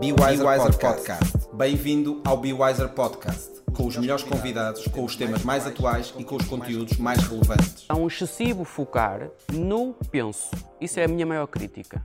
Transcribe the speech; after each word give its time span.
Be 0.00 0.12
Wiser, 0.12 0.44
Podcast. 0.44 0.78
Podcast. 0.78 1.48
Bem-vindo 1.54 2.20
ao 2.26 2.36
Be 2.36 2.52
Wiser 2.52 2.90
Podcast, 2.90 3.62
com 3.74 3.86
os 3.86 3.96
melhores 3.96 4.22
convidados, 4.22 4.86
com 4.88 5.04
os 5.04 5.16
temas 5.16 5.42
mais 5.42 5.66
atuais 5.66 6.12
e 6.18 6.24
com 6.24 6.36
os 6.36 6.46
conteúdos 6.46 6.98
mais 6.98 7.18
relevantes. 7.26 7.86
Há 7.88 7.96
um 7.96 8.06
excessivo 8.06 8.62
focar 8.62 9.30
no 9.52 9.94
penso. 10.10 10.50
Isso 10.78 11.00
é 11.00 11.04
a 11.04 11.08
minha 11.08 11.24
maior 11.24 11.46
crítica. 11.46 12.02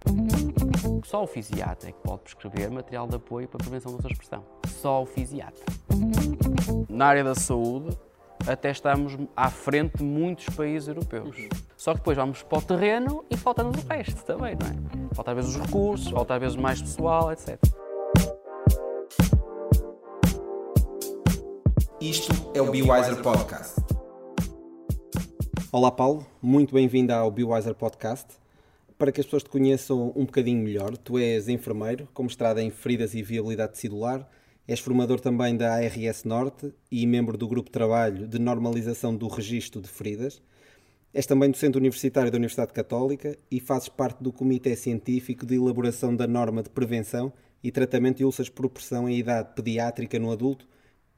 Só 1.03 1.23
o 1.23 1.27
fisiatra 1.27 1.89
é 1.89 1.91
que 1.91 1.99
pode 2.01 2.21
prescrever 2.21 2.71
material 2.71 3.07
de 3.07 3.17
apoio 3.17 3.49
para 3.49 3.57
a 3.57 3.63
prevenção 3.63 3.93
da 3.95 4.01
sua 4.01 4.11
expressão. 4.11 4.45
Só 4.67 5.03
o 5.03 5.05
fisiatra. 5.05 5.65
Na 6.87 7.07
área 7.07 7.25
da 7.25 7.35
saúde, 7.35 7.97
até 8.47 8.71
estamos 8.71 9.17
à 9.35 9.49
frente 9.49 9.97
de 9.97 10.03
muitos 10.03 10.45
países 10.55 10.87
europeus. 10.87 11.35
Só 11.75 11.91
que 11.91 11.97
depois 11.97 12.15
vamos 12.15 12.41
para 12.41 12.57
o 12.57 12.61
terreno 12.61 13.25
e 13.29 13.35
falta-nos 13.35 13.83
o 13.83 13.87
resto 13.87 14.23
também, 14.23 14.55
não 14.55 14.67
é? 14.67 15.13
Falta 15.13 15.31
às 15.31 15.35
vezes 15.35 15.55
os 15.55 15.61
recursos, 15.61 16.09
falta 16.09 16.35
às 16.35 16.39
vezes 16.39 16.55
mais 16.55 16.81
pessoal, 16.81 17.31
etc. 17.31 17.59
Isto 22.01 22.31
é 22.55 22.59
o 22.59 22.71
Be 22.71 22.81
Wiser 22.81 23.21
Podcast. 23.21 23.75
Olá 25.71 25.91
Paulo, 25.91 26.25
muito 26.41 26.73
bem-vindo 26.73 27.13
ao 27.13 27.29
Be 27.29 27.43
Wiser 27.43 27.75
Podcast. 27.75 28.25
Para 28.97 29.11
que 29.11 29.21
as 29.21 29.27
pessoas 29.27 29.43
te 29.43 29.49
conheçam 29.51 30.11
um 30.15 30.25
bocadinho 30.25 30.63
melhor, 30.63 30.97
tu 30.97 31.19
és 31.19 31.47
enfermeiro, 31.47 32.09
com 32.11 32.23
mestrado 32.23 32.57
em 32.57 32.71
feridas 32.71 33.13
e 33.13 33.21
viabilidade 33.21 33.77
celular, 33.77 34.27
És 34.67 34.79
formador 34.79 35.19
também 35.19 35.55
da 35.55 35.75
ARS 35.75 36.23
Norte 36.23 36.73
e 36.91 37.05
membro 37.05 37.37
do 37.37 37.47
grupo 37.47 37.69
de 37.69 37.73
trabalho 37.73 38.27
de 38.27 38.39
normalização 38.39 39.15
do 39.15 39.27
registro 39.27 39.79
de 39.79 39.87
feridas. 39.87 40.41
És 41.13 41.27
também 41.27 41.51
docente 41.51 41.77
universitário 41.77 42.31
da 42.31 42.37
Universidade 42.37 42.73
Católica 42.73 43.37
e 43.51 43.59
fazes 43.59 43.89
parte 43.89 44.23
do 44.23 44.33
Comitê 44.33 44.75
Científico 44.75 45.45
de 45.45 45.53
Elaboração 45.53 46.15
da 46.15 46.25
Norma 46.25 46.63
de 46.63 46.69
Prevenção 46.71 47.31
e 47.63 47.69
Tratamento 47.69 48.17
de 48.17 48.25
Úlceras 48.25 48.49
por 48.49 48.67
Pressão 48.69 49.07
em 49.07 49.19
Idade 49.19 49.49
Pediátrica 49.53 50.17
no 50.17 50.31
Adulto 50.31 50.65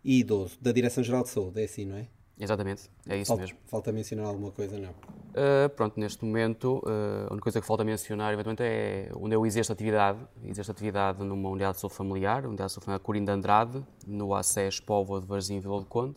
e 0.04 0.20
Idoso, 0.20 0.58
da 0.62 0.72
Direção-Geral 0.72 1.24
de 1.24 1.30
Saúde. 1.30 1.62
É 1.62 1.66
assim, 1.66 1.86
não 1.86 1.98
é? 1.98 2.08
Exatamente, 2.40 2.90
é 3.08 3.18
isso 3.18 3.28
falta, 3.28 3.44
mesmo. 3.44 3.58
Falta 3.68 3.92
mencionar 3.92 4.26
alguma 4.26 4.52
coisa, 4.52 4.78
não? 4.80 4.90
Uh, 4.90 5.70
pronto, 5.76 6.00
neste 6.00 6.26
momento, 6.26 6.82
uh, 6.84 7.28
a 7.30 7.32
única 7.32 7.44
coisa 7.44 7.62
que 7.62 7.68
falta 7.68 7.84
mencionar, 7.84 8.34
eventualmente, 8.34 8.64
é 8.64 9.12
onde 9.16 9.36
eu 9.36 9.46
exerço 9.46 9.72
atividade. 9.72 10.20
Exerço 10.44 10.72
atividade 10.72 11.24
numa 11.24 11.50
unidade 11.50 11.76
de 11.76 11.82
saúde 11.82 11.96
familiar, 11.96 12.46
unidade 12.46 12.70
de 12.70 12.74
saúde 12.74 12.86
familiar 12.86 13.00
Corim 13.02 13.24
de 13.24 13.32
Andrade, 13.32 13.86
no 14.08 14.34
ACES 14.34 14.80
Póvoa 14.80 15.22
de 15.22 15.28
Varzim, 15.28 15.60
Vila 15.60 15.80
do 15.80 15.86
Conde. 15.86 16.16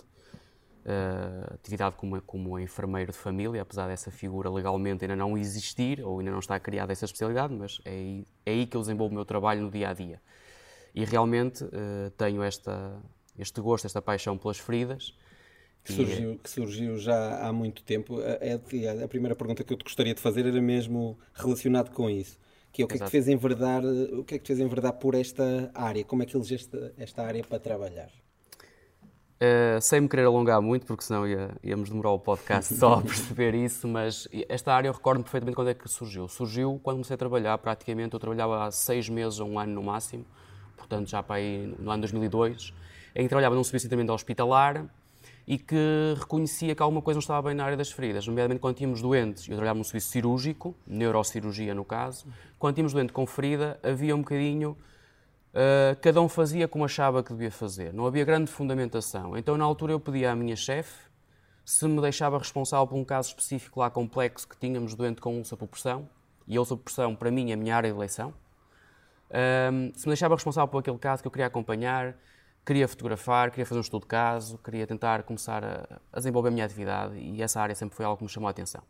Uh, 0.87 1.55
atividade 1.55 1.97
como, 1.97 2.21
como 2.23 2.59
enfermeiro 2.59 3.13
de 3.13 3.19
família, 3.19 3.61
apesar 3.61 3.87
dessa 3.87 4.11
figura 4.11 4.49
legalmente 4.49 5.05
ainda 5.05 5.17
não 5.17 5.37
existir, 5.37 6.03
ou 6.03 6.21
ainda 6.21 6.31
não 6.31 6.39
está 6.39 6.59
criada 6.59 6.93
essa 6.93 7.05
especialidade, 7.05 7.53
mas 7.53 7.79
é 7.85 7.91
aí, 7.91 8.27
é 8.47 8.51
aí 8.53 8.67
que 8.67 8.77
eu 8.77 8.81
desenvolvo 8.81 9.13
o 9.13 9.17
meu 9.17 9.25
trabalho 9.25 9.63
no 9.63 9.71
dia 9.71 9.91
a 9.91 9.93
dia. 9.93 10.21
E 10.95 11.05
realmente 11.05 11.63
tenho 12.17 12.43
esta, 12.43 13.03
este 13.39 13.61
gosto, 13.61 13.87
esta 13.87 14.03
paixão 14.03 14.37
pelas 14.37 14.59
feridas 14.59 15.15
que 15.87 15.93
surgiu, 15.93 16.41
que 16.43 16.51
surgiu 16.51 16.99
já 16.99 17.47
há 17.47 17.53
muito 17.53 17.83
tempo. 17.85 18.21
É, 18.21 18.59
é, 18.59 19.05
a 19.05 19.09
primeira 19.09 19.37
pergunta 19.37 19.63
que 19.63 19.73
eu 19.73 19.77
te 19.77 19.85
gostaria 19.85 20.15
de 20.15 20.21
fazer 20.21 20.45
era 20.45 20.61
mesmo 20.61 21.17
relacionado 21.33 21.91
com 21.91 22.11
isso. 22.11 22.39
Que 22.73 22.83
é 22.83 22.85
o 22.85 22.89
que 22.89 22.95
Exato. 22.95 23.05
é 23.05 23.07
que 23.07 23.11
te 23.11 23.25
fez 23.25 23.29
enverdar, 23.29 23.85
o 23.85 24.25
que 24.25 24.35
é 24.35 24.39
que 24.39 24.45
te 24.45 24.49
fez 24.49 24.61
enverdar 24.61 24.93
por 24.95 25.15
esta 25.15 25.71
área? 25.73 26.05
Como 26.05 26.23
é 26.23 26.27
que 26.27 26.37
elegeste 26.37 26.77
esta 26.99 27.25
área 27.25 27.43
para 27.43 27.59
trabalhar? 27.59 28.11
Uh, 29.37 29.81
sem 29.81 30.01
me 30.01 30.09
querer 30.09 30.25
alongar 30.25 30.61
muito, 30.61 30.87
porque 30.87 31.05
senão 31.05 31.27
ia, 31.27 31.51
íamos 31.63 31.89
demorar 31.89 32.11
o 32.11 32.19
podcast 32.19 32.75
só 32.75 32.95
a 32.95 33.03
perceber 33.03 33.55
isso, 33.55 33.87
mas 33.87 34.27
esta 34.49 34.75
área 34.75 34.89
eu 34.89 34.93
recordo 34.93 35.23
perfeitamente 35.23 35.55
quando 35.55 35.69
é 35.69 35.75
que 35.75 35.89
surgiu. 35.89 36.27
Surgiu 36.27 36.81
quando 36.83 36.97
comecei 36.97 37.15
a 37.15 37.19
trabalhar, 37.19 37.57
praticamente, 37.59 38.15
eu 38.15 38.21
trabalhava 38.21 38.65
há 38.65 38.71
seis 38.71 39.09
meses 39.09 39.39
a 39.41 39.45
um 39.45 39.59
ano 39.59 39.75
no 39.75 39.83
máximo, 39.83 40.25
portanto 40.77 41.09
já 41.09 41.23
para 41.23 41.37
aí 41.37 41.75
no 41.79 41.91
ano 41.91 42.01
2002, 42.01 42.73
em 43.17 43.23
que 43.23 43.29
trabalhava 43.29 43.55
num 43.57 43.65
serviço 43.65 43.89
de 43.89 44.11
hospitalar, 44.11 44.87
e 45.47 45.59
que 45.59 46.15
reconhecia 46.19 46.75
que 46.75 46.83
alguma 46.83 47.01
coisa 47.01 47.17
não 47.17 47.21
estava 47.21 47.49
bem 47.49 47.57
na 47.57 47.65
área 47.65 47.77
das 47.77 47.91
feridas, 47.91 48.27
nomeadamente 48.27 48.61
quando 48.61 48.77
tínhamos 48.77 49.01
doentes, 49.01 49.45
eu 49.45 49.55
trabalhava 49.55 49.79
no 49.79 49.85
serviço 49.85 50.09
cirúrgico, 50.09 50.75
neurocirurgia 50.87 51.75
no 51.75 51.85
caso, 51.85 52.27
quando 52.59 52.75
tínhamos 52.75 52.93
doente 52.93 53.13
com 53.13 53.25
ferida, 53.27 53.79
havia 53.83 54.15
um 54.15 54.19
bocadinho, 54.19 54.77
uh, 55.53 55.97
cada 56.03 56.21
um 56.21 56.29
fazia 56.29 56.67
como 56.67 56.85
achava 56.85 57.23
que 57.23 57.33
devia 57.33 57.51
fazer, 57.51 57.93
não 57.93 58.07
havia 58.07 58.25
grande 58.25 58.51
fundamentação. 58.51 59.37
Então, 59.37 59.57
na 59.57 59.65
altura, 59.65 59.93
eu 59.93 60.01
pedi 60.01 60.27
à 60.27 60.35
minha 60.35 60.57
chefe 60.57 61.07
se 61.65 61.87
me 61.87 62.01
deixava 62.01 62.39
responsável 62.39 62.87
por 62.87 62.97
um 62.97 63.05
caso 63.05 63.29
específico 63.29 63.81
lá 63.81 63.91
complexo 63.91 64.49
que 64.49 64.57
tínhamos 64.57 64.95
doente 64.95 65.21
com 65.21 65.37
úlcera 65.37 65.57
por 65.57 65.69
pressão, 65.69 66.09
e 66.47 66.57
a 66.57 66.61
úlcera 66.61 66.77
por 66.77 66.85
pressão, 66.85 67.15
para 67.15 67.31
mim, 67.31 67.51
é 67.51 67.55
a 67.55 67.57
minha 67.57 67.77
área 67.77 67.89
de 67.89 67.97
eleição, 67.97 68.31
uh, 69.31 69.93
se 69.97 70.07
me 70.07 70.11
deixava 70.11 70.35
responsável 70.35 70.67
por 70.67 70.79
aquele 70.79 70.99
caso 70.99 71.23
que 71.23 71.29
eu 71.29 71.33
queria 71.33 71.47
acompanhar, 71.47 72.17
queria 72.67 72.89
fotografar, 72.89 73.51
queria 73.51 73.65
fazer 73.65 73.79
um 73.79 73.83
estudo 73.83 74.03
de 74.03 74.09
caso, 74.09 74.59
queria 74.59 74.87
tentar 74.87 75.23
começar 75.23 75.65
a, 75.65 76.01
a 76.13 76.19
desenvolver 76.19 76.49
a 76.49 76.51
minha 76.51 76.65
atividade 76.65 77.17
e 77.17 77.41
essa 77.41 77.61
área 77.61 77.77
sempre 77.77 77.95
foi 77.95 78.05
algo 78.05 78.19
que 78.19 78.25
me 78.25 78.29
chamou 78.29 78.49
a 78.49 78.51
atenção. 78.51 78.83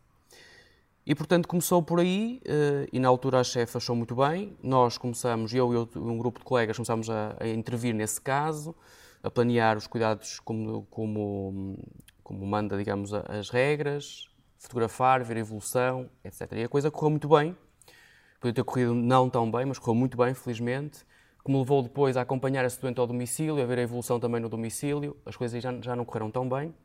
E, 1.05 1.15
portanto, 1.15 1.47
começou 1.47 1.81
por 1.81 2.01
aí, 2.01 2.41
eh, 2.43 2.87
e 2.91 2.99
na 2.99 3.07
altura 3.07 3.39
a 3.39 3.43
chefe 3.43 3.77
achou 3.77 3.95
muito 3.95 4.13
bem. 4.13 4.57
Nós 4.61 4.97
começamos, 4.97 5.53
eu 5.53 5.73
e 5.73 5.97
um 5.97 6.17
grupo 6.17 6.39
de 6.39 6.43
colegas, 6.43 6.75
começámos 6.75 7.09
a, 7.09 7.37
a 7.39 7.47
intervir 7.47 7.95
nesse 7.95 8.19
caso, 8.19 8.75
a 9.23 9.31
planear 9.31 9.77
os 9.77 9.87
cuidados 9.87 10.41
como, 10.41 10.85
como, 10.89 11.77
como 12.21 12.45
manda, 12.45 12.77
digamos, 12.77 13.13
as 13.13 13.49
regras, 13.49 14.27
fotografar, 14.57 15.23
ver 15.23 15.37
a 15.37 15.39
evolução, 15.39 16.09
etc. 16.25 16.51
E 16.53 16.63
a 16.63 16.67
coisa 16.67 16.91
correu 16.91 17.11
muito 17.11 17.29
bem. 17.29 17.55
Podia 18.41 18.55
ter 18.55 18.63
corrido 18.65 18.93
não 18.93 19.29
tão 19.29 19.49
bem, 19.49 19.65
mas 19.65 19.79
correu 19.79 19.95
muito 19.95 20.17
bem, 20.17 20.33
felizmente 20.33 21.05
que 21.47 21.51
me 21.51 21.59
levou 21.59 21.81
depois 21.81 22.17
a 22.17 22.21
acompanhar 22.21 22.65
esse 22.65 22.79
doente 22.79 22.99
ao 22.99 23.07
domicílio, 23.07 23.63
a 23.63 23.65
ver 23.65 23.79
a 23.79 23.81
evolução 23.81 24.19
também 24.19 24.41
no 24.41 24.49
domicílio. 24.49 25.15
As 25.25 25.37
coisas 25.37 25.63
já, 25.63 25.73
já 25.79 25.95
não 25.95 26.03
correram 26.03 26.29
tão 26.29 26.47
bem. 26.47 26.75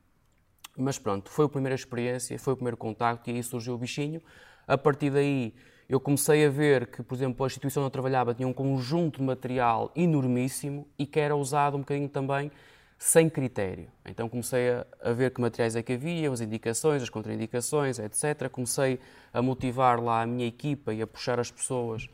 Mas 0.77 1.01
pronto, 1.01 1.29
foi 1.29 1.47
a 1.47 1.49
primeira 1.49 1.75
experiência, 1.75 2.39
foi 2.39 2.53
o 2.53 2.57
primeiro 2.57 2.77
contacto 2.77 3.29
e 3.29 3.35
aí 3.35 3.43
surgiu 3.43 3.75
o 3.75 3.79
bichinho. 3.79 4.23
A 4.65 4.79
partir 4.79 5.11
daí, 5.11 5.53
eu 5.89 5.99
comecei 5.99 6.47
a 6.47 6.49
ver 6.49 6.87
que, 6.87 7.03
por 7.03 7.17
exemplo, 7.17 7.45
a 7.45 7.49
instituição 7.49 7.83
onde 7.83 7.89
eu 7.89 7.91
trabalhava 7.91 8.33
tinha 8.35 8.47
um 8.47 8.53
conjunto 8.53 9.19
de 9.19 9.25
material 9.25 9.91
enormíssimo 9.97 10.87
e 10.97 11.07
que 11.07 11.19
era 11.19 11.35
usado 11.35 11.77
um 11.77 11.81
bocadinho 11.81 12.09
também 12.09 12.49
sem 12.97 13.29
critério. 13.29 13.89
Então 14.07 14.29
comecei 14.29 14.71
a, 14.71 15.13
ver 15.13 15.33
que 15.33 15.41
materiais 15.41 15.75
é 15.75 15.83
que 15.83 15.95
havia, 15.95 16.31
as 16.31 16.41
indicações, 16.41 17.03
as 17.03 17.11
contraindicações, 17.11 17.99
etc. 17.99 18.49
Comecei 18.49 19.01
a 19.33 19.43
motivar 19.43 20.01
lá 20.01 20.23
a 20.23 20.27
minha 20.27 20.47
equipa 20.47 20.95
e 20.95 21.03
a 21.03 21.07
puxar 21.07 21.41
as 21.41 21.51
pessoas 21.51 22.09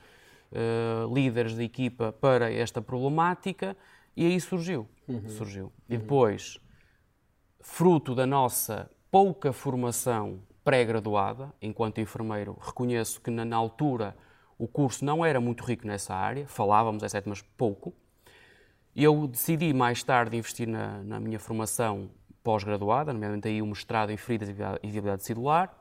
uh, 0.53 1.12
líderes 1.12 1.54
da 1.54 1.62
equipa 1.62 2.12
para 2.12 2.53
esta 2.53 2.81
problemática 2.81 3.76
e 4.16 4.26
aí 4.26 4.41
surgiu. 4.41 4.88
Uhum. 5.06 5.28
surgiu. 5.28 5.72
E 5.88 5.97
depois, 5.97 6.59
fruto 7.60 8.14
da 8.14 8.26
nossa 8.26 8.91
pouca 9.10 9.53
formação 9.53 10.41
pré-graduada, 10.64 11.53
enquanto 11.62 12.00
enfermeiro, 12.00 12.59
reconheço 12.60 13.20
que 13.20 13.31
na, 13.31 13.44
na, 13.44 13.56
altura 13.56 14.16
o 14.59 14.69
curso 14.69 15.04
não 15.04 15.25
era 15.25 15.41
muito 15.41 15.64
rico 15.64 15.86
nessa 15.86 16.14
área, 16.14 16.47
falávamos, 16.47 17.03
é 17.03 17.09
certo, 17.09 17.28
mas 17.28 17.41
pouco. 17.41 17.94
Eu 18.94 19.26
decidi 19.26 19.72
mais 19.72 20.03
tarde 20.03 20.36
investir 20.36 20.69
na, 20.69 21.03
na 21.03 21.20
minha 21.20 21.38
formação 21.38 22.10
pós-graduada, 22.42 23.12
nomeadamente 23.12 23.48
aí 23.48 23.62
o 23.62 23.66
mestrado 23.66 24.10
em 24.10 24.16
feridas 24.16 24.48
e 24.48 24.53
viabilidade 24.53 25.22
celular, 25.22 25.78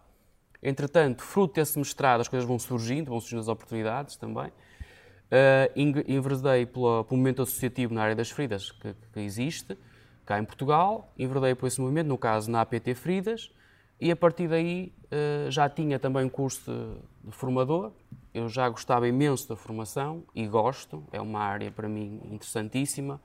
Entretanto, 0.61 1.23
fruto 1.23 1.55
desse 1.55 1.77
mestrado, 1.77 2.21
as 2.21 2.27
coisas 2.27 2.47
vão 2.47 2.57
surgindo, 2.57 3.09
vão 3.09 3.19
surgindo 3.19 3.41
as 3.41 3.47
oportunidades 3.47 4.15
também. 4.15 4.47
Uh, 4.47 6.07
enverdei 6.07 6.65
pelo, 6.65 7.03
pelo 7.03 7.17
movimento 7.17 7.41
associativo 7.41 7.93
na 7.93 8.01
área 8.01 8.15
das 8.15 8.31
feridas 8.31 8.71
que, 8.71 8.95
que, 9.11 9.19
existe, 9.19 9.77
cá 10.25 10.39
em 10.39 10.45
Portugal, 10.45 11.13
enverdei 11.17 11.53
por 11.53 11.67
esse 11.67 11.81
movimento, 11.81 12.07
no 12.07 12.17
caso 12.17 12.49
na 12.49 12.61
APT 12.61 12.95
Feridas, 12.95 13.51
e 13.99 14.09
a 14.09 14.15
partir 14.15 14.47
daí 14.47 14.93
uh, 15.05 15.51
já 15.51 15.67
tinha 15.69 15.99
também 15.99 16.25
um 16.25 16.29
curso 16.29 16.71
de, 16.71 17.29
de, 17.29 17.35
formador. 17.35 17.91
Eu 18.33 18.47
já 18.47 18.69
gostava 18.69 19.07
imenso 19.07 19.49
da 19.49 19.55
formação 19.55 20.23
e 20.33 20.47
gosto, 20.47 21.03
é 21.11 21.19
uma 21.19 21.39
área 21.39 21.71
para 21.71 21.89
mim 21.89 22.21
interessantíssima. 22.31 23.19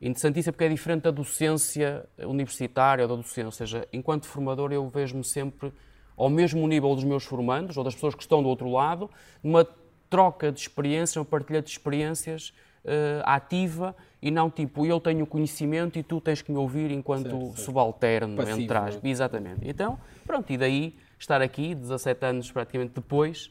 Interessantíssima 0.00 0.52
porque 0.52 0.64
é 0.64 0.68
diferente 0.68 1.02
da 1.02 1.10
docência 1.10 2.06
universitária 2.18 3.04
ou 3.04 3.08
da 3.08 3.16
docência, 3.16 3.46
ou 3.46 3.52
seja, 3.52 3.88
enquanto 3.92 4.26
formador 4.26 4.72
eu 4.72 4.88
vejo-me 4.88 5.24
sempre 5.24 5.72
ao 6.22 6.30
mesmo 6.30 6.66
nível 6.68 6.94
dos 6.94 7.02
meus 7.02 7.24
formandos 7.24 7.76
ou 7.76 7.82
das 7.82 7.94
pessoas 7.94 8.14
que 8.14 8.22
estão 8.22 8.42
do 8.42 8.48
outro 8.48 8.70
lado, 8.70 9.10
numa 9.42 9.66
troca 10.08 10.52
de 10.52 10.60
experiências, 10.60 11.16
uma 11.16 11.24
partilha 11.24 11.60
de 11.60 11.68
experiências 11.68 12.52
uh, 12.84 13.22
ativa 13.24 13.96
e 14.20 14.30
não 14.30 14.48
tipo 14.48 14.86
eu 14.86 15.00
tenho 15.00 15.26
conhecimento 15.26 15.98
e 15.98 16.02
tu 16.02 16.20
tens 16.20 16.40
que 16.40 16.52
me 16.52 16.58
ouvir 16.58 16.92
enquanto 16.92 17.28
certo, 17.28 17.60
subalterno, 17.60 18.36
Passivo, 18.36 18.60
entre 18.60 18.76
aspas. 18.76 19.02
Né? 19.02 19.10
Exatamente. 19.10 19.60
Então, 19.68 19.98
pronto, 20.24 20.48
e 20.52 20.56
daí 20.56 20.94
estar 21.18 21.42
aqui, 21.42 21.74
17 21.74 22.24
anos 22.24 22.52
praticamente 22.52 22.92
depois, 22.94 23.50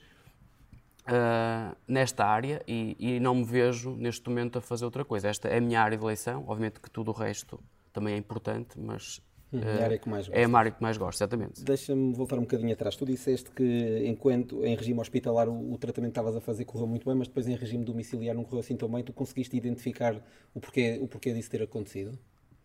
uh, 1.07 1.75
nesta 1.85 2.25
área 2.25 2.61
e, 2.65 2.95
e, 2.97 3.19
não 3.19 3.35
me 3.35 3.43
vejo 3.43 3.97
neste 3.97 4.29
momento 4.29 4.59
a 4.59 4.61
fazer 4.61 4.85
outra 4.85 5.03
coisa. 5.03 5.27
Esta 5.27 5.49
é 5.49 5.57
a 5.57 5.61
minha 5.61 5.81
área 5.81 5.97
de 5.97 6.03
eleição, 6.05 6.45
obviamente 6.47 6.79
que 6.79 6.89
tudo 6.89 7.11
o 7.11 7.13
resto 7.13 7.59
também 7.91 8.13
é 8.13 8.17
importante, 8.17 8.79
mas 8.79 9.21
é 9.53 9.81
a 9.81 9.83
área 9.83 9.97
que 9.97 10.09
mais 10.09 10.27
gosto. 10.27 10.37
É 10.37 10.45
a 10.45 10.57
área 10.57 10.71
que 10.71 10.81
mais 10.81 10.97
gosto, 10.97 11.17
exatamente. 11.17 11.63
Deixa-me 11.63 12.13
voltar 12.13 12.37
um 12.37 12.41
bocadinho 12.41 12.71
atrás. 12.71 12.95
Tu 12.95 13.05
disseste 13.05 13.51
que, 13.51 14.03
enquanto 14.05 14.63
em 14.63 14.75
regime 14.75 14.99
hospitalar 14.99 15.49
o, 15.49 15.73
o 15.73 15.77
tratamento 15.77 16.13
que 16.13 16.19
estavas 16.19 16.35
a 16.35 16.41
fazer 16.41 16.63
correu 16.63 16.87
muito 16.87 17.05
bem, 17.05 17.15
mas 17.15 17.27
depois 17.27 17.47
em 17.47 17.55
regime 17.55 17.83
domiciliar 17.83 18.33
não 18.35 18.43
correu 18.43 18.59
assim 18.59 18.77
tão 18.77 18.89
bem. 18.89 19.03
Tu 19.03 19.11
conseguiste 19.11 19.57
identificar 19.57 20.15
o 20.53 20.61
porquê, 20.61 20.99
o 21.01 21.07
porquê 21.07 21.33
disso 21.33 21.49
ter 21.49 21.61
acontecido? 21.61 22.17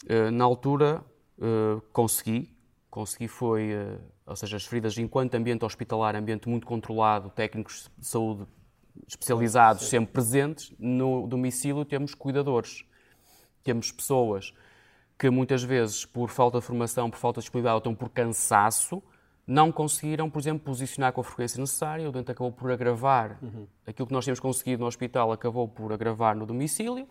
Uh, 0.04 0.30
na 0.30 0.44
altura, 0.44 1.02
uh, 1.38 1.80
consegui. 1.92 2.54
Consegui 2.88 3.26
foi, 3.26 3.74
uh, 3.74 3.98
ou 4.24 4.36
seja, 4.36 4.56
as 4.56 4.64
feridas 4.64 4.96
enquanto 4.96 5.34
ambiente 5.34 5.64
hospitalar, 5.64 6.14
ambiente 6.14 6.48
muito 6.48 6.66
controlado, 6.66 7.30
técnicos 7.30 7.90
de 7.98 8.06
saúde 8.06 8.46
especializados 9.08 9.88
sempre 9.88 10.12
presentes. 10.12 10.72
No 10.78 11.26
domicílio 11.26 11.84
temos 11.84 12.14
cuidadores, 12.14 12.84
temos 13.62 13.90
pessoas 13.90 14.54
que 15.18 15.30
muitas 15.30 15.62
vezes, 15.62 16.04
por 16.04 16.28
falta 16.28 16.58
de 16.58 16.64
formação, 16.64 17.10
por 17.10 17.18
falta 17.18 17.40
de 17.40 17.44
disponibilidade 17.44 17.74
ou 17.76 17.80
então 17.80 17.94
por 17.94 18.10
cansaço, 18.10 19.02
não 19.46 19.70
conseguiram, 19.70 20.28
por 20.28 20.40
exemplo, 20.40 20.64
posicionar 20.64 21.12
com 21.12 21.20
a 21.20 21.24
frequência 21.24 21.60
necessária. 21.60 22.08
O 22.08 22.12
doente 22.12 22.30
acabou 22.30 22.50
por 22.50 22.70
agravar 22.70 23.38
uhum. 23.40 23.66
aquilo 23.86 24.06
que 24.08 24.12
nós 24.12 24.24
tínhamos 24.24 24.40
conseguido 24.40 24.80
no 24.80 24.86
hospital, 24.86 25.30
acabou 25.30 25.68
por 25.68 25.92
agravar 25.92 26.34
no 26.34 26.44
domicílio. 26.44 27.06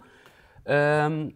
Um, 1.09 1.31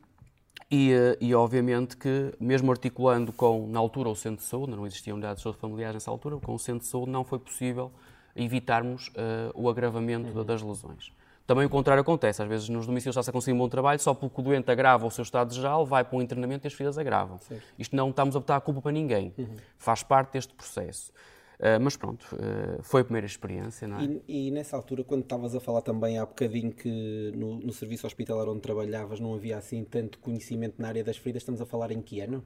e, 0.69 0.92
e, 1.19 1.33
obviamente 1.33 1.98
que, 1.98 2.36
mesmo 2.39 2.69
articulando 2.69 3.31
com, 3.31 3.65
na 3.68 3.80
altura, 3.80 4.10
o 4.10 4.15
centro 4.15 4.44
de 4.44 4.44
saúde, 4.44 4.75
não 4.75 4.86
existiam 4.86 5.15
unidades 5.15 5.38
de 5.38 5.44
saúde 5.44 5.60
familiares 5.60 5.95
nessa 5.95 6.12
altura, 6.12 6.38
com 6.38 6.54
o 6.54 6.60
centro 6.60 6.81
de 6.81 6.88
saúde 6.88 7.12
não 7.12 7.24
foi 7.24 7.39
possível 7.39 7.92
evitarmos 8.36 9.07
uh, 9.10 9.51
o 9.56 9.68
agravamento 9.68 10.38
uhum. 10.38 10.45
das 10.45 10.62
lesões. 10.62 11.12
Também 11.50 11.66
o 11.66 11.69
contrário 11.69 12.01
acontece. 12.01 12.44
Às 12.44 12.48
vezes 12.48 12.69
nos 12.69 12.86
domicílios 12.86 13.16
está-se 13.16 13.31
a 13.31 13.34
conseguir 13.34 13.56
um 13.56 13.57
bom 13.57 13.68
trabalho, 13.68 14.00
só 14.00 14.13
porque 14.13 14.40
o 14.40 14.44
doente 14.44 14.69
agrava 14.69 15.07
o 15.07 15.10
seu 15.10 15.24
estado 15.24 15.51
geral, 15.51 15.84
vai 15.84 16.04
para 16.04 16.16
um 16.16 16.22
internamento 16.22 16.68
e 16.68 16.68
as 16.68 16.74
feridas 16.74 16.96
agravam. 16.96 17.40
Certo. 17.40 17.63
Isto 17.80 17.96
não 17.96 18.12
estamos 18.12 18.36
a 18.36 18.40
botar 18.40 18.57
a 18.57 18.62
culpa 18.62 18.84
para 18.84 18.92
ninguém. 18.92 19.34
Uhum. 19.36 19.56
Faz 19.75 20.04
parte 20.04 20.34
deste 20.34 20.54
processo. 20.54 21.12
Uh, 21.60 21.81
mas 21.81 21.98
pronto, 21.98 22.24
uh, 22.36 22.84
foi 22.84 23.01
a 23.01 23.04
primeira 23.04 23.25
experiência. 23.25 23.88
Não 23.88 24.00
é? 24.00 24.04
e, 24.28 24.48
e, 24.48 24.51
nessa 24.51 24.78
altura, 24.78 25.04
quando 25.04 25.24
estavas 25.24 25.56
a 25.56 25.60
falar 25.60 25.81
também 25.81 26.19
há 26.19 26.25
bocadinho 26.25 26.72
que 26.72 27.31
no, 27.36 27.56
no 27.56 27.74
serviço 27.74 28.06
hospitalar 28.06 28.48
onde 28.48 28.62
trabalhavas 28.62 29.19
não 29.19 29.34
havia 29.34 29.57
assim 29.57 29.84
tanto 29.84 30.19
conhecimento 30.19 30.80
na 30.80 30.90
área 30.90 31.04
das 31.04 31.18
feridas, 31.18 31.42
estamos 31.42 31.62
a 31.62 31.66
falar 31.66 31.92
em 31.92 32.00
que 32.00 32.22
ano? 32.22 32.46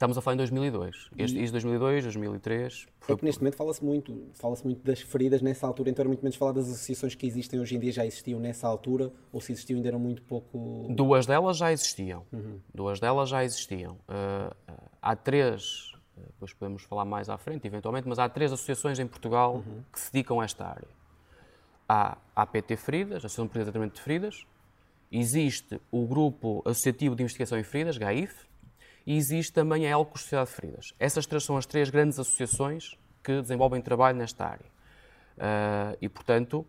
Estamos 0.00 0.16
a 0.16 0.22
falar 0.22 0.32
em 0.32 0.38
2002. 0.38 1.10
Este, 1.18 1.38
e... 1.38 1.50
2002, 1.50 2.04
2003. 2.04 2.86
Foi... 3.00 3.14
É 3.14 3.18
que 3.18 3.22
neste 3.22 3.42
momento 3.42 3.56
fala-se 3.56 3.84
muito, 3.84 4.30
fala-se 4.32 4.64
muito 4.64 4.82
das 4.82 5.02
feridas 5.02 5.42
nessa 5.42 5.66
altura, 5.66 5.90
então 5.90 6.02
era 6.02 6.08
muito 6.08 6.22
menos 6.22 6.36
falar 6.36 6.52
das 6.52 6.70
associações 6.70 7.14
que 7.14 7.26
existem 7.26 7.60
hoje 7.60 7.76
em 7.76 7.78
dia, 7.78 7.92
já 7.92 8.06
existiam 8.06 8.40
nessa 8.40 8.66
altura, 8.66 9.12
ou 9.30 9.42
se 9.42 9.52
existiam 9.52 9.76
ainda 9.76 9.88
eram 9.88 9.98
muito 9.98 10.22
pouco... 10.22 10.86
Duas 10.88 11.26
delas 11.26 11.58
já 11.58 11.70
existiam. 11.70 12.24
Uhum. 12.32 12.58
Duas 12.74 12.98
delas 12.98 13.28
já 13.28 13.44
existiam. 13.44 13.98
Uh, 14.08 14.56
há 15.02 15.14
três, 15.14 15.92
depois 16.16 16.54
podemos 16.54 16.82
falar 16.84 17.04
mais 17.04 17.28
à 17.28 17.36
frente, 17.36 17.66
eventualmente, 17.66 18.08
mas 18.08 18.18
há 18.18 18.26
três 18.26 18.50
associações 18.50 18.98
em 18.98 19.06
Portugal 19.06 19.56
uhum. 19.56 19.82
que 19.92 20.00
se 20.00 20.10
dedicam 20.10 20.40
a 20.40 20.44
esta 20.46 20.64
área. 20.64 20.88
Há 21.86 22.16
a 22.34 22.42
APT 22.44 22.74
Feridas, 22.76 23.16
a 23.16 23.26
Associação 23.26 23.44
de 23.44 23.52
Tratamento 23.52 23.96
de 23.96 24.00
Feridas, 24.00 24.46
existe 25.12 25.78
o 25.92 26.06
Grupo 26.06 26.62
Associativo 26.64 27.14
de 27.14 27.22
Investigação 27.22 27.58
em 27.58 27.64
Feridas, 27.64 27.98
GAIF, 27.98 28.48
e 29.06 29.16
existe 29.16 29.52
também 29.52 29.86
a 29.86 29.90
Elcos 29.90 30.22
Sociedade 30.22 30.50
de 30.50 30.56
Feridas. 30.56 30.94
Essas 30.98 31.26
três 31.26 31.44
são 31.44 31.56
as 31.56 31.66
três 31.66 31.90
grandes 31.90 32.18
associações 32.18 32.98
que 33.22 33.40
desenvolvem 33.40 33.80
trabalho 33.80 34.18
nesta 34.18 34.44
área. 34.44 34.66
Uh, 35.36 35.96
e, 36.00 36.08
portanto... 36.08 36.66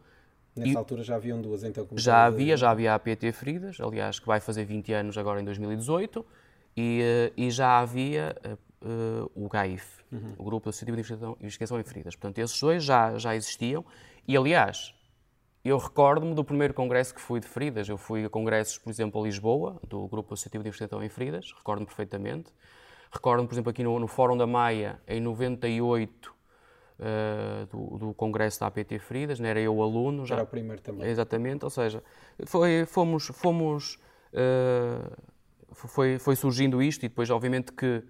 Nessa 0.56 0.72
e, 0.72 0.76
altura 0.76 1.04
já 1.04 1.16
haviam 1.16 1.42
duas, 1.42 1.64
então? 1.64 1.88
Já 1.96 2.26
havia, 2.26 2.58
já 2.58 2.72
havia 2.72 2.92
a 2.92 2.96
APT 2.96 3.32
Feridas, 3.32 3.80
aliás, 3.80 4.20
que 4.20 4.28
vai 4.28 4.40
fazer 4.40 4.66
20 4.66 4.94
anos 4.94 5.18
agora 5.18 5.42
em 5.42 5.46
2018, 5.46 6.26
e, 6.76 7.32
e 7.38 7.50
já 7.50 7.80
havia 7.80 8.36
uh, 8.82 9.32
o 9.36 9.48
GAIF, 9.48 9.86
uhum. 10.12 10.34
o 10.38 10.44
Grupo 10.44 10.70
Associativo 10.70 10.96
de 10.96 11.02
Investigação, 11.02 11.38
Investigação 11.40 11.80
em 11.80 11.84
Feridas. 11.84 12.16
Portanto, 12.16 12.40
esses 12.40 12.60
dois 12.60 12.84
já, 12.84 13.18
já 13.18 13.36
existiam, 13.36 13.86
e, 14.28 14.36
aliás, 14.36 14.94
eu 15.64 15.78
recordo-me 15.78 16.34
do 16.34 16.44
primeiro 16.44 16.74
congresso 16.74 17.14
que 17.14 17.22
fui 17.22 17.40
de 17.40 17.48
feridas. 17.48 17.88
Eu 17.88 17.98
fui 17.98 18.26
a 18.26 18.30
congressos, 18.30 18.78
por 18.78 18.90
exemplo, 18.90 19.22
a 19.22 19.24
Lisboa, 19.26 19.80
do 19.88 20.08
Grupo 20.08 20.34
Associativo 20.34 20.64
de 20.64 20.70
Investigação 20.70 21.04
em 21.04 21.10
Feridas, 21.10 21.54
recordo-me 21.56 21.86
perfeitamente. 21.86 22.52
Recordo-me, 23.12 23.48
por 23.48 23.54
exemplo, 23.54 23.70
aqui 23.70 23.84
no, 23.84 24.00
no, 24.00 24.08
Fórum 24.08 24.38
da 24.38 24.48
Maia, 24.48 25.00
em 25.08 25.20
98, 25.20 26.30
uh, 26.30 26.34
eh, 27.00 27.68
do, 27.70 27.98
do, 27.98 28.14
congresso 28.14 28.62
da 28.62 28.68
APT 28.68 29.00
Feridas, 29.00 29.40
não 29.40 29.50
era 29.50 29.60
eu 29.60 29.82
aluno. 29.82 30.26
Já, 30.26 30.36
era 30.36 30.44
o 30.46 30.48
primeiro 30.48 30.82
também. 30.82 31.08
Exatamente, 31.10 31.66
ou 31.66 31.70
seja, 31.70 32.02
foi, 32.46 32.86
fomos, 32.86 33.28
fomos 33.28 34.00
uh, 34.34 35.32
foi, 35.74 36.20
foi 36.20 36.36
surgindo 36.36 36.82
isto 36.82 37.06
e 37.06 37.10
depois, 37.10 37.30
obviamente, 37.30 37.72
que 37.72 38.04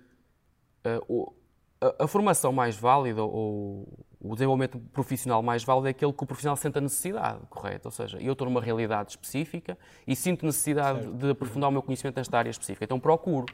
uh, 1.08 1.34
a, 1.80 2.04
a, 2.04 2.08
formação 2.08 2.52
mais 2.52 2.76
válida 2.76 3.24
ou 3.24 3.88
o 4.24 4.34
desenvolvimento 4.36 4.80
profissional 4.94 5.42
mais 5.42 5.64
válido 5.64 5.88
é 5.88 5.90
aquele 5.92 6.14
que 6.14 6.24
o 6.24 6.28
profissional 6.28 6.56
sente 6.56 6.78
a 6.78 6.82
necessidade, 6.82 7.40
correto? 7.50 7.88
Ou 7.88 7.92
seja, 7.92 8.20
eu 8.22 8.34
estou 8.34 8.48
numa 8.48 8.62
realidade 8.62 9.12
específica 9.12 9.78
e 10.06 10.16
sinto 10.16 10.46
necessidade 10.46 11.02
certo. 11.02 11.14
de 11.18 11.30
aprofundar 11.32 11.70
o 11.70 11.74
meu 11.74 11.82
conhecimento 11.82 12.18
nesta 12.18 12.38
área 12.38 12.50
específica. 12.50 12.86
Então 12.86 13.00
procuro, 13.00 13.48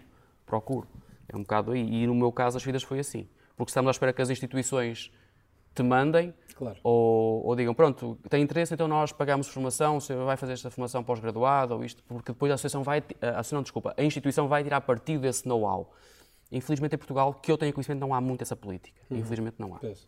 procuro. 0.46 0.88
É 1.30 1.36
um 1.38 1.42
bocado 1.42 1.72
aí. 1.72 2.04
E 2.04 2.06
no 2.06 2.14
meu 2.14 2.31
caso 2.34 2.58
as 2.58 2.64
vidas 2.64 2.84
foi 2.84 3.00
assim. 3.00 3.28
Porque 3.56 3.69
estamos 3.69 3.88
à 3.88 3.92
espera 3.92 4.12
que 4.12 4.22
as 4.22 4.30
instituições 4.30 5.10
te 5.74 5.84
mandem 5.84 6.34
claro. 6.56 6.78
ou, 6.84 7.46
ou, 7.46 7.56
digam, 7.56 7.74
pronto, 7.74 8.18
tem 8.30 8.42
interesse, 8.42 8.74
então 8.74 8.88
nós 8.88 9.12
pagamos 9.12 9.48
formação, 9.48 10.00
você 10.00 10.16
vai 10.16 10.36
fazer 10.36 10.54
esta 10.54 10.72
formação 10.72 11.04
pós-graduada 11.04 11.75
ou 11.75 11.84
isto, 11.84 12.04
porque 12.04 12.31
depois 12.31 12.52
a 12.52 12.56
associação 12.56 12.84
vai, 12.84 13.04
a 13.22 13.30
associação, 13.40 13.62
desculpa, 13.62 13.94
a 13.96 14.04
instituição 14.04 14.48
vai 14.48 14.63
tirar 14.63 14.81
partido 14.81 15.22
desse 15.22 15.48
know-how. 15.48 15.94
Infelizmente 16.52 16.96
em 16.96 16.98
Portugal, 16.98 17.34
que 17.34 17.52
eu 17.52 17.58
tenho 17.58 17.72
conhecimento, 17.74 18.00
não 18.00 18.13
há 18.13 18.20
muito 18.20 18.42
essa 18.42 18.56
política. 18.56 19.00
Uhum. 19.10 19.18
Infelizmente 19.18 19.56
não 19.60 19.75
há. 19.75 19.80
Peço. 19.80 20.08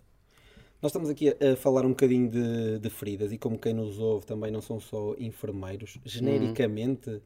Nós 0.81 0.91
estamos 0.91 1.09
aqui 1.09 1.27
a, 1.27 1.53
a 1.53 1.55
falar 1.57 1.85
um 1.85 1.89
bocadinho 1.89 2.29
de, 2.29 2.79
de, 2.79 2.89
feridas 2.89 3.33
e 3.33 3.37
como 3.37 3.59
quem 3.59 3.73
nos 3.73 3.99
ouve 3.99 4.25
também 4.25 4.49
não 4.49 4.61
são 4.61 4.79
só 4.79 5.13
enfermeiros, 5.17 5.97
genericamente 6.05 7.09
uhum. 7.09 7.17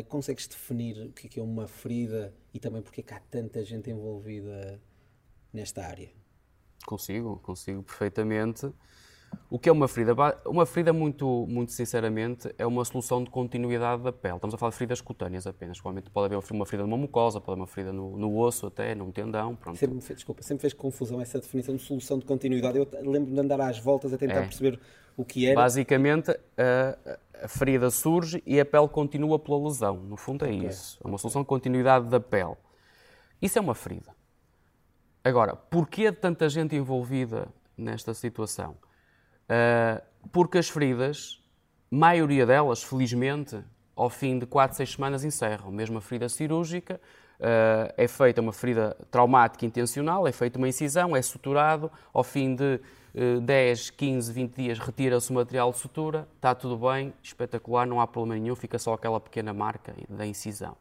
uh, 0.00 0.04
consegues 0.08 0.46
definir 0.46 1.06
o 1.06 1.12
que 1.12 1.26
é, 1.26 1.30
que 1.30 1.40
é 1.40 1.42
uma 1.42 1.68
ferida 1.68 2.34
e 2.54 2.58
também 2.58 2.80
porque 2.80 3.02
é 3.02 3.04
que 3.04 3.12
há 3.12 3.20
tanta 3.30 3.62
gente 3.62 3.90
envolvida 3.90 4.80
nesta 5.52 5.84
área? 5.84 6.10
Consigo, 6.86 7.38
consigo 7.40 7.82
perfeitamente. 7.82 8.72
O 9.50 9.58
que 9.58 9.68
é 9.68 9.72
uma 9.72 9.86
ferida? 9.86 10.14
Uma 10.46 10.64
ferida, 10.64 10.92
muito, 10.92 11.46
muito 11.46 11.72
sinceramente, 11.72 12.52
é 12.56 12.66
uma 12.66 12.84
solução 12.84 13.22
de 13.22 13.28
continuidade 13.28 14.02
da 14.02 14.10
pele. 14.10 14.36
Estamos 14.36 14.54
a 14.54 14.58
falar 14.58 14.70
de 14.70 14.76
feridas 14.76 15.00
cutâneas 15.00 15.46
apenas. 15.46 15.78
Provavelmente 15.78 16.10
pode 16.10 16.34
haver 16.34 16.52
uma 16.52 16.64
ferida 16.64 16.86
numa 16.86 16.96
mucosa, 16.96 17.40
pode 17.40 17.52
haver 17.52 17.60
uma 17.60 17.66
ferida 17.66 17.92
no, 17.92 18.16
no 18.16 18.38
osso 18.38 18.66
até, 18.66 18.94
num 18.94 19.10
tendão. 19.10 19.54
Pronto. 19.54 19.76
Sempre 19.78 19.96
me 19.96 20.00
fez, 20.00 20.16
desculpa, 20.16 20.42
sempre 20.42 20.62
fez 20.62 20.72
confusão 20.72 21.20
essa 21.20 21.38
definição 21.38 21.76
de 21.76 21.82
solução 21.82 22.18
de 22.18 22.24
continuidade. 22.24 22.78
Eu 22.78 22.88
lembro 23.02 23.30
de 23.30 23.38
andar 23.38 23.60
às 23.60 23.78
voltas 23.78 24.12
a 24.12 24.16
tentar 24.16 24.36
é. 24.36 24.42
perceber 24.42 24.80
o 25.16 25.24
que 25.24 25.46
era. 25.46 25.54
Basicamente, 25.54 26.30
a, 26.30 27.18
a, 27.44 27.48
ferida 27.48 27.90
surge 27.90 28.42
e 28.46 28.58
a 28.58 28.64
pele 28.64 28.88
continua 28.88 29.38
pela 29.38 29.62
lesão. 29.62 29.96
No 29.96 30.16
fundo 30.16 30.46
é 30.46 30.48
okay. 30.48 30.66
isso. 30.66 30.98
É 31.04 31.06
uma 31.06 31.18
solução 31.18 31.42
de 31.42 31.48
continuidade 31.48 32.08
da 32.08 32.20
pele. 32.20 32.56
Isso 33.40 33.58
é 33.58 33.60
uma 33.60 33.74
ferida. 33.74 34.14
Agora, 35.24 35.54
porquê 35.54 36.10
tanta 36.10 36.48
gente 36.48 36.74
envolvida 36.74 37.48
nesta 37.76 38.14
situação? 38.14 38.76
Uh, 39.44 40.02
porque 40.30 40.58
as 40.58 40.68
feridas, 40.68 41.40
maioria 41.90 42.46
delas, 42.46 42.82
felizmente, 42.82 43.62
ao 43.94 44.08
fim 44.08 44.38
de 44.38 44.46
4, 44.46 44.76
6 44.76 44.92
semanas 44.92 45.24
encerram. 45.24 45.70
Mesmo 45.70 45.98
a 45.98 46.00
ferida 46.00 46.28
cirúrgica, 46.28 47.00
uh, 47.40 47.92
é 47.96 48.08
feita 48.08 48.40
uma 48.40 48.52
ferida 48.52 48.96
traumática 49.10 49.66
intencional, 49.66 50.26
é 50.26 50.32
feita 50.32 50.58
uma 50.58 50.68
incisão, 50.68 51.14
é 51.16 51.22
suturado, 51.22 51.90
ao 52.12 52.24
fim 52.24 52.54
de 52.54 52.80
uh, 53.14 53.40
10, 53.40 53.90
15, 53.90 54.32
20 54.32 54.54
dias 54.54 54.78
retira-se 54.78 55.30
o 55.30 55.34
material 55.34 55.70
de 55.72 55.78
sutura, 55.78 56.26
está 56.36 56.54
tudo 56.54 56.76
bem, 56.88 57.12
espetacular, 57.22 57.86
não 57.86 58.00
há 58.00 58.06
problema 58.06 58.40
nenhum, 58.40 58.54
fica 58.54 58.78
só 58.78 58.94
aquela 58.94 59.20
pequena 59.20 59.52
marca 59.52 59.94
da 60.08 60.26
incisão. 60.26 60.76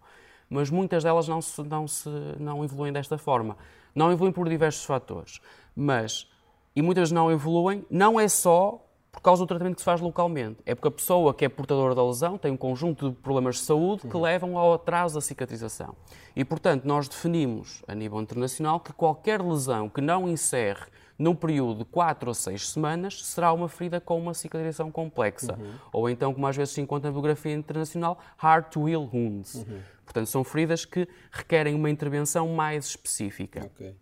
Mas 0.49 0.69
muitas 0.69 1.03
delas 1.03 1.27
não, 1.27 1.41
se, 1.41 1.61
não, 1.63 1.87
se, 1.87 2.09
não 2.39 2.63
evoluem 2.63 2.91
desta 2.91 3.17
forma. 3.17 3.55
Não 3.95 4.11
evoluem 4.11 4.33
por 4.33 4.47
diversos 4.47 4.83
fatores, 4.83 5.39
mas 5.75 6.30
e 6.75 6.81
muitas 6.81 7.11
não 7.11 7.31
evoluem, 7.31 7.85
não 7.89 8.19
é 8.19 8.27
só 8.27 8.85
por 9.11 9.21
causa 9.21 9.43
do 9.43 9.47
tratamento 9.47 9.75
que 9.75 9.81
se 9.81 9.85
faz 9.85 9.99
localmente. 9.99 10.59
É 10.65 10.73
porque 10.73 10.87
a 10.87 10.91
pessoa 10.91 11.33
que 11.33 11.43
é 11.43 11.49
portadora 11.49 11.93
da 11.93 12.05
lesão 12.05 12.37
tem 12.37 12.51
um 12.51 12.57
conjunto 12.57 13.09
de 13.09 13.15
problemas 13.17 13.57
de 13.57 13.61
saúde 13.61 14.07
que 14.07 14.15
uhum. 14.15 14.21
levam 14.21 14.57
ao 14.57 14.73
atraso 14.73 15.15
da 15.15 15.21
cicatrização. 15.21 15.95
E, 16.35 16.45
portanto, 16.45 16.85
nós 16.85 17.09
definimos, 17.09 17.83
a 17.87 17.93
nível 17.93 18.21
internacional, 18.21 18.79
que 18.79 18.93
qualquer 18.93 19.41
lesão 19.41 19.89
que 19.89 19.99
não 19.99 20.29
encerre 20.29 20.85
num 21.19 21.35
período 21.35 21.79
de 21.79 21.85
4 21.85 22.29
ou 22.29 22.33
6 22.33 22.69
semanas 22.69 23.23
será 23.25 23.51
uma 23.51 23.67
ferida 23.67 23.99
com 23.99 24.17
uma 24.17 24.33
cicatrização 24.33 24.89
complexa. 24.89 25.55
Uhum. 25.59 25.73
Ou 25.91 26.09
então, 26.09 26.33
como 26.33 26.47
às 26.47 26.55
vezes 26.55 26.73
se 26.73 26.81
encontra 26.81 27.09
na 27.09 27.13
biografia 27.13 27.53
internacional, 27.53 28.17
hard 28.37 28.69
to 28.69 28.87
heal 28.87 29.07
wounds. 29.13 29.55
Uhum. 29.55 29.81
Portanto, 30.05 30.27
são 30.27 30.43
feridas 30.43 30.85
que 30.85 31.07
requerem 31.31 31.75
uma 31.75 31.89
intervenção 31.89 32.47
mais 32.47 32.85
específica. 32.85 33.69
Okay. 33.75 33.95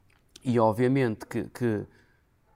E, 0.45 0.59
obviamente, 0.59 1.25
que, 1.25 1.43
que 1.45 1.85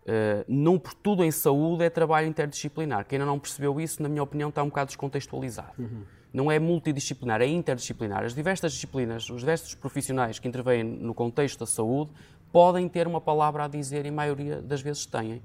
Uh, 0.03 0.43
não 0.47 0.77
por 0.77 0.93
tudo 0.93 1.23
em 1.23 1.31
saúde 1.31 1.83
é 1.83 1.89
trabalho 1.89 2.27
interdisciplinar. 2.27 3.05
Quem 3.05 3.17
ainda 3.17 3.25
não 3.25 3.39
percebeu 3.39 3.79
isso, 3.79 4.03
na 4.03 4.09
minha 4.09 4.21
opinião, 4.21 4.49
está 4.49 4.61
um 4.61 4.67
bocado 4.67 4.87
descontextualizado. 4.87 5.71
Uhum. 5.79 6.03
Não 6.33 6.51
é 6.51 6.59
multidisciplinar, 6.59 7.41
é 7.41 7.47
interdisciplinar. 7.47 8.23
As 8.23 8.33
diversas 8.33 8.73
disciplinas, 8.73 9.29
os 9.29 9.39
diversos 9.39 9.75
profissionais 9.75 10.39
que 10.39 10.47
intervêm 10.47 10.83
no 10.83 11.13
contexto 11.13 11.59
da 11.59 11.65
saúde 11.65 12.11
podem 12.51 12.89
ter 12.89 13.07
uma 13.07 13.21
palavra 13.21 13.65
a 13.65 13.67
dizer 13.67 14.05
e 14.05 14.09
a 14.09 14.11
maioria 14.11 14.61
das 14.61 14.81
vezes 14.81 15.05
têm. 15.05 15.41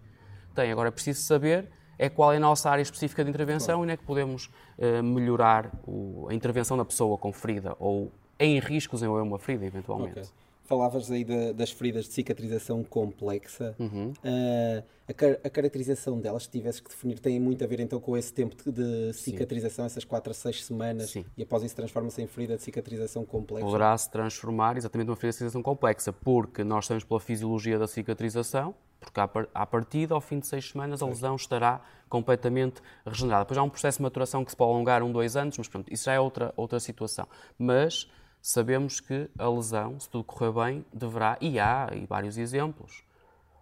Tem. 0.55 0.73
Agora 0.73 0.89
é 0.89 0.91
preciso 0.91 1.21
saber 1.23 1.69
é 1.99 2.09
qual 2.09 2.33
é 2.33 2.37
a 2.37 2.41
nossa 2.41 2.71
área 2.71 2.83
específica 2.83 3.25
de 3.25 3.31
intervenção 3.31 3.75
claro. 3.75 3.81
e 3.81 3.83
onde 3.83 3.93
é 3.93 3.97
que 3.97 4.05
podemos 4.05 4.47
uh, 4.79 5.03
melhorar 5.03 5.71
o, 5.87 6.29
a 6.31 6.35
intervenção 6.35 6.77
da 6.77 6.85
pessoa 6.85 7.19
com 7.19 7.33
ferida 7.33 7.75
ou 7.79 8.13
em 8.39 8.59
riscos 8.61 9.03
em 9.03 9.09
uma 9.09 9.39
ferida, 9.39 9.67
eventualmente. 9.67 10.21
Okay. 10.21 10.31
Falavas 10.69 11.11
aí 11.11 11.25
de, 11.25 11.55
das 11.55 11.71
feridas 11.71 12.05
de 12.05 12.13
cicatrização 12.13 12.85
complexa. 12.85 13.75
Uhum. 13.79 14.13
Uh, 14.23 14.85
a, 15.09 15.47
a, 15.47 15.51
caracterização 15.51 16.21
delas, 16.21 16.43
se 16.43 16.51
tivesses 16.51 16.79
que 16.79 16.91
definir, 16.91 17.19
tem 17.19 17.41
muito 17.41 17.65
a 17.65 17.67
ver 17.67 17.81
então 17.81 17.99
com 17.99 18.15
esse 18.15 18.31
tempo 18.31 18.55
de, 18.71 19.11
cicatrização, 19.15 19.85
Sim. 19.85 19.87
essas 19.87 20.05
4 20.05 20.31
a 20.31 20.35
6 20.35 20.65
semanas, 20.67 21.11
Sim. 21.11 21.25
e 21.39 21.43
após 21.43 21.63
isso 21.63 21.75
transforma-se 21.75 22.21
em 22.21 22.27
ferida 22.27 22.55
de 22.55 22.63
cicatrização 22.63 23.25
complexa? 23.25 23.65
Poderá 23.65 23.97
se 23.97 24.11
transformar 24.11 24.77
exatamente 24.77 25.07
numa 25.07 25.17
ferida 25.17 25.31
de 25.31 25.37
cicatrização 25.37 25.63
complexa, 25.63 26.13
porque 26.13 26.63
nós 26.63 26.85
estamos 26.85 27.03
pela 27.03 27.19
fisiologia 27.19 27.79
da 27.79 27.87
cicatrização, 27.87 28.75
porque 29.01 29.19
à 29.55 29.67
partida, 29.67 30.15
ao 30.15 30.21
fim 30.21 30.39
de 30.39 30.47
seis 30.47 30.69
semanas, 30.69 31.01
a 31.01 31.07
lesão 31.07 31.35
estará 31.35 31.81
completamente 32.11 32.83
regenerada. 33.07 33.45
Depois 33.45 33.57
há 33.57 33.63
um 33.63 33.71
processo 33.71 33.97
de 33.97 34.03
maturação 34.03 34.45
que 34.45 34.51
se 34.51 34.57
pode 34.57 34.71
alongar 34.71 35.03
um, 35.03 35.11
dois 35.11 35.35
anos, 35.35 35.57
mas 35.57 35.69
pronto, 35.69 35.91
isso 35.91 36.05
já 36.05 36.13
é 36.13 36.21
outra, 36.21 36.53
outra 36.55 36.79
situação. 36.79 37.27
Mas 37.59 38.11
sabemos 38.49 38.99
que 38.99 39.29
a 39.39 39.47
lesão, 39.47 40.01
se 40.01 40.09
tudo 40.09 40.25
correr 40.25 40.53
bem, 40.53 40.85
deverá, 40.91 41.37
e 41.39 41.61
há 41.61 41.91
e 41.93 42.07
vários 42.07 42.39
exemplos, 42.39 43.05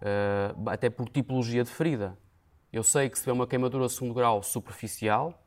uh, 0.00 0.70
até 0.70 0.88
por 0.88 1.08
tipologia 1.08 1.64
de 1.64 1.70
ferida. 1.70 2.16
Eu 2.72 2.84
sei 2.84 3.10
que 3.10 3.18
se 3.18 3.24
tiver 3.24 3.32
uma 3.32 3.48
queimadura 3.48 3.88
segundo 3.88 4.14
grau 4.14 4.44
superficial, 4.44 5.42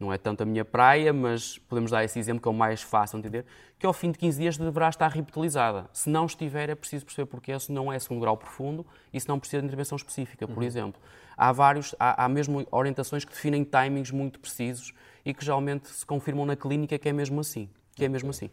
não 0.00 0.12
é 0.12 0.18
tanto 0.18 0.42
a 0.42 0.44
minha 0.44 0.64
praia, 0.64 1.12
mas 1.12 1.58
podemos 1.58 1.92
dar 1.92 2.02
esse 2.02 2.18
exemplo 2.18 2.42
que 2.42 2.48
é 2.48 2.50
o 2.50 2.54
mais 2.54 2.82
fácil 2.82 3.20
de 3.20 3.28
entender, 3.28 3.46
que 3.78 3.86
ao 3.86 3.92
fim 3.92 4.10
de 4.10 4.18
15 4.18 4.40
dias 4.40 4.58
deverá 4.58 4.88
estar 4.88 5.12
revitalizada. 5.12 5.88
Se 5.92 6.10
não 6.10 6.26
estiver, 6.26 6.68
é 6.68 6.74
preciso 6.74 7.06
perceber 7.06 7.26
porque 7.26 7.56
se 7.60 7.70
não 7.70 7.92
é 7.92 8.00
segundo 8.00 8.20
grau 8.20 8.36
profundo 8.36 8.84
e 9.12 9.20
se 9.20 9.28
não 9.28 9.38
precisa 9.38 9.60
de 9.60 9.66
intervenção 9.66 9.94
específica, 9.94 10.44
por 10.48 10.58
uhum. 10.58 10.64
exemplo. 10.64 11.00
Há 11.36 11.52
vários, 11.52 11.94
há, 12.00 12.24
há 12.24 12.28
mesmo 12.28 12.66
orientações 12.72 13.24
que 13.24 13.30
definem 13.30 13.62
timings 13.62 14.10
muito 14.10 14.40
precisos 14.40 14.92
e 15.24 15.32
que 15.32 15.44
geralmente 15.44 15.86
se 15.86 16.04
confirmam 16.04 16.44
na 16.44 16.56
clínica 16.56 16.98
que 16.98 17.08
é 17.08 17.12
mesmo 17.12 17.38
assim 17.38 17.70
que 17.96 18.04
é 18.04 18.08
mesmo 18.08 18.30
assim. 18.30 18.50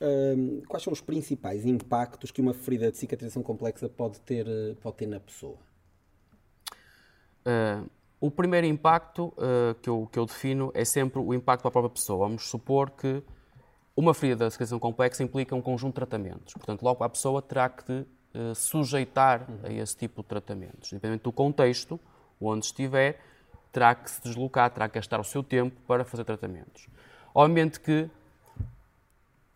Um, 0.00 0.62
quais 0.66 0.82
são 0.82 0.92
os 0.92 1.00
principais 1.00 1.64
impactos 1.64 2.30
que 2.32 2.40
uma 2.40 2.52
ferida 2.52 2.90
de 2.90 2.96
cicatrização 2.96 3.42
complexa 3.42 3.88
pode 3.88 4.20
ter, 4.20 4.46
eh, 4.48 4.74
pode 4.82 4.96
ter 4.96 5.06
na 5.06 5.20
pessoa? 5.20 5.56
Uh, 7.46 7.88
o 8.20 8.30
primeiro 8.30 8.66
impacto 8.66 9.26
uh, 9.36 9.74
que, 9.80 9.88
eu, 9.88 10.08
que 10.10 10.18
eu 10.18 10.26
defino 10.26 10.72
é 10.74 10.84
sempre 10.84 11.20
o 11.20 11.32
impacto 11.32 11.62
para 11.62 11.68
a 11.68 11.72
própria 11.72 11.90
pessoa. 11.90 12.26
Vamos 12.26 12.48
supor 12.48 12.90
que 12.90 13.22
uma 13.96 14.12
ferida 14.12 14.46
de 14.46 14.52
cicatrização 14.52 14.80
complexa 14.80 15.22
implica 15.22 15.54
um 15.54 15.62
conjunto 15.62 15.92
de 15.92 15.96
tratamentos. 15.96 16.54
Portanto, 16.54 16.82
logo 16.82 17.04
a 17.04 17.08
pessoa 17.08 17.40
terá 17.40 17.68
que 17.68 17.92
uh, 17.92 18.54
sujeitar 18.54 19.48
uhum. 19.48 19.58
a 19.62 19.72
esse 19.72 19.96
tipo 19.96 20.22
de 20.22 20.28
tratamentos. 20.28 20.92
Independente 20.92 21.22
do 21.22 21.32
contexto 21.32 22.00
onde 22.40 22.66
estiver, 22.66 23.20
terá 23.72 23.94
que 23.94 24.10
se 24.10 24.22
deslocar, 24.22 24.70
terá 24.70 24.88
que 24.88 24.96
gastar 24.96 25.20
o 25.20 25.24
seu 25.24 25.42
tempo 25.42 25.80
para 25.86 26.04
fazer 26.04 26.24
tratamentos. 26.24 26.88
Obviamente 27.34 27.80
que 27.80 28.10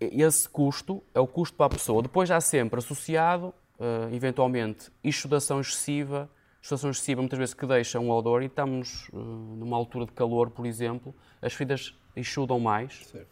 esse 0.01 0.49
custo 0.49 1.03
é 1.15 1.21
o 1.21 1.27
custo 1.27 1.57
para 1.57 1.67
a 1.67 1.71
pessoa. 1.71 2.03
Depois 2.03 2.31
há 2.31 2.41
sempre 2.41 2.79
associado, 2.79 3.55
uh, 3.79 4.15
eventualmente, 4.15 4.91
exudação 5.03 5.61
excessiva, 5.61 6.31
exudação 6.63 6.91
excessiva 6.91 7.21
muitas 7.21 7.39
vezes 7.39 7.55
que 7.55 7.67
deixa 7.67 7.99
um 7.99 8.11
odor 8.11 8.43
e 8.43 8.47
estamos 8.47 9.09
uh, 9.13 9.17
numa 9.17 9.77
altura 9.77 10.07
de 10.07 10.13
calor, 10.13 10.51
por 10.51 10.67
exemplo, 10.67 11.15
as 11.43 11.53
feridas 11.53 11.95
exudam 12.15 12.61
mais 12.61 13.07
certo. 13.07 13.29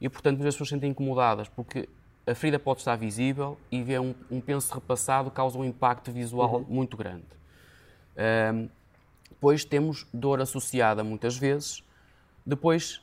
e, 0.00 0.08
portanto, 0.08 0.36
muitas 0.36 0.54
pessoas 0.54 0.68
se 0.68 0.74
sentem 0.74 0.90
incomodadas 0.90 1.48
porque 1.48 1.88
a 2.26 2.34
ferida 2.34 2.58
pode 2.58 2.80
estar 2.80 2.96
visível 2.96 3.58
e 3.70 3.82
ver 3.82 4.00
um, 4.00 4.14
um 4.30 4.40
penso 4.40 4.72
repassado 4.72 5.30
causa 5.30 5.58
um 5.58 5.64
impacto 5.64 6.12
visual 6.12 6.56
uhum. 6.56 6.66
muito 6.68 6.96
grande. 6.96 7.26
Uh, 8.14 8.70
depois 9.30 9.64
temos 9.64 10.06
dor 10.14 10.40
associada 10.40 11.02
muitas 11.02 11.36
vezes. 11.36 11.82
Depois, 12.46 13.02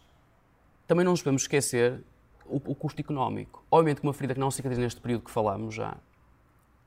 também 0.88 1.04
não 1.04 1.12
nos 1.12 1.22
podemos 1.22 1.42
esquecer 1.42 2.02
o, 2.50 2.72
o 2.72 2.76
custo 2.76 3.00
económico. 3.02 3.64
Obviamente 3.72 4.02
que 4.02 4.08
uma 4.08 4.14
ferida 4.14 4.34
que 4.34 4.40
não 4.40 4.52
cicatriza 4.52 4.82
neste 4.82 5.00
período 5.00 5.26
que 5.26 5.32
falamos 5.32 5.74
já 5.74 5.98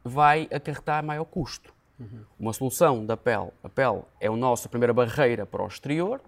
vai 0.04 0.48
acarretar 0.52 1.04
maior 1.04 1.24
custo. 1.24 1.72
Uhum. 1.98 2.24
Uma 2.38 2.52
solução 2.52 3.06
da 3.06 3.16
pele, 3.16 3.50
a 3.62 3.68
pele 3.68 4.02
é 4.20 4.28
a 4.28 4.36
nossa 4.36 4.68
primeira 4.68 4.92
barreira 4.92 5.46
para 5.46 5.62
o 5.62 5.66
exterior, 5.66 6.20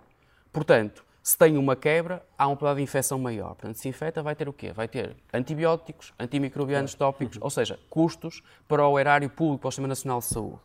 portanto, 0.53 1.05
se 1.23 1.39
tem 1.39 1.57
uma 1.57 1.75
quebra, 1.75 2.23
há 2.37 2.47
uma 2.47 2.55
probabilidade 2.55 2.85
de 2.85 2.91
infecção 2.91 3.19
maior. 3.19 3.55
Portanto, 3.55 3.77
se 3.77 3.89
infecta, 3.89 4.23
vai 4.23 4.37
ter 4.37 4.47
o 4.47 4.53
quê? 4.53 4.73
Vai 4.73 4.87
ter 4.87 5.17
antibióticos, 5.33 6.13
antimicrobianos 6.19 6.95
tópicos, 6.95 7.39
uhum. 7.39 7.45
ou 7.45 7.51
seja, 7.51 7.79
custos 7.89 8.43
para 8.69 8.87
o 8.87 8.99
erário 8.99 9.31
público, 9.31 9.63
para 9.63 9.69
o 9.69 9.73
Sistema 9.73 9.89
Nacional 9.89 10.19
de 10.19 10.27
Saúde. 10.27 10.61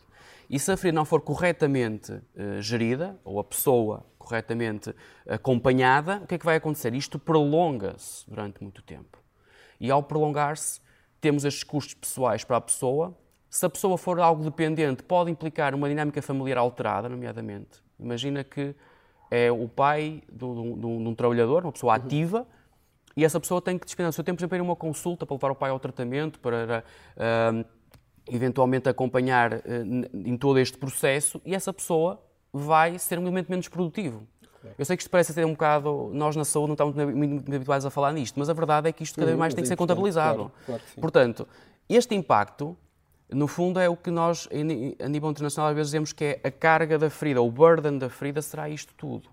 E 0.50 0.60
se 0.60 0.72
a 0.72 0.76
ferida 0.76 0.96
não 0.96 1.06
for 1.06 1.22
corretamente 1.22 2.12
uh, 2.12 2.62
gerida, 2.62 3.18
ou 3.24 3.40
a 3.40 3.44
pessoa 3.44 4.04
corretamente 4.30 4.96
acompanhada, 5.28 6.22
o 6.24 6.28
que 6.28 6.36
é 6.36 6.38
que 6.38 6.46
vai 6.46 6.56
acontecer? 6.56 6.94
Isto 6.94 7.18
prolonga-se 7.18 8.30
durante 8.30 8.62
muito 8.62 8.84
tempo. 8.84 9.18
E 9.80 9.90
ao 9.90 10.04
prolongar-se, 10.04 10.80
temos 11.20 11.44
estes 11.44 11.64
custos 11.64 11.96
pessoais 11.96 12.44
para 12.44 12.58
a 12.58 12.62
pessoa. 12.62 13.18
Se 13.50 13.66
a 13.66 13.70
pessoa 13.70 13.98
for 13.98 14.20
algo 14.20 14.44
dependente, 14.44 15.02
pode 15.02 15.32
implicar 15.32 15.74
uma 15.74 15.90
dinâmica 15.90 16.22
familiar 16.22 16.60
alterada, 16.60 17.10
nomeadamente. 17.10 17.82
Imagina 18.00 18.44
que 18.44 18.76
é 19.32 19.52
o 19.52 19.68
pai 19.68 20.22
de 20.32 20.46
um 20.46 21.16
trabalhador, 21.16 21.64
uma 21.64 21.72
pessoa 21.72 21.96
ativa, 21.96 22.48
e 23.18 23.26
essa 23.26 23.40
pessoa 23.40 23.62
tem 23.62 23.78
que 23.78 23.86
despender 23.86 24.10
o 24.10 24.14
seu 24.14 24.24
tempo, 24.24 24.38
por 24.38 24.46
exemplo, 24.46 24.64
uma 24.64 24.76
consulta 24.76 25.26
para 25.26 25.36
levar 25.36 25.52
o 25.52 25.56
pai 25.56 25.72
ao 25.72 25.80
tratamento, 25.80 26.40
para 26.40 26.84
uh, 27.18 27.66
eventualmente 28.28 28.88
acompanhar 28.88 29.54
uh, 29.54 29.60
em 30.14 30.38
todo 30.38 30.60
este 30.60 30.78
processo, 30.78 31.42
e 31.44 31.54
essa 31.56 31.74
pessoa 31.74 32.22
vai 32.52 32.98
ser 32.98 33.20
um 33.20 33.24
elemento 33.24 33.50
menos 33.50 33.68
produtivo. 33.68 34.28
Eu 34.78 34.86
sei 34.86 34.98
que 34.98 35.04
isto 35.04 35.10
parece 35.10 35.34
ser 35.34 35.46
um 35.46 35.52
bocado. 35.52 36.12
Nós 36.14 36.36
na 36.36 36.44
saúde 36.44 36.68
não 36.68 36.74
estamos 36.74 37.16
muito 37.16 37.54
habituados 37.54 37.86
a 37.86 37.90
falar 37.90 38.12
nisto, 38.12 38.38
mas 38.38 38.50
a 38.50 38.54
verdade 38.54 38.90
é 38.90 38.92
que 38.92 39.04
isto 39.04 39.16
cada 39.16 39.28
vez 39.28 39.38
mais 39.38 39.54
tem 39.54 39.62
que 39.62 39.68
ser 39.68 39.76
contabilizado. 39.76 40.52
Claro, 40.66 40.82
claro 40.82 40.84
Portanto, 41.00 41.48
este 41.88 42.14
impacto, 42.14 42.78
no 43.30 43.48
fundo, 43.48 43.80
é 43.80 43.88
o 43.88 43.96
que 43.96 44.12
nós, 44.12 44.50
a 44.52 45.08
nível 45.08 45.30
internacional, 45.30 45.70
às 45.70 45.76
vezes 45.76 45.90
dizemos 45.90 46.14
que 46.14 46.24
é 46.26 46.42
a 46.44 46.52
carga 46.52 46.98
da 46.98 47.10
ferida, 47.10 47.42
o 47.42 47.50
burden 47.50 47.98
da 47.98 48.10
ferida 48.10 48.42
será 48.42 48.70
isto 48.70 48.94
tudo. 48.96 49.30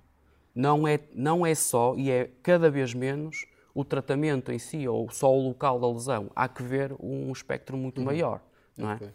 Não 0.55 0.87
é, 0.87 1.01
não 1.15 1.45
é 1.45 1.55
só, 1.55 1.95
e 1.97 2.11
é 2.11 2.31
cada 2.43 2.71
vez 2.71 2.95
menos, 2.95 3.47
o 3.75 3.85
tratamento 3.85 4.51
em 4.51 4.59
si, 4.59 4.89
ou 4.89 5.11
só 5.11 5.31
o 5.35 5.49
local 5.49 5.79
da 5.79 5.89
lesão. 5.89 6.31
Há 6.35 6.49
que 6.49 6.63
ver 6.63 6.95
um 6.99 7.31
espectro 7.31 7.77
muito 7.77 7.99
uhum. 7.99 8.05
maior. 8.05 8.41
Não 8.77 8.91
é? 8.91 8.95
Okay. 8.95 9.11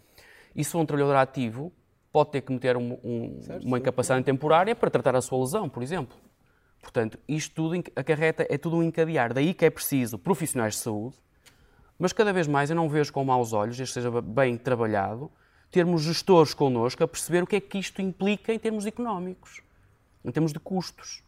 E 0.55 0.63
se 0.63 0.75
um 0.77 0.85
trabalhador 0.85 1.15
ativo 1.15 1.71
pode 2.11 2.31
ter 2.31 2.41
que 2.41 2.51
meter 2.51 2.75
um, 2.75 2.97
um, 3.03 3.41
certo, 3.41 3.65
uma 3.65 3.77
incapacidade 3.77 4.25
temporária 4.25 4.75
para 4.75 4.89
tratar 4.89 5.15
a 5.15 5.21
sua 5.21 5.39
lesão, 5.39 5.69
por 5.69 5.81
exemplo. 5.81 6.17
Portanto, 6.81 7.17
isto 7.27 7.53
tudo 7.53 7.83
acarreta, 7.95 8.45
é 8.49 8.57
tudo 8.57 8.77
um 8.77 8.83
encadear. 8.83 9.33
Daí 9.33 9.53
que 9.53 9.65
é 9.65 9.69
preciso 9.69 10.17
profissionais 10.17 10.73
de 10.73 10.79
saúde, 10.81 11.15
mas 11.97 12.11
cada 12.11 12.33
vez 12.33 12.47
mais 12.47 12.69
eu 12.69 12.75
não 12.75 12.89
vejo 12.89 13.13
com 13.13 13.23
maus 13.23 13.53
olhos, 13.53 13.79
este 13.79 13.93
seja 13.93 14.09
bem 14.21 14.57
trabalhado, 14.57 15.31
termos 15.69 16.01
gestores 16.01 16.53
connosco 16.53 17.03
a 17.03 17.07
perceber 17.07 17.43
o 17.43 17.47
que 17.47 17.55
é 17.55 17.61
que 17.61 17.77
isto 17.77 18.01
implica 18.01 18.51
em 18.53 18.59
termos 18.59 18.85
económicos, 18.85 19.61
em 20.25 20.31
termos 20.31 20.51
de 20.51 20.59
custos, 20.59 21.23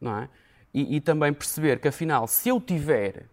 não 0.00 0.18
é? 0.18 0.28
E, 0.72 0.96
e 0.96 1.00
também 1.00 1.32
perceber 1.32 1.80
que, 1.80 1.88
afinal, 1.88 2.26
se 2.26 2.48
eu 2.48 2.60
tiver 2.60 3.26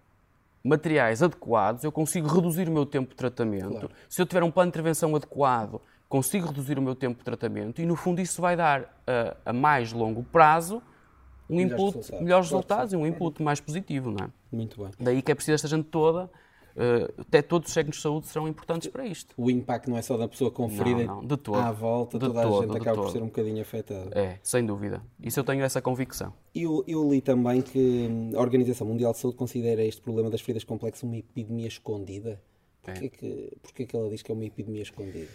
materiais 0.63 1.23
adequados, 1.23 1.83
eu 1.83 1.91
consigo 1.91 2.27
reduzir 2.27 2.67
o 2.67 2.71
meu 2.71 2.85
tempo 2.85 3.11
de 3.11 3.15
tratamento. 3.15 3.69
Claro. 3.69 3.91
Se 4.09 4.21
eu 4.21 4.25
tiver 4.25 4.43
um 4.43 4.51
plano 4.51 4.69
de 4.69 4.75
intervenção 4.75 5.15
adequado 5.15 5.79
consigo 6.09 6.47
reduzir 6.47 6.77
o 6.79 6.81
meu 6.81 6.95
tempo 6.95 7.19
de 7.19 7.23
tratamento 7.23 7.81
e, 7.81 7.85
no 7.85 7.95
fundo, 7.95 8.19
isso 8.19 8.41
vai 8.41 8.57
dar 8.57 9.01
a, 9.05 9.51
a 9.51 9.53
mais 9.53 9.93
longo 9.93 10.23
prazo 10.23 10.81
um 11.49 11.55
melhores 11.55 11.73
input, 11.73 11.95
resultados. 11.95 12.23
melhores 12.23 12.49
resultados 12.49 12.93
e 12.93 12.95
um 12.97 13.07
input 13.07 13.41
mais 13.41 13.59
positivo, 13.59 14.11
não 14.11 14.25
é? 14.25 14.29
Muito 14.51 14.81
bem. 14.81 14.91
Daí 14.99 15.21
que 15.21 15.31
é 15.31 15.35
preciso 15.35 15.55
esta 15.55 15.67
gente 15.67 15.85
toda, 15.85 16.25
uh, 16.25 17.21
até 17.21 17.41
todos 17.41 17.69
os 17.69 17.73
técnicos 17.73 17.97
de 17.97 18.03
saúde 18.03 18.27
serão 18.27 18.47
importantes 18.47 18.87
para 18.87 19.05
isto. 19.05 19.33
O 19.37 19.49
impacto 19.49 19.89
não 19.89 19.97
é 19.97 20.01
só 20.01 20.15
da 20.15 20.27
pessoa 20.27 20.51
com 20.51 20.69
ferida 20.69 21.05
não, 21.05 21.17
não, 21.17 21.25
de 21.25 21.37
todo. 21.37 21.57
à 21.57 21.71
volta, 21.71 22.19
de 22.19 22.25
toda 22.25 22.41
todo, 22.41 22.59
a 22.59 22.65
gente 22.67 22.77
acaba 22.77 22.95
todo. 22.95 23.05
por 23.05 23.11
ser 23.11 23.23
um 23.23 23.27
bocadinho 23.27 23.61
afetada. 23.61 24.19
É, 24.19 24.37
sem 24.43 24.65
dúvida. 24.65 25.01
Isso 25.19 25.39
eu 25.39 25.43
tenho 25.43 25.63
essa 25.63 25.81
convicção. 25.81 26.33
Eu, 26.53 26.83
eu 26.87 27.09
li 27.09 27.21
também 27.21 27.61
que 27.61 28.07
hum, 28.09 28.31
a 28.35 28.41
Organização 28.41 28.85
Mundial 28.85 29.11
de 29.11 29.19
Saúde 29.19 29.37
considera 29.37 29.83
este 29.83 30.01
problema 30.01 30.29
das 30.29 30.41
feridas 30.41 30.63
complexas 30.63 31.03
uma 31.03 31.17
epidemia 31.17 31.67
escondida. 31.67 32.41
Porquê, 32.81 33.05
é. 33.05 33.09
que, 33.09 33.57
porquê 33.61 33.85
que 33.85 33.95
ela 33.95 34.09
diz 34.09 34.21
que 34.21 34.31
é 34.31 34.35
uma 34.35 34.45
epidemia 34.45 34.83
escondida? 34.83 35.27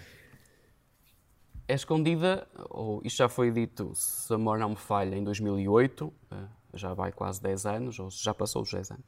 É 1.67 1.75
escondida, 1.75 2.47
ou 2.71 3.01
isto 3.05 3.19
já 3.19 3.29
foi 3.29 3.51
dito, 3.51 3.93
se 3.95 4.33
a 4.33 4.39
memória 4.39 4.63
não 4.63 4.71
me 4.71 4.77
falha, 4.77 5.17
em 5.17 5.25
2008, 5.25 6.13
eh, 6.31 6.37
já 6.75 6.93
vai 6.93 7.13
quase 7.13 7.43
10 7.43 7.67
anos, 7.67 7.99
ou 7.99 8.11
já 8.11 8.35
passou 8.35 8.63
os 8.63 8.71
10 8.71 8.91
anos. 8.91 9.07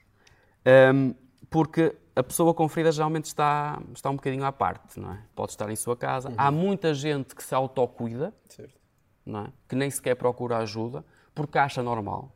Um, 0.95 1.15
porque 1.51 1.95
a 2.15 2.23
pessoa 2.23 2.55
com 2.55 2.69
feridas 2.69 2.95
geralmente 2.95 3.27
está, 3.27 3.81
está 3.95 4.11
um 4.11 4.17
bocadinho 4.17 4.45
à 4.45 4.51
parte, 4.51 4.99
não 4.99 5.13
é? 5.13 5.23
Pode 5.35 5.53
estar 5.53 5.71
em 5.71 5.77
sua 5.77 5.97
casa. 5.97 6.31
Uhum. 6.31 6.35
Há 6.39 6.51
muita 6.51 6.95
gente 6.95 7.35
que 7.35 7.43
se 7.43 7.55
autocuida, 7.55 8.35
certo. 8.49 8.75
não 9.25 9.41
é? 9.41 9.53
que 9.69 9.77
nem 9.77 9.91
sequer 9.91 10.17
procura 10.17 10.59
ajuda, 10.59 11.05
porque 11.35 11.59
acha 11.59 11.83
normal. 11.83 12.35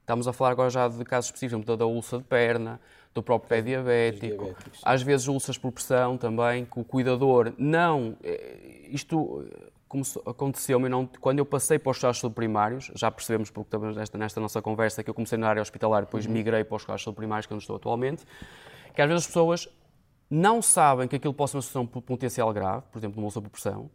Estamos 0.00 0.28
a 0.28 0.32
falar 0.32 0.50
agora 0.50 0.70
já 0.70 0.86
de 0.86 1.04
casos 1.04 1.28
específicos, 1.28 1.64
da 1.76 1.86
úlcera 1.86 2.22
de 2.22 2.28
perna, 2.28 2.80
do 3.16 3.22
próprio 3.22 3.48
pé 3.48 3.62
diabético, 3.62 4.54
às 4.82 5.02
vezes 5.02 5.26
úlceras 5.26 5.58
por 5.58 5.72
pressão 5.72 6.16
também, 6.16 6.64
que 6.64 6.78
o 6.78 6.84
cuidador 6.84 7.52
não... 7.58 8.16
Eh, 8.22 8.88
isto 8.90 9.44
aconteceu-me 10.26 10.88
quando 11.20 11.38
eu 11.38 11.46
passei 11.46 11.78
para 11.78 11.90
os 11.90 11.96
cuidados 11.96 12.32
primários, 12.34 12.90
já 12.94 13.10
percebemos 13.10 13.50
porque 13.50 13.68
estamos 13.68 13.96
nesta, 13.96 14.18
nesta 14.18 14.40
nossa 14.40 14.60
conversa 14.60 15.02
que 15.02 15.08
eu 15.08 15.14
comecei 15.14 15.38
na 15.38 15.48
área 15.48 15.62
hospitalar, 15.62 16.04
depois 16.04 16.26
uhum. 16.26 16.32
migrei 16.32 16.64
para 16.64 16.76
os 16.76 16.84
cuidados 16.84 17.04
primários, 17.14 17.46
que 17.46 17.52
é 17.52 17.54
onde 17.54 17.62
estou 17.62 17.76
atualmente, 17.76 18.24
que 18.94 19.00
às 19.00 19.08
vezes 19.08 19.24
as 19.24 19.26
pessoas 19.26 19.68
não 20.28 20.60
sabem 20.60 21.08
que 21.08 21.16
aquilo 21.16 21.32
possa 21.32 21.52
ser 21.52 21.78
uma 21.78 21.86
situação 21.86 22.02
potencial 22.02 22.52
grave, 22.52 22.84
por 22.90 22.98
exemplo, 22.98 23.18
uma 23.18 23.26
úlcera 23.26 23.42
por 23.42 23.50
pressão, 23.50 23.88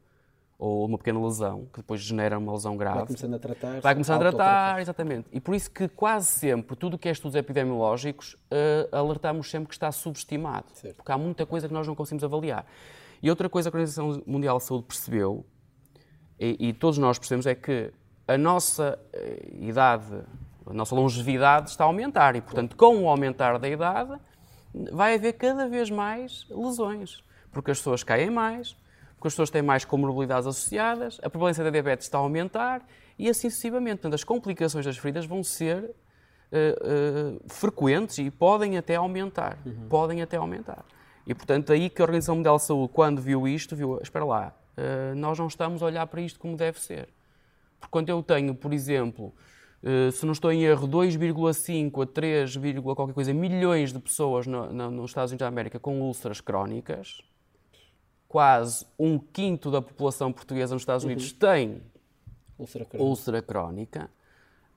ou 0.61 0.85
uma 0.85 0.95
pequena 0.95 1.19
lesão, 1.19 1.65
que 1.73 1.79
depois 1.79 1.99
genera 2.01 2.37
uma 2.37 2.53
lesão 2.53 2.77
grave. 2.77 2.97
Vai 2.99 3.07
começando 3.07 3.33
a 3.33 3.39
tratar. 3.39 3.81
Vai 3.81 3.95
começando 3.95 4.17
a 4.17 4.29
tratar, 4.29 4.79
exatamente. 4.79 5.27
E 5.33 5.41
por 5.41 5.55
isso 5.55 5.71
que 5.71 5.87
quase 5.87 6.27
sempre, 6.27 6.75
tudo 6.75 6.93
o 6.93 6.99
que 6.99 7.09
é 7.09 7.11
estudos 7.11 7.35
epidemiológicos, 7.35 8.35
uh, 8.35 8.95
alertamos 8.95 9.49
sempre 9.49 9.69
que 9.69 9.73
está 9.73 9.91
subestimado. 9.91 10.67
Certo. 10.75 10.97
Porque 10.97 11.11
há 11.11 11.17
muita 11.17 11.47
coisa 11.47 11.67
que 11.67 11.73
nós 11.73 11.87
não 11.87 11.95
conseguimos 11.95 12.23
avaliar. 12.23 12.63
E 13.23 13.27
outra 13.27 13.49
coisa 13.49 13.71
que 13.71 13.75
a 13.75 13.79
Organização 13.79 14.21
Mundial 14.27 14.59
de 14.59 14.65
Saúde 14.65 14.85
percebeu, 14.85 15.43
e, 16.39 16.67
e 16.67 16.73
todos 16.73 16.99
nós 16.99 17.17
percebemos, 17.17 17.47
é 17.47 17.55
que 17.55 17.91
a 18.27 18.37
nossa 18.37 18.99
uh, 19.15 19.63
idade, 19.63 20.13
a 20.67 20.73
nossa 20.73 20.93
longevidade 20.93 21.71
está 21.71 21.85
a 21.85 21.87
aumentar. 21.87 22.35
E, 22.35 22.41
portanto, 22.41 22.75
com 22.75 23.01
o 23.01 23.09
aumentar 23.09 23.57
da 23.57 23.67
idade, 23.67 24.15
vai 24.91 25.15
haver 25.15 25.33
cada 25.33 25.67
vez 25.67 25.89
mais 25.89 26.45
lesões. 26.51 27.23
Porque 27.51 27.71
as 27.71 27.79
pessoas 27.79 28.03
caem 28.03 28.29
mais, 28.29 28.79
porque 29.21 29.27
as 29.27 29.33
pessoas 29.33 29.51
têm 29.51 29.61
mais 29.61 29.85
comorbilidades 29.85 30.47
associadas, 30.47 31.19
a 31.21 31.29
prevalência 31.29 31.63
da 31.63 31.69
diabetes 31.69 32.07
está 32.07 32.17
a 32.17 32.21
aumentar 32.21 32.83
e 33.19 33.29
assim 33.29 33.51
sucessivamente. 33.51 33.97
Portanto, 33.97 34.15
as 34.15 34.23
complicações 34.23 34.83
das 34.83 34.97
feridas 34.97 35.27
vão 35.27 35.43
ser 35.43 35.83
uh, 35.83 37.35
uh, 37.37 37.39
frequentes 37.47 38.17
e 38.17 38.31
podem 38.31 38.79
até 38.79 38.95
aumentar. 38.95 39.59
Uhum. 39.63 39.87
Podem 39.87 40.23
até 40.23 40.37
aumentar. 40.37 40.83
E, 41.27 41.35
portanto, 41.35 41.71
aí 41.71 41.87
que 41.87 42.01
a 42.01 42.05
Organização 42.05 42.35
Mundial 42.35 42.57
de 42.57 42.63
Saúde, 42.63 42.91
quando 42.91 43.21
viu 43.21 43.47
isto, 43.47 43.75
viu, 43.75 43.99
espera 44.01 44.25
lá, 44.25 44.55
uh, 44.75 45.15
nós 45.15 45.37
não 45.37 45.45
estamos 45.45 45.83
a 45.83 45.85
olhar 45.85 46.07
para 46.07 46.19
isto 46.19 46.39
como 46.39 46.57
deve 46.57 46.79
ser. 46.79 47.07
Porque 47.79 47.91
quando 47.91 48.09
eu 48.09 48.23
tenho, 48.23 48.55
por 48.55 48.73
exemplo, 48.73 49.31
se 50.13 50.25
não 50.25 50.33
estou 50.33 50.51
em 50.51 50.63
erro, 50.63 50.87
2,5 50.87 52.03
a 52.03 52.05
3, 52.05 52.55
qualquer 52.95 53.13
coisa, 53.13 53.33
milhões 53.33 53.91
de 53.91 53.99
pessoas 53.99 54.45
no, 54.45 54.71
no, 54.71 54.91
nos 54.91 55.09
Estados 55.09 55.31
Unidos 55.31 55.41
da 55.41 55.47
América 55.47 55.79
com 55.79 55.99
úlceras 56.01 56.39
crónicas, 56.39 57.23
quase 58.31 58.85
um 58.97 59.19
quinto 59.19 59.69
da 59.69 59.81
população 59.81 60.31
portuguesa 60.31 60.73
nos 60.73 60.83
Estados 60.83 61.03
Unidos 61.03 61.33
uhum. 61.33 61.37
tem 61.37 61.81
úlcera 62.57 62.85
crónica, 62.85 63.09
úlcera 63.09 63.41
crónica 63.41 64.09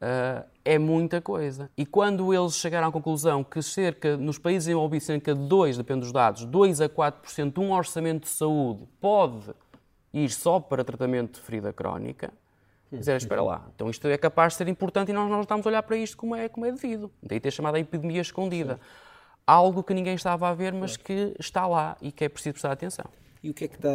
uh, 0.03 0.45
é 0.65 0.77
muita 0.77 1.21
coisa. 1.21 1.71
E 1.77 1.87
quando 1.87 2.35
eles 2.35 2.57
chegaram 2.57 2.89
à 2.89 2.91
conclusão 2.91 3.45
que 3.45 3.63
cerca, 3.63 4.17
nos 4.17 4.39
países 4.39 4.69
envolvidos, 4.69 5.07
cerca 5.07 5.33
de 5.33 5.47
2, 5.47 5.77
depende 5.77 6.01
dos 6.01 6.11
dados, 6.11 6.45
2 6.45 6.81
a 6.81 6.89
4% 6.89 7.53
de 7.53 7.61
um 7.61 7.73
orçamento 7.73 8.25
de 8.25 8.31
saúde 8.31 8.89
pode 9.01 9.55
ir 10.13 10.29
só 10.31 10.59
para 10.59 10.83
tratamento 10.83 11.35
de 11.35 11.41
ferida 11.41 11.73
crónica, 11.73 12.33
dizer, 12.91 13.17
espera 13.17 13.41
lá, 13.41 13.69
então 13.73 13.89
isto 13.89 14.09
é 14.09 14.19
capaz 14.19 14.55
de 14.55 14.59
ser 14.59 14.69
importante 14.69 15.11
e 15.11 15.15
nós 15.15 15.31
não 15.31 15.43
estamos 15.43 15.65
a 15.65 15.69
olhar 15.69 15.83
para 15.85 15.97
isto 15.97 16.17
como 16.17 16.35
é, 16.35 16.49
como 16.49 16.67
é 16.67 16.73
devido. 16.73 17.09
Daí 17.23 17.39
ter 17.39 17.53
chamado 17.53 17.77
a 17.77 17.79
epidemia 17.79 18.21
escondida. 18.21 18.75
Sim. 18.75 18.81
Algo 19.47 19.85
que 19.85 19.95
ninguém 19.95 20.15
estava 20.15 20.49
a 20.49 20.55
ver, 20.55 20.73
mas 20.73 20.97
que 20.97 21.37
está 21.39 21.69
lá 21.69 21.97
e 22.03 22.11
que 22.11 22.25
é 22.25 22.29
preciso 22.29 22.55
prestar 22.55 22.73
atenção. 22.73 23.05
E 23.45 23.51
o 23.51 23.53
que 23.53 23.65
é 23.65 23.69
que 23.69 23.77
está 23.77 23.91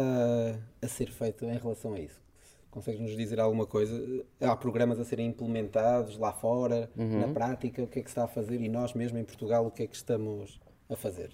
a 0.80 0.86
ser 0.86 1.10
feito 1.10 1.44
em 1.44 1.58
relação 1.58 1.94
a 1.94 1.98
isso? 1.98 2.22
Consegues-nos 2.70 3.16
dizer 3.16 3.40
alguma 3.40 3.66
coisa? 3.66 4.24
Há 4.40 4.54
programas 4.54 5.00
a 5.00 5.04
serem 5.04 5.26
implementados 5.26 6.16
lá 6.16 6.32
fora, 6.32 6.88
uhum. 6.96 7.18
na 7.18 7.34
prática? 7.34 7.82
O 7.82 7.88
que 7.88 7.98
é 7.98 8.02
que 8.02 8.08
se 8.08 8.12
está 8.12 8.22
a 8.22 8.28
fazer? 8.28 8.60
E 8.60 8.68
nós 8.68 8.94
mesmo 8.94 9.18
em 9.18 9.24
Portugal, 9.24 9.66
o 9.66 9.70
que 9.72 9.82
é 9.82 9.88
que 9.88 9.96
estamos 9.96 10.60
a 10.88 10.94
fazer? 10.94 11.32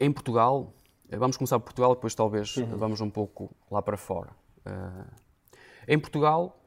Em 0.00 0.10
Portugal, 0.10 0.72
vamos 1.10 1.36
começar 1.36 1.58
por 1.58 1.66
Portugal, 1.66 1.94
depois 1.94 2.14
talvez 2.14 2.56
uhum. 2.56 2.78
vamos 2.78 3.02
um 3.02 3.10
pouco 3.10 3.54
lá 3.70 3.82
para 3.82 3.98
fora. 3.98 4.30
Uh, 4.66 5.06
em 5.86 5.98
Portugal, 5.98 6.58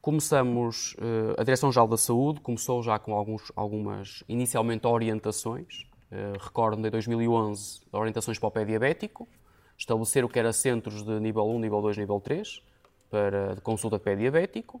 começamos, 0.00 0.94
uh, 0.94 1.40
a 1.40 1.44
Direção-Geral 1.44 1.86
da 1.86 1.96
Saúde 1.96 2.40
começou 2.40 2.82
já 2.82 2.98
com 2.98 3.14
alguns, 3.14 3.52
algumas, 3.54 4.24
inicialmente, 4.28 4.88
orientações 4.88 5.86
eh, 6.14 6.32
recordo 6.38 6.80
de 6.80 6.90
2011 6.90 7.80
orientações 7.90 8.38
para 8.38 8.46
o 8.46 8.50
pé 8.50 8.64
diabético, 8.64 9.28
estabelecer 9.76 10.24
o 10.24 10.28
que 10.28 10.38
era 10.38 10.52
centros 10.52 11.02
de 11.02 11.18
nível 11.18 11.44
1, 11.48 11.58
nível 11.58 11.82
2, 11.82 11.96
nível 11.98 12.20
3 12.20 12.62
para 13.10 13.54
de 13.56 13.60
consulta 13.60 13.98
de 13.98 14.04
pé 14.04 14.14
diabético. 14.14 14.80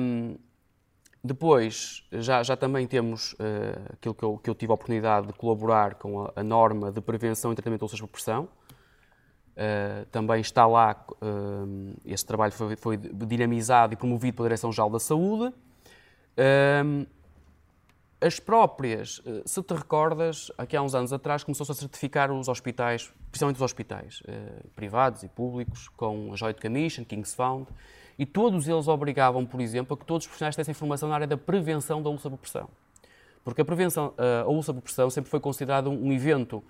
Um, 0.00 0.36
depois, 1.22 2.04
já, 2.10 2.42
já 2.42 2.56
também 2.56 2.86
temos 2.86 3.34
uh, 3.34 3.92
aquilo 3.92 4.14
que 4.14 4.24
eu, 4.24 4.38
que 4.38 4.50
eu, 4.50 4.54
tive 4.56 4.72
a 4.72 4.74
oportunidade 4.74 5.28
de 5.28 5.32
colaborar 5.34 5.94
com 5.94 6.24
a, 6.24 6.32
a 6.34 6.42
norma 6.42 6.90
de 6.90 7.00
prevenção 7.00 7.52
e 7.52 7.54
tratamento 7.54 7.80
de 7.80 7.84
úlceras 7.84 8.00
por 8.00 8.08
pressão. 8.08 8.48
Uh, 9.52 10.04
também 10.10 10.40
está 10.40 10.66
lá, 10.66 11.04
uh, 11.10 11.94
esse 12.04 12.26
trabalho 12.26 12.52
foi, 12.52 12.74
foi, 12.74 12.96
dinamizado 12.96 13.94
e 13.94 13.96
promovido 13.96 14.36
pela 14.36 14.48
Direção-Geral 14.48 14.90
da 14.90 14.98
Saúde 14.98 15.54
as 18.22 18.38
próprias, 18.38 19.20
eh, 19.26 19.42
se 19.44 19.62
te 19.62 19.74
recordas, 19.74 20.50
aqui 20.56 20.76
há 20.76 20.82
uns 20.82 20.94
anos 20.94 21.12
atrás 21.12 21.42
começou-se 21.42 21.72
a 21.72 21.74
certificar 21.74 22.30
os 22.30 22.48
hospitais, 22.48 23.12
principalmente 23.30 23.56
os 23.56 23.62
hospitais 23.62 24.22
eh, 24.28 24.62
privados 24.76 25.24
e 25.24 25.28
públicos, 25.28 25.88
com 25.88 26.32
a 26.32 26.36
Joint 26.36 26.60
Commission, 26.60 27.04
King's 27.04 27.34
Found, 27.34 27.66
e 28.16 28.24
todos 28.24 28.68
eles 28.68 28.86
obrigavam, 28.86 29.44
por 29.44 29.60
exemplo, 29.60 29.94
a 29.94 29.96
que 29.96 30.04
todos 30.06 30.24
os 30.24 30.28
profissionais 30.28 30.54
tivessem 30.54 30.70
informação 30.72 31.08
na 31.08 31.16
área 31.16 31.26
da 31.26 31.36
prevenção 31.36 32.00
da 32.00 32.10
úlcera 32.10 32.30
por 32.30 32.38
pressão. 32.38 32.68
Porque 33.42 33.60
a 33.60 33.64
prevenção, 33.64 34.14
eh, 34.16 34.42
a 34.42 34.48
úlcera 34.48 34.74
por 34.74 34.82
pressão 34.82 35.10
sempre 35.10 35.30
foi 35.30 35.40
considerado 35.40 35.90
um 35.90 36.12
evento 36.12 36.62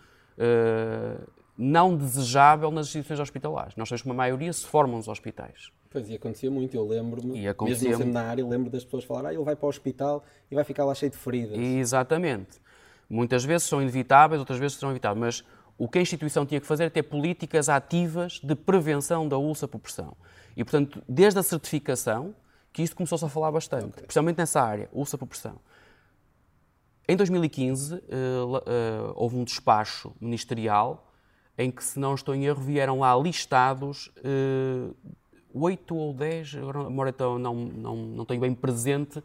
não 1.59 1.95
desejável 1.95 2.71
nas 2.71 2.87
instituições 2.87 3.21
hospitalares. 3.21 3.77
Nós 3.77 3.91
que 3.91 4.07
uma 4.07 4.15
maioria 4.15 4.51
se 4.51 4.67
formam 4.67 4.97
nos 4.97 5.07
hospitais. 5.07 5.71
Pois, 5.93 6.09
e 6.09 6.15
acontecia 6.15 6.51
muito, 6.51 6.75
eu 6.75 6.87
lembro-me, 6.87 7.39
mesmo 7.39 7.97
sendo 7.97 8.07
na 8.07 8.23
área, 8.23 8.47
lembro 8.47 8.71
das 8.71 8.83
pessoas 8.83 9.05
falar, 9.05 9.29
ah, 9.29 9.35
ele 9.35 9.45
vai 9.45 9.55
para 9.55 9.67
o 9.67 9.69
hospital 9.69 10.25
e 10.51 10.55
vai 10.55 10.65
ficar 10.65 10.85
lá 10.85 10.95
cheio 10.95 11.11
de 11.11 11.19
feridas. 11.19 11.59
Exatamente. 11.59 12.61
Muitas 13.11 13.45
vezes 13.45 13.67
são 13.67 13.83
inevitáveis, 13.83 14.41
outras 14.41 14.59
vezes 14.59 14.79
serão 14.79 14.91
evitáveis, 14.91 15.21
mas 15.21 15.45
o 15.77 15.87
que 15.87 15.99
a 15.99 16.03
instituição 16.03 16.47
tinha 16.47 16.61
que 16.61 16.67
fazer 16.67 16.85
é 16.85 16.91
ter 16.91 17.03
políticas 17.03 17.69
ativas 17.69 18.41
de 18.43 18.55
prevenção 18.55 19.29
da 19.29 19.37
úlcera 19.37 19.69
por 19.69 19.81
pressão. 19.81 20.17
E, 20.57 20.65
portanto, 20.65 21.03
desde 21.07 21.39
a 21.39 21.43
certificação, 21.43 22.35
que 22.73 22.83
isto 22.83 22.97
começou-se 22.97 23.25
a 23.25 23.29
falar 23.29 23.53
bastante, 23.53 23.87
okay. 23.87 24.01
especialmente 24.03 24.39
nessa 24.39 24.63
área, 24.63 24.89
úlcera 24.93 25.19
por 25.19 25.27
pressão. 25.27 25.57
Em 27.07 27.17
2015, 27.17 27.95
uh, 27.95 27.99
uh, 27.99 28.03
houve 29.15 29.37
um 29.37 29.45
despacho 29.45 30.13
ministerial 30.21 31.13
em 31.59 31.71
que, 31.71 31.85
se 31.85 31.99
não 31.99 32.15
estou 32.15 32.35
em 32.35 32.47
erro, 32.47 32.63
vieram 32.63 33.01
lá 33.01 33.15
listados 33.17 34.07
uh, 34.19 34.97
oito 35.55 35.95
ou 35.95 36.13
dez, 36.13 36.55
agora 36.55 36.81
a 36.81 36.85
memória 36.85 37.15
não, 37.39 37.55
não, 37.55 37.97
não 37.97 38.25
tenho 38.25 38.41
bem 38.41 38.55
presente, 38.55 39.23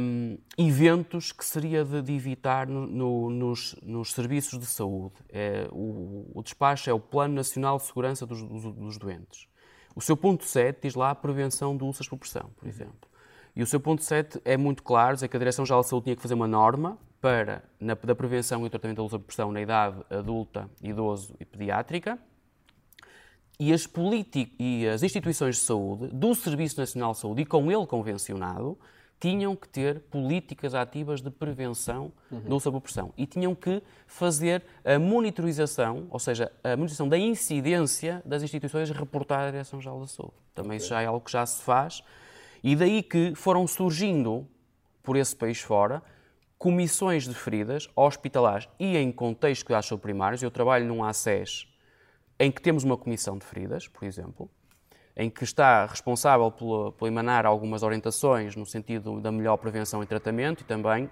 um, 0.00 0.36
eventos 0.58 1.32
que 1.32 1.44
seria 1.44 1.84
de, 1.84 2.02
de 2.02 2.12
evitar 2.12 2.66
no, 2.66 2.86
no, 2.86 3.30
nos, 3.30 3.74
nos, 3.82 4.12
serviços 4.12 4.58
de 4.58 4.66
saúde. 4.66 5.14
É, 5.30 5.66
o, 5.72 6.30
o, 6.34 6.42
despacho 6.42 6.90
é 6.90 6.92
o 6.92 7.00
Plano 7.00 7.34
Nacional 7.34 7.78
de 7.78 7.84
Segurança 7.84 8.26
dos, 8.26 8.42
dos, 8.42 8.74
dos, 8.74 8.98
Doentes. 8.98 9.48
O 9.94 10.00
seu 10.00 10.16
ponto 10.16 10.44
7 10.44 10.78
diz 10.82 10.94
lá 10.94 11.10
a 11.10 11.14
prevenção 11.14 11.76
de 11.76 11.82
úlceras 11.84 12.08
por 12.08 12.18
pressão, 12.18 12.50
por 12.56 12.68
exemplo. 12.68 13.08
E 13.54 13.62
o 13.62 13.66
seu 13.66 13.80
ponto 13.80 14.04
7 14.04 14.40
é 14.44 14.56
muito 14.58 14.82
claro, 14.82 15.16
diz 15.16 15.26
que 15.26 15.36
a 15.36 15.38
Direção-Geral 15.38 15.80
de 15.80 15.88
Saúde 15.88 16.04
tinha 16.04 16.16
que 16.16 16.20
fazer 16.20 16.34
uma 16.34 16.46
norma 16.46 16.98
para, 17.18 17.64
na, 17.80 17.94
da 17.94 18.14
prevenção 18.14 18.66
e 18.66 18.70
tratamento 18.70 18.98
da 18.98 19.02
úlcera 19.02 19.18
por 19.18 19.26
pressão 19.26 19.50
na 19.50 19.62
idade 19.62 19.96
adulta, 20.10 20.68
idoso 20.82 21.34
e 21.40 21.44
pediátrica, 21.46 22.18
e 23.58 23.72
as, 23.72 23.88
e 24.58 24.86
as 24.86 25.02
instituições 25.02 25.56
de 25.56 25.62
saúde, 25.62 26.08
do 26.08 26.34
Serviço 26.34 26.78
Nacional 26.78 27.12
de 27.12 27.18
Saúde 27.18 27.42
e 27.42 27.46
com 27.46 27.70
ele 27.70 27.86
convencionado, 27.86 28.78
tinham 29.18 29.56
que 29.56 29.66
ter 29.68 30.00
políticas 30.00 30.74
ativas 30.74 31.22
de 31.22 31.30
prevenção 31.30 32.12
uhum. 32.30 32.40
da 32.40 32.54
úlcera 32.54 32.80
pressão 32.80 33.14
e 33.16 33.26
tinham 33.26 33.54
que 33.54 33.82
fazer 34.06 34.62
a 34.84 34.98
monitorização, 34.98 36.06
ou 36.10 36.18
seja, 36.18 36.52
a 36.62 36.70
monitorização 36.70 37.08
da 37.08 37.16
incidência 37.16 38.22
das 38.26 38.42
instituições 38.42 38.90
reportar 38.90 39.40
à 39.40 39.50
Direção-Geral 39.50 40.00
da 40.00 40.06
Saúde. 40.06 40.34
Também 40.54 40.72
okay. 40.72 40.78
isso 40.78 40.88
já 40.88 41.00
é 41.00 41.06
algo 41.06 41.24
que 41.24 41.32
já 41.32 41.46
se 41.46 41.62
faz. 41.62 42.02
E 42.62 42.76
daí 42.76 43.02
que 43.02 43.34
foram 43.34 43.66
surgindo, 43.66 44.46
por 45.02 45.16
esse 45.16 45.34
país 45.34 45.60
fora, 45.60 46.02
comissões 46.58 47.24
de 47.24 47.34
feridas 47.34 47.88
hospitalares 47.96 48.68
e 48.78 48.96
em 48.96 49.10
contexto 49.12 49.60
de 49.60 49.66
cuidados 49.66 49.90
primários. 50.00 50.42
Eu 50.42 50.50
trabalho 50.50 50.86
num 50.86 51.02
ACES 51.02 51.66
em 52.38 52.50
que 52.50 52.60
temos 52.60 52.84
uma 52.84 52.96
comissão 52.96 53.38
de 53.38 53.44
feridas, 53.44 53.88
por 53.88 54.04
exemplo, 54.04 54.50
em 55.16 55.30
que 55.30 55.44
está 55.44 55.86
responsável 55.86 56.50
por, 56.50 56.94
emanar 57.06 57.46
algumas 57.46 57.82
orientações 57.82 58.54
no 58.54 58.66
sentido 58.66 59.20
da 59.20 59.32
melhor 59.32 59.56
prevenção 59.56 60.02
e 60.02 60.06
tratamento 60.06 60.60
e 60.60 60.64
também 60.64 61.10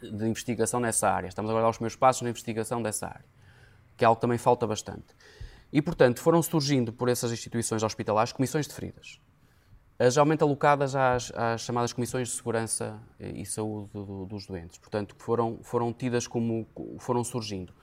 de 0.00 0.26
investigação 0.26 0.80
nessa 0.80 1.10
área. 1.10 1.28
Estamos 1.28 1.50
agora 1.50 1.64
a 1.64 1.66
dar 1.66 1.70
os 1.70 1.76
primeiros 1.76 1.96
passos 1.96 2.22
na 2.22 2.30
investigação 2.30 2.82
dessa 2.82 3.06
área, 3.08 3.24
que 3.96 4.04
é 4.04 4.06
algo 4.06 4.16
que 4.16 4.22
também 4.22 4.38
falta 4.38 4.66
bastante. 4.66 5.14
E, 5.70 5.82
portanto, 5.82 6.20
foram 6.20 6.42
surgindo 6.42 6.92
por 6.92 7.10
essas 7.10 7.30
instituições 7.30 7.82
hospitalares 7.82 8.32
comissões 8.32 8.66
de 8.66 8.74
feridas, 8.74 9.20
geralmente 10.00 10.42
alocadas 10.42 10.96
às, 10.96 11.30
às 11.32 11.60
chamadas 11.60 11.92
comissões 11.92 12.28
de 12.28 12.34
segurança 12.34 12.98
e 13.20 13.44
saúde 13.44 13.90
do, 13.92 14.24
dos 14.24 14.46
doentes. 14.46 14.78
Portanto, 14.78 15.14
foram, 15.18 15.58
foram 15.62 15.92
tidas 15.92 16.26
como 16.26 16.66
foram 16.98 17.22
surgindo. 17.22 17.74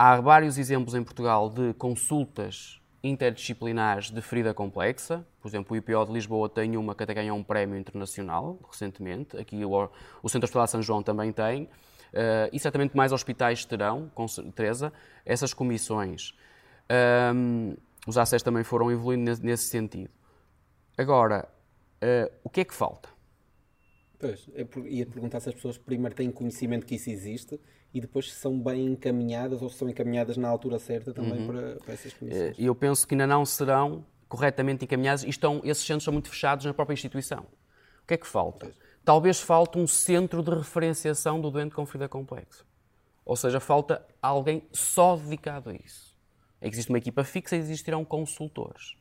Há 0.00 0.20
vários 0.20 0.58
exemplos 0.58 0.94
em 0.94 1.02
Portugal 1.02 1.50
de 1.50 1.74
consultas 1.74 2.80
interdisciplinares 3.02 4.12
de 4.12 4.22
ferida 4.22 4.54
complexa. 4.54 5.26
Por 5.40 5.48
exemplo, 5.48 5.74
o 5.74 5.76
IPO 5.76 6.06
de 6.06 6.12
Lisboa 6.12 6.48
tem 6.48 6.76
uma 6.76 6.94
que 6.94 7.02
até 7.02 7.12
ganhou 7.12 7.36
um 7.36 7.42
prémio 7.42 7.76
internacional 7.76 8.60
recentemente. 8.70 9.36
Aqui 9.36 9.64
o, 9.64 9.90
o 10.22 10.28
Centro 10.28 10.44
Hospitalar 10.44 10.68
São 10.68 10.80
João 10.80 11.02
também 11.02 11.32
tem. 11.32 11.64
Uh, 11.64 12.48
e 12.52 12.60
certamente 12.60 12.96
mais 12.96 13.10
hospitais 13.10 13.64
terão, 13.64 14.08
com 14.14 14.28
certeza, 14.28 14.92
essas 15.26 15.52
comissões. 15.52 16.32
Um, 17.34 17.74
os 18.06 18.16
ACES 18.16 18.44
também 18.44 18.62
foram 18.62 18.92
evoluindo 18.92 19.28
nesse, 19.42 19.64
sentido. 19.64 20.10
Agora, 20.96 21.48
uh, 21.96 22.32
o 22.44 22.48
que 22.48 22.60
é 22.60 22.64
que 22.64 22.72
falta? 22.72 23.08
Pois, 24.16 24.48
eu 24.54 24.86
ia 24.86 25.06
perguntar 25.06 25.40
se 25.40 25.48
as 25.48 25.56
pessoas 25.56 25.76
primeiro 25.76 26.14
têm 26.14 26.30
conhecimento 26.30 26.86
que 26.86 26.94
isso 26.94 27.10
existe 27.10 27.58
e 27.92 28.00
depois 28.00 28.32
se 28.32 28.38
são 28.38 28.58
bem 28.58 28.86
encaminhadas 28.86 29.62
ou 29.62 29.68
se 29.68 29.78
são 29.78 29.88
encaminhadas 29.88 30.36
na 30.36 30.48
altura 30.48 30.78
certa 30.78 31.12
também 31.12 31.40
uhum. 31.40 31.46
para, 31.46 31.76
para 31.76 31.94
essas 31.94 32.12
comissões. 32.12 32.56
Eu 32.58 32.74
penso 32.74 33.06
que 33.06 33.14
ainda 33.14 33.26
não 33.26 33.44
serão 33.44 34.04
corretamente 34.28 34.84
encaminhadas 34.84 35.24
e 35.24 35.28
estão, 35.28 35.60
esses 35.64 35.84
centros 35.84 36.04
são 36.04 36.12
muito 36.12 36.28
fechados 36.28 36.66
na 36.66 36.74
própria 36.74 36.94
instituição. 36.94 37.46
O 38.02 38.06
que 38.06 38.14
é 38.14 38.16
que 38.16 38.26
falta? 38.26 38.66
Pois. 38.66 38.88
Talvez 39.04 39.40
falte 39.40 39.78
um 39.78 39.86
centro 39.86 40.42
de 40.42 40.50
referenciação 40.50 41.40
do 41.40 41.50
doente 41.50 41.74
com 41.74 41.86
ferida 41.86 42.08
complexa. 42.08 42.64
Ou 43.24 43.36
seja, 43.36 43.58
falta 43.58 44.06
alguém 44.20 44.62
só 44.72 45.16
dedicado 45.16 45.70
a 45.70 45.74
isso. 45.74 46.16
Existe 46.60 46.90
uma 46.90 46.98
equipa 46.98 47.24
fixa 47.24 47.56
e 47.56 47.58
existirão 47.58 48.04
consultores. 48.04 48.96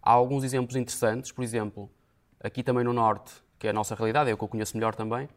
Há 0.00 0.10
alguns 0.10 0.42
exemplos 0.42 0.74
interessantes, 0.74 1.30
por 1.30 1.44
exemplo, 1.44 1.90
aqui 2.40 2.62
também 2.62 2.82
no 2.82 2.92
Norte, 2.92 3.32
que 3.58 3.68
é 3.68 3.70
a 3.70 3.72
nossa 3.72 3.94
realidade, 3.94 4.30
é 4.30 4.34
o 4.34 4.36
que 4.36 4.42
eu 4.42 4.48
conheço 4.48 4.76
melhor 4.76 4.94
também, 4.94 5.28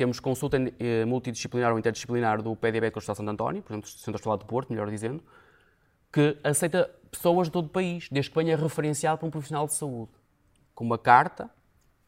temos 0.00 0.18
consulta 0.18 0.56
eh, 0.56 1.04
multidisciplinar 1.04 1.70
ou 1.72 1.78
interdisciplinar 1.78 2.40
do 2.40 2.56
pé 2.56 2.70
diabético 2.70 3.00
Hospital 3.00 3.16
Santo 3.16 3.30
António, 3.32 3.62
por 3.62 3.74
exemplo, 3.74 3.90
Centro 3.90 4.14
Hospitalar 4.14 4.38
de 4.38 4.46
Porto, 4.46 4.70
melhor 4.70 4.88
dizendo, 4.88 5.22
que 6.10 6.38
aceita 6.42 6.90
pessoas 7.10 7.48
de 7.48 7.52
todo 7.52 7.66
o 7.66 7.68
país, 7.68 8.08
desde 8.10 8.30
que 8.30 8.36
venha 8.38 8.56
referenciado 8.56 9.18
por 9.18 9.26
um 9.26 9.30
profissional 9.30 9.66
de 9.66 9.74
saúde, 9.74 10.10
com 10.74 10.86
uma 10.86 10.96
carta 10.96 11.50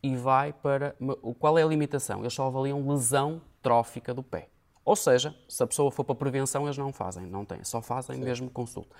e 0.02 0.16
vai 0.16 0.55
para. 0.55 0.96
Qual 1.38 1.59
é 1.59 1.62
a 1.62 1.66
limitação? 1.66 2.20
Eles 2.20 2.33
só 2.33 2.46
avaliam 2.46 2.88
lesão 2.88 3.42
trófica 3.61 4.14
do 4.14 4.22
pé. 4.22 4.48
Ou 4.87 4.96
seja, 4.96 5.37
se 5.46 5.62
a 5.62 5.66
pessoa 5.66 5.90
for 5.90 6.02
para 6.02 6.14
prevenção, 6.14 6.64
eles 6.64 6.78
não 6.78 6.94
fazem, 6.94 7.26
não 7.26 7.44
têm, 7.44 7.62
só 7.62 7.83
fazem 7.83 8.16
Sim. 8.16 8.24
mesmo 8.24 8.48
consulta. 8.48 8.96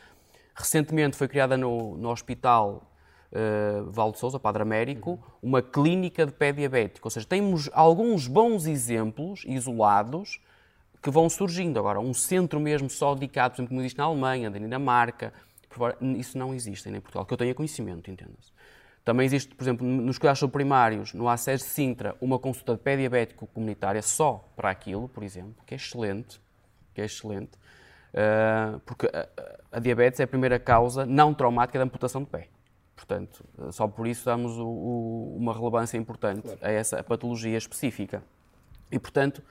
Recentemente 0.55 1.17
foi 1.17 1.29
criada 1.29 1.57
no, 1.57 1.97
no 1.97 2.11
Hospital 2.11 2.92
uh, 3.33 3.91
Val 3.91 4.13
de 4.13 4.19
Souza, 4.19 4.39
Padre 4.39 4.63
Américo, 4.63 5.19
uma 5.43 5.63
clínica 5.63 6.25
de 6.27 6.33
pé 6.33 6.53
diabético. 6.53 7.07
Ou 7.07 7.11
seja, 7.11 7.27
temos 7.27 7.69
alguns 7.73 8.27
bons 8.27 8.67
exemplos 8.67 9.45
isolados 9.47 10.41
que 11.03 11.11
vão 11.11 11.29
surgindo. 11.29 11.79
Agora, 11.79 11.99
um 11.99 12.15
centro 12.15 12.61
mesmo 12.61 12.89
só 12.89 13.15
dedicado, 13.15 13.51
por 13.51 13.57
exemplo, 13.57 13.69
como 13.71 13.81
existe 13.81 13.99
na 13.99 14.05
Alemanha, 14.05 14.49
na 14.49 14.59
Dinamarca, 14.59 15.33
isso 16.19 16.39
não 16.39 16.55
existe 16.55 16.89
em 16.89 17.01
Portugal, 17.01 17.25
que 17.25 17.33
eu 17.33 17.39
tenha 17.39 17.55
conhecimento, 17.55 18.11
entenda-se. 18.11 18.53
Também 19.05 19.27
existe, 19.27 19.53
por 19.55 19.65
exemplo, 19.65 19.85
nos 19.85 20.17
cuidados 20.17 20.43
primários, 20.51 21.13
no 21.13 21.29
ACES 21.29 21.63
Sintra, 21.63 22.15
uma 22.21 22.39
consulta 22.39 22.75
de 22.75 22.79
pé 22.79 22.97
diabético 22.97 23.49
comunitária 23.49 24.01
só 24.01 24.49
para 24.55 24.71
aquilo, 24.71 25.09
por 25.09 25.25
exemplo, 25.25 25.57
que 25.67 25.75
é 25.75 25.77
excelente, 25.77 26.41
que 26.95 27.01
é 27.01 27.05
excelente, 27.05 27.51
uh, 28.15 28.79
porque 28.87 29.11
a, 29.73 29.81
diabetes 29.81 30.21
é 30.21 30.23
a 30.23 30.27
primeira 30.27 30.59
causa 30.59 31.05
não 31.05 31.35
traumática 31.35 31.81
da 31.81 31.85
amputação 31.85 32.23
de 32.23 32.31
pé. 32.31 32.49
Portanto, 33.05 33.45
só 33.73 33.89
por 33.89 34.07
isso 34.07 34.25
damos 34.25 34.57
o, 34.57 34.65
o, 34.65 35.37
uma 35.37 35.53
relevância 35.53 35.97
importante 35.97 36.43
claro. 36.43 36.59
a 36.63 36.71
essa 36.71 37.03
patologia 37.03 37.59
específica. 37.59 38.23
E, 38.93 38.99
portanto, 38.99 39.43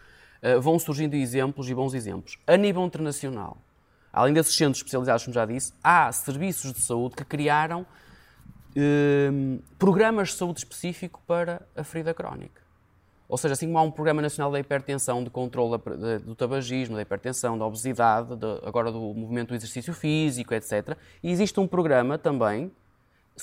uh, 0.41 0.61
vão 0.61 0.79
surgindo 0.79 1.17
exemplos 1.17 1.69
e 1.69 1.75
bons 1.75 1.93
exemplos. 1.93 2.39
A 2.47 2.55
nível 2.55 2.85
internacional, 2.85 3.57
além 4.13 4.33
desses 4.33 4.55
centros 4.55 4.77
especializados, 4.77 5.25
como 5.25 5.33
já 5.33 5.45
disse, 5.45 5.73
há 5.83 6.09
serviços 6.13 6.71
de 6.71 6.79
saúde 6.79 7.17
que 7.17 7.25
criaram 7.25 7.81
uh, 7.81 9.61
programas 9.77 10.29
de 10.29 10.35
saúde 10.35 10.59
específico 10.59 11.21
para 11.27 11.61
a 11.75 11.83
ferida 11.83 12.13
crónica. 12.13 12.61
Ou 13.27 13.37
seja, 13.37 13.53
assim 13.53 13.65
como 13.65 13.79
há 13.79 13.81
um 13.81 13.91
Programa 13.91 14.21
Nacional 14.21 14.49
da 14.49 14.59
Hipertensão, 14.59 15.21
de 15.25 15.29
controle 15.29 15.77
do 16.23 16.35
tabagismo, 16.35 16.95
da 16.95 17.01
hipertensão, 17.01 17.57
da 17.57 17.65
obesidade, 17.65 18.35
de, 18.35 18.45
agora 18.65 18.91
do 18.91 18.99
movimento 18.99 19.49
do 19.49 19.55
exercício 19.55 19.93
físico, 19.93 20.53
etc., 20.53 20.97
e 21.21 21.31
existe 21.31 21.59
um 21.59 21.67
programa 21.67 22.17
também 22.17 22.71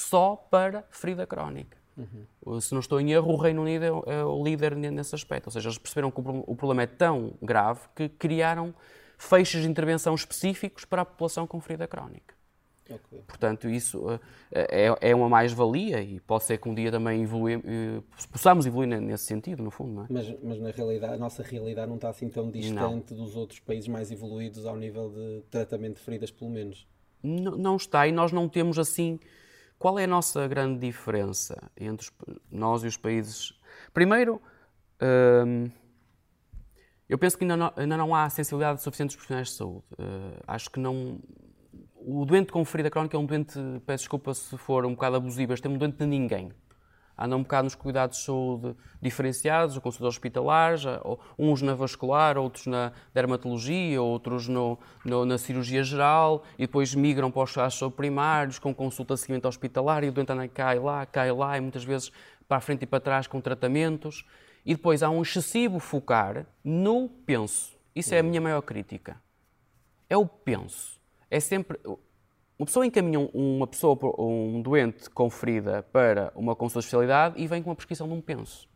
só 0.01 0.37
para 0.37 0.85
ferida 0.91 1.27
crónica. 1.27 1.77
Uhum. 1.97 2.61
Se 2.61 2.73
não 2.73 2.81
estou 2.81 3.01
em 3.01 3.11
erro, 3.13 3.33
o 3.33 3.37
Reino 3.37 3.63
Unido 3.63 4.05
é, 4.07 4.15
é 4.15 4.25
o 4.25 4.43
líder 4.43 4.77
nesse 4.77 5.15
aspecto. 5.15 5.49
Ou 5.49 5.53
seja, 5.53 5.69
eles 5.69 5.79
perceberam 5.79 6.11
que 6.11 6.21
o 6.21 6.55
problema 6.55 6.83
é 6.83 6.87
tão 6.87 7.35
grave 7.43 7.81
que 7.95 8.09
criaram 8.09 8.75
feixes 9.19 9.63
de 9.63 9.69
intervenção 9.69 10.15
específicos 10.15 10.85
para 10.85 11.03
a 11.03 11.05
população 11.05 11.47
com 11.47 11.61
ferida 11.61 11.89
crónica. 11.89 12.39
Okay. 12.89 13.21
Portanto, 13.27 13.69
isso 13.69 14.03
eh, 14.51 14.89
é, 15.01 15.11
é 15.11 15.15
uma 15.15 15.29
mais-valia 15.29 16.01
e 16.01 16.21
pode 16.21 16.45
ser 16.45 16.57
que 16.57 16.69
um 16.71 16.75
dia 16.75 16.91
também 16.91 17.23
evoluir, 17.23 17.61
eh, 17.63 18.01
possamos 18.33 18.65
evoluir 18.65 18.89
nesse 18.99 19.25
sentido, 19.25 19.63
no 19.63 19.71
fundo. 19.71 20.05
É? 20.05 20.07
Mas, 20.09 20.35
mas, 20.43 20.59
na 20.59 20.71
realidade, 20.71 21.13
a 21.13 21.19
nossa 21.19 21.43
realidade 21.43 21.87
não 21.87 21.97
está 21.97 22.09
assim 22.09 22.31
tão 22.31 22.51
distante 22.51 23.13
não. 23.13 23.25
dos 23.25 23.37
outros 23.37 23.61
países 23.61 23.89
mais 23.89 24.11
evoluídos 24.11 24.65
ao 24.65 24.75
nível 24.75 25.11
de 25.11 25.43
tratamento 25.51 25.97
de 25.97 26.03
feridas, 26.03 26.31
pelo 26.31 26.51
menos. 26.51 26.87
Não, 27.23 27.59
não 27.59 27.77
está 27.77 28.07
e 28.07 28.13
nós 28.13 28.33
não 28.33 28.49
temos 28.49 28.79
assim 28.79 29.21
qual 29.79 29.99
é 29.99 30.05
a 30.05 30.09
nossa 30.09 30.47
grande 30.49 30.81
diferença 30.81 31.71
entre 31.77 32.11
nós 32.51 32.83
e 32.83 32.87
os 32.87 32.97
países? 32.97 33.59
Primeiro, 33.95 34.41
hum, 35.47 35.71
eu 37.09 37.17
penso 37.19 37.39
que 37.39 37.45
ainda 37.45 37.57
não, 37.57 37.73
ainda 37.77 37.97
não 37.97 38.15
há 38.15 38.29
sensibilidade 38.29 38.83
suficiente 38.83 39.11
dos 39.11 39.17
profissionais 39.17 39.49
de 39.49 39.55
saúde. 39.55 39.85
Uh, 39.93 40.43
acho 40.47 40.71
que 40.71 40.79
não. 40.79 41.21
O 41.95 42.25
doente 42.25 42.53
com 42.53 42.65
ferida 42.65 42.91
crónica 42.91 43.17
é 43.17 43.21
um 43.21 43.27
doente, 43.27 43.59
peço 43.87 44.03
desculpa 44.03 44.35
se 44.35 44.57
for 44.57 44.85
um 44.85 44.95
bocado 44.95 45.17
abusivo, 45.17 45.53
este 45.53 45.67
é 45.67 45.71
um 45.71 45.77
doente 45.77 45.97
de 45.97 46.07
ninguém 46.07 46.53
andam 47.19 47.41
um 47.41 47.43
bocado 47.43 47.65
nos 47.65 47.75
cuidados 47.75 48.19
de 48.19 48.25
saúde 48.25 48.77
diferenciados, 49.03 49.77
os 49.77 49.83
consultores 49.83 50.15
hospitalares, 50.15 50.83
uns 51.39 51.61
na 51.63 51.75
vascular, 51.75 52.39
outros 52.39 52.67
na 52.67 52.93
dermatologia, 53.13 54.01
outros 54.01 54.47
no, 54.47 54.79
no, 55.05 55.25
na 55.25 55.37
cirurgia 55.37 55.83
geral, 55.83 56.45
e 56.57 56.67
depois 56.67 56.95
migram 56.95 57.31
para 57.31 57.43
os 57.43 57.51
cuidados 57.51 57.91
primários 57.91 58.59
com 58.59 58.75
consulta 58.75 59.15
de 59.15 59.21
seguimento 59.21 59.49
hospitalar, 59.49 60.05
e 60.05 60.09
o 60.09 60.13
doente 60.13 60.33
anda 60.33 60.47
cai 60.47 60.79
lá, 60.79 61.05
cai 61.05 61.33
lá, 61.33 61.59
e 61.59 61.61
muitas 61.61 61.83
vezes 61.83 62.13
para 62.47 62.59
a 62.59 62.61
frente 62.61 62.83
e 62.83 62.87
para 62.87 63.01
trás 63.01 63.27
com 63.27 63.41
tratamentos. 63.41 64.25
E 64.65 64.75
depois 64.75 65.03
há 65.03 65.11
um 65.11 65.23
excessivo 65.23 65.79
focar 65.79 66.47
no 66.63 67.09
penso. 67.09 67.77
Isso 67.95 68.15
é 68.15 68.19
a 68.19 68.23
minha 68.23 68.41
maior 68.41 68.63
crítica. 68.63 69.21
É 70.09 70.17
o 70.17 70.27
penso. 70.27 71.01
É 71.31 71.41
sempre 71.41 71.79
uma 72.59 72.67
pessoa 72.67 72.85
encaminha 72.85 73.21
uma 73.33 73.69
pessoa, 73.69 73.97
um 74.19 74.61
doente 74.61 75.09
com 75.11 75.31
ferida 75.31 75.85
para 75.93 76.33
uma 76.35 76.57
consulta 76.57 76.81
de 76.81 76.87
especialidade 76.87 77.35
e 77.41 77.47
vem 77.47 77.63
com 77.63 77.71
uma 77.71 77.77
prescrição 77.77 78.09
de 78.09 78.15
um 78.15 78.21
penso. 78.21 78.69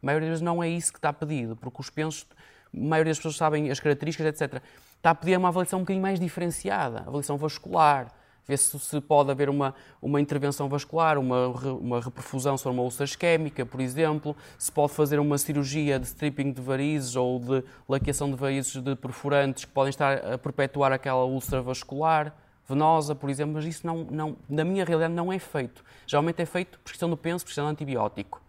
A 0.00 0.06
maioria 0.06 0.28
das 0.28 0.38
vezes 0.38 0.42
não 0.42 0.62
é 0.62 0.68
isso 0.68 0.92
que 0.92 0.98
está 0.98 1.12
pedido, 1.12 1.56
porque 1.56 1.80
os 1.80 1.90
pensos, 1.90 2.24
a 2.72 2.78
maioria 2.78 3.10
das 3.10 3.18
pessoas 3.18 3.36
sabem 3.36 3.68
as 3.68 3.80
características, 3.80 4.40
etc. 4.40 4.62
Está 4.96 5.10
a 5.10 5.14
pedir 5.14 5.36
uma 5.36 5.48
avaliação 5.48 5.80
um 5.80 5.82
bocadinho 5.82 6.02
mais 6.02 6.20
diferenciada, 6.20 7.00
avaliação 7.00 7.36
vascular, 7.36 8.14
ver 8.46 8.56
se, 8.56 8.78
se 8.78 9.00
pode 9.00 9.28
haver 9.32 9.50
uma, 9.50 9.74
uma 10.00 10.20
intervenção 10.20 10.68
vascular, 10.68 11.18
uma, 11.18 11.48
uma 11.48 12.00
reperfusão 12.00 12.56
sobre 12.56 12.78
uma 12.78 12.84
úlcera 12.84 13.06
isquémica, 13.06 13.66
por 13.66 13.80
exemplo, 13.80 14.36
se 14.56 14.70
pode 14.70 14.92
fazer 14.92 15.18
uma 15.18 15.36
cirurgia 15.36 15.98
de 15.98 16.06
stripping 16.06 16.52
de 16.52 16.62
varizes 16.62 17.16
ou 17.16 17.40
de 17.40 17.64
laqueação 17.88 18.30
de 18.30 18.36
varizes 18.36 18.80
de 18.80 18.94
perfurantes 18.94 19.64
que 19.64 19.72
podem 19.72 19.90
estar 19.90 20.32
a 20.32 20.38
perpetuar 20.38 20.92
aquela 20.92 21.24
úlcera 21.24 21.60
vascular 21.60 22.32
venosa, 22.70 23.14
por 23.14 23.28
exemplo, 23.28 23.54
mas 23.54 23.64
isso 23.64 23.86
não, 23.86 24.04
não, 24.04 24.36
na 24.48 24.64
minha 24.64 24.84
realidade 24.84 25.12
não 25.12 25.32
é 25.32 25.38
feito. 25.38 25.84
Geralmente 26.06 26.40
é 26.40 26.46
feito 26.46 26.78
prescrição 26.80 27.10
do 27.10 27.16
penso, 27.16 27.44
prescrição 27.44 27.66
de 27.66 27.72
antibiótico. 27.72 28.42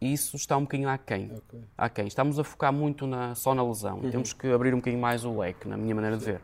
E 0.00 0.12
isso 0.12 0.36
está 0.36 0.56
um 0.56 0.62
bocadinho 0.62 0.88
aquém. 0.88 1.30
Okay. 1.36 1.60
aquém. 1.78 2.06
Estamos 2.06 2.38
a 2.38 2.44
focar 2.44 2.72
muito 2.72 3.06
na, 3.06 3.34
só 3.34 3.54
na 3.54 3.62
lesão. 3.62 3.98
Uhum. 3.98 4.10
Temos 4.10 4.32
que 4.32 4.48
abrir 4.48 4.74
um 4.74 4.78
bocadinho 4.78 5.00
mais 5.00 5.24
o 5.24 5.38
leque, 5.38 5.68
na 5.68 5.76
minha 5.76 5.94
maneira 5.94 6.18
Sim. 6.18 6.24
de 6.24 6.32
ver. 6.32 6.40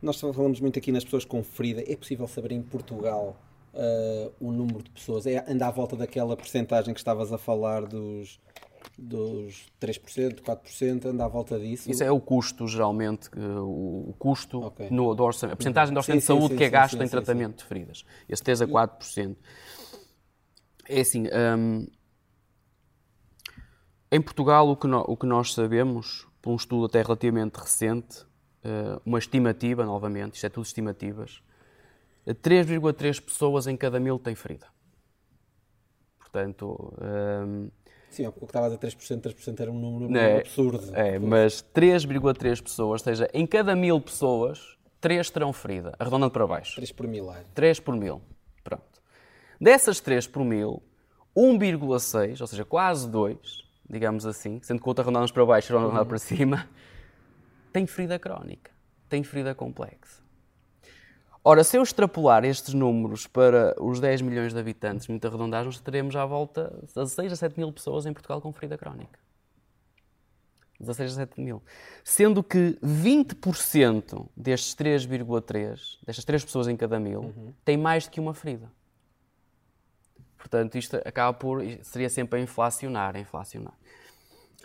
Nós 0.00 0.18
falamos 0.20 0.60
muito 0.60 0.78
aqui 0.78 0.92
nas 0.92 1.04
pessoas 1.04 1.24
com 1.24 1.42
ferida. 1.42 1.82
É 1.86 1.96
possível 1.96 2.26
saber 2.26 2.52
em 2.52 2.62
Portugal 2.62 3.36
uh, 3.74 4.32
o 4.40 4.52
número 4.52 4.82
de 4.82 4.90
pessoas? 4.90 5.26
É, 5.26 5.44
anda 5.48 5.66
à 5.66 5.70
volta 5.70 5.96
daquela 5.96 6.36
porcentagem 6.36 6.94
que 6.94 7.00
estavas 7.00 7.32
a 7.32 7.38
falar 7.38 7.84
dos 7.86 8.40
dos 8.98 9.66
3%, 9.80 10.42
4%, 10.42 11.06
anda 11.06 11.24
à 11.24 11.28
volta 11.28 11.58
disso. 11.58 11.90
Isso 11.90 12.02
é 12.04 12.10
o 12.10 12.20
custo, 12.20 12.66
geralmente, 12.66 13.28
o 13.36 14.14
custo 14.18 14.62
Ok. 14.62 14.88
no, 14.90 15.14
do 15.14 15.22
orçamento, 15.24 15.54
a 15.54 15.56
porcentagem 15.56 15.94
do 15.94 15.98
orçamento 15.98 16.20
Sim, 16.20 16.34
de 16.34 16.40
saúde 16.40 16.48
sim, 16.54 16.56
que 16.56 16.64
é 16.76 16.88
sim, 16.88 17.02
em 17.02 17.08
tratamento 17.08 17.58
de 17.58 17.64
feridas. 17.64 18.04
Esse 18.28 18.42
3 18.42 18.62
a 18.62 18.66
4%. 18.66 19.36
É 20.88 21.00
assim, 21.00 21.24
hum, 21.58 21.86
em 24.10 24.20
Portugal 24.20 24.68
o 24.68 24.76
que, 24.76 24.86
no- 24.86 25.04
o 25.06 25.16
que 25.16 25.26
nós 25.26 25.54
sabemos, 25.54 26.26
por 26.42 26.50
um 26.50 26.56
estudo 26.56 26.86
até 26.86 27.00
relativamente 27.02 27.56
recente, 27.56 28.24
eh, 28.64 29.00
uma 29.06 29.18
estimativa, 29.18 29.84
novamente, 29.84 30.34
isto 30.34 30.46
é 30.46 30.48
tudo 30.48 30.64
estimativas, 30.64 31.42
eh, 32.26 32.34
3,3 32.34 33.20
pessoas 33.20 33.66
em 33.66 33.76
cada 33.76 34.00
mil 34.00 34.18
têm 34.18 34.34
ferida. 34.34 34.66
Portanto, 36.18 36.92
hum, 37.00 37.70
Sim, 38.10 38.26
o 38.26 38.32
que 38.32 38.44
estava 38.44 38.66
a 38.66 38.68
dizer 38.68 38.80
3%, 38.80 39.22
3% 39.22 39.60
era 39.60 39.70
um 39.70 39.78
número 39.78 40.16
É, 40.18 40.40
absurdo. 40.40 40.94
É, 40.94 41.18
mas 41.18 41.64
3,3 41.74 42.60
pessoas, 42.60 43.00
ou 43.00 43.04
seja, 43.04 43.30
em 43.32 43.46
cada 43.46 43.76
mil 43.76 44.00
pessoas, 44.00 44.76
3 45.00 45.30
terão 45.30 45.52
ferida, 45.52 45.94
arredondando 45.98 46.32
para 46.32 46.46
baixo. 46.46 46.74
3 46.74 46.90
por 46.92 47.06
milar. 47.06 47.44
3 47.54 47.78
por 47.78 47.94
mil. 47.96 48.20
Pronto. 48.64 49.00
Dessas 49.60 50.00
3 50.00 50.26
por 50.26 50.44
mil, 50.44 50.82
1,6, 51.36 52.40
ou 52.40 52.46
seja, 52.48 52.64
quase 52.64 53.08
2, 53.08 53.38
digamos 53.88 54.26
assim, 54.26 54.60
sendo 54.62 54.80
que 54.80 54.86
o 54.86 54.88
outro 54.88 55.02
arredondamos 55.02 55.30
para 55.30 55.46
baixo 55.46 55.72
e 55.72 55.76
arredondamos 55.76 56.08
para 56.08 56.18
cima, 56.18 56.68
tem 57.72 57.86
ferida 57.86 58.18
crónica, 58.18 58.72
tem 59.08 59.22
ferida 59.22 59.54
complexa. 59.54 60.20
Ora, 61.42 61.64
se 61.64 61.78
eu 61.78 61.82
extrapolar 61.82 62.44
estes 62.44 62.74
números 62.74 63.26
para 63.26 63.74
os 63.82 63.98
10 63.98 64.20
milhões 64.20 64.52
de 64.52 64.60
habitantes, 64.60 65.08
muito 65.08 65.26
arredondados, 65.26 65.66
nós 65.74 65.80
teremos 65.80 66.14
à 66.14 66.26
volta 66.26 66.70
de 66.82 66.94
16 66.94 67.32
a 67.32 67.36
7 67.36 67.58
mil 67.58 67.72
pessoas 67.72 68.04
em 68.04 68.12
Portugal 68.12 68.40
com 68.42 68.52
ferida 68.52 68.76
crónica. 68.76 69.18
16 70.78 71.12
a 71.12 71.14
7 71.14 71.40
mil. 71.40 71.62
Sendo 72.04 72.42
que 72.42 72.78
20% 72.84 74.28
destes 74.36 74.74
3,3, 74.74 75.98
destas 76.04 76.24
3 76.24 76.44
pessoas 76.44 76.68
em 76.68 76.76
cada 76.76 77.00
mil, 77.00 77.54
têm 77.64 77.76
mais 77.76 78.04
do 78.04 78.10
que 78.10 78.20
uma 78.20 78.34
ferida. 78.34 78.70
Portanto, 80.36 80.76
isto 80.76 80.96
acaba 81.04 81.36
por. 81.36 81.62
seria 81.82 82.08
sempre 82.08 82.38
a 82.38 82.42
inflacionar, 82.42 83.14
a 83.16 83.20
inflacionar. 83.20 83.74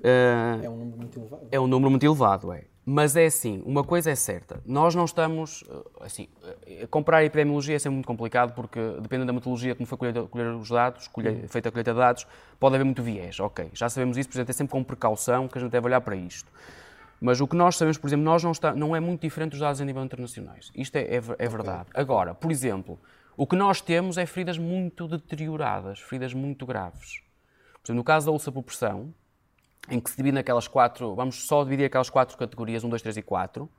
Ah, 0.03 0.59
É 0.63 0.69
um 0.69 0.77
número 0.77 0.97
muito 0.97 1.19
elevado. 1.19 1.47
é 1.51 1.59
um 1.59 1.67
número 1.67 1.89
muito 1.91 2.05
elevado, 2.05 2.51
é. 2.53 2.65
Mas 2.87 3.15
é 3.15 3.25
assim, 3.25 3.63
uma 3.65 3.83
coisa 3.83 4.11
é 4.11 4.15
certa, 4.15 4.61
nós 4.63 4.93
não 4.93 5.05
estamos, 5.05 5.63
eh, 5.67 6.05
assim, 6.05 6.27
eh, 6.67 6.85
comparar 6.85 7.17
a 7.17 7.25
epidemiologia 7.25 7.75
é 7.75 7.79
sempre 7.79 7.95
muito 7.95 8.05
complicado 8.05 8.53
porque 8.53 8.79
dependendo 9.01 9.25
da 9.25 9.33
metodologia 9.33 9.73
como 9.73 9.87
foi 9.87 9.97
colher, 9.97 10.13
colher 10.27 10.53
os 10.53 10.69
dados, 10.69 11.07
colher, 11.07 11.47
feita 11.47 11.69
a 11.69 11.71
colheita 11.71 11.93
de 11.93 11.97
dados, 11.97 12.27
pode 12.59 12.75
haver 12.75 12.83
muito 12.83 13.01
viés, 13.01 13.39
ok. 13.39 13.71
Já 13.73 13.89
sabemos 13.89 14.17
isso, 14.17 14.29
portanto 14.29 14.51
é 14.51 14.53
sempre 14.53 14.71
com 14.71 14.83
precaução 14.83 15.47
que 15.47 15.57
a 15.57 15.61
gente 15.61 15.71
deve 15.71 15.87
olhar 15.87 15.99
para 15.99 16.15
isto. 16.15 16.51
Mas 17.19 17.41
o 17.41 17.47
que 17.47 17.55
nós 17.55 17.75
sabemos, 17.75 17.97
por 17.97 18.05
exemplo, 18.05 18.23
nós 18.23 18.43
não, 18.43 18.51
está, 18.51 18.75
não 18.75 18.95
é 18.95 18.99
muito 18.99 19.21
diferente 19.21 19.51
dos 19.51 19.61
dados 19.61 19.81
a 19.81 19.85
nível 19.85 20.03
internacionais. 20.03 20.71
Isto 20.75 20.97
é, 20.97 21.01
é, 21.01 21.15
é 21.15 21.49
verdade. 21.49 21.89
Agora, 21.91 22.35
por 22.35 22.51
exemplo, 22.51 22.99
o 23.35 23.47
que 23.47 23.55
nós 23.55 23.81
temos 23.81 24.15
é 24.15 24.27
feridas 24.27 24.59
muito 24.59 25.07
deterioradas, 25.07 25.99
feridas 25.99 26.35
muito 26.35 26.67
graves. 26.67 27.23
Por 27.81 27.87
exemplo, 27.87 27.95
no 27.95 28.03
caso 28.03 28.27
da 28.27 28.31
úlcera 28.31 28.51
por 28.51 28.61
pressão, 28.61 29.11
em 29.89 29.99
que 29.99 30.09
se 30.09 30.17
divide 30.17 30.35
naquelas 30.35 30.67
quatro, 30.67 31.15
vamos 31.15 31.47
só 31.47 31.63
dividir 31.63 31.85
aquelas 31.85 32.09
quatro 32.09 32.37
categorias, 32.37 32.83
1, 32.83 32.89
2, 32.89 33.01
3 33.01 33.17
e 33.17 33.21
4. 33.21 33.69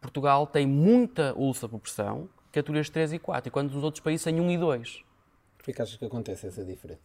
Portugal 0.00 0.46
tem 0.46 0.66
muita 0.66 1.34
úlcera 1.34 1.68
por 1.68 1.80
pressão, 1.80 2.28
categorias 2.52 2.88
3 2.88 3.14
e 3.14 3.18
4, 3.18 3.48
enquanto 3.48 3.74
os 3.74 3.84
outros 3.84 4.02
países 4.02 4.24
têm 4.24 4.40
1 4.40 4.50
e 4.50 4.58
2. 4.58 5.04
Por 5.56 5.64
que 5.64 5.70
é 5.70 5.74
que 5.74 5.82
achas 5.82 5.96
que 5.96 6.04
acontece 6.04 6.46
essa 6.46 6.64
diferença? 6.64 7.00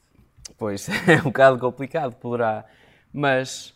Pois, 0.58 0.88
é 1.08 1.20
um 1.22 1.26
bocado 1.26 1.60
complicado, 1.60 2.16
poderá. 2.16 2.66
Mas, 3.12 3.74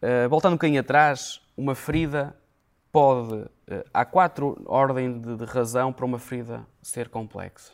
eh, 0.00 0.26
voltando 0.28 0.52
um 0.52 0.56
bocadinho 0.56 0.80
atrás, 0.80 1.40
uma 1.56 1.74
ferida 1.74 2.36
pode. 2.90 3.46
eh, 3.68 3.84
há 3.92 4.04
quatro 4.04 4.62
ordens 4.66 5.20
de, 5.20 5.36
de 5.36 5.44
razão 5.44 5.92
para 5.92 6.04
uma 6.04 6.18
ferida 6.18 6.66
ser 6.82 7.08
complexa. 7.08 7.72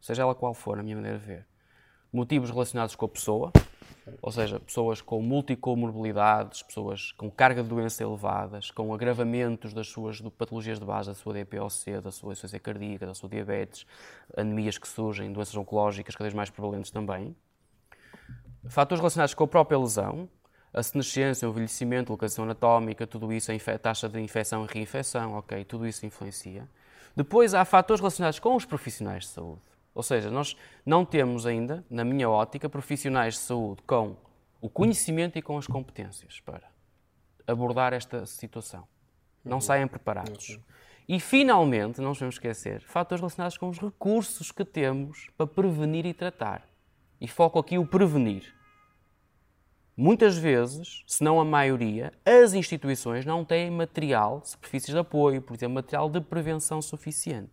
Seja 0.00 0.22
ela 0.22 0.34
qual 0.34 0.52
for, 0.52 0.76
na 0.76 0.82
minha 0.82 0.96
maneira 0.96 1.18
de 1.18 1.24
ver. 1.24 1.46
Motivos 2.12 2.50
relacionados 2.50 2.94
com 2.94 3.06
a 3.06 3.08
pessoa, 3.08 3.52
ou 4.20 4.32
seja, 4.32 4.58
pessoas 4.58 5.00
com 5.00 5.20
multicomorbilidades, 5.22 6.62
pessoas 6.62 7.12
com 7.12 7.30
carga 7.30 7.62
de 7.62 7.68
doença 7.68 8.02
elevadas, 8.02 8.70
com 8.70 8.92
agravamentos 8.92 9.72
das 9.72 9.88
suas 9.88 10.20
patologias 10.20 10.78
de 10.78 10.84
base, 10.84 11.08
da 11.08 11.14
sua 11.14 11.32
DPOC, 11.34 12.00
da 12.02 12.10
sua 12.10 12.32
insuficiência 12.32 12.58
cardíaca, 12.58 13.06
da 13.06 13.14
sua 13.14 13.28
diabetes, 13.28 13.86
anemias 14.36 14.78
que 14.78 14.88
surgem, 14.88 15.32
doenças 15.32 15.54
oncológicas 15.54 16.14
cada 16.16 16.24
vez 16.24 16.34
mais 16.34 16.50
prevalentes 16.50 16.90
também. 16.90 17.36
Fatores 18.68 19.00
relacionados 19.00 19.34
com 19.34 19.44
a 19.44 19.48
própria 19.48 19.78
lesão, 19.78 20.28
a 20.72 20.82
senescência, 20.82 21.46
o 21.46 21.50
envelhecimento, 21.50 22.12
localização 22.12 22.44
anatómica, 22.44 23.06
tudo 23.06 23.32
isso, 23.32 23.52
a 23.52 23.78
taxa 23.78 24.08
de 24.08 24.20
infecção 24.20 24.64
e 24.64 24.72
reinfecção, 24.72 25.34
ok, 25.34 25.64
tudo 25.64 25.86
isso 25.86 26.06
influencia. 26.06 26.68
Depois 27.14 27.54
há 27.54 27.64
fatores 27.64 28.00
relacionados 28.00 28.38
com 28.38 28.56
os 28.56 28.64
profissionais 28.64 29.24
de 29.24 29.30
saúde. 29.30 29.71
Ou 29.94 30.02
seja, 30.02 30.30
nós 30.30 30.56
não 30.84 31.04
temos 31.04 31.46
ainda, 31.46 31.84
na 31.90 32.04
minha 32.04 32.28
ótica, 32.28 32.68
profissionais 32.68 33.34
de 33.34 33.40
saúde 33.40 33.82
com 33.82 34.16
o 34.60 34.68
conhecimento 34.68 35.38
e 35.38 35.42
com 35.42 35.58
as 35.58 35.66
competências 35.66 36.40
para 36.40 36.70
abordar 37.46 37.92
esta 37.92 38.24
situação. 38.24 38.86
Não 39.44 39.60
saem 39.60 39.88
preparados. 39.88 40.58
E, 41.08 41.18
finalmente, 41.18 42.00
não 42.00 42.10
nos 42.10 42.18
podemos 42.18 42.36
esquecer, 42.36 42.80
fatores 42.80 43.20
relacionados 43.20 43.58
com 43.58 43.68
os 43.68 43.78
recursos 43.78 44.52
que 44.52 44.64
temos 44.64 45.28
para 45.36 45.46
prevenir 45.46 46.06
e 46.06 46.14
tratar. 46.14 46.66
E 47.20 47.26
foco 47.26 47.58
aqui 47.58 47.76
o 47.76 47.86
prevenir. 47.86 48.54
Muitas 49.96 50.38
vezes, 50.38 51.02
se 51.06 51.22
não 51.22 51.38
a 51.40 51.44
maioria, 51.44 52.12
as 52.24 52.54
instituições 52.54 53.26
não 53.26 53.44
têm 53.44 53.70
material, 53.70 54.40
superfícies 54.44 54.94
de 54.94 54.98
apoio, 54.98 55.42
por 55.42 55.54
exemplo, 55.54 55.74
material 55.74 56.08
de 56.08 56.20
prevenção 56.20 56.80
suficiente. 56.80 57.52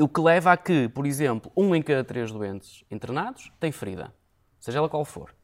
O 0.00 0.08
que 0.08 0.20
leva 0.20 0.52
a 0.52 0.56
que, 0.56 0.88
por 0.88 1.04
exemplo, 1.04 1.50
um 1.56 1.74
em 1.74 1.82
cada 1.82 2.04
três 2.04 2.30
doentes 2.30 2.84
internados 2.88 3.52
tem 3.58 3.72
ferida, 3.72 4.14
seja 4.60 4.78
ela 4.78 4.88
qual 4.88 5.04
for. 5.04 5.34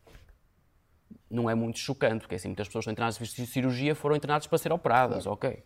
Não 1.28 1.50
é 1.50 1.54
muito 1.54 1.80
chocante, 1.80 2.20
porque 2.20 2.36
assim, 2.36 2.48
muitas 2.48 2.68
pessoas 2.68 2.84
que 2.84 2.90
estão 2.90 2.92
internadas 2.92 3.18
de 3.18 3.46
cirurgia 3.46 3.94
foram 3.94 4.14
internadas 4.14 4.46
para 4.46 4.58
ser 4.58 4.72
operadas, 4.72 5.26
ok. 5.26 5.64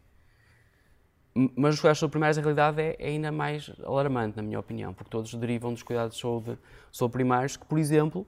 Mas 1.34 1.74
os 1.74 1.80
cuidados 1.80 1.98
saúde 1.98 2.12
primários, 2.12 2.36
na 2.38 2.42
realidade, 2.42 2.80
é, 2.80 2.96
é 2.98 3.08
ainda 3.08 3.30
mais 3.30 3.70
alarmante, 3.84 4.36
na 4.36 4.42
minha 4.42 4.58
opinião, 4.58 4.94
porque 4.94 5.10
todos 5.10 5.34
derivam 5.34 5.72
dos 5.72 5.82
cuidados 5.82 6.18
saúde, 6.18 6.56
saúde 6.90 7.12
primários, 7.12 7.56
que, 7.58 7.66
por 7.66 7.78
exemplo, 7.78 8.26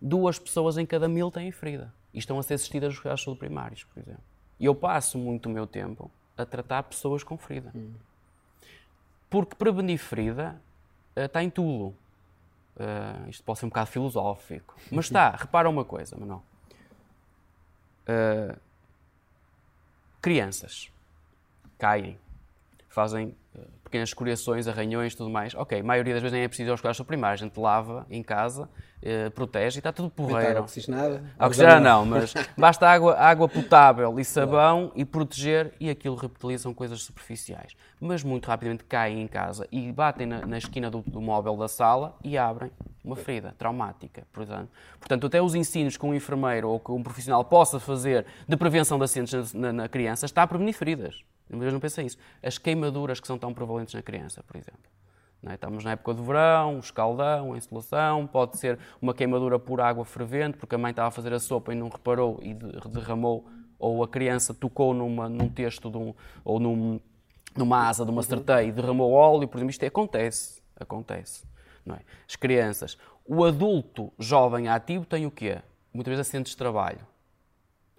duas 0.00 0.38
pessoas 0.38 0.76
em 0.76 0.84
cada 0.84 1.08
mil 1.08 1.30
têm 1.30 1.50
ferida 1.50 1.94
e 2.12 2.18
estão 2.18 2.38
a 2.38 2.42
ser 2.42 2.54
assistidas 2.54 2.90
nos 2.90 2.98
cuidados 2.98 3.22
saúde 3.22 3.38
primários, 3.38 3.84
por 3.84 3.98
exemplo. 3.98 4.24
E 4.60 4.66
eu 4.66 4.74
passo 4.74 5.16
muito 5.16 5.46
o 5.46 5.52
meu 5.52 5.66
tempo 5.66 6.10
a 6.36 6.44
tratar 6.44 6.82
pessoas 6.82 7.22
com 7.22 7.38
ferida. 7.38 7.72
Porque 9.34 9.56
prevenir 9.56 9.98
ferida 9.98 10.62
eh, 11.16 11.24
está 11.24 11.42
em 11.42 11.50
tudo. 11.50 11.92
Eh, 12.78 13.30
isto 13.30 13.42
pode 13.42 13.58
ser 13.58 13.66
um 13.66 13.68
bocado 13.68 13.88
filosófico. 13.88 14.76
Mas 14.92 15.06
está, 15.06 15.30
repara 15.30 15.68
uma 15.68 15.84
coisa, 15.84 16.16
Manuel. 16.16 16.40
Eh, 18.06 18.56
crianças 20.22 20.88
caem, 21.76 22.16
fazem 22.88 23.34
pequenas 23.82 24.08
escoriações, 24.08 24.66
arranhões, 24.66 25.14
tudo 25.14 25.30
mais. 25.30 25.54
Ok, 25.54 25.78
a 25.78 25.82
maioria 25.84 26.14
das 26.14 26.22
vezes 26.22 26.32
nem 26.32 26.42
é 26.42 26.48
preciso 26.48 26.68
ir 26.68 26.72
aos 26.72 26.80
cuidados 26.80 27.00
primários. 27.02 27.42
A 27.42 27.44
gente 27.46 27.58
lava 27.60 28.06
em 28.10 28.22
casa, 28.22 28.68
eh, 29.02 29.30
protege 29.30 29.76
e 29.76 29.80
está 29.80 29.92
tudo 29.92 30.10
porreiro. 30.10 30.62
oxigenada? 30.62 31.22
A 31.38 31.46
oxigenar 31.46 31.80
não, 31.80 32.04
mas 32.04 32.34
basta 32.58 32.88
água, 32.88 33.14
água 33.16 33.48
potável 33.48 34.18
e 34.18 34.24
sabão 34.24 34.90
e 34.96 35.04
proteger 35.04 35.72
e 35.78 35.88
aquilo 35.90 36.16
repetilia 36.16 36.58
são 36.58 36.74
coisas 36.74 37.02
superficiais. 37.02 37.72
Mas 38.00 38.24
muito 38.24 38.46
rapidamente 38.48 38.84
caem 38.84 39.22
em 39.22 39.28
casa 39.28 39.66
e 39.70 39.92
batem 39.92 40.26
na, 40.26 40.44
na 40.46 40.58
esquina 40.58 40.90
do, 40.90 41.00
do 41.02 41.20
móvel 41.20 41.56
da 41.56 41.68
sala 41.68 42.16
e 42.24 42.36
abrem 42.36 42.70
uma 43.04 43.14
ferida 43.16 43.54
traumática. 43.58 44.26
Portanto, 44.32 44.68
portanto, 44.98 45.26
até 45.26 45.40
os 45.40 45.54
ensinos 45.54 45.96
que 45.96 46.04
um 46.06 46.14
enfermeiro 46.14 46.68
ou 46.70 46.80
que 46.80 46.90
um 46.90 47.02
profissional 47.02 47.44
possa 47.44 47.78
fazer 47.78 48.26
de 48.48 48.56
prevenção 48.56 48.98
de 48.98 49.04
acidentes 49.04 49.52
na, 49.52 49.66
na- 49.68 49.72
na 49.84 49.88
criança 49.88 50.24
está 50.26 50.42
a 50.42 50.46
prevenir 50.46 50.74
feridas. 50.74 51.22
Mas 51.48 51.72
não 51.72 51.80
pensa 51.80 52.02
isso. 52.02 52.16
As 52.42 52.58
queimaduras 52.58 53.20
que 53.20 53.26
são 53.26 53.38
tão 53.38 53.52
prevalentes 53.52 53.94
na 53.94 54.02
criança, 54.02 54.42
por 54.42 54.56
exemplo. 54.56 54.80
é? 55.46 55.54
Estamos 55.54 55.84
na 55.84 55.92
época 55.92 56.14
do 56.14 56.22
verão, 56.24 56.78
escaldão, 56.78 57.52
a 57.52 57.58
insolação, 57.58 58.26
pode 58.26 58.58
ser 58.58 58.78
uma 59.00 59.12
queimadura 59.12 59.58
por 59.58 59.80
água 59.80 60.04
fervente, 60.04 60.56
porque 60.56 60.74
a 60.74 60.78
mãe 60.78 60.90
estava 60.90 61.08
a 61.08 61.10
fazer 61.10 61.32
a 61.34 61.38
sopa 61.38 61.72
e 61.72 61.76
não 61.76 61.88
reparou 61.88 62.38
e 62.42 62.54
de- 62.54 62.72
derramou, 62.88 63.46
ou 63.78 64.02
a 64.02 64.08
criança 64.08 64.54
tocou 64.54 64.94
numa, 64.94 65.28
num 65.28 65.48
texto 65.48 65.90
de 65.90 65.98
um, 65.98 66.14
ou 66.42 66.58
num, 66.58 66.98
numa 67.54 67.86
asa 67.88 68.04
de 68.04 68.10
uma 68.10 68.22
certeia 68.22 68.64
e 68.66 68.72
derramou 68.72 69.12
óleo, 69.12 69.46
por 69.46 69.58
exemplo, 69.58 69.70
isto 69.70 69.84
acontece, 69.84 70.62
acontece. 70.76 71.46
Não 71.84 71.94
é? 71.96 72.00
As 72.26 72.34
crianças. 72.36 72.96
O 73.26 73.44
adulto 73.44 74.10
jovem 74.18 74.68
ativo 74.68 75.04
tem 75.04 75.26
o 75.26 75.30
quê? 75.30 75.60
Muitas 75.92 76.12
vezes 76.12 76.26
acidentes 76.26 76.52
de 76.52 76.56
trabalho. 76.56 77.00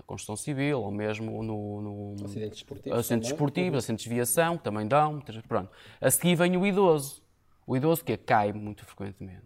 Construção 0.06 0.36
civil, 0.36 0.82
ou 0.82 0.92
mesmo 0.92 1.42
no, 1.42 1.82
no, 1.82 2.26
Acidentes 2.26 2.60
esportivos 2.60 3.00
acidentes 3.00 3.32
esportivos, 3.32 3.78
acidentes 3.80 4.04
de 4.04 4.10
viação, 4.10 4.58
que 4.58 4.64
também 4.64 4.88
dão, 4.88 5.20
pronto. 5.48 5.72
A 6.00 6.12
seguir 6.12 6.36
vem 6.36 6.56
o 6.58 6.66
idoso. 6.66 7.24
O 7.66 7.76
idoso 7.76 8.04
que 8.04 8.16
cai 8.16 8.54
muito 8.54 8.86
frequentemente. 8.86 9.42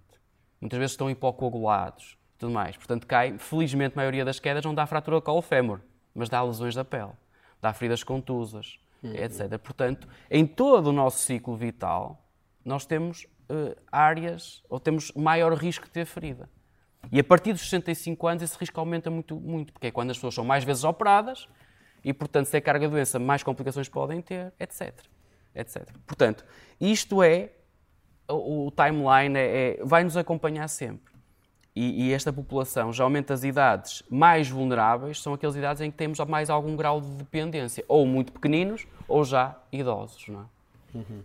Muitas 0.60 0.78
vezes 0.78 0.92
estão 0.92 1.10
hipocoagulados. 1.10 2.18
tudo 2.38 2.52
mais. 2.52 2.76
Portanto, 2.76 3.08
cai, 3.08 3.38
felizmente, 3.38 3.94
a 3.96 3.98
maioria 3.98 4.26
das 4.26 4.40
quedas 4.40 4.64
não 4.64 4.76
dá 4.76 4.86
fratura 4.86 5.22
colo 5.22 5.42
fémur, 5.42 5.80
mas 6.14 6.30
dá 6.30 6.42
lesões 6.42 6.76
da 6.76 6.84
pele, 6.84 7.12
dá 7.62 7.74
feridas 7.74 8.04
contusas, 8.04 8.80
uhum. 9.02 9.14
etc. 9.14 9.58
Portanto, 9.58 10.08
em 10.30 10.46
todo 10.46 10.88
o 10.88 10.94
nosso 10.94 11.20
ciclo 11.20 11.56
vital, 11.56 12.22
nós 12.64 12.86
temos 12.86 13.26
uh, 13.50 13.76
áreas, 13.92 14.64
ou 14.70 14.80
temos 14.80 15.12
maior 15.14 15.54
risco 15.54 15.86
de 15.86 15.92
ter 15.92 16.06
ferida. 16.06 16.50
E 17.12 17.20
a 17.20 17.24
partir 17.24 17.54
dos 17.54 17.62
65 17.62 18.28
anos 18.28 18.44
esse 18.44 18.58
risco 18.58 18.80
aumenta 18.80 19.10
muito, 19.10 19.36
muito, 19.36 19.74
porque 19.74 19.88
é 19.88 19.92
quando 19.92 20.12
as 20.12 20.18
pessoas 20.18 20.36
são 20.36 20.44
mais 20.44 20.64
vezes 20.64 20.84
operadas 20.84 21.48
e, 22.04 22.14
portanto, 22.14 22.46
se 22.46 22.58
é 22.58 22.62
carga 22.62 22.88
de 22.88 22.92
doença, 22.92 23.18
mais 23.20 23.44
complicações 23.44 23.90
podem 23.90 24.22
ter, 24.22 24.54
etc. 24.60 24.94
etc. 25.56 25.88
Portanto, 26.06 26.46
isto 26.80 27.24
é, 27.24 27.52
o, 28.28 28.68
o 28.68 28.72
timeline 28.72 29.38
é, 29.38 29.80
é, 29.80 29.84
vai 29.84 30.04
nos 30.04 30.16
acompanhar 30.18 30.68
sempre. 30.68 31.10
E, 31.76 32.08
e, 32.08 32.14
esta 32.14 32.34
população, 32.34 32.92
geralmente 32.92 33.32
as 33.32 33.44
idades 33.44 34.04
mais 34.10 34.50
vulneráveis, 34.50 35.22
são 35.22 35.34
aquelas 35.34 35.56
idades 35.56 35.82
em 35.82 35.90
que 35.90 35.98
temos 35.98 36.20
mais 36.20 36.50
algum 36.50 36.76
grau 36.76 37.00
de 37.00 37.10
dependência, 37.10 37.86
ou 37.88 38.06
muito 38.06 38.34
pequeninos, 38.34 38.86
ou 39.08 39.24
já 39.24 39.56
idosos, 39.72 40.28
não 40.28 40.42
é? 40.42 40.98
Uhum. 40.98 41.22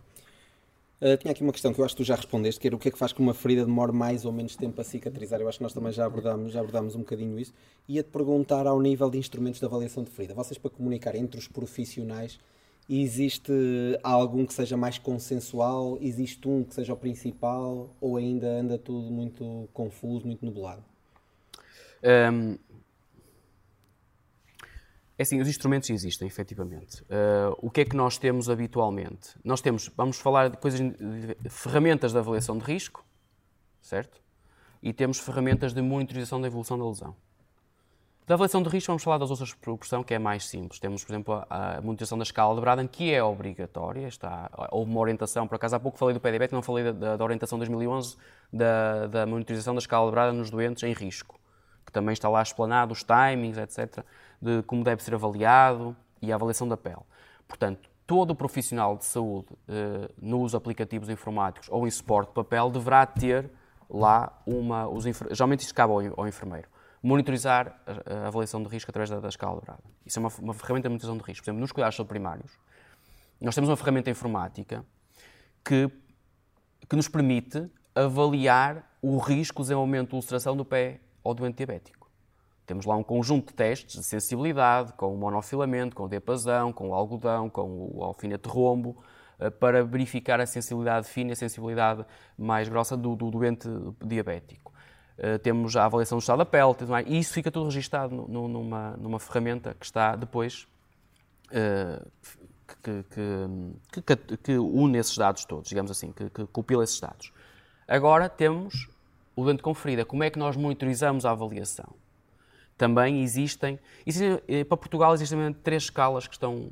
Uh, 1.04 1.18
tinha 1.18 1.32
aqui 1.32 1.42
uma 1.42 1.52
questão 1.52 1.70
que 1.70 1.78
eu 1.78 1.84
acho 1.84 1.94
que 1.94 2.02
tu 2.02 2.06
já 2.06 2.14
respondeste, 2.14 2.58
que 2.58 2.66
era 2.66 2.74
o 2.74 2.78
que 2.78 2.88
é 2.88 2.90
que 2.90 2.96
faz 2.96 3.12
que 3.12 3.20
uma 3.20 3.34
ferida 3.34 3.66
demore 3.66 3.92
mais 3.92 4.24
ou 4.24 4.32
menos 4.32 4.56
tempo 4.56 4.80
a 4.80 4.84
cicatrizar. 4.84 5.38
Eu 5.38 5.46
acho 5.46 5.58
que 5.58 5.62
nós 5.62 5.74
também 5.74 5.92
já 5.92 6.06
abordámos, 6.06 6.50
já 6.50 6.60
abordámos 6.60 6.94
um 6.94 7.00
bocadinho 7.00 7.38
isso. 7.38 7.52
Ia-te 7.86 8.08
perguntar 8.08 8.66
ao 8.66 8.80
nível 8.80 9.10
de 9.10 9.18
instrumentos 9.18 9.60
de 9.60 9.66
avaliação 9.66 10.02
de 10.02 10.10
ferida. 10.10 10.32
Vocês, 10.32 10.56
para 10.56 10.70
comunicar 10.70 11.14
entre 11.14 11.38
os 11.38 11.46
profissionais, 11.46 12.40
existe 12.88 13.52
algum 14.02 14.46
que 14.46 14.54
seja 14.54 14.78
mais 14.78 14.96
consensual? 14.96 15.98
Existe 16.00 16.48
um 16.48 16.64
que 16.64 16.72
seja 16.72 16.94
o 16.94 16.96
principal? 16.96 17.94
Ou 18.00 18.16
ainda 18.16 18.48
anda 18.48 18.78
tudo 18.78 19.10
muito 19.10 19.68
confuso, 19.74 20.24
muito 20.24 20.42
nublado? 20.42 20.82
Um, 22.32 22.56
é 25.16 25.22
assim, 25.22 25.40
os 25.40 25.48
instrumentos 25.48 25.90
existem, 25.90 26.26
efetivamente. 26.26 27.02
Uh, 27.02 27.56
o 27.58 27.70
que 27.70 27.82
é 27.82 27.84
que 27.84 27.94
nós 27.94 28.18
temos 28.18 28.50
habitualmente? 28.50 29.30
Nós 29.44 29.60
temos, 29.60 29.88
vamos 29.96 30.18
falar 30.18 30.50
de 30.50 30.56
coisas, 30.56 30.80
de 30.80 31.48
ferramentas 31.48 32.12
de 32.12 32.18
avaliação 32.18 32.58
de 32.58 32.64
risco, 32.64 33.04
certo? 33.80 34.20
E 34.82 34.92
temos 34.92 35.20
ferramentas 35.20 35.72
de 35.72 35.80
monitorização 35.80 36.40
da 36.40 36.48
evolução 36.48 36.76
da 36.76 36.84
lesão. 36.84 37.14
Da 38.26 38.34
avaliação 38.34 38.60
de 38.60 38.68
risco, 38.70 38.88
vamos 38.88 39.04
falar 39.04 39.18
das 39.18 39.30
outras 39.30 39.54
proporção, 39.54 40.02
que 40.02 40.14
é 40.14 40.18
mais 40.18 40.48
simples. 40.48 40.80
Temos, 40.80 41.04
por 41.04 41.12
exemplo, 41.12 41.46
a, 41.48 41.76
a 41.76 41.80
monitorização 41.80 42.18
da 42.18 42.24
escala 42.24 42.54
de 42.56 42.60
Braden, 42.60 42.88
que 42.88 43.14
é 43.14 43.22
obrigatória. 43.22 44.08
Está, 44.08 44.50
houve 44.72 44.90
uma 44.90 45.00
orientação, 45.00 45.46
por 45.46 45.54
acaso 45.54 45.76
há 45.76 45.80
pouco 45.80 45.96
falei 45.96 46.14
do 46.14 46.20
PDB, 46.20 46.48
não 46.50 46.62
falei 46.62 46.92
da, 46.92 47.16
da, 47.16 47.24
orientação 47.24 47.56
de 47.56 47.66
2011 47.66 48.16
da, 48.52 49.06
da 49.06 49.26
monitorização 49.26 49.74
da 49.74 49.78
escala 49.78 50.06
de 50.06 50.10
Braden 50.10 50.38
nos 50.38 50.50
doentes 50.50 50.82
em 50.82 50.92
risco, 50.92 51.38
que 51.86 51.92
também 51.92 52.14
está 52.14 52.28
lá 52.28 52.42
explanado, 52.42 52.92
os 52.92 53.04
timings, 53.04 53.58
etc 53.58 54.04
de 54.40 54.62
como 54.62 54.84
deve 54.84 55.02
ser 55.02 55.14
avaliado 55.14 55.96
e 56.20 56.32
a 56.32 56.34
avaliação 56.34 56.68
da 56.68 56.76
pele. 56.76 57.02
Portanto, 57.46 57.88
todo 58.06 58.30
o 58.32 58.34
profissional 58.34 58.96
de 58.96 59.04
saúde 59.04 59.48
eh, 59.68 60.10
nos 60.20 60.54
aplicativos 60.54 61.08
informáticos 61.08 61.68
ou 61.70 61.86
em 61.86 61.90
suporte 61.90 62.28
de 62.28 62.34
papel 62.34 62.70
deverá 62.70 63.06
ter 63.06 63.50
lá 63.88 64.42
uma. 64.46 64.88
Os, 64.88 65.04
geralmente 65.04 65.60
isto 65.60 65.74
cabe 65.74 65.92
ao, 65.92 66.20
ao 66.20 66.28
enfermeiro. 66.28 66.68
Monitorizar 67.02 67.78
a, 67.86 68.14
a, 68.14 68.26
avaliação 68.28 68.62
de 68.62 68.68
risco 68.68 68.90
através 68.90 69.10
da, 69.10 69.20
da 69.20 69.28
escala 69.28 69.60
de 69.60 69.66
Brada. 69.66 69.82
Isso 70.06 70.18
é 70.18 70.20
uma, 70.20 70.30
uma, 70.40 70.54
ferramenta 70.54 70.88
de 70.88 70.92
monitorização 70.92 71.18
de 71.18 71.24
risco. 71.24 71.44
Por 71.44 71.50
exemplo, 71.50 71.60
nos 71.60 71.72
cuidados 71.72 71.96
subprimários, 71.96 72.58
nós 73.40 73.54
temos 73.54 73.68
uma 73.68 73.76
ferramenta 73.76 74.10
informática 74.10 74.84
que, 75.62 75.90
que 76.88 76.96
nos 76.96 77.08
permite 77.08 77.70
avaliar 77.94 78.90
o 79.02 79.18
risco 79.18 79.62
de 79.62 79.64
desenvolvimento 79.64 80.10
de 80.10 80.16
ulceração 80.16 80.56
do 80.56 80.64
pé 80.64 81.00
ao 81.22 81.34
doente 81.34 81.56
diabético. 81.56 82.03
Temos 82.66 82.86
lá 82.86 82.96
um 82.96 83.02
conjunto 83.02 83.48
de 83.48 83.54
testes 83.54 84.00
de 84.00 84.06
sensibilidade, 84.06 84.92
com 84.94 85.14
o 85.14 85.16
monofilamento, 85.16 85.94
com 85.94 86.04
o 86.04 86.08
diapasão, 86.08 86.72
com 86.72 86.90
o 86.90 86.94
algodão, 86.94 87.50
com 87.50 87.90
o 87.94 88.02
alfinete 88.02 88.48
rombo, 88.48 88.96
eh, 89.38 89.50
para 89.50 89.84
verificar 89.84 90.40
a 90.40 90.46
sensibilidade 90.46 91.06
fina 91.06 91.30
e 91.30 91.32
a 91.32 91.36
sensibilidade 91.36 92.04
mais 92.38 92.68
grossa 92.68 92.96
do, 92.96 93.14
do 93.14 93.30
doente 93.30 93.68
diabético. 94.02 94.72
Uh, 95.16 95.38
temos 95.38 95.76
a 95.76 95.84
avaliação 95.84 96.18
do 96.18 96.22
estado 96.22 96.38
da 96.38 96.44
pele, 96.44 96.74
e 97.06 97.20
isso 97.20 97.32
fica 97.32 97.48
tudo 97.48 97.66
registado 97.66 98.26
numa, 98.28 98.96
numa 98.96 99.20
ferramenta 99.20 99.72
que 99.78 99.86
está 99.86 100.16
depois 100.16 100.66
uh, 101.50 102.04
que, 102.82 103.04
que, 103.04 104.02
que, 104.02 104.36
que, 104.38 104.58
une 104.58 104.98
esses 104.98 105.16
dados 105.16 105.44
todos, 105.44 105.68
digamos 105.68 105.92
assim, 105.92 106.10
que, 106.10 106.28
que 106.30 106.46
compila 106.46 106.82
esses 106.82 106.98
dados. 106.98 107.32
Agora 107.86 108.28
temos 108.28 108.88
o 109.36 109.44
doente 109.44 109.62
com 109.62 109.72
ferida. 109.72 110.04
Como 110.04 110.24
é 110.24 110.30
que 110.30 110.38
nós 110.38 110.56
monitorizamos 110.56 111.24
a 111.24 111.30
avaliação? 111.30 111.94
Também 112.76 113.22
existem, 113.22 113.78
existem 114.04 114.40
eh, 114.48 114.64
para 114.64 114.76
Portugal 114.76 115.14
existem 115.14 115.52
três 115.52 115.84
escalas 115.84 116.26
que 116.26 116.34
estão, 116.34 116.70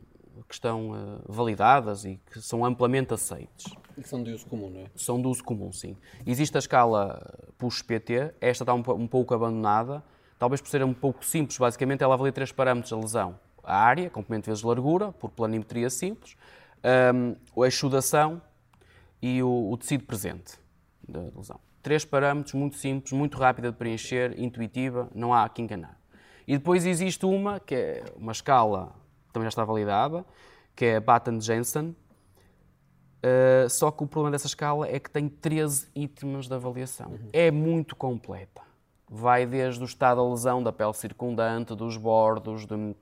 que 0.49 0.55
estão 0.55 0.91
uh, 0.91 1.23
validadas 1.27 2.05
e 2.05 2.21
que 2.31 2.41
são 2.41 2.65
amplamente 2.65 3.15
aceites. 3.15 3.73
E 3.97 4.03
que 4.03 4.09
são 4.09 4.23
de 4.23 4.33
uso 4.33 4.47
comum, 4.47 4.71
não 4.71 4.81
é? 4.81 4.87
São 4.97 5.21
de 5.21 5.29
uso 5.29 5.45
comum, 5.45 5.73
sim. 5.73 5.97
Existe 6.27 6.57
a 6.57 6.59
escala 6.59 7.21
PUS-PT, 7.59 8.35
esta 8.41 8.65
está 8.65 8.75
um, 8.75 8.83
um, 9.01 9.07
pouco 9.07 9.33
abandonada, 9.35 10.03
talvez 10.38 10.61
por 10.61 10.69
ser 10.69 10.83
um 10.83 10.95
pouco 10.95 11.25
simples, 11.25 11.57
basicamente 11.57 12.03
ela 12.03 12.15
avalia 12.15 12.33
três 12.33 12.51
parâmetros 12.51 12.91
da 12.91 12.99
lesão. 12.99 13.38
A 13.62 13.77
área, 13.77 14.11
comprimento 14.11 14.47
vezes 14.47 14.65
largura, 14.65 15.12
por 15.12 15.31
planimetria 15.31 15.88
simples, 15.88 16.37
um, 17.15 17.62
a 17.62 17.67
exudação 17.69 18.43
e 19.21 19.41
o, 19.41 19.71
o 19.71 19.77
tecido 19.77 20.05
presente 20.05 20.59
da 21.07 21.21
lesão. 21.21 21.61
Três 21.83 22.05
parâmetros 22.05 22.55
muito 22.55 22.77
simples, 22.77 23.12
muito 23.12 23.37
rápida 23.37 23.73
de 23.73 23.77
preencher, 23.77 24.38
intuitiva, 24.38 25.09
não 25.14 25.35
há 25.35 25.49
que 25.49 25.61
enganar. 25.61 25.99
E 26.47 26.57
depois 26.57 26.87
existe 26.87 27.27
uma, 27.27 27.59
que 27.59 27.75
é 27.75 28.05
uma 28.16 28.33
escala, 28.33 28.95
também 29.33 29.45
já 29.47 29.51
está 29.51 29.64
validada, 29.64 30.25
que 30.77 30.85
é 30.85 30.97
a 30.97 31.01
Batten-Jensen, 31.01 31.88
uh, 33.25 33.68
só 33.68 33.90
que 33.90 34.05
o 34.05 34.07
problema 34.07 34.33
dessa 34.33 34.47
escala 34.47 34.88
é 34.88 34.99
que 35.01 35.11
tem 35.11 35.29
13 35.29 35.88
itens 35.95 36.47
de 36.47 36.55
avaliação. 36.55 37.11
Uhum. 37.11 37.29
É 37.33 37.51
muito 37.51 37.97
completa. 37.97 38.62
Vai 39.11 39.45
desde 39.45 39.83
o 39.83 39.85
estado 39.85 40.23
da 40.23 40.31
lesão 40.31 40.62
da 40.62 40.73
pele 40.73 40.95
circundante, 40.95 41.75
dos 41.75 41.97
bordos, 41.97 42.64
de, 42.64 42.95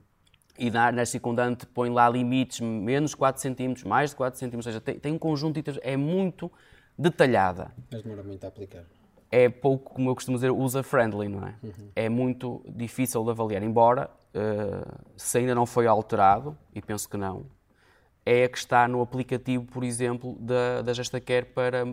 e 0.57 0.69
na 0.69 1.05
circundante 1.05 1.65
põe 1.65 1.89
lá 1.89 2.09
limites, 2.09 2.59
menos 2.59 3.15
4 3.15 3.41
cm, 3.41 3.87
mais 3.87 4.09
de 4.09 4.15
4 4.17 4.39
cm, 4.39 4.55
ou 4.55 4.61
seja, 4.61 4.81
tem, 4.81 4.99
tem 4.99 5.13
um 5.13 5.17
conjunto 5.17 5.53
de 5.53 5.61
itens, 5.61 5.79
é 5.81 5.95
muito 5.95 6.51
detalhada. 7.01 7.71
Mas 7.91 8.03
demora 8.03 8.23
muito 8.23 8.43
a 8.43 8.47
aplicar. 8.47 8.83
É 9.31 9.49
pouco, 9.49 9.93
como 9.93 10.09
eu 10.09 10.15
costumo 10.15 10.37
dizer, 10.37 10.51
user-friendly, 10.51 11.29
não 11.29 11.47
é? 11.47 11.55
Uhum. 11.63 11.91
É 11.95 12.09
muito 12.09 12.61
difícil 12.67 13.23
de 13.23 13.31
avaliar, 13.31 13.63
embora, 13.63 14.09
uh, 14.35 15.01
se 15.15 15.37
ainda 15.37 15.55
não 15.55 15.65
foi 15.65 15.87
alterado, 15.87 16.57
e 16.75 16.81
penso 16.81 17.09
que 17.09 17.15
não, 17.15 17.45
é 18.25 18.43
a 18.43 18.49
que 18.49 18.57
está 18.57 18.87
no 18.87 19.01
aplicativo, 19.01 19.65
por 19.65 19.83
exemplo, 19.83 20.37
da, 20.39 20.81
da 20.81 20.93
GestaCare 20.93 21.45
para... 21.45 21.85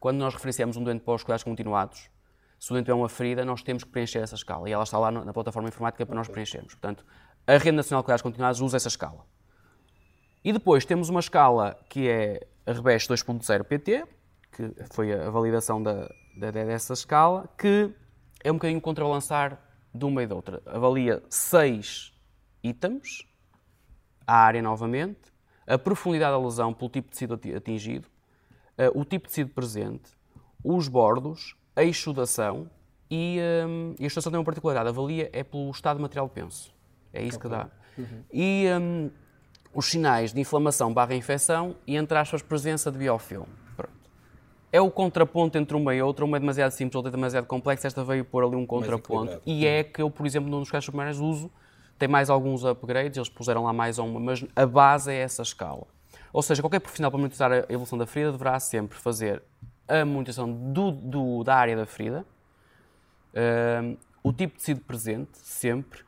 Quando 0.00 0.18
nós 0.18 0.34
referenciamos 0.34 0.76
um 0.76 0.82
doente 0.82 1.02
para 1.02 1.14
os 1.14 1.22
cuidados 1.22 1.44
continuados, 1.44 2.10
se 2.58 2.70
o 2.70 2.74
doente 2.74 2.90
é 2.90 2.94
uma 2.94 3.08
ferida, 3.08 3.44
nós 3.44 3.62
temos 3.62 3.84
que 3.84 3.90
preencher 3.90 4.18
essa 4.18 4.34
escala. 4.34 4.68
E 4.68 4.72
ela 4.72 4.82
está 4.82 4.98
lá 4.98 5.10
na 5.10 5.32
plataforma 5.32 5.68
informática 5.68 6.04
para 6.04 6.14
okay. 6.14 6.18
nós 6.18 6.28
preenchermos. 6.28 6.74
Portanto, 6.74 7.04
a 7.46 7.52
Rede 7.52 7.72
Nacional 7.72 8.02
de 8.02 8.06
Cuidados 8.06 8.22
Continuados 8.22 8.60
usa 8.60 8.76
essa 8.76 8.88
escala. 8.88 9.24
E 10.42 10.52
depois 10.52 10.84
temos 10.84 11.08
uma 11.08 11.20
escala 11.20 11.78
que 11.88 12.08
é 12.08 12.46
a 12.66 12.72
Rebes 12.72 13.06
2.0 13.06 13.64
PT, 13.64 14.04
que 14.56 14.72
foi 14.90 15.12
a 15.12 15.28
validação 15.28 15.82
da, 15.82 16.08
da, 16.34 16.50
dessa 16.50 16.94
escala, 16.94 17.46
que 17.58 17.92
é 18.42 18.50
um 18.50 18.54
bocadinho 18.54 18.80
contrabalançar 18.80 19.60
de 19.94 20.04
uma 20.06 20.22
e 20.22 20.26
da 20.26 20.34
outra. 20.34 20.62
Avalia 20.64 21.22
seis 21.28 22.14
itens, 22.62 23.26
a 24.26 24.34
área 24.34 24.62
novamente, 24.62 25.20
a 25.66 25.76
profundidade 25.76 26.32
da 26.32 26.42
lesão 26.42 26.72
pelo 26.72 26.90
tipo 26.90 27.08
de 27.08 27.12
tecido 27.12 27.34
atingido, 27.54 28.08
eh, 28.78 28.90
o 28.94 29.04
tipo 29.04 29.26
de 29.26 29.34
tecido 29.34 29.50
presente, 29.50 30.10
os 30.64 30.88
bordos, 30.88 31.54
a 31.74 31.84
exudação 31.84 32.70
e, 33.10 33.38
um, 33.68 33.94
e 33.98 34.04
a 34.04 34.06
exudação 34.06 34.32
tem 34.32 34.38
uma 34.38 34.44
particularidade, 34.44 34.88
avalia 34.88 35.28
é 35.32 35.44
pelo 35.44 35.70
estado 35.70 36.00
material 36.00 36.28
penso. 36.30 36.74
É 37.12 37.22
isso 37.22 37.36
okay. 37.36 37.50
que 37.50 37.56
dá. 37.56 37.70
Uhum. 37.98 38.24
E 38.32 38.66
um, 38.80 39.10
os 39.74 39.86
sinais 39.86 40.32
de 40.32 40.40
inflamação 40.40 40.94
barra 40.94 41.14
infecção 41.14 41.76
e, 41.86 41.96
entre 41.96 42.16
aspas, 42.16 42.42
presença 42.42 42.90
de 42.90 42.98
biofilme. 42.98 43.65
É 44.72 44.80
o 44.80 44.90
contraponto 44.90 45.56
entre 45.56 45.76
uma 45.76 45.94
e 45.94 46.02
outra, 46.02 46.24
uma 46.24 46.36
é 46.36 46.40
demasiado 46.40 46.70
simples, 46.72 46.96
outra 46.96 47.10
é 47.10 47.12
demasiado 47.12 47.46
complexa, 47.46 47.86
esta 47.86 48.04
veio 48.04 48.24
pôr 48.24 48.44
ali 48.44 48.56
um 48.56 48.66
contraponto. 48.66 49.40
E 49.46 49.66
é 49.66 49.84
que 49.84 50.02
eu, 50.02 50.10
por 50.10 50.26
exemplo, 50.26 50.50
num 50.50 50.60
dos 50.60 50.70
casos 50.70 50.86
submarinos 50.86 51.20
uso, 51.20 51.50
tem 51.98 52.08
mais 52.08 52.28
alguns 52.28 52.64
upgrades, 52.64 53.16
eles 53.16 53.28
puseram 53.28 53.64
lá 53.64 53.72
mais 53.72 53.98
uma, 53.98 54.20
mas 54.20 54.44
a 54.54 54.66
base 54.66 55.12
é 55.12 55.16
essa 55.16 55.42
escala. 55.42 55.86
Ou 56.32 56.42
seja, 56.42 56.62
qualquer 56.62 56.80
profissional 56.80 57.10
para 57.10 57.18
monitorizar 57.18 57.52
a 57.52 57.72
evolução 57.72 57.96
da 57.96 58.06
ferida 58.06 58.32
deverá 58.32 58.60
sempre 58.60 58.98
fazer 58.98 59.42
a 59.88 60.04
monitorização 60.04 60.52
do, 60.52 60.90
do, 60.90 61.44
da 61.44 61.54
área 61.54 61.76
da 61.76 61.86
ferida, 61.86 62.26
uh, 63.32 63.96
o 64.22 64.32
tipo 64.32 64.54
de 64.54 64.58
tecido 64.58 64.80
presente, 64.80 65.38
sempre, 65.38 66.00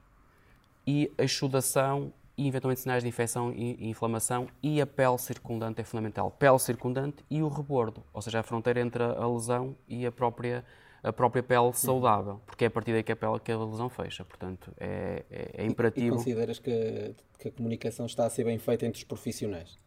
e 0.86 1.10
a 1.16 1.22
exudação 1.22 2.12
e 2.38 2.46
eventualmente 2.46 2.80
sinais 2.80 3.02
de 3.02 3.08
infecção 3.08 3.52
e 3.52 3.90
inflamação 3.90 4.46
e 4.62 4.80
a 4.80 4.86
pele 4.86 5.18
circundante 5.18 5.80
é 5.80 5.84
fundamental. 5.84 6.30
Pele 6.30 6.58
circundante 6.60 7.24
e 7.28 7.42
o 7.42 7.48
rebordo, 7.48 8.04
ou 8.14 8.22
seja, 8.22 8.38
a 8.38 8.42
fronteira 8.44 8.80
entre 8.80 9.02
a 9.02 9.26
lesão 9.26 9.76
e 9.88 10.06
a 10.06 10.12
própria 10.12 10.64
a 11.00 11.12
própria 11.12 11.42
pele 11.42 11.72
saudável, 11.74 12.40
porque 12.44 12.64
é 12.64 12.66
a 12.66 12.70
partir 12.70 12.92
daí 12.92 13.04
que 13.04 13.12
a 13.12 13.16
pele 13.16 13.38
que 13.38 13.52
a 13.52 13.58
lesão 13.58 13.88
fecha. 13.88 14.24
Portanto, 14.24 14.72
é, 14.78 15.24
é, 15.30 15.62
é 15.62 15.66
imperativo. 15.66 16.14
E 16.14 16.18
consideras 16.18 16.58
que, 16.58 17.14
que 17.38 17.48
a 17.48 17.52
comunicação 17.52 18.06
está 18.06 18.26
a 18.26 18.30
ser 18.30 18.44
bem 18.44 18.58
feita 18.58 18.84
entre 18.84 18.98
os 18.98 19.04
profissionais? 19.04 19.78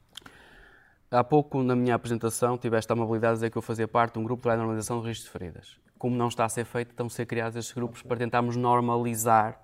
Há 1.10 1.24
pouco, 1.24 1.62
na 1.62 1.76
minha 1.76 1.96
apresentação, 1.96 2.58
tiveste 2.58 2.90
a 2.92 2.96
amabilidade 2.96 3.34
de 3.34 3.38
dizer 3.40 3.50
que 3.52 3.58
eu 3.58 3.62
fazia 3.62 3.88
parte 3.88 4.14
de 4.14 4.20
um 4.20 4.24
grupo 4.24 4.50
de 4.50 4.56
normalização 4.56 5.02
de 5.02 5.08
riscos 5.10 5.26
de 5.26 5.32
feridas. 5.32 5.78
Como 5.98 6.16
não 6.16 6.30
está 6.30 6.46
a 6.46 6.50
ser 6.50 6.64
feito, 6.64 6.92
estão 6.92 7.08
a 7.08 7.10
ser 7.10 7.26
criados 7.26 7.58
estes 7.58 7.74
grupos 7.74 8.02
para 8.02 8.16
tentarmos 8.16 8.56
normalizar, 8.56 9.62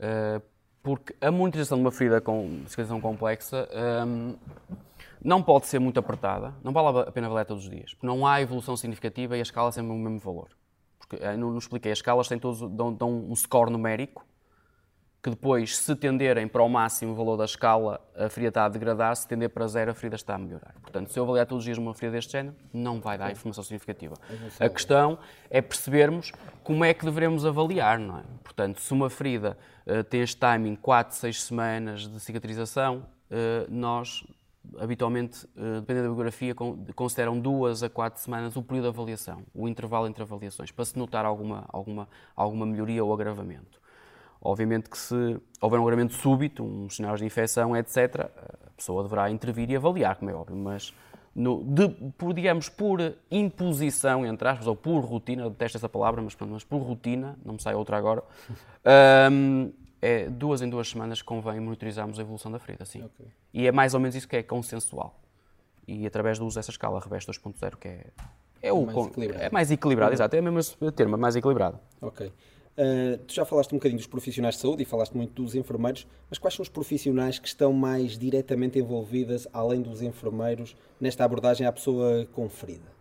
uh, 0.00 0.42
porque 0.84 1.16
a 1.18 1.30
monitorização 1.30 1.78
de 1.78 1.84
uma 1.84 1.90
ferida 1.90 2.20
com 2.20 2.46
cicatrização 2.66 3.00
complexa 3.00 3.66
um, 4.06 4.36
não 5.24 5.42
pode 5.42 5.66
ser 5.66 5.78
muito 5.78 5.98
apertada, 5.98 6.54
não 6.62 6.74
vale 6.74 7.08
a 7.08 7.10
pena 7.10 7.26
valer 7.26 7.46
todos 7.46 7.64
os 7.64 7.70
dias, 7.70 7.94
porque 7.94 8.06
não 8.06 8.26
há 8.26 8.42
evolução 8.42 8.76
significativa 8.76 9.34
e 9.34 9.40
a 9.40 9.42
escala 9.42 9.70
é 9.70 9.72
sempre 9.72 9.92
o 9.92 9.94
mesmo 9.94 10.18
valor. 10.18 10.50
Porque, 10.98 11.16
uh, 11.16 11.38
não, 11.38 11.50
não 11.50 11.58
expliquei, 11.58 11.90
as 11.90 11.98
escalas 11.98 12.28
têm 12.28 12.38
todos, 12.38 12.60
dão, 12.70 12.92
dão 12.92 13.10
um 13.10 13.34
score 13.34 13.70
numérico 13.72 14.26
que 15.24 15.30
depois, 15.30 15.78
se 15.78 15.96
tenderem 15.96 16.46
para 16.46 16.62
o 16.62 16.68
máximo 16.68 17.14
valor 17.14 17.38
da 17.38 17.46
escala, 17.46 17.98
a 18.14 18.28
ferida 18.28 18.48
está 18.48 18.66
a 18.66 18.68
degradar, 18.68 19.16
se 19.16 19.26
tender 19.26 19.48
para 19.48 19.66
zero, 19.66 19.90
a 19.90 19.94
ferida 19.94 20.16
está 20.16 20.34
a 20.34 20.38
melhorar. 20.38 20.74
Portanto, 20.82 21.10
se 21.10 21.18
eu 21.18 21.24
avaliar 21.24 21.46
todos 21.46 21.62
os 21.62 21.64
dias 21.64 21.78
uma 21.78 21.94
ferida 21.94 22.18
deste 22.18 22.32
género, 22.32 22.54
não 22.70 23.00
vai 23.00 23.16
dar 23.16 23.32
informação 23.32 23.64
significativa. 23.64 24.16
A 24.60 24.68
questão 24.68 25.18
é 25.48 25.62
percebermos 25.62 26.30
como 26.62 26.84
é 26.84 26.92
que 26.92 27.06
devemos 27.06 27.46
avaliar, 27.46 27.98
não 27.98 28.18
é? 28.18 28.22
Portanto, 28.42 28.82
se 28.82 28.92
uma 28.92 29.08
ferida 29.08 29.56
uh, 29.86 30.04
tem 30.04 30.20
este 30.20 30.36
timing 30.36 30.76
4, 30.76 31.16
6 31.16 31.42
semanas 31.42 32.06
de 32.06 32.20
cicatrização, 32.20 33.06
uh, 33.30 33.66
nós 33.70 34.26
habitualmente, 34.78 35.46
uh, 35.56 35.80
dependendo 35.80 36.08
da 36.08 36.14
biografia, 36.14 36.54
consideram 36.94 37.40
duas 37.40 37.82
a 37.82 37.88
quatro 37.88 38.20
semanas 38.20 38.56
o 38.56 38.62
período 38.62 38.92
de 38.92 38.98
avaliação, 38.98 39.42
o 39.54 39.66
intervalo 39.66 40.06
entre 40.06 40.22
avaliações, 40.22 40.70
para 40.70 40.84
se 40.84 40.98
notar 40.98 41.24
alguma, 41.24 41.64
alguma, 41.68 42.06
alguma 42.36 42.66
melhoria 42.66 43.02
ou 43.02 43.10
agravamento. 43.10 43.82
Obviamente 44.44 44.90
que 44.90 44.98
se 44.98 45.40
houver 45.58 45.80
um 45.80 45.84
agravamento 45.84 46.12
súbito, 46.12 46.62
uns 46.62 46.96
sinais 46.96 47.18
de 47.18 47.24
infecção, 47.24 47.74
etc., 47.74 48.28
a 48.66 48.70
pessoa 48.76 49.02
deverá 49.02 49.30
intervir 49.30 49.70
e 49.70 49.76
avaliar, 49.76 50.16
como 50.16 50.30
é 50.30 50.34
óbvio, 50.34 50.54
mas 50.54 50.92
no, 51.34 51.64
de, 51.64 51.88
por, 52.18 52.34
digamos, 52.34 52.68
por 52.68 53.00
imposição, 53.30 54.26
entre 54.26 54.46
aspas, 54.46 54.66
ou 54.66 54.76
por 54.76 55.00
rotina, 55.00 55.48
detesto 55.48 55.78
essa 55.78 55.88
palavra, 55.88 56.20
mas, 56.20 56.36
mas 56.48 56.62
por 56.62 56.82
rotina, 56.82 57.38
não 57.42 57.54
me 57.54 57.62
sai 57.62 57.74
outra 57.74 57.96
agora, 57.96 58.22
um, 59.32 59.72
é 60.02 60.28
duas 60.28 60.60
em 60.60 60.68
duas 60.68 60.90
semanas 60.90 61.22
convém 61.22 61.58
monitorizarmos 61.58 62.18
a 62.18 62.22
evolução 62.22 62.52
da 62.52 62.58
ferida, 62.58 62.84
sim. 62.84 63.02
Okay. 63.02 63.26
E 63.54 63.66
é 63.66 63.72
mais 63.72 63.94
ou 63.94 64.00
menos 64.00 64.14
isso 64.14 64.28
que 64.28 64.36
é 64.36 64.42
consensual. 64.42 65.18
E 65.88 66.06
através 66.06 66.38
do 66.38 66.46
uso 66.46 66.56
dessa 66.56 66.70
escala 66.70 67.00
Revés 67.00 67.24
2.0, 67.24 67.76
que 67.76 67.88
é, 67.88 68.06
é, 68.60 68.72
o, 68.72 68.84
mais 68.84 69.34
é 69.40 69.50
mais 69.50 69.70
equilibrado, 69.70 70.10
uhum. 70.10 70.14
exato, 70.14 70.36
é 70.36 70.40
mesmo 70.42 70.92
termo, 70.92 71.16
mais 71.16 71.34
equilibrado. 71.34 71.80
Ok. 72.02 72.30
Uh, 72.76 73.18
tu 73.18 73.32
já 73.32 73.44
falaste 73.44 73.72
um 73.72 73.76
bocadinho 73.76 73.98
dos 73.98 74.06
profissionais 74.08 74.56
de 74.56 74.60
saúde 74.60 74.82
e 74.82 74.84
falaste 74.84 75.14
muito 75.14 75.40
dos 75.40 75.54
enfermeiros, 75.54 76.08
mas 76.28 76.38
quais 76.38 76.54
são 76.54 76.62
os 76.62 76.68
profissionais 76.68 77.38
que 77.38 77.46
estão 77.46 77.72
mais 77.72 78.18
diretamente 78.18 78.78
envolvidas, 78.80 79.46
além 79.52 79.80
dos 79.80 80.02
enfermeiros, 80.02 80.76
nesta 81.00 81.24
abordagem 81.24 81.66
à 81.66 81.72
pessoa 81.72 82.26
com 82.32 82.48
ferida? 82.48 82.92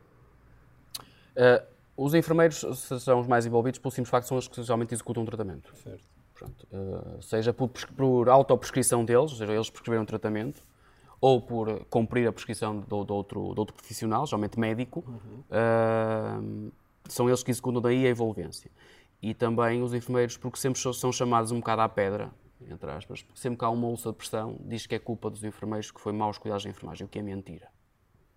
Uh, 1.36 1.66
os 1.98 2.14
enfermeiros 2.14 2.64
são 3.02 3.20
os 3.20 3.28
mais 3.28 3.48
envolvidos 3.48 3.80
pelo 3.80 3.92
simples 3.92 4.12
facto 4.12 4.28
são 4.28 4.38
os 4.38 4.48
que 4.48 4.62
geralmente 4.62 4.94
executam 4.94 5.24
o 5.24 5.26
tratamento. 5.26 5.74
Certo. 5.76 6.14
Uh, 6.72 7.22
seja 7.24 7.54
por, 7.54 7.70
por 7.70 8.30
autoprescrição 8.30 9.04
deles, 9.04 9.32
ou 9.32 9.38
seja, 9.38 9.54
eles 9.54 9.70
prescreveram 9.70 10.04
o 10.04 10.06
tratamento, 10.06 10.62
ou 11.20 11.42
por 11.42 11.86
cumprir 11.86 12.28
a 12.28 12.34
prescrição 12.34 12.80
de, 12.80 12.86
de, 12.86 12.94
outro, 12.94 13.42
outro 13.42 13.74
profissional, 13.74 14.28
geralmente 14.28 14.60
médico, 14.60 15.04
uhum. 15.08 16.72
são 17.08 17.30
eles 17.30 17.42
que 17.42 17.50
executam 17.50 17.82
daí 17.82 18.06
a 18.06 18.10
envolvência 18.10 18.70
e 19.24 19.34
também 19.34 19.82
os 19.82 19.94
enfermeiros, 19.94 20.36
porque 20.36 20.60
sempre 20.60 20.82
são 20.82 21.12
chamados 21.14 21.50
um 21.54 21.60
bocado 21.60 21.82
à 21.82 21.88
pedra, 21.88 22.30
entre 22.70 22.92
aspas, 22.92 23.24
porque 23.24 23.40
sempre 23.40 23.58
que 23.58 23.64
há 23.64 23.70
uma 23.70 23.88
ulça 23.88 24.12
de 24.12 24.18
pressão, 24.18 24.58
diz 24.66 24.86
que 24.86 24.96
é 24.96 25.00
culpa 25.00 25.30
dos 25.30 25.42
enfermeiros 25.46 25.90
que 25.92 26.02
foi 26.02 26.12
maus 26.12 26.38
cuidados 26.38 26.66
da 26.66 26.70
enfermagem, 26.70 27.06
o 27.06 27.10
que 27.10 27.20
é 27.20 27.22
mentira. 27.22 27.70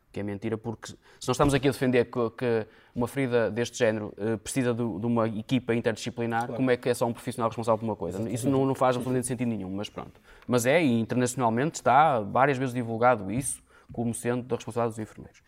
O 0.09 0.13
que 0.13 0.21
é 0.21 0.23
mentira 0.23 0.57
porque 0.57 0.93
se 0.93 1.27
nós 1.27 1.35
estamos 1.35 1.53
aqui 1.55 1.67
a 1.67 1.73
defender 1.73 2.05
que, 2.05 2.31
que 2.31 2.67
uma 2.95 3.09
ferida 3.09 3.51
deste 3.51 3.77
género 3.77 4.15
uh, 4.17 4.39
precisa 4.39 4.73
de, 4.73 4.79
de, 4.79 5.07
uma 5.07 5.27
equipa 5.27 5.75
interdisciplinar, 5.75 6.43
claro. 6.43 6.55
como 6.55 6.71
é 6.71 6.77
que 6.77 6.89
é 6.89 6.95
só 6.95 7.05
um 7.05 7.13
profissional 7.13 7.51
responsável 7.51 7.79
por 7.79 7.85
uma 7.85 7.97
coisa? 7.97 8.31
Isso 8.31 8.49
não, 8.49 8.65
não 8.65 8.75
faz 8.75 8.95
absolutamente 8.95 9.27
sentido 9.27 9.49
nenhum, 9.49 9.71
mas 9.71 9.91
pronto. 9.91 10.21
Mas 10.47 10.67
é, 10.67 10.81
e 10.81 11.01
internacionalmente 11.01 11.75
está 11.75 12.21
várias 12.21 12.57
vezes 12.57 12.73
divulgado 12.73 13.29
isso 13.31 13.61
como 13.93 14.15
sendo 14.15 14.45
da 14.45 14.55
responsabilidade 14.55 14.95
dos 14.95 14.99
enfermeiros. 15.01 15.43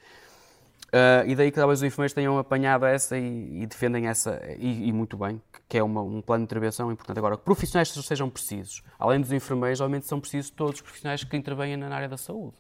Uh, 0.89 1.29
e 1.29 1.35
daí 1.35 1.51
que 1.51 1.59
talvez 1.59 1.81
os 1.81 1.83
enfermeiros 1.83 2.15
tenham 2.15 2.39
apanhado 2.39 2.87
essa 2.87 3.19
e, 3.19 3.63
e 3.63 3.67
defendem 3.67 4.07
essa, 4.07 4.41
e, 4.59 4.89
e, 4.89 4.93
muito 4.93 5.19
bem, 5.19 5.41
que 5.69 5.77
é 5.77 5.83
uma, 5.83 6.01
um 6.01 6.23
plano 6.23 6.43
de 6.43 6.47
intervenção 6.47 6.91
importante. 6.91 7.19
Agora, 7.19 7.37
que 7.37 7.45
profissionais 7.45 7.91
sejam 7.91 8.31
precisos, 8.31 8.83
além 8.99 9.21
dos 9.21 9.31
enfermeiros, 9.31 9.83
obviamente 9.83 10.07
são 10.07 10.19
precisos 10.19 10.51
todos 10.51 10.77
os 10.77 10.81
profissionais 10.81 11.23
que 11.23 11.37
intervêm 11.37 11.77
na 11.77 11.95
área 11.95 12.09
da 12.09 12.17
saúde. 12.17 12.57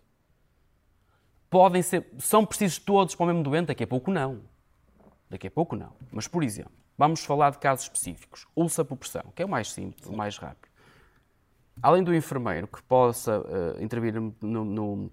Podem 1.48 1.80
ser, 1.80 2.06
são 2.18 2.44
precisos 2.44 2.78
todos 2.78 3.14
para 3.14 3.24
o 3.24 3.26
mesmo 3.28 3.42
doente? 3.42 3.68
Daqui 3.68 3.84
a 3.84 3.86
pouco 3.86 4.10
não. 4.10 4.42
Daqui 5.30 5.46
a 5.46 5.50
pouco 5.50 5.74
não. 5.74 5.92
Mas, 6.12 6.28
por 6.28 6.42
exemplo, 6.42 6.72
vamos 6.98 7.24
falar 7.24 7.50
de 7.50 7.58
casos 7.58 7.86
específicos. 7.86 8.46
Ulça 8.54 8.84
por 8.84 8.98
pressão, 8.98 9.24
que 9.34 9.42
é 9.42 9.46
o 9.46 9.48
mais 9.48 9.72
simples, 9.72 10.06
o 10.06 10.12
mais 10.12 10.36
rápido. 10.36 10.68
Além 11.82 12.04
do 12.04 12.14
enfermeiro 12.14 12.66
que 12.66 12.82
possa 12.82 13.40
uh, 13.40 13.82
intervir 13.82 14.12
no, 14.12 14.34
no, 14.42 15.10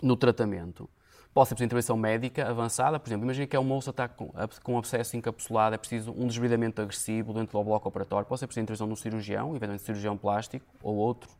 no 0.00 0.16
tratamento, 0.16 0.88
Pode 1.32 1.48
ser 1.48 1.54
preciso 1.54 1.66
intervenção 1.66 1.96
médica 1.96 2.48
avançada, 2.48 2.98
por 2.98 3.08
exemplo, 3.08 3.24
imagina 3.24 3.46
que 3.46 3.54
é 3.54 3.58
uma 3.58 3.68
moça 3.68 3.90
está 3.90 4.08
com, 4.08 4.32
com 4.64 4.74
um 4.74 4.78
abscesso 4.78 5.16
encapsulado, 5.16 5.74
é 5.76 5.78
preciso 5.78 6.12
um 6.12 6.26
desbridamento 6.26 6.82
agressivo 6.82 7.32
dentro 7.32 7.56
do 7.56 7.64
bloco 7.64 7.88
operatório, 7.88 8.26
pode 8.26 8.40
ser 8.40 8.46
preciso 8.48 8.64
intervenção 8.64 8.86
de 8.88 8.92
um 8.92 8.96
cirurgião, 8.96 9.50
eventualmente 9.50 9.82
cirurgião 9.84 10.16
plástico 10.16 10.66
ou 10.82 10.96
outro, 10.96 11.30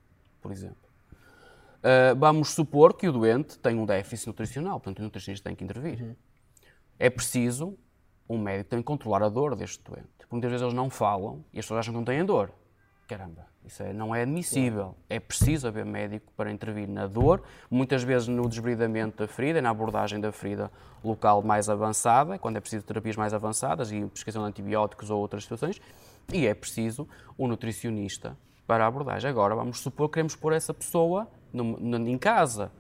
por 0.40 0.52
exemplo. 0.52 0.76
Uh, 1.78 2.14
vamos 2.16 2.50
supor 2.50 2.94
que 2.94 3.08
o 3.08 3.12
doente 3.12 3.58
tem 3.58 3.76
um 3.76 3.84
déficit 3.84 4.28
nutricional, 4.28 4.78
portanto 4.78 5.00
o 5.00 5.02
nutricionista 5.02 5.48
tem 5.48 5.56
que 5.56 5.64
intervir. 5.64 6.00
Uhum. 6.00 6.14
É 6.98 7.10
preciso 7.10 7.76
um 8.28 8.38
médico 8.38 8.70
tem 8.70 8.78
que 8.78 8.84
controlar 8.84 9.22
a 9.24 9.28
dor 9.28 9.56
deste 9.56 9.82
doente. 9.82 10.08
Porque 10.16 10.28
muitas 10.30 10.50
vezes 10.50 10.62
eles 10.62 10.74
não 10.74 10.88
falam 10.88 11.44
e 11.52 11.58
as 11.58 11.64
pessoas 11.64 11.80
acham 11.80 11.92
que 11.92 11.98
não 11.98 12.04
têm 12.04 12.24
dor. 12.24 12.52
Caramba, 13.10 13.44
isso 13.64 13.82
é, 13.82 13.92
não 13.92 14.14
é 14.14 14.22
admissível. 14.22 14.94
É 15.08 15.18
preciso 15.18 15.66
haver 15.66 15.84
médico 15.84 16.32
para 16.36 16.52
intervir 16.52 16.88
na 16.88 17.08
dor, 17.08 17.42
muitas 17.68 18.04
vezes 18.04 18.28
no 18.28 18.48
desbridamento 18.48 19.16
da 19.16 19.26
ferida, 19.26 19.60
na 19.60 19.70
abordagem 19.70 20.20
da 20.20 20.30
ferida 20.30 20.70
local 21.02 21.42
mais 21.42 21.68
avançada, 21.68 22.38
quando 22.38 22.58
é 22.58 22.60
preciso 22.60 22.84
terapias 22.84 23.16
mais 23.16 23.34
avançadas 23.34 23.90
e 23.90 24.06
prescrição 24.06 24.42
de 24.42 24.48
antibióticos 24.50 25.10
ou 25.10 25.18
outras 25.18 25.42
situações, 25.42 25.80
e 26.32 26.46
é 26.46 26.54
preciso 26.54 27.08
um 27.36 27.48
nutricionista 27.48 28.38
para 28.64 28.84
a 28.84 28.86
abordagem. 28.86 29.28
Agora, 29.28 29.56
vamos 29.56 29.80
supor 29.80 30.08
que 30.08 30.14
queremos 30.14 30.36
pôr 30.36 30.52
essa 30.52 30.72
pessoa 30.72 31.28
no, 31.52 31.64
no, 31.80 32.08
em 32.08 32.16
casa. 32.16 32.70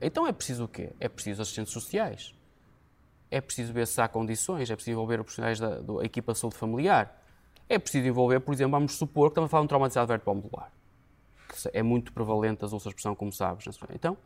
Então 0.00 0.24
é 0.24 0.30
preciso 0.30 0.66
o 0.66 0.68
quê? 0.68 0.92
É 1.00 1.08
preciso 1.08 1.42
assistentes 1.42 1.72
sociais. 1.72 2.32
É 3.28 3.40
preciso 3.40 3.72
ver 3.72 3.88
se 3.88 4.00
há 4.00 4.06
condições, 4.06 4.70
é 4.70 4.76
preciso 4.76 4.92
envolver 4.92 5.18
os 5.18 5.24
profissionais 5.24 5.58
da, 5.58 5.80
da 5.80 6.04
equipa 6.04 6.32
de 6.32 6.38
saúde 6.38 6.56
familiar 6.56 7.19
é 7.70 7.78
preciso 7.78 8.08
envolver, 8.08 8.40
por 8.40 8.52
exemplo, 8.52 8.72
vamos 8.72 8.96
supor 8.96 9.28
que 9.28 9.34
estamos 9.34 9.46
a 9.46 9.50
falar 9.50 9.62
de 9.62 9.64
um 9.66 9.68
traumatizado 9.68 10.08
vertebromuscular, 10.08 10.72
que 11.48 11.70
é 11.72 11.82
muito 11.84 12.12
prevalente 12.12 12.64
as 12.64 12.72
ulcas 12.72 12.88
de 12.88 12.94
pressão, 12.94 13.14
como 13.14 13.32
sabes. 13.32 13.64
Então, 13.94 14.16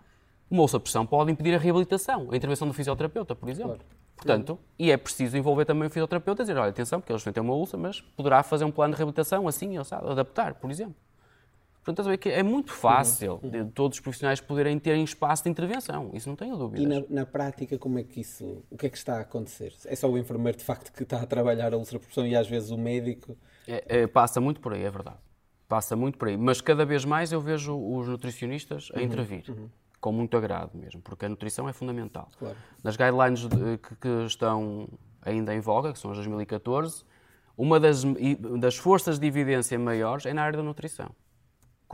uma 0.51 0.63
ulcer 0.63 0.81
de 0.81 0.85
pressão 0.85 1.05
pode 1.05 1.31
impedir 1.31 1.55
a 1.55 1.59
reabilitação, 1.59 2.29
a 2.33 2.37
intervenção 2.37 2.67
do 2.67 2.73
fisioterapeuta, 2.73 3.35
por 3.37 3.51
exemplo. 3.51 3.77
Claro. 3.77 3.85
Portanto, 4.17 4.59
e 4.79 4.91
é 4.91 4.97
preciso 4.97 5.37
envolver 5.37 5.67
também 5.67 5.87
o 5.87 5.91
fisioterapeuta 5.91 6.43
e 6.43 6.45
dizer, 6.45 6.57
olha, 6.59 6.71
atenção, 6.71 7.01
porque 7.01 7.13
eles 7.13 7.23
têm 7.23 7.43
uma 7.43 7.55
ulcer, 7.55 7.79
mas 7.79 8.01
poderá 8.01 8.43
fazer 8.43 8.65
um 8.65 8.71
plano 8.71 8.95
de 8.95 8.99
reabilitação 8.99 9.47
assim, 9.47 9.83
sabe, 9.85 10.11
adaptar, 10.11 10.55
por 10.55 10.71
exemplo. 10.71 10.95
Portanto, 11.85 12.09
é 12.29 12.43
muito 12.43 12.73
fácil 12.73 13.41
uhum. 13.43 13.51
de 13.51 13.65
todos 13.67 13.99
os 13.99 14.01
profissionais 14.01 14.41
poderem 14.41 14.79
terem 14.79 15.05
espaço 15.05 15.45
de 15.45 15.51
intervenção, 15.51 16.11
isso 16.15 16.27
não 16.31 16.35
tenho 16.35 16.57
dúvida. 16.57 16.83
E 16.83 16.87
na, 16.87 17.05
na, 17.11 17.27
prática, 17.27 17.77
como 17.77 17.99
é 17.99 18.03
que 18.03 18.23
isso, 18.23 18.65
o 18.71 18.77
que 18.79 18.87
é 18.87 18.89
que 18.89 18.97
está 18.97 19.19
a 19.19 19.21
acontecer? 19.21 19.75
É 19.85 19.95
só 19.95 20.11
o 20.11 20.17
enfermeiro, 20.17 20.57
de 20.57 20.65
facto, 20.65 20.91
que 20.91 21.03
está 21.03 21.21
a 21.21 21.27
trabalhar 21.27 21.75
a 21.75 21.77
ultrapressão 21.77 22.27
e 22.27 22.35
às 22.35 22.49
vezes 22.49 22.71
o 22.71 22.79
médico? 22.79 23.37
É, 23.69 24.01
é, 24.01 24.07
passa 24.07 24.41
muito 24.41 24.63
por 24.63 24.73
aí, 24.73 24.83
é 24.83 24.91
verdade. 24.91 25.19
Passa 25.69 25.95
muito 25.95 26.17
por 26.17 26.29
aí. 26.29 26.39
Mas 26.39 26.63
cada 26.63 26.87
vez 26.87 27.05
mais 27.05 27.33
eu 27.33 27.41
vejo 27.41 27.77
os 27.77 28.09
nutricionistas 28.09 28.89
a 28.95 28.99
uhum. 28.99 29.05
intervir. 29.05 29.45
Uhum. 29.51 29.69
Com 30.01 30.13
muito 30.13 30.39
agrado 30.39 30.71
mesmo, 30.75 31.03
porque 31.03 31.27
a 31.27 31.29
nutrição 31.29 31.69
é 31.69 31.73
fundamental. 31.75 32.31
Claro. 32.39 32.57
Nas 32.83 32.97
guidelines 32.97 33.47
de, 33.47 33.79
que, 33.79 33.97
que 33.97 34.25
estão 34.27 34.89
ainda 35.21 35.55
em 35.55 35.61
voga, 35.61 35.93
que 35.93 35.99
são 35.99 36.11
as 36.11 36.17
2014, 36.17 37.05
uma 37.59 37.79
das, 37.79 38.05
das 38.59 38.77
forças 38.77 39.19
de 39.19 39.27
evidência 39.27 39.79
maiores 39.79 40.25
é 40.25 40.33
na 40.33 40.43
área 40.43 40.57
da 40.57 40.63
nutrição 40.63 41.11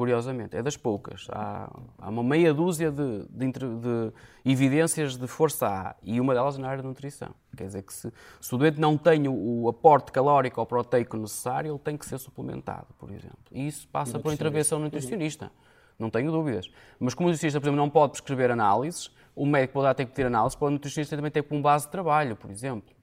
curiosamente. 0.00 0.56
É 0.56 0.62
das 0.62 0.78
poucas. 0.78 1.26
Há, 1.30 1.70
há 1.98 2.08
uma 2.08 2.22
meia 2.22 2.54
dúzia 2.54 2.90
de, 2.90 3.26
de, 3.28 3.52
de, 3.52 4.12
evidências 4.46 5.14
de 5.14 5.26
força 5.26 5.68
A 5.68 5.94
e 6.02 6.18
uma 6.18 6.32
delas 6.32 6.56
na 6.56 6.68
área 6.68 6.82
da 6.82 6.88
nutrição. 6.88 7.34
Quer 7.54 7.66
dizer 7.66 7.82
que 7.82 7.92
se, 7.92 8.10
se 8.40 8.54
o 8.54 8.56
doente 8.56 8.80
não 8.80 8.96
tem 8.96 9.28
o, 9.28 9.34
o, 9.34 9.68
aporte 9.68 10.10
calórico 10.10 10.58
ou 10.58 10.64
proteico 10.64 11.18
necessário, 11.18 11.72
ele 11.72 11.78
tem 11.78 11.98
que 11.98 12.06
ser 12.06 12.16
suplementado, 12.16 12.86
por 12.98 13.10
exemplo. 13.10 13.36
E 13.52 13.66
isso 13.66 13.86
passa 13.88 14.18
por 14.18 14.32
intervenção 14.32 14.78
nutricionista. 14.78 15.52
Não 15.98 16.08
tenho 16.08 16.32
dúvidas. 16.32 16.70
Mas 16.98 17.12
como 17.12 17.28
o 17.28 17.30
nutricionista, 17.30 17.60
por 17.60 17.66
exemplo, 17.66 17.76
não 17.76 17.90
pode 17.90 18.12
prescrever 18.12 18.50
análises, 18.50 19.14
o 19.36 19.44
médico 19.44 19.74
poderá 19.74 19.92
ter 19.92 20.06
que 20.06 20.12
ter 20.12 20.24
análises, 20.24 20.56
para 20.56 20.68
o 20.68 20.70
nutricionista 20.70 21.14
também 21.14 21.30
ter 21.30 21.42
como 21.42 21.60
base 21.60 21.84
de 21.84 21.92
trabalho, 21.92 22.36
por 22.36 22.50
exemplo. 22.50 22.94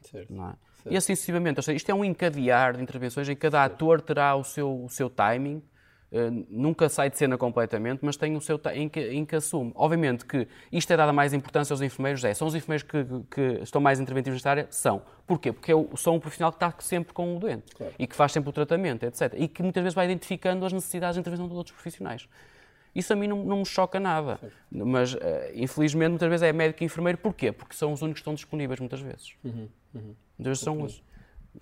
Certo. 0.00 0.32
Não 0.32 0.44
é? 0.48 0.54
Certo. 0.76 0.94
E 0.94 0.96
assim 0.96 1.14
sucessivamente. 1.14 1.58
Ou 1.58 1.62
seja, 1.62 1.76
isto 1.76 1.90
é 1.90 1.94
um 1.94 2.02
encadear 2.02 2.74
de 2.74 2.82
intervenções 2.82 3.28
em 3.28 3.34
que 3.34 3.40
cada 3.42 3.64
ator 3.64 4.00
terá 4.00 4.34
o 4.34 4.42
seu, 4.42 4.82
o 4.82 4.88
seu 4.88 5.10
timing 5.10 5.62
Uh, 6.10 6.46
nunca 6.48 6.88
sai 6.88 7.10
de 7.10 7.18
cena 7.18 7.36
completamente, 7.36 8.00
mas 8.02 8.16
tem 8.16 8.34
o 8.34 8.40
seu 8.40 8.58
em 8.72 8.88
que, 8.88 9.00
em 9.00 9.26
que 9.26 9.36
assume. 9.36 9.72
Obviamente 9.74 10.24
que 10.24 10.48
isto 10.72 10.90
é 10.90 10.96
dada 10.96 11.12
mais 11.12 11.34
importância 11.34 11.74
aos 11.74 11.82
enfermeiros, 11.82 12.24
é. 12.24 12.32
São 12.32 12.48
os 12.48 12.54
enfermeiros 12.54 12.82
que, 12.82 13.04
que 13.30 13.62
estão 13.62 13.80
mais 13.80 14.00
interventivos 14.00 14.36
nesta 14.36 14.50
área? 14.50 14.66
São. 14.70 15.02
Porquê? 15.26 15.52
Porque 15.52 15.70
é 15.70 15.74
são 15.96 16.16
um 16.16 16.20
profissional 16.20 16.50
que 16.50 16.56
está 16.56 16.74
sempre 16.78 17.12
com 17.12 17.36
o 17.36 17.38
doente 17.38 17.74
claro. 17.76 17.92
e 17.98 18.06
que 18.06 18.16
faz 18.16 18.32
sempre 18.32 18.48
o 18.48 18.52
tratamento, 18.52 19.04
etc. 19.04 19.34
E 19.36 19.46
que 19.46 19.62
muitas 19.62 19.82
vezes 19.82 19.94
vai 19.94 20.06
identificando 20.06 20.64
as 20.64 20.72
necessidades 20.72 21.16
de 21.16 21.20
intervenção 21.20 21.46
de 21.46 21.54
outros 21.54 21.74
profissionais. 21.74 22.26
Isso 22.94 23.12
a 23.12 23.16
mim 23.16 23.28
não, 23.28 23.44
não 23.44 23.58
me 23.58 23.66
choca 23.66 24.00
nada. 24.00 24.40
Mas, 24.70 25.12
uh, 25.12 25.18
infelizmente, 25.54 26.08
muitas 26.10 26.28
vezes 26.28 26.42
é 26.42 26.52
médico 26.52 26.82
e 26.82 26.86
enfermeiro. 26.86 27.18
Porquê? 27.18 27.52
Porque 27.52 27.74
são 27.74 27.92
os 27.92 28.00
únicos 28.00 28.20
que 28.20 28.22
estão 28.22 28.34
disponíveis, 28.34 28.80
muitas 28.80 29.00
vezes. 29.00 29.34
Uhum, 29.44 29.68
uhum. 29.94 30.14
Muitas 30.38 30.46
vezes 30.46 30.60
são 30.60 30.82
os 30.82 31.02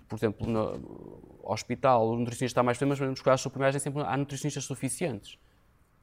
por 0.07 0.17
exemplo, 0.17 0.47
no 0.47 1.41
hospital, 1.43 2.09
o 2.09 2.17
nutricionista 2.17 2.59
está 2.59 2.63
mais 2.63 2.77
doente, 2.77 2.89
mas 2.89 2.99
nos 2.99 3.21
cuidados 3.21 3.41
suplementares 3.41 3.75
nem 3.75 3.79
sempre 3.81 4.01
há 4.03 4.17
nutricionistas 4.17 4.63
suficientes. 4.63 5.37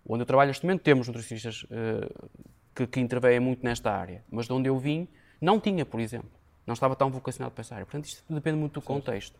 Onde 0.06 0.22
eu 0.22 0.26
trabalho 0.26 0.48
neste 0.48 0.64
momento 0.64 0.82
temos 0.82 1.06
nutricionistas 1.06 1.64
uh, 1.64 2.28
que, 2.74 2.86
que 2.86 3.00
intervêm 3.00 3.40
muito 3.40 3.64
nesta 3.64 3.90
área, 3.90 4.24
mas 4.30 4.46
de 4.46 4.52
onde 4.52 4.68
eu 4.68 4.78
vim 4.78 5.08
não 5.40 5.60
tinha, 5.60 5.84
por 5.84 6.00
exemplo. 6.00 6.30
Não 6.66 6.72
estava 6.72 6.96
tão 6.96 7.10
vocacionado 7.10 7.54
para 7.54 7.60
essa 7.60 7.74
área. 7.74 7.84
Portanto, 7.84 8.06
isto 8.06 8.22
depende 8.32 8.56
muito 8.56 8.74
do 8.74 8.82
contexto. 8.82 9.38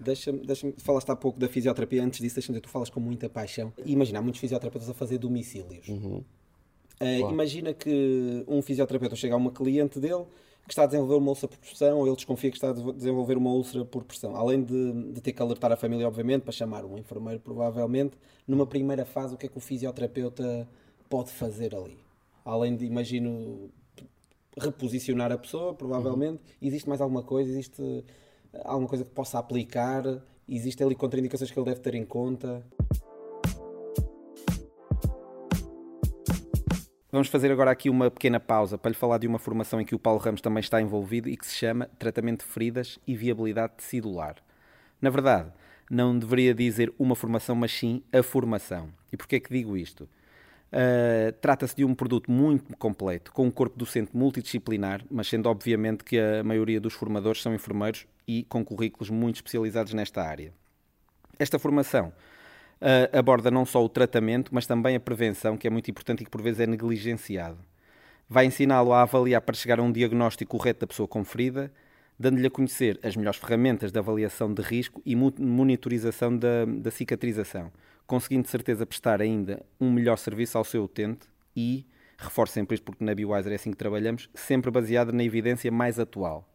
Deixa-me, 0.00 0.40
deixa 0.40 0.72
falaste 0.78 1.10
há 1.10 1.16
pouco 1.16 1.38
da 1.38 1.48
fisioterapia, 1.48 2.02
antes 2.02 2.20
disso, 2.20 2.36
deixa-me 2.36 2.54
dizer, 2.54 2.62
tu 2.62 2.68
falas 2.68 2.90
com 2.90 3.00
muita 3.00 3.28
paixão. 3.28 3.72
Imagina, 3.84 4.18
há 4.18 4.22
muitos 4.22 4.40
fisioterapeutas 4.40 4.88
a 4.88 4.94
fazer 4.94 5.18
domicílios. 5.18 5.86
Uhum. 5.88 6.16
Uh, 6.16 6.24
claro. 6.96 7.30
Imagina 7.30 7.74
que 7.74 8.44
um 8.48 8.62
fisioterapeuta 8.62 9.14
chega 9.14 9.34
a 9.34 9.36
uma 9.36 9.50
cliente 9.50 10.00
dele 10.00 10.24
que 10.66 10.72
está 10.72 10.84
a 10.84 10.86
desenvolver 10.86 11.16
uma 11.16 11.30
úlcera 11.30 11.48
por 11.48 11.58
pressão 11.58 11.98
ou 11.98 12.06
ele 12.06 12.16
desconfia 12.16 12.50
que 12.50 12.56
está 12.56 12.70
a 12.70 12.72
desenvolver 12.72 13.36
uma 13.36 13.50
úlcera 13.50 13.84
por 13.84 14.02
pressão. 14.04 14.34
Além 14.34 14.62
de, 14.62 15.12
de, 15.12 15.20
ter 15.20 15.32
que 15.32 15.42
alertar 15.42 15.70
a 15.70 15.76
família, 15.76 16.06
obviamente, 16.06 16.42
para 16.42 16.52
chamar 16.52 16.84
um 16.84 16.96
enfermeiro, 16.96 17.40
provavelmente, 17.40 18.16
numa 18.48 18.66
primeira 18.66 19.04
fase, 19.04 19.34
o 19.34 19.36
que 19.36 19.46
é 19.46 19.48
que 19.48 19.58
o 19.58 19.60
fisioterapeuta 19.60 20.66
pode 21.08 21.30
fazer 21.30 21.74
ali? 21.74 21.98
Além 22.44 22.76
de, 22.76 22.86
imagino, 22.86 23.70
reposicionar 24.58 25.30
a 25.32 25.38
pessoa, 25.38 25.74
provavelmente, 25.74 26.38
uhum. 26.38 26.58
existe 26.62 26.88
mais 26.88 27.00
alguma 27.00 27.22
coisa? 27.22 27.50
Existe 27.50 28.04
alguma 28.64 28.88
coisa 28.88 29.04
que 29.04 29.10
possa 29.10 29.38
aplicar? 29.38 30.02
Existem 30.48 30.86
ali 30.86 30.94
contraindicações 30.94 31.50
que 31.50 31.58
ele 31.58 31.66
deve 31.66 31.80
ter 31.80 31.94
em 31.94 32.04
conta? 32.04 32.64
Vamos 37.14 37.28
fazer 37.28 37.52
agora 37.52 37.70
aqui 37.70 37.88
uma 37.88 38.10
pequena 38.10 38.40
pausa 38.40 38.76
para 38.76 38.88
lhe 38.88 38.96
falar 38.96 39.18
de 39.18 39.28
uma 39.28 39.38
formação 39.38 39.80
em 39.80 39.84
que 39.84 39.94
o 39.94 39.98
Paulo 40.00 40.18
Ramos 40.18 40.40
também 40.40 40.58
está 40.58 40.82
envolvido 40.82 41.28
e 41.28 41.36
que 41.36 41.46
se 41.46 41.54
chama 41.54 41.88
Tratamento 41.96 42.44
de 42.44 42.50
Feridas 42.50 42.98
e 43.06 43.14
Viabilidade 43.14 43.74
Tecidular. 43.76 44.34
Na 45.00 45.10
verdade, 45.10 45.52
não 45.88 46.18
deveria 46.18 46.52
dizer 46.52 46.92
uma 46.98 47.14
formação, 47.14 47.54
mas 47.54 47.70
sim 47.70 48.02
a 48.12 48.20
formação. 48.20 48.88
E 49.12 49.16
porquê 49.16 49.36
é 49.36 49.38
que 49.38 49.48
digo 49.48 49.76
isto? 49.76 50.08
Uh, 50.72 51.30
Trata-se 51.40 51.76
de 51.76 51.84
um 51.84 51.94
produto 51.94 52.32
muito 52.32 52.76
completo, 52.78 53.30
com 53.30 53.46
um 53.46 53.50
corpo 53.52 53.78
docente 53.78 54.10
multidisciplinar, 54.12 55.04
mas 55.08 55.28
sendo 55.28 55.48
obviamente 55.48 56.02
que 56.02 56.18
a 56.18 56.42
maioria 56.42 56.80
dos 56.80 56.94
formadores 56.94 57.40
são 57.40 57.54
enfermeiros 57.54 58.08
e 58.26 58.42
com 58.42 58.64
currículos 58.64 59.08
muito 59.08 59.36
especializados 59.36 59.94
nesta 59.94 60.20
área. 60.20 60.52
Esta 61.38 61.60
formação 61.60 62.12
uh, 62.84 63.16
aborda 63.18 63.50
não 63.50 63.64
só 63.64 63.82
o 63.82 63.88
tratamento, 63.88 64.54
mas 64.54 64.66
também 64.66 64.94
a 64.94 65.00
prevenção, 65.00 65.56
que 65.56 65.66
é 65.66 65.70
muito 65.70 65.90
importante 65.90 66.20
e 66.20 66.24
que 66.24 66.30
por 66.30 66.42
vezes 66.42 66.60
é 66.60 66.66
negligenciado. 66.66 67.58
Vai 68.28 68.46
ensiná-lo 68.46 68.92
a 68.92 69.02
avaliar 69.02 69.40
para 69.40 69.54
chegar 69.54 69.78
a 69.80 69.82
um 69.82 69.90
diagnóstico 69.90 70.56
correto 70.56 70.80
da 70.80 70.86
pessoa 70.86 71.08
com 71.08 71.24
ferida, 71.24 71.72
dando-lhe 72.18 72.46
a 72.46 72.50
conhecer 72.50 72.98
as 73.02 73.16
melhores 73.16 73.40
ferramentas 73.40 73.90
de 73.90 73.98
avaliação 73.98 74.52
de 74.52 74.62
risco 74.62 75.02
e 75.04 75.16
monitorização 75.16 76.36
da, 76.36 76.64
da 76.64 76.90
cicatrização, 76.90 77.72
conseguindo 78.06 78.44
de 78.44 78.50
certeza 78.50 78.86
prestar 78.86 79.20
ainda 79.20 79.64
um 79.80 79.90
melhor 79.90 80.16
serviço 80.16 80.56
ao 80.56 80.64
seu 80.64 80.84
utente 80.84 81.26
e, 81.56 81.86
reforço 82.16 82.54
sempre 82.54 82.74
isto 82.74 82.84
porque 82.84 83.04
na 83.04 83.14
BioWiser 83.14 83.52
é 83.52 83.56
assim 83.56 83.70
que 83.70 83.76
trabalhamos, 83.76 84.28
sempre 84.34 84.70
baseado 84.70 85.12
na 85.12 85.24
evidência 85.24 85.70
mais 85.72 85.98
atual. 85.98 86.48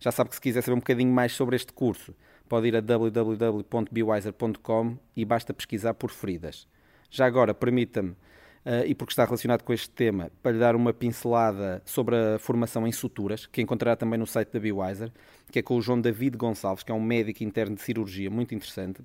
Já 0.00 0.12
sabe 0.12 0.30
que 0.30 0.36
se 0.36 0.40
quiser 0.40 0.62
saber 0.62 0.74
um 0.74 0.80
bocadinho 0.80 1.12
mais 1.12 1.32
sobre 1.32 1.56
este 1.56 1.72
curso, 1.72 2.14
pode 2.48 2.68
ir 2.68 2.76
a 2.76 2.80
www.bewiser.com 2.80 4.96
e 5.16 5.24
basta 5.24 5.54
pesquisar 5.54 5.94
por 5.94 6.10
feridas. 6.10 6.68
Já 7.10 7.26
agora, 7.26 7.54
permita-me, 7.54 8.10
uh, 8.10 8.84
e 8.86 8.94
porque 8.94 9.12
está 9.12 9.24
relacionado 9.24 9.62
com 9.62 9.72
este 9.72 9.88
tema, 9.90 10.30
para 10.42 10.52
lhe 10.52 10.58
dar 10.58 10.76
uma 10.76 10.92
pincelada 10.92 11.80
sobre 11.84 12.16
a 12.16 12.38
formação 12.38 12.86
em 12.86 12.92
suturas, 12.92 13.46
que 13.46 13.62
encontrará 13.62 13.96
também 13.96 14.18
no 14.18 14.26
site 14.26 14.52
da 14.52 14.60
Bewiser, 14.60 15.10
que 15.50 15.58
é 15.58 15.62
com 15.62 15.76
o 15.76 15.82
João 15.82 16.00
David 16.00 16.36
Gonçalves, 16.36 16.82
que 16.82 16.92
é 16.92 16.94
um 16.94 17.02
médico 17.02 17.44
interno 17.44 17.76
de 17.76 17.82
cirurgia 17.82 18.30
muito 18.30 18.54
interessante 18.54 19.02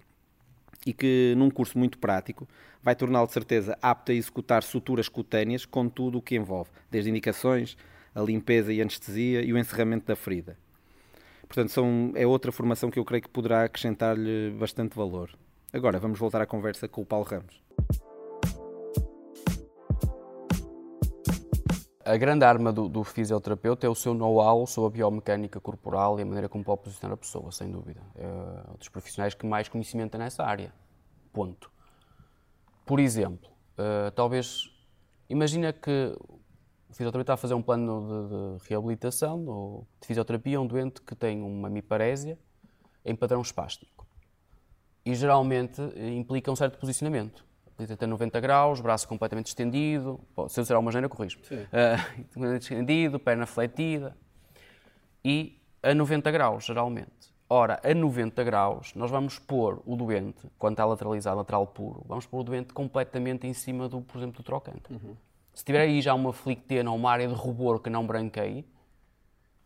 e 0.85 0.93
que, 0.93 1.33
num 1.37 1.49
curso 1.49 1.77
muito 1.77 1.97
prático, 1.97 2.47
vai 2.81 2.95
torná-lo 2.95 3.27
de 3.27 3.33
certeza 3.33 3.77
apto 3.81 4.11
a 4.11 4.15
executar 4.15 4.63
suturas 4.63 5.07
cutâneas 5.07 5.65
com 5.65 5.87
tudo 5.87 6.17
o 6.17 6.21
que 6.21 6.35
envolve, 6.35 6.69
desde 6.91 7.09
indicações, 7.09 7.77
a 8.13 8.21
limpeza 8.21 8.73
e 8.73 8.81
anestesia 8.81 9.41
e 9.41 9.53
o 9.53 9.57
encerramento 9.57 10.05
da 10.05 10.15
ferida. 10.15 10.57
Portanto, 11.47 11.69
são, 11.69 12.11
é 12.15 12.25
outra 12.25 12.51
formação 12.51 12.89
que 12.89 12.99
eu 12.99 13.05
creio 13.05 13.23
que 13.23 13.29
poderá 13.29 13.63
acrescentar-lhe 13.63 14.51
bastante 14.51 14.95
valor. 14.95 15.29
Agora, 15.71 15.99
vamos 15.99 16.19
voltar 16.19 16.41
à 16.41 16.45
conversa 16.45 16.87
com 16.87 17.01
o 17.01 17.05
Paulo 17.05 17.25
Ramos. 17.25 17.63
A 22.05 22.17
grande 22.17 22.43
arma 22.43 22.73
do, 22.73 22.89
do 22.89 23.01
fisioterapeuta 23.03 23.87
é 23.87 23.89
o 23.89 23.95
seu 23.95 24.13
know-how 24.13 24.67
sobre 24.67 24.87
a 24.87 24.91
biomecânica 24.91 25.59
corporal 25.61 26.19
e 26.19 26.21
a 26.21 26.25
maneira 26.25 26.49
como 26.49 26.61
pode 26.63 26.81
posicionar 26.81 27.13
a 27.13 27.17
pessoa, 27.17 27.49
sem 27.51 27.71
dúvida. 27.71 28.01
É 28.15 28.27
um 28.71 28.75
dos 28.75 28.89
profissionais 28.89 29.33
que 29.33 29.45
mais 29.45 29.69
conhecimento 29.69 30.11
tem 30.11 30.19
nessa 30.19 30.43
área. 30.43 30.73
Ponto. 31.31 31.71
Por 32.85 32.99
exemplo, 32.99 33.49
uh, 33.77 34.11
talvez. 34.11 34.69
Imagina 35.29 35.71
que 35.71 36.13
o 36.93 36.95
fisioterapeuta 36.95 37.21
está 37.21 37.33
a 37.33 37.37
fazer 37.37 37.55
um 37.55 37.61
plano 37.61 38.59
de, 38.59 38.63
de 38.63 38.69
reabilitação 38.69 39.47
ou 39.47 39.87
de 39.99 40.05
fisioterapia 40.05 40.59
a 40.59 40.61
um 40.61 40.67
doente 40.67 41.01
que 41.01 41.15
tem 41.15 41.41
uma 41.41 41.67
miparésia 41.67 42.37
em 43.03 43.15
padrão 43.15 43.41
espástico. 43.41 44.05
E 45.03 45.15
geralmente 45.15 45.81
implica 46.15 46.51
um 46.51 46.55
certo 46.55 46.77
posicionamento. 46.77 47.43
Até 47.91 48.05
90 48.05 48.39
graus, 48.39 48.79
braço 48.79 49.07
completamente 49.07 49.47
estendido, 49.47 50.19
se 50.47 50.59
eu 50.59 50.63
disser 50.63 50.75
alguma 50.75 50.91
maneira, 50.91 51.09
corrijo. 51.09 51.39
Uh, 51.39 52.45
estendido, 52.55 53.19
perna 53.19 53.47
fletida. 53.47 54.15
E 55.25 55.59
a 55.81 55.95
90 55.95 56.29
graus, 56.29 56.63
geralmente. 56.63 57.33
Ora, 57.49 57.81
a 57.83 57.93
90 57.93 58.43
graus, 58.43 58.93
nós 58.93 59.09
vamos 59.09 59.39
pôr 59.39 59.81
o 59.83 59.95
doente, 59.95 60.47
quando 60.59 60.73
está 60.73 60.85
lateralizado, 60.85 61.37
lateral 61.37 61.65
puro, 61.65 62.05
vamos 62.07 62.27
pôr 62.27 62.41
o 62.41 62.43
doente 62.43 62.71
completamente 62.71 63.47
em 63.47 63.53
cima, 63.53 63.89
do, 63.89 64.01
por 64.01 64.17
exemplo, 64.19 64.37
do 64.37 64.43
trocante. 64.43 64.93
Uhum. 64.93 65.15
Se 65.53 65.63
tiver 65.63 65.81
aí 65.81 66.01
já 66.01 66.13
uma 66.13 66.33
flictena 66.33 66.89
ou 66.89 66.97
uma 66.97 67.11
área 67.11 67.27
de 67.27 67.33
rubor 67.33 67.79
que 67.79 67.89
não 67.89 68.05
branqueie, 68.05 68.65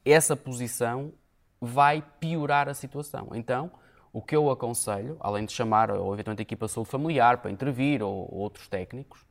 essa 0.03 0.35
posição 0.35 1.13
vai 1.59 2.03
piorar 2.19 2.67
a 2.67 2.73
situação. 2.73 3.29
Então, 3.33 3.71
o 4.11 4.21
que 4.21 4.35
eu 4.35 4.49
aconselho, 4.49 5.17
além 5.19 5.45
de 5.45 5.53
chamar 5.53 5.91
ou 5.91 6.13
eventualmente 6.13 6.41
a 6.41 6.43
equipa 6.43 6.65
de 6.65 6.71
saúde 6.71 6.89
familiar 6.89 7.37
para 7.37 7.51
intervir 7.51 8.01
ou, 8.01 8.13
ou 8.31 8.39
outros 8.39 8.67
técnicos, 8.67 9.25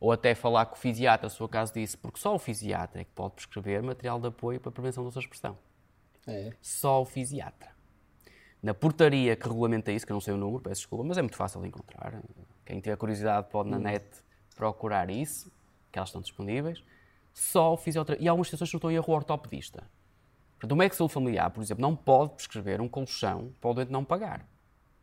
ou 0.00 0.12
até 0.12 0.34
falar 0.34 0.66
com 0.66 0.76
o 0.76 0.78
fisiatra, 0.78 1.28
se 1.28 1.42
o 1.42 1.48
caso 1.48 1.74
disso, 1.74 1.98
porque 1.98 2.20
só 2.20 2.34
o 2.34 2.38
fisiatra 2.38 3.00
é 3.00 3.04
que 3.04 3.10
pode 3.10 3.34
prescrever 3.34 3.82
material 3.82 4.20
de 4.20 4.28
apoio 4.28 4.60
para 4.60 4.68
a 4.68 4.72
prevenção 4.72 5.04
da 5.04 5.10
sua 5.10 5.20
expressão. 5.20 5.58
É. 6.26 6.52
Só 6.60 7.02
o 7.02 7.04
fisiatra. 7.04 7.70
Na 8.62 8.74
portaria 8.74 9.34
que 9.34 9.48
regulamenta 9.48 9.90
isso, 9.90 10.06
que 10.06 10.12
eu 10.12 10.14
não 10.14 10.20
sei 10.20 10.34
o 10.34 10.36
número, 10.36 10.62
peço 10.62 10.82
desculpa, 10.82 11.04
mas 11.04 11.18
é 11.18 11.22
muito 11.22 11.36
fácil 11.36 11.60
de 11.60 11.68
encontrar. 11.68 12.22
Quem 12.64 12.80
tiver 12.80 12.96
curiosidade 12.96 13.48
pode 13.50 13.70
na 13.70 13.78
hum. 13.78 13.80
net 13.80 14.06
procurar 14.54 15.10
isso 15.10 15.50
que 15.90 15.98
elas 15.98 16.08
estão 16.08 16.20
disponíveis, 16.20 16.82
só 17.32 17.76
fisioterapia. 17.76 18.24
E 18.24 18.28
algumas 18.28 18.48
situações 18.48 18.72
não 18.72 18.78
estão 18.78 18.90
em 18.90 18.94
erro 18.94 19.12
ortopedista. 19.12 19.84
Portanto, 20.52 20.72
o 20.72 20.76
médico 20.76 20.94
de 20.94 20.98
saúde 20.98 21.14
familiar, 21.14 21.50
por 21.50 21.62
exemplo, 21.62 21.82
não 21.82 21.94
pode 21.94 22.34
prescrever 22.34 22.80
um 22.80 22.88
colchão 22.88 23.52
para 23.60 23.70
o 23.70 23.74
doente 23.74 23.92
não 23.92 24.04
pagar. 24.04 24.46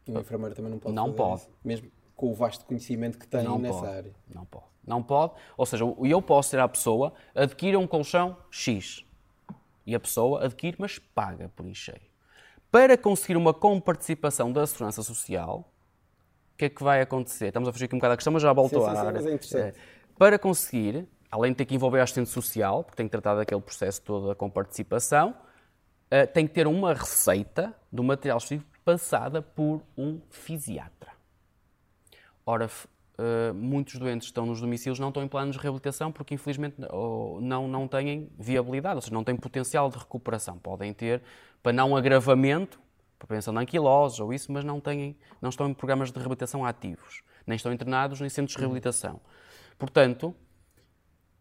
O 0.08 0.20
enfermeiro 0.20 0.54
também 0.54 0.72
não 0.72 0.80
pode 0.80 0.96
Não 0.96 1.14
pode. 1.14 1.42
Isso, 1.42 1.50
mesmo 1.64 1.92
com 2.16 2.32
o 2.32 2.34
vasto 2.34 2.66
conhecimento 2.66 3.18
que 3.18 3.28
tem 3.28 3.44
não 3.44 3.58
nessa 3.58 3.80
pode. 3.80 3.92
área. 3.92 4.16
Não 4.34 4.46
pode. 4.46 4.66
Não 4.86 5.04
pode. 5.04 5.34
Ou 5.58 5.66
seja, 5.66 5.84
eu 5.84 6.22
posso 6.22 6.50
ser 6.50 6.60
a 6.60 6.68
pessoa, 6.68 7.14
adquira 7.34 7.80
um 7.80 7.88
colchão 7.88 8.38
X. 8.52 9.06
E 9.86 9.96
a 9.96 10.00
pessoa 10.00 10.46
adquire, 10.46 10.76
mas 10.80 11.00
paga 11.00 11.50
por 11.56 11.66
encheio. 11.66 12.02
Para 12.72 12.98
conseguir 12.98 13.38
uma 13.38 13.54
comparticipação 13.54 14.52
da 14.52 14.66
segurança 14.68 15.02
social, 15.04 15.72
o 16.54 16.58
que 16.58 16.66
é 16.66 16.70
que 16.70 16.84
vai 16.84 17.02
acontecer? 17.02 17.48
Estamos 17.48 17.70
a 17.70 17.72
fugir 17.72 17.86
aqui 17.86 17.96
um 17.96 18.00
bocado 18.00 18.14
da 18.14 18.18
questão, 18.18 18.34
mas 18.34 18.42
já 18.42 18.52
voltou 18.52 18.82
sim, 18.84 18.90
sim, 18.90 18.96
à 18.96 19.00
área. 19.00 19.14
Mas 19.14 19.26
é 19.26 19.34
interessante. 19.34 19.78
É, 19.78 19.82
para 20.18 20.40
conseguir, 20.40 21.08
além 21.30 21.52
de 21.52 21.58
ter 21.58 21.66
que 21.66 21.76
envolver 21.76 22.00
a 22.00 22.04
assistente 22.04 22.30
social, 22.30 22.84
porque 22.84 22.98
tem 22.98 23.08
que 23.08 23.12
tratar 23.12 23.36
daquele 23.36 23.62
processo 23.62 24.02
todo 24.02 24.36
com 24.36 24.50
participação, 24.50 25.36
uh, 26.12 26.28
tem 26.34 26.48
que 26.48 26.54
ter 26.54 26.68
uma 26.68 26.94
receita 26.94 27.76
do 27.92 28.04
material 28.04 28.38
específico 28.38 28.70
passada 28.84 29.42
por 29.42 29.82
um 29.98 30.22
fisiatra. 30.30 31.12
Ora, 32.46 32.68
uh, 32.68 33.54
muitos 33.54 33.96
doentes 33.98 34.28
estão 34.28 34.46
nos 34.46 34.62
domicílios 34.62 35.00
não 35.00 35.10
estão 35.10 35.24
em 35.24 35.28
planos 35.28 35.56
de 35.56 35.62
reabilitação 35.62 36.12
porque, 36.12 36.36
infelizmente, 36.36 36.76
não, 36.80 37.68
não 37.68 37.88
têm 37.88 38.30
viabilidade, 38.38 38.96
ou 38.96 39.02
seja, 39.02 39.14
não 39.14 39.24
têm 39.24 39.36
potencial 39.36 39.90
de 39.90 39.98
recuperação. 39.98 40.58
Podem 40.60 40.94
ter 40.94 41.22
para 41.64 41.74
não 41.74 41.96
agravamento, 41.96 42.80
para 43.18 43.28
prevenção 43.28 43.54
de 43.54 43.60
anquiloses 43.60 44.20
ou 44.20 44.32
isso, 44.32 44.52
mas 44.52 44.64
não, 44.64 44.80
têm, 44.80 45.18
não 45.42 45.50
estão 45.50 45.68
em 45.68 45.74
programas 45.74 46.12
de 46.12 46.18
reabilitação 46.20 46.64
ativos, 46.64 47.24
nem 47.48 47.56
estão 47.56 47.74
internados 47.74 48.22
em 48.22 48.30
centros 48.30 48.56
de 48.56 48.60
reabilitação. 48.60 49.20
Portanto, 49.78 50.36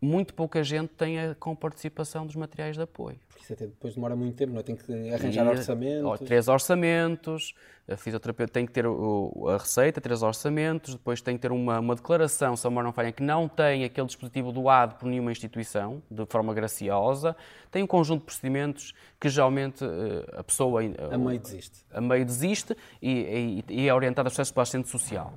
muito 0.05 0.35
pouca 0.35 0.63
gente 0.63 0.91
tem 0.91 1.19
a 1.19 1.35
com 1.35 1.57
participação 1.57 2.27
dos 2.27 2.37
materiais 2.37 2.77
de 2.77 2.83
apoio. 2.83 3.19
Porque 3.27 3.43
isso 3.43 3.53
até 3.53 3.67
depois 3.67 3.95
demora 3.95 4.15
muito 4.15 4.37
tempo, 4.37 4.53
não 4.53 4.61
é? 4.61 4.63
Tem 4.63 4.77
que 4.77 4.93
arranjar 5.11 5.47
e, 5.47 5.49
orçamentos. 5.49 6.21
Três 6.21 6.47
orçamentos, 6.47 7.55
a 7.89 7.97
fisioterapeuta 7.97 8.53
tem 8.53 8.67
que 8.67 8.73
ter 8.73 8.87
o, 8.87 9.49
a 9.49 9.57
receita, 9.57 10.01
três 10.01 10.23
orçamentos, 10.23 10.95
depois 10.95 11.21
tem 11.23 11.37
que 11.37 11.43
ter 11.43 11.51
uma, 11.51 11.81
uma 11.81 11.95
declaração, 11.95 12.55
se 12.57 12.67
a 12.67 12.71
não 12.71 12.93
falha, 12.93 13.11
que 13.13 13.23
não 13.23 13.49
tem 13.49 13.85
aquele 13.85 14.07
dispositivo 14.07 14.53
doado 14.53 14.97
por 14.97 15.07
nenhuma 15.09 15.33
instituição, 15.33 16.03
de 16.11 16.27
forma 16.27 16.53
graciosa. 16.53 17.35
Tem 17.71 17.83
um 17.83 17.87
conjunto 17.87 18.21
de 18.21 18.27
procedimentos 18.27 18.93
que 19.19 19.29
geralmente 19.29 19.85
eh, 19.85 20.39
a 20.39 20.45
pessoa... 20.45 20.83
A 20.83 21.19
meio 21.19 21.41
desiste. 21.41 21.85
A 21.91 22.01
meio 22.01 22.25
desiste 22.25 22.77
e, 23.01 23.65
e, 23.69 23.83
e 23.83 23.89
é 23.89 23.95
orientada 23.95 24.29
a 24.29 24.31
processos 24.31 24.53
para 24.53 24.61
a 24.61 24.65
assistente 24.65 24.89
social. 24.89 25.33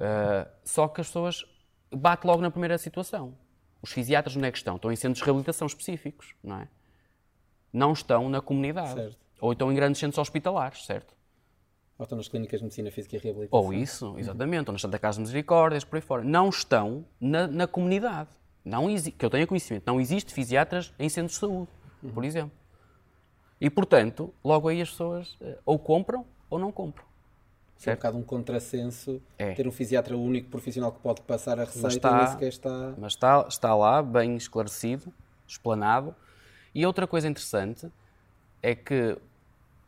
Uh, 0.00 0.48
só 0.64 0.88
que 0.88 1.02
as 1.02 1.08
pessoas 1.08 1.44
bate 1.90 2.26
logo 2.26 2.42
na 2.42 2.50
primeira 2.50 2.78
situação 2.78 3.34
os 3.82 3.92
fisiatras 3.92 4.36
onde 4.36 4.46
é 4.46 4.50
que 4.50 4.58
estão? 4.58 4.76
Estão 4.76 4.92
em 4.92 4.96
centros 4.96 5.18
de 5.18 5.24
reabilitação 5.24 5.66
específicos, 5.66 6.34
não 6.42 6.60
é? 6.60 6.68
Não 7.72 7.92
estão 7.92 8.28
na 8.28 8.40
comunidade. 8.40 8.94
Certo. 8.94 9.18
Ou 9.40 9.52
estão 9.52 9.72
em 9.72 9.74
grandes 9.74 9.98
centros 9.98 10.18
hospitalares, 10.18 10.84
certo? 10.84 11.14
Ou 11.98 12.04
estão 12.04 12.16
nas 12.16 12.28
clínicas 12.28 12.60
de 12.60 12.64
medicina 12.64 12.90
física 12.90 13.16
e 13.16 13.18
reabilitação. 13.18 13.64
Ou 13.64 13.72
isso, 13.72 14.18
exatamente. 14.18 14.68
Ou 14.68 14.72
nas 14.72 14.82
Santa 14.82 14.98
Casa 14.98 15.16
de 15.16 15.22
Misericórdias, 15.22 15.84
por 15.84 15.96
aí 15.96 16.02
fora. 16.02 16.22
Não 16.22 16.48
estão 16.48 17.06
na, 17.18 17.46
na 17.46 17.66
comunidade. 17.66 18.30
Não 18.64 18.86
que 18.94 19.24
eu 19.24 19.30
tenha 19.30 19.46
conhecimento. 19.46 19.84
Não 19.86 20.00
existe 20.00 20.34
fisiatras 20.34 20.92
em 20.98 21.08
centros 21.08 21.34
de 21.34 21.40
saúde, 21.40 21.70
uhum. 22.02 22.10
por 22.10 22.24
exemplo. 22.24 22.52
E, 23.58 23.70
portanto, 23.70 24.34
logo 24.44 24.68
aí 24.68 24.80
as 24.80 24.90
pessoas 24.90 25.36
eh, 25.40 25.58
ou 25.64 25.78
compram 25.78 26.26
ou 26.48 26.58
não 26.58 26.72
compram. 26.72 27.04
É 27.86 27.92
um 27.92 27.94
bocado 27.94 28.18
um 28.18 28.22
contrassenso 28.22 29.22
é. 29.38 29.54
ter 29.54 29.66
um 29.66 29.72
fisiatra 29.72 30.16
único 30.16 30.50
profissional 30.50 30.92
que 30.92 31.00
pode 31.00 31.22
passar 31.22 31.58
a 31.58 31.64
receita 31.64 31.86
mas 31.86 31.94
está, 31.94 32.38
e 32.40 32.48
está... 32.48 32.94
Mas 32.98 33.12
está, 33.12 33.46
está 33.48 33.74
lá, 33.74 34.02
bem 34.02 34.36
esclarecido, 34.36 35.12
explanado. 35.46 36.14
E 36.74 36.84
outra 36.84 37.06
coisa 37.06 37.26
interessante 37.26 37.90
é 38.62 38.74
que 38.74 39.16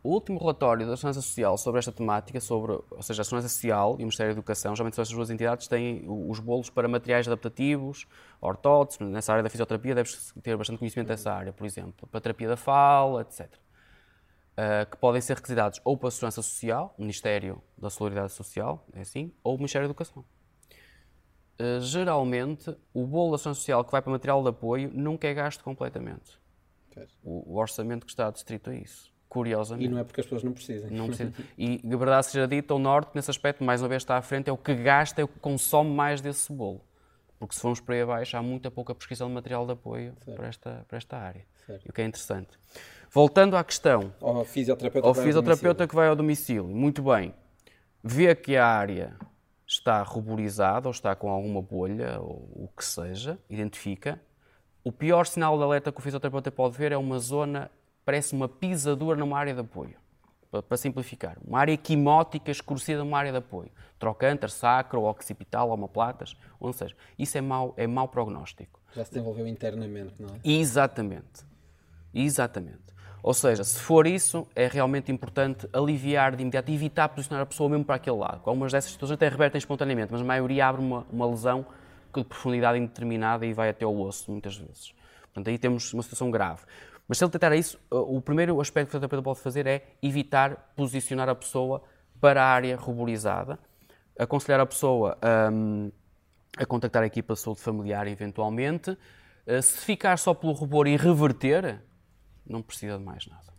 o 0.03 0.11
último 0.11 0.39
relatório 0.39 0.87
da 0.87 0.97
Segurança 0.97 1.21
Social 1.21 1.57
sobre 1.59 1.79
esta 1.79 1.93
temática, 1.93 2.41
sobre, 2.41 2.73
ou 2.73 3.03
seja, 3.03 3.23
a 3.23 3.25
Segurança 3.25 3.49
Social 3.49 3.93
e 3.93 3.95
o 3.97 3.99
Ministério 3.99 4.33
da 4.33 4.39
Educação, 4.39 4.75
geralmente 4.75 4.97
são 4.97 5.03
estas 5.03 5.15
duas 5.15 5.31
entidades, 5.31 5.69
têm 5.69 6.05
os 6.09 6.41
bolos 6.41 6.71
para 6.71 6.89
materiais 6.89 7.29
adaptativos, 7.29 8.07
ortótese, 8.41 9.05
nessa 9.05 9.33
área 9.33 9.43
da 9.45 9.51
fisioterapia 9.51 9.95
deves 9.95 10.33
ter 10.43 10.57
bastante 10.57 10.79
conhecimento 10.79 11.09
dessa 11.09 11.31
área, 11.31 11.53
por 11.53 11.67
exemplo, 11.67 12.09
para 12.11 12.21
terapia 12.21 12.49
da 12.49 12.57
fala, 12.57 13.21
etc 13.21 13.62
uh, 14.53 14.91
que 14.91 14.97
podem 14.97 15.21
ser 15.21 15.37
requisitados 15.37 15.81
ou 15.85 15.97
para 15.97 16.09
a 16.09 16.11
Segurança 16.11 16.43
Social, 16.43 16.95
Ministério 16.99 17.63
da 17.77 17.91
Solidariedade 17.91 18.33
Social, 18.33 18.87
é 18.93 19.01
assim, 19.01 19.33
ou 19.43 19.55
o 19.55 19.59
Ministério 19.59 19.87
da 19.87 19.91
Educação. 19.91 20.25
Uh, 21.61 21.81
geralmente, 21.81 22.77
o 22.93 23.07
bolo 23.07 23.33
da 23.33 23.39
Segurança 23.39 23.61
Social 23.61 23.85
que 23.85 23.93
vai 23.93 24.03
para 24.03 24.11
material 24.11 24.43
de 24.43 24.49
apoio 24.49 24.91
nunca 24.93 25.27
é 25.29 25.35
gasto 25.35 25.63
completamente. 25.63 26.41
O, 27.23 27.55
o, 27.55 27.57
orçamento 27.59 28.05
que 28.05 28.13
está 28.13 28.31
distrito 28.31 28.69
a 28.69 28.75
isso. 28.75 29.11
Curiosamente. 29.27 29.87
E 29.87 29.89
não 29.89 29.99
é 29.99 30.05
porque 30.05 30.21
as 30.21 30.27
pessoas 30.27 30.43
não 30.43 30.53
precisam. 30.53 30.91
Não 30.91 31.07
precisam. 31.07 31.33
E, 31.57 31.79
de 31.79 31.97
verdade 31.97 32.27
seja 32.27 32.47
dita, 32.47 32.75
o 32.75 32.79
Norte, 32.79 33.13
nesse 33.15 33.31
aspecto, 33.31 33.65
mais 33.65 33.81
uma 33.81 33.89
vez 33.89 34.03
está 34.03 34.19
à 34.19 34.23
frente, 34.23 34.51
é 34.51 34.53
o 34.53 34.59
que 34.59 34.75
gasta, 34.75 35.23
é 35.23 35.25
o 35.25 35.29
que 35.29 35.39
consome 35.41 35.91
mais 35.91 36.21
desse 36.21 36.53
bolo. 36.53 36.85
Porque 37.39 37.55
se 37.55 37.61
formos 37.61 37.81
para 37.81 37.95
aí 37.95 38.03
abaixo, 38.03 38.37
há 38.37 38.43
muita 38.43 38.71
pouca 38.71 38.95
prescrição 38.95 39.29
de 39.29 39.35
material 39.35 39.65
de 39.65 39.73
apoio 39.73 40.15
para 40.37 40.47
esta, 40.47 40.85
para 40.87 40.99
esta 40.99 41.17
área. 41.17 41.47
Certo. 41.67 41.87
E 41.87 41.91
o 41.91 41.93
que 41.93 42.03
é 42.03 42.05
interessante. 42.05 42.59
Voltando 43.15 43.59
à 43.59 43.63
questão. 43.63 44.11
Ao 44.23 44.43
fisioterapeuta, 44.43 45.07
ao 45.07 45.13
fisioterapeuta 45.13 45.87
que 45.87 45.95
vai 45.95 46.09
ao 46.09 46.17
domicílio. 46.17 46.65
Muito 46.65 47.03
bem. 47.03 47.35
Vê 48.03 48.35
que 48.35 48.57
a 48.57 48.67
área 48.67 49.15
está 49.67 50.03
ruborizada 50.03 50.89
ou 50.89 50.93
está 50.93 51.15
com 51.15 51.31
alguma 51.31 51.61
bolha 51.61 52.19
ou 52.21 52.49
o 52.55 52.71
que 52.75 52.83
seja, 52.83 53.39
identifica. 53.51 54.19
O 54.83 54.91
pior 54.91 55.27
sinal 55.27 55.59
de 55.59 55.63
alerta 55.63 55.93
que 55.93 55.99
o 55.99 56.03
fisioterapeuta 56.03 56.51
pode 56.51 56.79
ver 56.79 56.91
é 56.91 56.97
uma 56.97 57.19
zona, 57.19 57.71
parece 58.03 58.35
uma 58.35 58.49
pisadura 58.49 59.19
numa 59.19 59.39
área 59.39 59.53
de 59.53 59.61
apoio. 59.61 60.01
Para, 60.51 60.77
simplificar, 60.77 61.39
uma 61.47 61.59
área 61.61 61.77
quimótica 61.77 62.51
escurecida 62.51 63.05
numa 63.05 63.19
área 63.19 63.31
de 63.31 63.39
apoio. 63.39 63.71
Trocânter, 63.99 64.51
sacro, 64.51 65.05
occipital, 65.05 65.71
omoplatas, 65.71 66.37
ou 66.59 66.73
seja, 66.75 66.95
isso 67.19 67.39
é 67.39 67.41
mau, 67.41 67.73
é 67.77 67.87
mau 67.87 68.09
prognóstico. 68.09 68.81
Já 68.95 69.05
se 69.05 69.13
desenvolveu 69.13 69.47
internamente, 69.47 70.15
não 70.19 70.29
é? 70.29 70.39
Exatamente. 70.45 71.45
Exatamente. 72.13 72.92
Ou 73.23 73.33
seja, 73.33 73.63
se 73.63 73.79
for 73.79 74.07
isso, 74.07 74.49
é 74.55 74.67
realmente 74.67 75.13
importante 75.13 75.69
aliviar 75.73 76.35
de 76.35 76.43
imediato, 76.43 76.73
evitar 76.73 77.09
posicionar 77.09 77.45
a 77.45 77.47
pessoa 77.47 77.71
mesmo 77.71 77.85
para 77.85 77.95
aquele 77.95 78.17
lado. 78.17 78.41
Algumas 78.45 78.73
dessas 78.73 78.91
situações 78.91 79.15
até 79.15 79.29
revertem 79.29 79.59
espontaneamente, 79.59 80.11
mas 80.11 80.21
a 80.21 80.25
maioria 80.25 80.67
abre 80.67 80.83
uma, 80.83 81.07
uma 81.11 81.27
lesão 81.27 81.65
de 82.15 82.25
profundidade 82.25 82.79
indeterminada 82.79 83.47
e 83.47 83.53
vai 83.53 83.69
até 83.69 83.87
o 83.87 84.01
osso, 84.01 84.31
muitas 84.31 84.57
vezes. 84.57 84.93
Portanto, 85.23 85.49
aí 85.49 85.57
temos 85.57 85.93
uma 85.95 86.03
situação 86.03 86.31
grave. 86.31 86.63
Mas 87.07 87.19
se 87.19 87.25
ele 87.25 87.31
tentar 87.31 87.55
isso, 87.55 87.79
o 87.91 88.21
primeiro 88.21 88.61
aspecto 88.61 88.91
que 88.91 88.97
o 88.97 89.01
terapeuta 89.01 89.23
pode 89.23 89.41
fazer 89.41 89.67
é 89.67 89.85
evitar 90.03 90.73
posicionar 90.77 91.29
a 91.29 91.35
pessoa 91.35 91.83
para 92.21 92.43
a 92.43 92.47
área 92.47 92.77
ruborizada, 92.77 93.59
aconselhar 94.19 94.61
a 94.61 94.67
pessoa 94.67 95.19
um, 95.53 95.91
a 96.57 96.67
contactar 96.67 97.03
a 97.03 97.07
equipa 97.07 97.35
de 97.35 97.41
saúde 97.41 97.61
familiar 97.61 98.07
eventualmente. 98.07 98.91
Uh, 99.47 99.61
se 99.61 99.79
ficar 99.79 100.17
só 100.19 100.35
pelo 100.35 100.53
rubor 100.53 100.87
e 100.87 100.97
reverter, 100.97 101.81
não 102.47 102.63
precisa 102.63 102.99
de 102.99 103.05
mais 103.05 103.27
nada. 103.27 103.53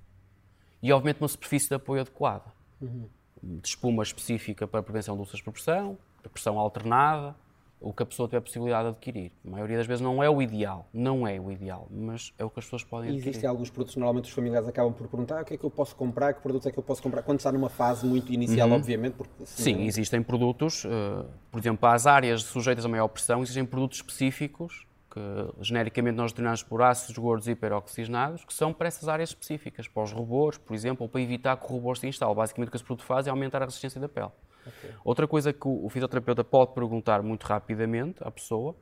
E, 0.81 0.91
obviamente, 0.91 1.21
uma 1.21 1.27
superfície 1.27 1.69
de 1.69 1.75
apoio 1.75 2.01
adequada. 2.01 2.51
Uhum. 2.81 3.07
De 3.41 3.67
espuma 3.67 4.03
específica 4.03 4.67
para 4.67 4.81
prevenção 4.83 5.15
de 5.15 5.21
úlceras 5.21 5.41
por 5.41 5.53
pressão, 5.53 5.97
a 6.23 6.29
pressão 6.29 6.57
alternada, 6.59 7.35
o 7.83 7.91
que 7.91 8.01
a 8.01 8.05
pessoa 8.05 8.27
tiver 8.29 8.37
a 8.37 8.41
possibilidade 8.41 8.83
de 8.83 8.89
adquirir. 8.95 9.31
A 9.45 9.49
maioria 9.49 9.77
das 9.77 9.85
vezes 9.85 10.01
não 10.01 10.23
é 10.23 10.29
o 10.29 10.41
ideal, 10.41 10.87
não 10.93 11.27
é 11.27 11.37
o 11.37 11.51
ideal, 11.51 11.87
mas 11.91 12.33
é 12.37 12.45
o 12.45 12.49
que 12.49 12.59
as 12.59 12.65
pessoas 12.65 12.83
podem 12.85 13.09
adquirir. 13.09 13.29
Existem 13.29 13.49
alguns 13.49 13.69
produtos, 13.69 13.97
normalmente 13.97 14.25
os 14.25 14.31
familiares 14.31 14.67
acabam 14.69 14.93
por 14.93 15.05
perguntar 15.07 15.39
ah, 15.39 15.41
o 15.41 15.45
que 15.45 15.55
é 15.55 15.57
que 15.57 15.65
eu 15.65 15.69
posso 15.69 15.93
comprar, 15.93 16.33
que 16.33 16.41
produtos 16.41 16.65
é 16.65 16.71
que 16.71 16.79
eu 16.79 16.83
posso 16.83 17.03
comprar, 17.03 17.23
quando 17.23 17.39
está 17.39 17.51
numa 17.51 17.67
fase 17.67 18.05
muito 18.05 18.31
inicial, 18.31 18.69
uhum. 18.69 18.75
obviamente. 18.75 19.15
Porque, 19.15 19.31
Sim, 19.43 19.75
não... 19.75 19.81
existem 19.81 20.23
produtos, 20.23 20.85
uh, 20.85 21.25
por 21.51 21.59
exemplo, 21.59 21.79
para 21.79 21.93
as 21.93 22.07
áreas 22.07 22.43
sujeitas 22.43 22.85
a 22.85 22.89
maior 22.89 23.09
pressão, 23.09 23.41
existem 23.41 23.65
produtos 23.65 23.97
específicos 23.97 24.87
que 25.13 25.63
genericamente 25.63 26.15
nós 26.15 26.33
denominamos 26.33 26.63
por 26.63 26.81
ácidos 26.81 27.15
gordos 27.19 27.47
hiperoxigenados, 27.47 28.43
que 28.43 28.53
são 28.53 28.73
para 28.73 28.87
essas 28.87 29.07
áreas 29.07 29.29
específicas, 29.29 29.87
para 29.87 30.01
os 30.01 30.11
rubores, 30.11 30.57
por 30.57 30.73
exemplo, 30.73 31.03
ou 31.03 31.09
para 31.09 31.21
evitar 31.21 31.55
que 31.55 31.65
o 31.65 31.67
rubor 31.67 31.95
se 31.95 32.07
instale. 32.07 32.33
Basicamente 32.33 32.69
o 32.69 32.71
que 32.71 32.77
esse 32.77 32.83
produto 32.83 33.05
faz 33.05 33.27
é 33.27 33.29
aumentar 33.29 33.61
a 33.61 33.65
resistência 33.65 34.01
da 34.01 34.09
pele. 34.09 34.31
Okay. 34.65 34.95
Outra 35.03 35.27
coisa 35.27 35.53
que 35.53 35.67
o 35.67 35.87
fisioterapeuta 35.87 36.43
pode 36.43 36.73
perguntar 36.73 37.21
muito 37.21 37.43
rapidamente 37.43 38.23
à 38.23 38.31
pessoa, 38.31 38.75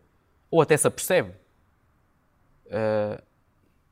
ou 0.49 0.61
até 0.61 0.77
se 0.77 0.87
apercebe, 0.87 1.31
uh, 2.67 3.21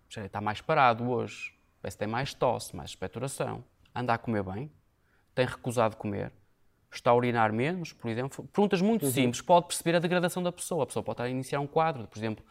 está 0.08 0.40
mais 0.40 0.62
parado 0.62 1.10
hoje, 1.10 1.54
parece 1.82 1.98
que 1.98 2.00
tem 2.00 2.08
mais 2.08 2.34
tosse, 2.34 2.74
mais 2.74 2.92
expectoração, 2.92 3.66
anda 3.94 4.14
a 4.14 4.18
comer 4.18 4.44
bem, 4.44 4.72
tem 5.36 5.46
recusado 5.46 5.98
comer, 5.98 6.32
está 6.98 7.12
a 7.12 7.16
urinar 7.16 7.54
menos, 7.54 7.94
por 7.94 8.10
exemplo. 8.10 8.48
Perguntas 8.52 8.82
muito 8.82 9.06
uhum. 9.06 9.12
simples, 9.12 9.42
pode 9.42 9.68
perceber 9.68 9.96
a 9.96 10.00
degradação 10.00 10.42
da 10.42 10.52
pessoa. 10.52 10.84
A 10.84 10.88
pessoa 10.88 11.04
pode 11.04 11.16
estar 11.16 11.24
a 11.26 11.30
iniciar 11.30 11.60
um 11.60 11.68
quadro, 11.68 12.08
por 12.08 12.18
exemplo, 12.18 12.44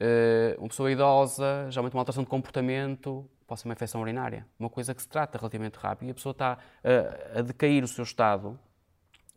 uh, 0.00 0.60
uma 0.60 0.68
pessoa 0.68 0.90
idosa, 0.90 1.66
geralmente 1.70 1.94
uma 1.94 2.00
alteração 2.00 2.24
de 2.24 2.30
comportamento, 2.30 3.28
pode 3.46 3.60
ser 3.60 3.68
uma 3.68 3.74
infecção 3.74 4.00
urinária. 4.00 4.46
Uma 4.58 4.70
coisa 4.70 4.94
que 4.94 5.02
se 5.02 5.08
trata 5.08 5.36
relativamente 5.38 5.76
rápido 5.76 6.08
e 6.08 6.10
a 6.12 6.14
pessoa 6.14 6.32
está 6.32 6.56
uh, 6.56 7.38
a 7.38 7.42
decair 7.42 7.84
o 7.84 7.88
seu 7.88 8.04
estado 8.04 8.58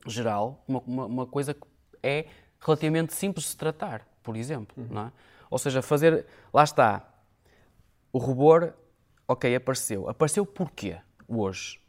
geral, 0.07 0.63
uma, 0.67 0.79
uma, 0.85 1.05
uma, 1.05 1.25
coisa 1.25 1.53
que 1.53 1.61
é 2.01 2.27
relativamente 2.59 3.13
simples 3.13 3.45
de 3.45 3.51
se 3.51 3.57
tratar, 3.57 4.05
por 4.21 4.35
exemplo. 4.35 4.75
Uhum. 4.77 4.87
Não 4.89 5.01
é? 5.07 5.11
Ou 5.49 5.57
seja, 5.59 5.81
fazer. 5.81 6.25
Lá 6.53 6.63
está. 6.63 7.09
O 8.11 8.17
rubor, 8.17 8.73
ok, 9.27 9.55
apareceu. 9.55 10.09
Apareceu 10.09 10.45
porquê 10.45 10.97
hoje? 11.27 11.82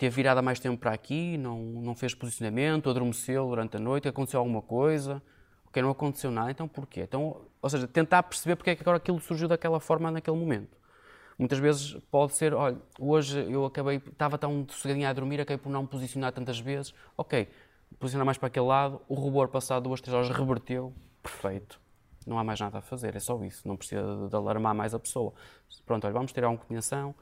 Teve 0.00 0.16
virado 0.16 0.38
há 0.38 0.42
mais 0.42 0.58
tempo 0.58 0.78
para 0.78 0.92
aqui, 0.92 1.36
não, 1.36 1.58
não 1.58 1.94
fez 1.94 2.14
posicionamento, 2.14 2.88
adormeceu 2.88 3.46
durante 3.46 3.76
a 3.76 3.78
noite, 3.78 4.08
aconteceu 4.08 4.40
alguma 4.40 4.62
coisa, 4.62 5.22
ok, 5.66 5.82
não 5.82 5.90
aconteceu 5.90 6.30
nada, 6.30 6.50
então 6.50 6.66
porquê? 6.66 7.02
Então, 7.02 7.42
ou 7.60 7.68
seja, 7.68 7.86
tentar 7.86 8.22
perceber 8.22 8.56
porque 8.56 8.70
é 8.70 8.74
que 8.74 8.82
agora 8.82 8.96
aquilo 8.96 9.20
surgiu 9.20 9.46
daquela 9.46 9.78
forma 9.78 10.10
naquele 10.10 10.38
momento. 10.38 10.74
Muitas 11.38 11.58
vezes 11.58 11.98
pode 12.10 12.34
ser, 12.34 12.54
olha, 12.54 12.78
hoje 12.98 13.44
eu 13.52 13.66
acabei, 13.66 13.96
estava 13.96 14.38
tão 14.38 14.66
sossegadinho 14.70 15.06
a 15.06 15.12
dormir, 15.12 15.38
acabei 15.38 15.58
por 15.58 15.68
não 15.68 15.84
posicionar 15.84 16.32
tantas 16.32 16.58
vezes, 16.58 16.94
ok, 17.14 17.46
posicionar 17.98 18.24
mais 18.24 18.38
para 18.38 18.46
aquele 18.46 18.64
lado, 18.64 19.02
o 19.06 19.12
rubor 19.12 19.48
passado 19.48 19.82
duas, 19.82 20.00
três 20.00 20.14
horas 20.14 20.30
reverteu, 20.30 20.94
perfeito. 21.22 21.78
Não 22.26 22.38
há 22.38 22.44
mais 22.44 22.58
nada 22.58 22.78
a 22.78 22.80
fazer, 22.80 23.16
é 23.16 23.20
só 23.20 23.38
isso, 23.44 23.68
não 23.68 23.76
precisa 23.76 24.28
de, 24.30 24.34
alarmar 24.34 24.74
mais 24.74 24.94
a 24.94 24.98
pessoa. 24.98 25.34
Pronto, 25.84 26.06
olha, 26.06 26.14
vamos 26.14 26.32
ter 26.32 26.42
alguma 26.42 26.62
combinação. 26.62 27.14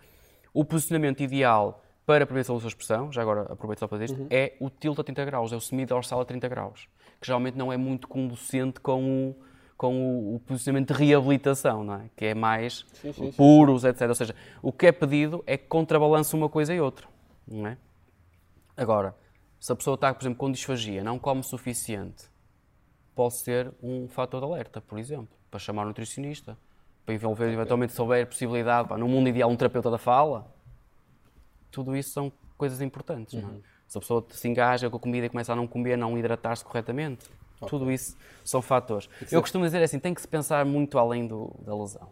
O 0.55 0.64
posicionamento 0.64 1.20
ideal 1.24 1.83
para 2.09 2.25
a 2.25 2.27
prevenção 2.27 2.55
da 2.55 2.63
sua 2.63 2.69
expressão, 2.69 3.13
já 3.13 3.21
agora 3.21 3.43
aproveito 3.53 3.81
só 3.81 3.87
para 3.87 3.99
dizer 3.99 4.15
isto, 4.15 4.23
uhum. 4.23 4.29
é 4.31 4.55
o 4.59 4.71
tilt 4.71 4.99
a 4.99 5.05
30 5.05 5.27
graus, 5.27 5.53
é 5.53 5.57
o 5.57 5.61
semi-dorsal 5.61 6.23
a 6.23 6.25
30 6.25 6.49
graus, 6.49 6.89
que 7.21 7.27
geralmente 7.27 7.55
não 7.59 7.71
é 7.71 7.77
muito 7.77 8.09
conducente 8.09 8.81
com 8.81 9.29
o, 9.29 9.37
com 9.77 9.95
o, 9.95 10.37
o 10.37 10.41
posicionamento 10.41 10.95
de 10.95 10.99
reabilitação, 10.99 11.85
não 11.85 11.97
é? 11.97 12.11
Que 12.17 12.25
é 12.25 12.35
mais 12.35 12.87
sim, 12.95 13.13
sim, 13.13 13.31
puros, 13.33 13.83
sim, 13.83 13.89
etc. 13.89 14.09
Ou 14.09 14.15
seja, 14.15 14.35
o 14.63 14.73
que 14.73 14.87
é 14.87 14.93
pedido 14.93 15.45
é 15.47 15.59
que 15.59 15.67
contrabalance 15.67 16.35
uma 16.35 16.49
coisa 16.49 16.73
e 16.73 16.81
outra, 16.81 17.07
não 17.47 17.67
é? 17.67 17.77
Agora, 18.75 19.15
se 19.61 19.71
a 19.71 19.77
pessoa 19.77 19.97
está, 19.97 20.15
por 20.15 20.23
exemplo, 20.23 20.39
com 20.39 20.51
disfagia, 20.51 21.05
não 21.05 21.19
come 21.19 21.43
o 21.43 21.45
suficiente, 21.45 22.25
pode 23.15 23.35
ser 23.35 23.71
um 23.83 24.09
fator 24.09 24.41
de 24.41 24.47
alerta, 24.47 24.81
por 24.81 24.99
exemplo, 24.99 25.37
para 25.51 25.61
chamar 25.61 25.83
um 25.83 25.89
nutricionista, 25.89 26.57
para 27.05 27.15
envolver, 27.15 27.45
okay. 27.45 27.55
eventualmente, 27.55 27.93
se 27.93 28.01
houver 28.01 28.27
possibilidade, 28.27 28.89
pá, 28.89 28.97
no 28.97 29.07
mundo 29.07 29.29
ideal, 29.29 29.51
um 29.51 29.57
terapeuta 29.57 29.91
da 29.91 29.99
fala. 29.99 30.57
Tudo 31.71 31.97
isso 31.97 32.11
são 32.11 32.33
coisas 32.57 32.81
importantes, 32.81 33.35
uhum. 33.35 33.41
não 33.41 33.49
é? 33.49 33.53
Uhum. 33.53 33.62
Se 33.87 33.99
a 33.99 34.01
pessoa 34.01 34.27
se 34.31 34.49
engaja 34.49 34.91
com 34.91 34.97
a 34.97 35.01
comida 35.01 35.27
e 35.27 35.29
começa 35.31 35.53
a 35.53 35.57
não 35.57 35.66
comer, 35.66 35.97
não 35.97 36.19
hidratar-se 36.19 36.62
corretamente, 36.62 37.27
okay. 37.57 37.69
tudo 37.69 37.91
isso 37.91 38.16
são 38.45 38.61
fatores. 38.61 39.09
Eu 39.33 39.41
costumo 39.41 39.64
dizer 39.64 39.83
assim, 39.83 39.99
tem 39.99 40.12
que 40.12 40.21
se 40.21 40.29
pensar 40.29 40.64
muito 40.66 40.99
além 40.99 41.27
do, 41.27 41.55
da 41.64 41.75
lesão 41.75 42.09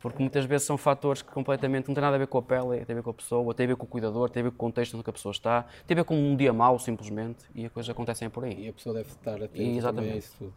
porque 0.00 0.18
muitas 0.18 0.46
vezes 0.46 0.66
são 0.66 0.78
fatores 0.78 1.20
que 1.20 1.30
completamente 1.30 1.86
não 1.86 1.94
têm 1.94 2.02
nada 2.02 2.16
a 2.16 2.18
ver 2.18 2.26
com 2.26 2.38
a 2.38 2.42
pele, 2.42 2.84
tem 2.84 2.94
a 2.94 2.96
ver 2.96 3.02
com 3.02 3.10
a 3.10 3.14
pessoa, 3.14 3.54
tem 3.54 3.64
a 3.64 3.66
ver 3.68 3.76
com 3.76 3.84
o 3.84 3.86
cuidador, 3.86 4.30
tem 4.30 4.40
a 4.40 4.44
ver 4.44 4.50
com 4.50 4.56
o 4.56 4.58
contexto 4.58 4.96
onde 4.96 5.08
a 5.08 5.12
pessoa 5.12 5.30
está, 5.30 5.66
tem 5.86 5.94
a 5.94 6.00
ver 6.00 6.04
com 6.04 6.16
um 6.16 6.34
dia 6.34 6.52
mau, 6.52 6.78
simplesmente, 6.78 7.44
e 7.54 7.66
as 7.66 7.72
coisas 7.72 7.90
acontecem 7.90 8.30
por 8.30 8.44
aí. 8.44 8.64
E 8.64 8.68
a 8.68 8.72
pessoa 8.72 8.94
deve 8.94 9.10
estar 9.10 9.34
atenta 9.34 9.62
Exatamente. 9.62 10.14
a 10.14 10.16
isso 10.16 10.34
tudo. 10.38 10.54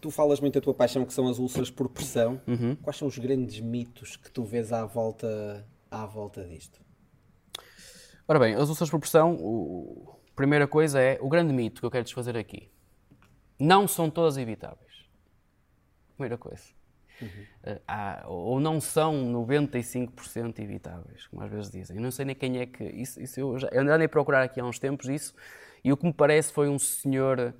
Tu 0.00 0.10
falas 0.10 0.40
muito 0.40 0.54
da 0.54 0.60
tua 0.60 0.72
paixão, 0.72 1.04
que 1.04 1.12
são 1.12 1.28
as 1.28 1.38
úlceras 1.38 1.70
por 1.70 1.88
pressão. 1.88 2.40
Uhum. 2.46 2.76
Quais 2.76 2.96
são 2.96 3.06
os 3.06 3.18
grandes 3.18 3.60
mitos 3.60 4.16
que 4.16 4.30
tu 4.30 4.42
vês 4.42 4.72
à 4.72 4.86
volta, 4.86 5.66
à 5.90 6.06
volta 6.06 6.42
disto? 6.44 6.80
Ora 8.28 8.38
bem, 8.38 8.54
as 8.54 8.68
úlceras 8.68 8.90
por 8.90 9.00
pressão, 9.00 10.18
a 10.30 10.34
primeira 10.36 10.68
coisa 10.68 11.00
é, 11.00 11.18
o 11.22 11.30
grande 11.30 11.50
mito 11.50 11.80
que 11.80 11.86
eu 11.86 11.90
quero 11.90 12.04
desfazer 12.04 12.36
aqui, 12.36 12.70
não 13.58 13.88
são 13.88 14.10
todas 14.10 14.36
evitáveis. 14.36 15.08
Primeira 16.14 16.36
coisa. 16.36 16.64
Uhum. 17.22 17.78
Há, 17.88 18.24
ou 18.26 18.60
não 18.60 18.82
são 18.82 19.32
95% 19.32 20.58
evitáveis, 20.58 21.26
como 21.28 21.42
às 21.42 21.50
vezes 21.50 21.70
dizem. 21.70 21.96
Eu 21.96 22.02
não 22.02 22.10
sei 22.10 22.26
nem 22.26 22.34
quem 22.34 22.58
é 22.58 22.66
que. 22.66 22.84
Isso, 22.84 23.18
isso 23.18 23.40
eu, 23.40 23.58
já, 23.58 23.68
eu 23.72 23.80
andei 23.80 24.04
a 24.04 24.08
procurar 24.08 24.42
aqui 24.42 24.60
há 24.60 24.64
uns 24.64 24.78
tempos 24.78 25.08
isso, 25.08 25.34
e 25.82 25.90
o 25.90 25.96
que 25.96 26.04
me 26.04 26.12
parece 26.12 26.52
foi 26.52 26.68
um 26.68 26.78
senhor 26.78 27.54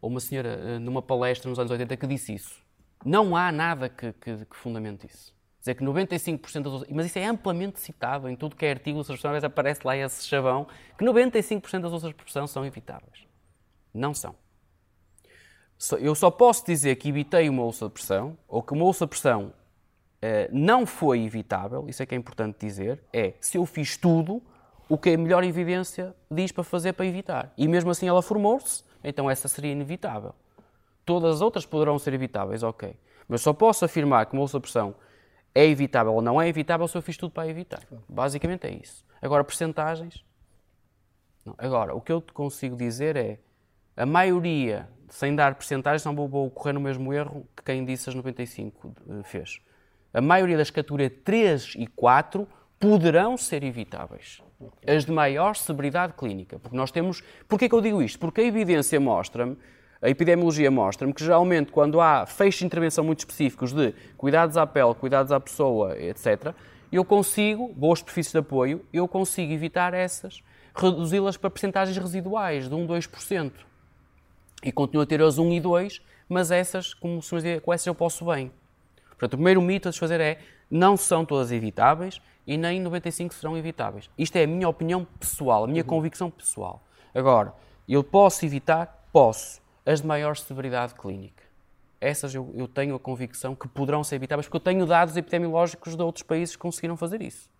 ou 0.00 0.08
uma 0.08 0.20
senhora 0.20 0.48
eh, 0.48 0.78
numa 0.78 1.02
palestra 1.02 1.50
nos 1.50 1.58
anos 1.58 1.72
80 1.72 1.96
que 1.96 2.06
disse 2.06 2.32
isso. 2.32 2.62
Não 3.04 3.34
há 3.34 3.50
nada 3.50 3.88
que, 3.88 4.12
que, 4.12 4.44
que 4.46 4.56
fundamente 4.56 5.06
isso. 5.06 5.34
Dizer 5.62 5.76
que 5.76 5.84
95% 5.84 6.80
das 6.80 6.88
Mas 6.90 7.06
isso 7.06 7.20
é 7.20 7.24
amplamente 7.24 7.78
citado 7.78 8.28
em 8.28 8.34
tudo 8.34 8.56
que 8.56 8.66
é 8.66 8.70
artigo 8.70 8.98
das 8.98 9.06
profissionais, 9.06 9.44
aparece 9.44 9.82
lá 9.84 9.96
esse 9.96 10.26
chavão, 10.26 10.66
que 10.98 11.04
95% 11.04 11.82
das 11.82 11.92
outras 11.92 12.12
profissões 12.12 12.50
são 12.50 12.66
evitáveis. 12.66 13.28
Não 13.94 14.12
são. 14.12 14.34
Eu 16.00 16.16
só 16.16 16.32
posso 16.32 16.66
dizer 16.66 16.96
que 16.96 17.08
evitei 17.08 17.48
uma 17.48 17.62
ouça 17.62 17.86
de 17.86 17.92
pressão, 17.92 18.36
ou 18.48 18.60
que 18.60 18.72
uma 18.72 18.84
ouça 18.84 19.04
de 19.04 19.10
pressão 19.10 19.52
eh, 20.20 20.48
não 20.52 20.84
foi 20.84 21.22
evitável, 21.22 21.88
isso 21.88 22.02
é 22.02 22.06
que 22.06 22.14
é 22.16 22.18
importante 22.18 22.58
dizer, 22.58 23.00
é 23.12 23.34
se 23.40 23.56
eu 23.56 23.64
fiz 23.64 23.96
tudo 23.96 24.42
o 24.88 24.98
que 24.98 25.10
a 25.10 25.16
melhor 25.16 25.44
evidência 25.44 26.12
diz 26.28 26.50
para 26.50 26.64
fazer 26.64 26.92
para 26.94 27.06
evitar. 27.06 27.52
E 27.56 27.68
mesmo 27.68 27.92
assim 27.92 28.08
ela 28.08 28.20
formou-se, 28.20 28.82
então 29.04 29.30
essa 29.30 29.46
seria 29.46 29.70
inevitável. 29.70 30.34
Todas 31.04 31.36
as 31.36 31.40
outras 31.40 31.64
poderão 31.64 32.00
ser 32.00 32.14
evitáveis, 32.14 32.64
ok. 32.64 32.96
Mas 33.28 33.42
só 33.42 33.52
posso 33.52 33.84
afirmar 33.84 34.26
que 34.26 34.32
uma 34.32 34.42
ouça 34.42 34.58
de 34.58 34.62
pressão 34.62 34.94
é 35.54 35.66
evitável 35.66 36.14
ou 36.14 36.22
não 36.22 36.40
é 36.40 36.48
evitável 36.48 36.86
se 36.88 36.96
eu 36.96 37.02
fiz 37.02 37.16
tudo 37.16 37.32
para 37.32 37.48
evitar. 37.48 37.82
Basicamente 38.08 38.66
é 38.66 38.70
isso. 38.72 39.04
Agora, 39.20 39.44
percentagens. 39.44 40.24
Não. 41.44 41.54
Agora, 41.58 41.94
o 41.94 42.00
que 42.00 42.12
eu 42.12 42.20
te 42.20 42.32
consigo 42.32 42.76
dizer 42.76 43.16
é 43.16 43.38
a 43.96 44.06
maioria 44.06 44.88
sem 45.12 45.36
dar 45.36 45.54
percentagens, 45.54 46.04
não 46.06 46.14
vou, 46.14 46.50
correr 46.50 46.72
no 46.72 46.80
mesmo 46.80 47.12
erro 47.12 47.46
que 47.54 47.62
quem 47.62 47.84
disse 47.84 48.08
as 48.08 48.14
95 48.14 48.94
eh, 49.10 49.22
fez. 49.22 49.60
A 50.12 50.22
maioria 50.22 50.56
das 50.56 50.70
categorias 50.70 51.12
3 51.22 51.74
e 51.76 51.86
4 51.86 52.48
poderão 52.80 53.36
ser 53.36 53.62
evitáveis. 53.62 54.42
As 54.86 55.04
de 55.04 55.12
maior 55.12 55.54
severidade 55.54 56.14
clínica. 56.14 56.58
Porque 56.58 56.76
nós 56.76 56.90
temos. 56.90 57.22
Porquê 57.46 57.68
que 57.68 57.74
eu 57.74 57.80
digo 57.82 58.02
isto? 58.02 58.18
Porque 58.18 58.40
a 58.40 58.44
evidência 58.44 58.98
mostra-me, 58.98 59.56
a 60.02 60.10
epidemiologia 60.10 60.70
mostra-me 60.70 61.14
que 61.14 61.22
geralmente 61.22 61.70
quando 61.70 62.00
há 62.00 62.26
feixes 62.26 62.58
de 62.58 62.66
intervenção 62.66 63.04
muito 63.04 63.20
específicos 63.20 63.72
de 63.72 63.94
cuidados 64.16 64.56
à 64.56 64.66
pele, 64.66 64.94
cuidados 64.94 65.30
à 65.30 65.38
pessoa, 65.38 65.96
etc., 65.96 66.52
eu 66.90 67.04
consigo, 67.04 67.72
boas 67.74 68.00
superfícies 68.00 68.32
de 68.32 68.38
apoio, 68.38 68.84
eu 68.92 69.08
consigo 69.08 69.52
evitar 69.52 69.94
essas, 69.94 70.42
reduzi-las 70.74 71.36
para 71.36 71.48
percentagens 71.48 71.96
residuais 71.96 72.68
de 72.68 72.74
1, 72.74 72.86
2% 72.86 73.52
e 74.64 74.72
continuo 74.72 75.02
a 75.02 75.06
ter 75.06 75.22
as 75.22 75.38
1 75.38 75.52
e 75.52 75.60
2, 75.60 76.02
mas 76.28 76.50
essas, 76.50 76.92
como 76.92 77.22
se 77.22 77.34
dizer, 77.36 77.60
com 77.60 77.72
essas 77.72 77.86
eu 77.86 77.94
posso 77.94 78.26
bem. 78.26 78.52
Portanto, 79.10 79.34
o 79.34 79.36
primeiro 79.36 79.62
mito 79.62 79.88
a 79.88 79.90
desfazer 79.90 80.20
é 80.20 80.38
não 80.70 80.96
são 80.96 81.24
todas 81.24 81.52
evitáveis 81.52 82.20
e 82.46 82.56
nem 82.56 82.80
95 82.80 83.34
serão 83.34 83.56
evitáveis. 83.56 84.10
Isto 84.18 84.36
é 84.36 84.44
a 84.44 84.46
minha 84.46 84.68
opinião 84.68 85.06
pessoal, 85.18 85.64
a 85.64 85.66
minha 85.66 85.82
uhum. 85.82 85.88
convicção 85.88 86.30
pessoal. 86.30 86.82
Agora, 87.14 87.54
eu 87.88 88.02
posso 88.02 88.44
evitar? 88.44 89.06
Posso. 89.12 89.61
As 89.84 90.00
de 90.00 90.06
maior 90.06 90.36
severidade 90.36 90.94
clínica. 90.94 91.42
Essas 92.00 92.34
eu, 92.34 92.50
eu 92.54 92.66
tenho 92.66 92.94
a 92.94 93.00
convicção 93.00 93.54
que 93.54 93.68
poderão 93.68 94.02
ser 94.02 94.16
evitáveis, 94.16 94.46
porque 94.46 94.56
eu 94.56 94.60
tenho 94.60 94.86
dados 94.86 95.16
epidemiológicos 95.16 95.96
de 95.96 96.02
outros 96.02 96.22
países 96.22 96.56
que 96.56 96.62
conseguiram 96.62 96.96
fazer 96.96 97.22
isso. 97.22 97.50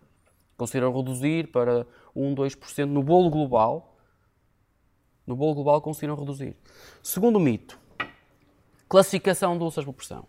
Conseguiram 0.57 0.95
reduzir 0.95 1.47
para 1.47 1.85
1, 2.15 2.35
2% 2.35 2.85
no 2.85 3.01
bolo 3.01 3.29
global 3.29 3.93
no 5.25 5.35
bolo 5.35 5.55
global 5.55 5.81
conseguiram 5.81 6.15
reduzir. 6.15 6.55
Segundo 7.01 7.39
mito, 7.39 7.79
classificação 8.89 9.57
de 9.57 9.63
úlceras 9.63 9.85
por 9.85 9.93
pressão. 9.93 10.27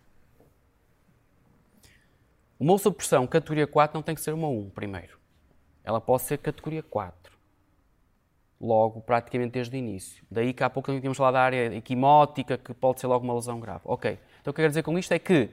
Uma 2.57 2.73
úlcera 2.73 2.91
por 2.91 2.97
pressão 2.97 3.27
categoria 3.27 3.67
4 3.67 3.97
não 3.97 4.01
tem 4.01 4.15
que 4.15 4.21
ser 4.21 4.33
uma 4.33 4.47
1 4.47 4.69
primeiro. 4.69 5.19
Ela 5.83 5.99
pode 5.99 6.23
ser 6.23 6.37
categoria 6.37 6.81
4. 6.81 7.34
Logo, 8.59 9.01
praticamente 9.01 9.51
desde 9.51 9.75
o 9.75 9.77
início. 9.77 10.23
Daí 10.31 10.53
que 10.53 10.63
há 10.63 10.69
pouco 10.69 10.91
tínhamos 10.91 11.17
falar 11.17 11.31
da 11.31 11.41
área 11.41 11.75
equimótica, 11.75 12.57
que 12.57 12.73
pode 12.73 13.01
ser 13.01 13.07
logo 13.07 13.23
uma 13.23 13.33
lesão 13.33 13.59
grave. 13.59 13.81
Ok. 13.83 14.17
Então 14.41 14.51
o 14.51 14.53
que 14.53 14.61
eu 14.61 14.63
quero 14.63 14.69
dizer 14.69 14.83
com 14.83 14.97
isto 14.97 15.11
é 15.11 15.19
que, 15.19 15.49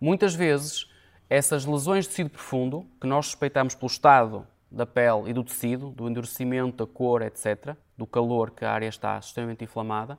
muitas 0.00 0.34
vezes, 0.34 0.86
essas 1.30 1.64
lesões 1.64 2.04
de 2.04 2.10
tecido 2.10 2.30
profundo, 2.30 2.86
que 3.00 3.06
nós 3.06 3.26
suspeitamos 3.26 3.74
pelo 3.74 3.86
estado 3.86 4.46
da 4.70 4.84
pele 4.84 5.30
e 5.30 5.32
do 5.32 5.42
tecido, 5.42 5.90
do 5.90 6.08
endurecimento, 6.08 6.84
da 6.84 6.92
cor, 6.92 7.22
etc., 7.22 7.74
do 7.96 8.06
calor 8.06 8.50
que 8.50 8.64
a 8.64 8.72
área 8.72 8.88
está 8.88 9.18
extremamente 9.18 9.64
inflamada, 9.64 10.18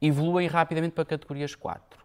evoluem 0.00 0.46
rapidamente 0.46 0.92
para 0.92 1.04
categorias 1.04 1.54
4. 1.54 2.04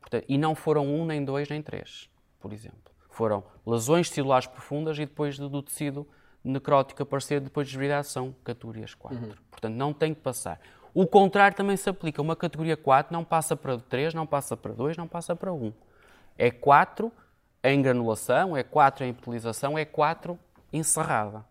Portanto, 0.00 0.24
e 0.28 0.36
não 0.36 0.54
foram 0.54 0.86
1, 0.86 1.06
nem 1.06 1.24
2, 1.24 1.48
nem 1.48 1.62
3, 1.62 2.10
por 2.40 2.52
exemplo. 2.52 2.92
Foram 3.10 3.44
lesões 3.66 4.10
celulares 4.10 4.46
profundas 4.46 4.98
e 4.98 5.06
depois 5.06 5.38
do 5.38 5.62
tecido 5.62 6.06
necrótico 6.44 7.02
aparecer 7.02 7.40
depois 7.40 7.66
de 7.66 7.72
desviridade 7.72 8.06
são 8.08 8.34
categorias 8.44 8.94
4. 8.94 9.18
Uhum. 9.18 9.32
Portanto, 9.50 9.74
não 9.74 9.92
tem 9.92 10.12
que 10.12 10.20
passar. 10.20 10.60
O 10.92 11.06
contrário 11.06 11.56
também 11.56 11.76
se 11.76 11.88
aplica. 11.88 12.22
Uma 12.22 12.36
categoria 12.36 12.76
4 12.76 13.12
não 13.12 13.24
passa 13.24 13.56
para 13.56 13.78
3, 13.78 14.14
não 14.14 14.26
passa 14.26 14.56
para 14.56 14.72
2, 14.72 14.96
não 14.96 15.08
passa 15.08 15.34
para 15.34 15.52
1. 15.52 15.72
É 16.38 16.50
4 16.50 17.10
em 17.64 17.80
granulação, 17.82 18.56
é 18.56 18.62
4 18.62 19.04
em 19.04 19.08
epitelização, 19.08 19.76
é 19.78 19.84
4 19.84 20.38
encerrada. 20.72 21.44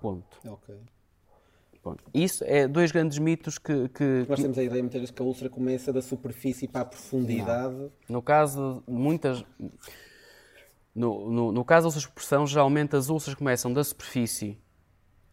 Ponto. 0.00 0.38
Ok. 0.46 0.74
Ponto. 1.82 2.02
Isso 2.12 2.44
é 2.46 2.68
dois 2.68 2.92
grandes 2.92 3.18
mitos 3.18 3.58
que. 3.58 3.88
que 3.88 4.26
Nós 4.28 4.40
temos 4.40 4.58
a 4.58 4.62
ideia 4.62 4.82
muitas 4.82 5.00
vezes 5.00 5.14
que 5.14 5.22
a 5.22 5.24
úlcera 5.24 5.48
começa 5.48 5.92
da 5.92 6.02
superfície 6.02 6.68
para 6.68 6.82
a 6.82 6.84
profundidade. 6.84 7.74
Não. 7.74 7.90
No 8.08 8.22
caso 8.22 8.82
muitas. 8.86 9.44
No, 10.94 11.30
no, 11.30 11.52
no 11.52 11.64
caso 11.64 11.84
da 11.84 11.88
úlcera 11.88 12.06
de 12.06 12.12
pressão, 12.12 12.46
geralmente 12.46 12.96
as 12.96 13.08
úlceras 13.08 13.38
começam 13.38 13.72
da 13.72 13.82
superfície 13.82 14.58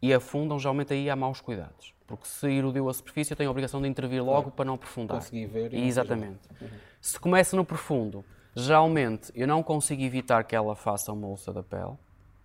e 0.02 0.14
afundam, 0.14 0.60
geralmente 0.60 0.94
aí 0.94 1.10
há 1.10 1.16
maus 1.16 1.42
cuidados. 1.42 1.94
Porque 2.06 2.28
se 2.28 2.48
erodiu 2.48 2.88
a 2.90 2.94
superfície, 2.94 3.34
eu 3.34 3.38
tenho 3.38 3.50
a 3.50 3.52
obrigação 3.52 3.82
de 3.82 3.88
intervir 3.88 4.24
logo 4.24 4.52
para 4.52 4.66
não 4.66 4.76
aprofundar. 4.76 5.18
Conseguir 5.18 5.48
ver. 5.48 5.74
E 5.74 5.88
Exatamente. 5.88 6.48
Uhum. 6.62 6.68
Se 7.02 7.20
começa 7.20 7.56
no 7.56 7.66
profundo, 7.66 8.24
geralmente 8.56 9.32
eu 9.36 9.48
não 9.48 9.62
consigo 9.62 10.02
evitar 10.02 10.44
que 10.44 10.56
ela 10.56 10.76
faça 10.76 11.12
uma 11.12 11.28
úlcera 11.28 11.56
da 11.56 11.64
pele. 11.64 11.98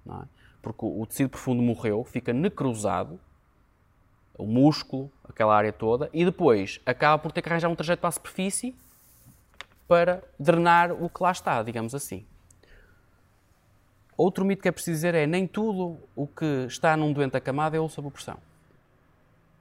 É? 0.09 0.43
porque 0.63 0.87
o 0.87 1.05
tecido 1.05 1.29
profundo 1.29 1.61
morreu, 1.61 2.05
fica 2.05 2.33
necrosado, 2.33 3.19
o 4.39 4.47
músculo, 4.47 5.11
aquela 5.29 5.55
área 5.55 5.73
toda, 5.73 6.09
e 6.13 6.25
depois 6.25 6.81
acaba 6.87 7.19
por 7.19 7.33
ter 7.33 7.43
que 7.43 7.49
arranjar 7.49 7.69
um 7.69 7.75
trajeto 7.75 8.01
para 8.01 8.09
a 8.09 8.13
superfície 8.13 8.75
para 9.89 10.23
drenar 10.39 10.93
o 10.93 11.11
que 11.11 11.23
lá 11.23 11.33
está, 11.33 11.63
digamos 11.63 11.95
assim. 11.95 12.25
Outro 14.17 14.45
mito 14.45 14.63
que 14.63 14.69
é 14.69 14.73
preciso 14.73 14.97
dizer 14.97 15.15
é 15.15 15.27
nem 15.27 15.47
tudo 15.47 15.99
o 16.15 16.27
que 16.27 16.67
está 16.67 16.97
num 16.97 17.13
doente 17.13 17.37
acamado 17.37 17.77
é 17.77 17.81
úlcera 17.81 18.03
por 18.03 18.13
pressão. 18.13 18.39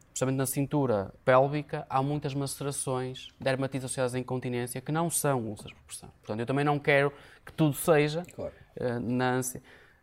Especialmente 0.08 0.38
na 0.38 0.46
cintura 0.46 1.14
pélvica, 1.24 1.86
há 1.90 2.04
muitas 2.04 2.34
macerações, 2.34 3.30
dermatites 3.40 3.86
associadas 3.86 4.14
à 4.14 4.20
incontinência, 4.20 4.82
que 4.82 4.92
não 4.92 5.10
são 5.10 5.42
úlceras 5.48 5.74
por 5.74 5.84
pressão. 5.86 6.10
Portanto, 6.20 6.40
eu 6.42 6.46
também 6.46 6.66
não 6.66 6.78
quero 6.78 7.14
que 7.46 7.54
tudo 7.54 7.74
seja 7.74 8.24
claro. 8.36 8.54
uh, 8.80 9.00
na 9.00 9.32
ânsia. 9.36 9.62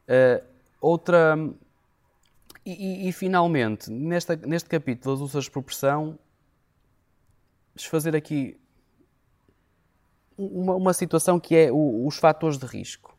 Uh, 0.09 0.59
Outra. 0.81 1.37
E, 2.65 3.07
e, 3.07 3.09
e 3.09 3.13
finalmente, 3.13 3.91
nesta, 3.91 4.37
neste 4.37 4.69
capítulo 4.69 5.15
das 5.15 5.23
úlceras 5.23 5.49
por 5.49 5.63
pressão, 5.63 6.19
fazer 7.77 8.15
aqui 8.15 8.61
uma, 10.37 10.75
uma 10.75 10.93
situação 10.93 11.41
que 11.41 11.57
é 11.57 11.73
o, 11.73 12.07
os 12.07 12.17
fatores 12.19 12.59
de 12.59 12.67
risco. 12.67 13.18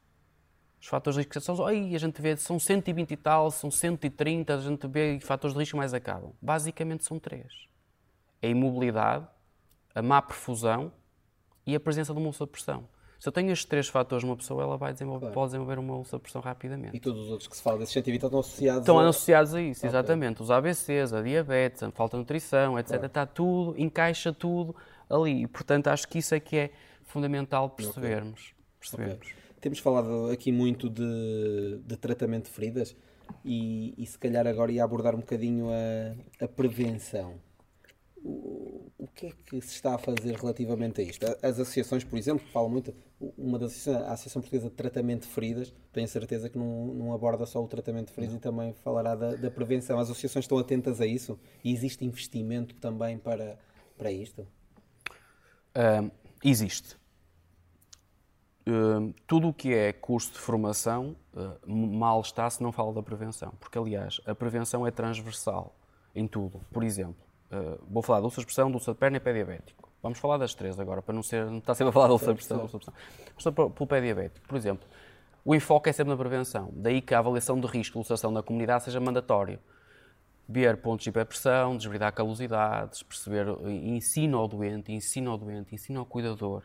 Os 0.80 0.88
fatores 0.88 1.16
de 1.16 1.22
risco 1.22 1.42
são, 1.42 1.66
ai, 1.66 1.94
a 1.94 1.98
gente 1.98 2.22
vê, 2.22 2.38
são 2.38 2.58
120 2.58 3.12
e 3.12 3.18
tal, 3.18 3.52
são 3.52 3.70
130, 3.70 4.54
a 4.54 4.58
gente 4.58 4.88
vê 4.88 5.20
fatores 5.20 5.54
de 5.54 5.60
risco 5.60 5.78
mais 5.78 5.94
acabam. 5.94 6.32
Basicamente 6.42 7.04
são 7.04 7.20
três. 7.20 7.68
A 8.42 8.48
imobilidade, 8.48 9.28
a 9.94 10.02
má 10.02 10.22
perfusão 10.22 10.92
e 11.66 11.76
a 11.76 11.80
presença 11.80 12.14
de 12.14 12.20
uma 12.20 12.28
ulcer 12.28 12.48
de 12.48 12.52
pressão. 12.52 12.88
Se 13.20 13.28
eu 13.28 13.34
tenho 13.34 13.52
estes 13.52 13.68
três 13.68 13.90
fatores 13.90 14.24
numa 14.24 14.38
pessoa, 14.38 14.64
ela 14.64 14.78
vai 14.78 14.94
desenvolver, 14.94 15.26
claro. 15.26 15.34
pode 15.34 15.48
desenvolver 15.48 15.78
uma 15.78 15.98
ulcer 15.98 16.18
de 16.18 16.24
pressão 16.24 16.42
rapidamente. 16.42 16.96
E 16.96 17.00
todos 17.02 17.24
os 17.24 17.30
outros 17.30 17.50
que 17.50 17.58
se 17.58 17.62
fala 17.62 17.78
desses 17.80 17.94
120 17.94 18.24
estão 18.24 18.40
associados 18.40 18.80
Estão 18.80 19.00
a... 19.00 19.10
associados 19.10 19.54
a 19.54 19.62
isso, 19.62 19.82
okay. 19.82 19.90
exatamente. 19.90 20.42
Os 20.42 20.50
ABCs, 20.50 21.12
a 21.12 21.22
diabetes, 21.22 21.84
a 21.84 21.92
falta 21.92 22.16
de 22.16 22.22
nutrição, 22.22 22.80
etc. 22.80 22.92
Claro. 22.92 23.06
Está 23.06 23.26
tudo, 23.26 23.76
encaixa 23.78 24.32
tudo 24.32 24.74
ali. 25.10 25.44
E, 25.44 25.48
portanto, 25.48 25.88
acho 25.88 26.08
que 26.08 26.20
isso 26.20 26.34
é 26.34 26.40
que 26.40 26.56
é 26.56 26.72
fundamental 27.04 27.70
percebermos. 27.70 28.40
Okay. 28.40 28.80
percebermos. 28.80 29.28
Okay. 29.28 29.49
Temos 29.60 29.80
falado 29.80 30.30
aqui 30.32 30.52
muito 30.52 30.90
de, 30.90 31.80
de 31.86 31.98
tratamento 31.98 32.46
de 32.46 32.52
feridas 32.52 32.96
e, 33.44 33.94
e, 33.98 34.06
se 34.06 34.18
calhar 34.18 34.48
agora 34.48 34.72
ia 34.72 34.84
abordar 34.84 35.16
um 35.16 35.20
bocadinho 35.20 35.68
a, 35.70 36.46
a 36.46 36.48
prevenção. 36.48 37.36
O, 38.24 38.92
o, 38.98 39.08
que 39.08 39.28
é 39.28 39.32
que 39.46 39.62
se 39.62 39.76
está 39.76 39.96
a 39.96 39.98
fazer 39.98 40.36
relativamente 40.36 41.00
a 41.02 41.04
isto? 41.04 41.26
As 41.26 41.60
associações, 41.60 42.04
por 42.04 42.18
exemplo, 42.18 42.46
falam 42.52 42.70
muito, 42.70 42.94
uma 43.38 43.58
das 43.58 43.72
associações, 43.72 44.08
a 44.08 44.14
Associação 44.14 44.42
Portuguesa 44.42 44.70
de 44.70 44.76
Tratamento 44.76 45.22
de 45.22 45.34
Feridas, 45.34 45.74
tenho 45.94 46.08
certeza 46.08 46.50
que 46.50 46.58
não, 46.58 46.88
não 46.88 47.14
aborda 47.14 47.46
só 47.46 47.64
o 47.64 47.68
tratamento 47.68 48.08
de 48.08 48.14
feridas 48.14 48.34
não. 48.34 48.40
e 48.40 48.42
também 48.42 48.74
falará 48.74 49.16
da, 49.16 49.36
da, 49.36 49.52
prevenção. 49.52 50.00
As 50.00 50.10
associações 50.10 50.46
estão 50.46 50.58
atentas 50.58 51.00
a 51.00 51.06
isso 51.06 51.40
e 51.64 51.72
existe 51.72 52.04
investimento 52.04 52.76
também 52.76 53.18
para, 53.18 53.58
para 53.98 54.12
isto? 54.12 54.42
Uh, 55.76 56.12
existe. 56.44 56.98
Tudo 59.26 59.50
o 59.50 59.54
que 59.54 59.74
é 59.74 59.92
curso 59.94 60.34
de 60.34 60.40
formação 60.40 61.16
mal 61.66 62.22
está 62.22 62.50
se 62.50 62.62
não 62.62 62.72
fala 62.72 62.94
da 62.94 63.02
prevenção, 63.02 63.54
porque 63.60 63.78
aliás 63.78 64.20
a 64.26 64.36
prevenção 64.36 64.86
é 64.86 64.92
transversal 64.92 65.76
em 66.16 66.28
tudo. 66.28 66.60
Por 66.72 66.84
exemplo, 66.84 67.24
vou 67.90 68.04
falar 68.04 68.20
de 68.20 68.26
ulcer 68.26 68.42
de 68.42 68.46
pressão, 68.46 68.72
de 68.72 68.78
de 68.78 68.94
perna 68.96 69.18
e 69.18 69.20
pé 69.20 69.34
diabético. 69.34 69.90
Vamos 70.02 70.20
falar 70.20 70.38
das 70.38 70.54
três 70.54 70.80
agora, 70.80 71.02
para 71.02 71.14
não 71.14 71.24
ser 71.24 71.46
não 71.46 71.58
estar 71.58 71.76
sempre 71.76 71.90
a 71.90 71.92
falar 71.92 72.08
de 72.08 72.14
ulcer 72.14 72.30
de 72.30 72.36
pressão, 72.36 72.62
ulcer 72.62 72.80
de 72.80 72.86
pressão. 72.86 73.56
Vamos 73.56 73.74
pelo 73.74 73.88
pé 73.88 74.02
diabético, 74.02 74.48
por 74.48 74.56
exemplo. 74.56 74.88
O 75.44 75.56
enfoque 75.56 75.90
é 75.90 75.94
sempre 75.94 76.12
na 76.12 76.18
prevenção, 76.18 76.70
daí 76.74 77.02
que 77.02 77.14
a 77.14 77.20
avaliação 77.20 77.60
de 77.60 77.68
risco 77.68 77.94
de 77.94 78.00
ulceração 78.00 78.32
na 78.32 78.44
comunidade 78.44 78.84
seja 78.84 79.00
mandatório. 79.00 79.60
Ver 80.48 80.78
pontos 80.78 81.04
de 81.04 81.10
hiperpressão, 81.10 81.78
desbridar 81.78 82.12
calosidades, 82.12 83.04
perceber 83.04 83.48
ensino 83.68 84.38
ao 84.38 84.48
doente, 84.48 84.92
ensino 84.92 85.32
ao 85.32 85.38
doente, 85.38 85.76
ensino 85.76 86.00
ao 86.00 86.06
cuidador 86.06 86.64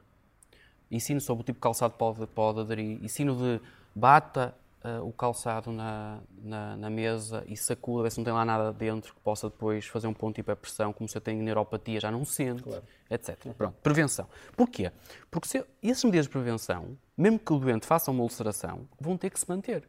ensino 0.95 1.21
sobre 1.21 1.43
o 1.43 1.45
tipo 1.45 1.59
de 1.59 1.63
calçado 1.63 1.95
pode, 1.95 2.27
pode 2.29 2.61
aderir, 2.61 3.03
ensino 3.03 3.37
de 3.37 3.61
bata 3.95 4.55
uh, 4.85 5.07
o 5.07 5.13
calçado 5.13 5.73
na, 5.73 6.21
na, 6.43 6.77
na, 6.77 6.91
mesa 6.91 7.43
e 7.49 7.57
sacuda, 7.57 8.05
ver 8.05 8.11
se 8.11 8.19
não 8.19 8.25
tem 8.25 8.33
lá 8.33 8.45
nada 8.45 8.73
dentro 8.73 9.15
que 9.15 9.21
possa 9.21 9.49
depois 9.49 9.87
fazer 9.87 10.07
um 10.07 10.15
ponto 10.15 10.35
de 10.35 10.41
hiperpressão, 10.43 10.93
como 10.93 11.09
se 11.09 11.17
eu 11.17 11.21
tenho 11.21 11.43
neuropatia, 11.43 12.01
já 12.01 12.11
não 12.11 12.25
sente, 12.25 12.63
claro. 12.63 12.85
etc. 13.11 13.37
Pronto, 13.57 13.75
prevenção. 13.83 14.29
Porquê? 14.57 14.93
Porque 15.31 15.49
se, 15.49 15.65
essas 15.83 16.05
medidas 16.05 16.27
de 16.27 16.31
prevenção, 16.31 16.97
mesmo 17.17 17.39
que 17.39 17.53
o 17.53 17.59
doente 17.59 17.87
faça 17.87 18.11
uma 18.11 18.23
ulceração, 18.23 18.87
vão 19.01 19.17
ter 19.17 19.31
que 19.31 19.41
se 19.41 19.49
manter. 19.49 19.89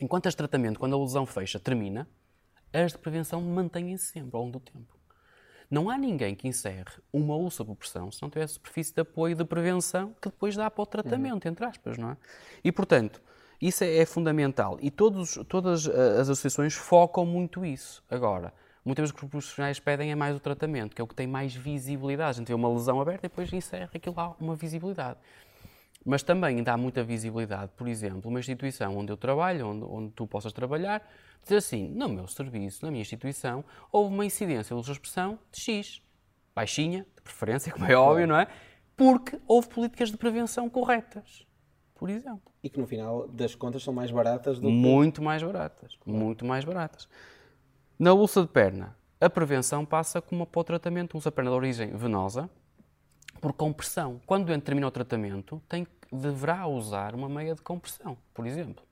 Enquanto 0.00 0.26
as 0.26 0.32
de 0.32 0.38
tratamento, 0.38 0.80
quando 0.80 0.96
a 0.96 0.98
lesão 0.98 1.26
fecha, 1.26 1.60
termina, 1.60 2.08
as 2.72 2.92
de 2.92 2.98
prevenção 2.98 3.40
mantêm-se 3.40 4.06
sempre 4.06 4.36
ao 4.36 4.42
longo 4.42 4.58
do 4.58 4.60
tempo. 4.60 4.99
Não 5.70 5.88
há 5.88 5.96
ninguém 5.96 6.34
que 6.34 6.48
encerre 6.48 6.90
uma 7.12 7.36
úlcera 7.36 7.64
por 7.64 7.76
pressão 7.76 8.10
se 8.10 8.20
não 8.20 8.28
tiver 8.28 8.46
superfície 8.48 8.92
de 8.92 9.02
apoio 9.02 9.36
de 9.36 9.44
prevenção 9.44 10.12
que 10.20 10.28
depois 10.28 10.56
dá 10.56 10.68
para 10.68 10.82
o 10.82 10.86
tratamento, 10.86 11.44
uhum. 11.44 11.52
entre 11.52 11.64
aspas, 11.64 11.96
não 11.96 12.10
é? 12.10 12.16
E, 12.64 12.72
portanto, 12.72 13.22
isso 13.60 13.84
é, 13.84 13.98
é 13.98 14.04
fundamental. 14.04 14.78
E 14.80 14.90
todos, 14.90 15.38
todas 15.48 15.86
eh, 15.86 15.90
as 16.20 16.28
associações 16.28 16.74
focam 16.74 17.24
muito 17.24 17.64
isso. 17.64 18.02
Agora, 18.10 18.52
muitas 18.84 19.04
vezes 19.04 19.14
o 19.14 19.18
que 19.18 19.24
os 19.24 19.30
profissionais 19.30 19.78
pedem 19.78 20.10
é 20.10 20.14
mais 20.14 20.34
o 20.34 20.40
tratamento, 20.40 20.96
que 20.96 21.00
é 21.00 21.04
o 21.04 21.06
que 21.06 21.14
tem 21.14 21.26
mais 21.26 21.54
visibilidade. 21.54 22.30
A 22.30 22.32
gente 22.32 22.48
vê 22.48 22.54
uma 22.54 22.68
lesão 22.68 23.00
aberta 23.00 23.26
e 23.26 23.28
depois 23.28 23.52
encerra 23.52 23.90
aquilo 23.94 24.16
lá, 24.16 24.34
uma 24.40 24.56
visibilidade. 24.56 25.18
Mas 26.04 26.22
também 26.22 26.62
dá 26.62 26.76
muita 26.76 27.04
visibilidade, 27.04 27.72
por 27.76 27.86
exemplo, 27.86 28.30
uma 28.30 28.40
instituição 28.40 28.96
onde 28.96 29.12
eu 29.12 29.16
trabalho, 29.16 29.68
onde, 29.68 29.84
onde 29.84 30.12
tu 30.12 30.26
possas 30.26 30.52
trabalhar, 30.52 31.06
dizer 31.42 31.56
assim, 31.56 31.88
no 31.88 32.08
meu 32.08 32.26
serviço, 32.26 32.84
na 32.84 32.90
minha 32.90 33.02
instituição, 33.02 33.64
houve 33.92 34.14
uma 34.14 34.24
incidência 34.24 34.74
de 34.74 34.90
expressão 34.90 35.38
de 35.52 35.60
X. 35.60 36.02
Baixinha, 36.54 37.06
de 37.14 37.22
preferência, 37.22 37.70
como 37.72 37.84
é 37.84 37.94
óbvio, 37.94 38.26
não 38.26 38.36
é? 38.36 38.46
Porque 38.96 39.38
houve 39.46 39.68
políticas 39.68 40.10
de 40.10 40.16
prevenção 40.16 40.68
corretas, 40.68 41.46
por 41.94 42.08
exemplo. 42.08 42.50
E 42.62 42.68
que 42.68 42.78
no 42.78 42.86
final 42.86 43.28
das 43.28 43.54
contas 43.54 43.82
são 43.82 43.92
mais 43.94 44.10
baratas 44.10 44.58
do 44.58 44.68
que... 44.68 44.72
Muito 44.72 45.22
mais 45.22 45.42
baratas, 45.42 45.98
muito 46.04 46.44
mais 46.44 46.64
baratas. 46.64 47.08
Na 47.98 48.14
ulça 48.14 48.42
de 48.42 48.48
perna, 48.48 48.96
a 49.20 49.28
prevenção 49.28 49.84
passa 49.84 50.20
como 50.20 50.46
para 50.46 50.60
o 50.60 50.64
tratamento, 50.64 51.14
ulça 51.14 51.30
de 51.30 51.36
perna 51.36 51.50
de 51.50 51.56
origem 51.56 51.96
venosa, 51.96 52.48
por 53.40 53.52
compressão. 53.52 54.20
Quando 54.26 54.42
o 54.42 54.46
doente 54.46 54.62
termina 54.62 54.86
o 54.86 54.90
tratamento, 54.90 55.60
tem, 55.68 55.86
deverá 56.12 56.66
usar 56.66 57.14
uma 57.14 57.28
meia 57.28 57.54
de 57.54 57.62
compressão, 57.62 58.16
por 58.34 58.46
exemplo. 58.46 58.84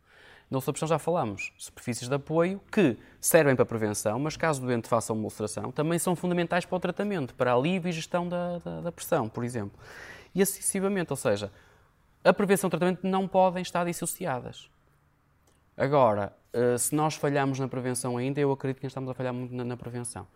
Na 0.50 0.56
ulceração 0.56 0.88
já 0.88 0.98
falamos, 0.98 1.52
superfícies 1.58 2.08
de 2.08 2.14
apoio 2.14 2.58
que 2.72 2.96
servem 3.20 3.54
para 3.54 3.66
prevenção, 3.66 4.18
mas 4.18 4.34
caso 4.36 4.62
o 4.62 4.66
doente 4.66 4.88
faça 4.88 5.12
uma 5.12 5.24
ulceração, 5.24 5.70
também 5.70 5.98
são 5.98 6.16
fundamentais 6.16 6.64
para 6.64 6.76
o 6.76 6.80
tratamento, 6.80 7.34
para 7.34 7.52
alívio 7.52 7.90
e 7.90 7.92
gestão 7.92 8.26
da, 8.26 8.58
da, 8.58 8.80
da 8.80 8.92
pressão, 8.92 9.28
por 9.28 9.44
exemplo. 9.44 9.78
E 10.34 10.44
sucessivamente, 10.46 11.12
ou 11.12 11.16
seja, 11.16 11.52
a 12.24 12.32
prevenção 12.32 12.66
e 12.66 12.68
o 12.68 12.70
tratamento 12.70 13.06
não 13.06 13.28
podem 13.28 13.60
estar 13.60 13.84
dissociadas. 13.84 14.70
Agora, 15.76 16.32
eh, 16.52 16.78
se 16.78 16.94
nós 16.94 17.14
falhamos 17.14 17.58
na 17.58 17.68
prevenção 17.68 18.16
ainda, 18.16 18.40
eu 18.40 18.50
acredito 18.50 18.80
que 18.80 18.86
estamos 18.86 19.10
a 19.10 19.14
falhar 19.14 19.34
muito 19.34 19.54
na, 19.54 19.64
na 19.64 19.76
prevenção. 19.76 20.26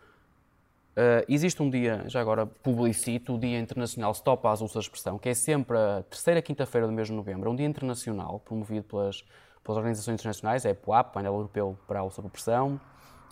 Uh, 0.93 1.25
existe 1.27 1.63
um 1.63 1.71
dia, 1.71 2.05
já 2.07 2.21
agora 2.21 2.45
publicito, 2.45 3.35
o 3.35 3.39
Dia 3.39 3.59
Internacional 3.59 4.13
Stop 4.13 4.47
às 4.47 4.61
Úlceras 4.61 4.85
de 4.85 4.91
Pressão, 4.91 5.19
que 5.19 5.29
é 5.29 5.35
sempre 5.35 5.77
a 5.77 6.03
terceira 6.03 6.43
quinta-feira 6.43 6.87
do 6.87 6.93
mês 6.93 7.09
de 7.09 7.15
novembro, 7.15 7.49
é 7.49 7.53
um 7.53 7.57
dia 7.57 7.67
internacional 7.67 8.41
promovido 8.41 8.85
pelas 8.85 9.25
pelas 9.63 9.79
organizações 9.79 10.15
internacionais, 10.15 10.67
a 10.67 10.71
EPOAP, 10.71 11.13
Painel 11.13 11.35
Europeu 11.35 11.79
para 11.87 12.01
a 12.01 12.29
Pressão, 12.29 12.81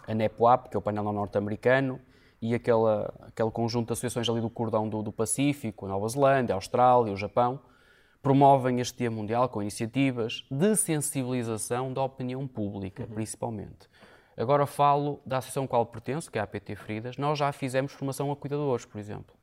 a 0.06 0.14
NEPOAP, 0.14 0.68
que 0.68 0.76
é 0.76 0.78
o 0.78 0.82
painel 0.82 1.04
norte-americano, 1.12 2.00
e 2.40 2.54
aquela, 2.54 3.12
aquele 3.22 3.50
conjunto 3.50 3.88
de 3.88 3.92
associações 3.92 4.28
ali 4.28 4.40
do 4.40 4.48
cordão 4.48 4.88
do, 4.88 5.02
do 5.02 5.12
Pacífico, 5.12 5.84
a 5.84 5.88
Nova 5.88 6.08
Zelândia, 6.08 6.54
a 6.54 6.56
Austrália, 6.56 7.12
o 7.12 7.16
Japão, 7.16 7.60
promovem 8.22 8.80
este 8.80 8.98
Dia 8.98 9.10
Mundial 9.10 9.48
com 9.48 9.60
iniciativas 9.60 10.44
de 10.50 10.76
sensibilização 10.76 11.92
da 11.92 12.02
opinião 12.02 12.46
pública, 12.46 13.02
uhum. 13.02 13.14
principalmente. 13.14 13.89
Agora 14.40 14.64
falo 14.64 15.20
da 15.24 15.36
associação 15.36 15.64
a 15.64 15.68
qual 15.68 15.84
pertenço, 15.84 16.30
que 16.30 16.38
é 16.38 16.40
a 16.40 16.44
APT 16.44 16.74
Feridas. 16.74 17.18
Nós 17.18 17.38
já 17.38 17.52
fizemos 17.52 17.92
formação 17.92 18.32
a 18.32 18.36
cuidadores, 18.36 18.86
por 18.86 18.98
exemplo. 18.98 19.36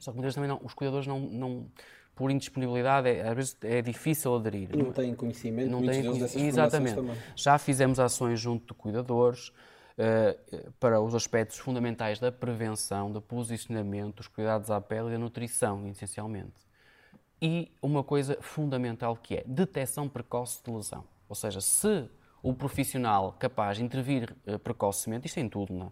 Só 0.00 0.10
que 0.10 0.16
muitas 0.16 0.34
vezes 0.34 0.34
também 0.34 0.48
não, 0.48 0.60
os 0.66 0.74
cuidadores 0.74 1.06
não, 1.06 1.20
não, 1.20 1.70
por 2.14 2.28
indisponibilidade, 2.30 3.08
é, 3.08 3.28
às 3.28 3.34
vezes 3.36 3.56
é 3.62 3.80
difícil 3.80 4.34
aderir. 4.34 4.76
Não 4.76 4.90
têm 4.90 5.14
conhecimento, 5.14 5.70
não 5.70 5.80
têm 5.80 6.04
conhecimento. 6.04 6.48
Exatamente. 6.48 6.96
Também. 6.96 7.16
Já 7.36 7.56
fizemos 7.56 8.00
ações 8.00 8.40
junto 8.40 8.74
de 8.74 8.74
cuidadores 8.74 9.48
uh, 9.48 10.72
para 10.80 11.00
os 11.00 11.14
aspectos 11.14 11.58
fundamentais 11.58 12.18
da 12.18 12.32
prevenção, 12.32 13.12
do 13.12 13.22
posicionamento, 13.22 14.16
dos 14.16 14.26
cuidados 14.26 14.72
à 14.72 14.80
pele 14.80 15.08
e 15.08 15.12
da 15.12 15.18
nutrição, 15.18 15.86
essencialmente. 15.86 16.64
E 17.40 17.70
uma 17.80 18.02
coisa 18.02 18.36
fundamental 18.40 19.16
que 19.16 19.36
é 19.36 19.44
detecção 19.46 20.08
precoce 20.08 20.62
de 20.64 20.70
lesão. 20.72 21.04
Ou 21.28 21.36
seja, 21.36 21.60
se 21.60 22.08
o 22.44 22.52
profissional 22.52 23.32
capaz 23.32 23.78
de 23.78 23.84
intervir 23.84 24.36
uh, 24.46 24.58
precocemente, 24.58 25.26
isto 25.26 25.38
é 25.38 25.40
em 25.40 25.48
tudo, 25.48 25.72
não? 25.72 25.86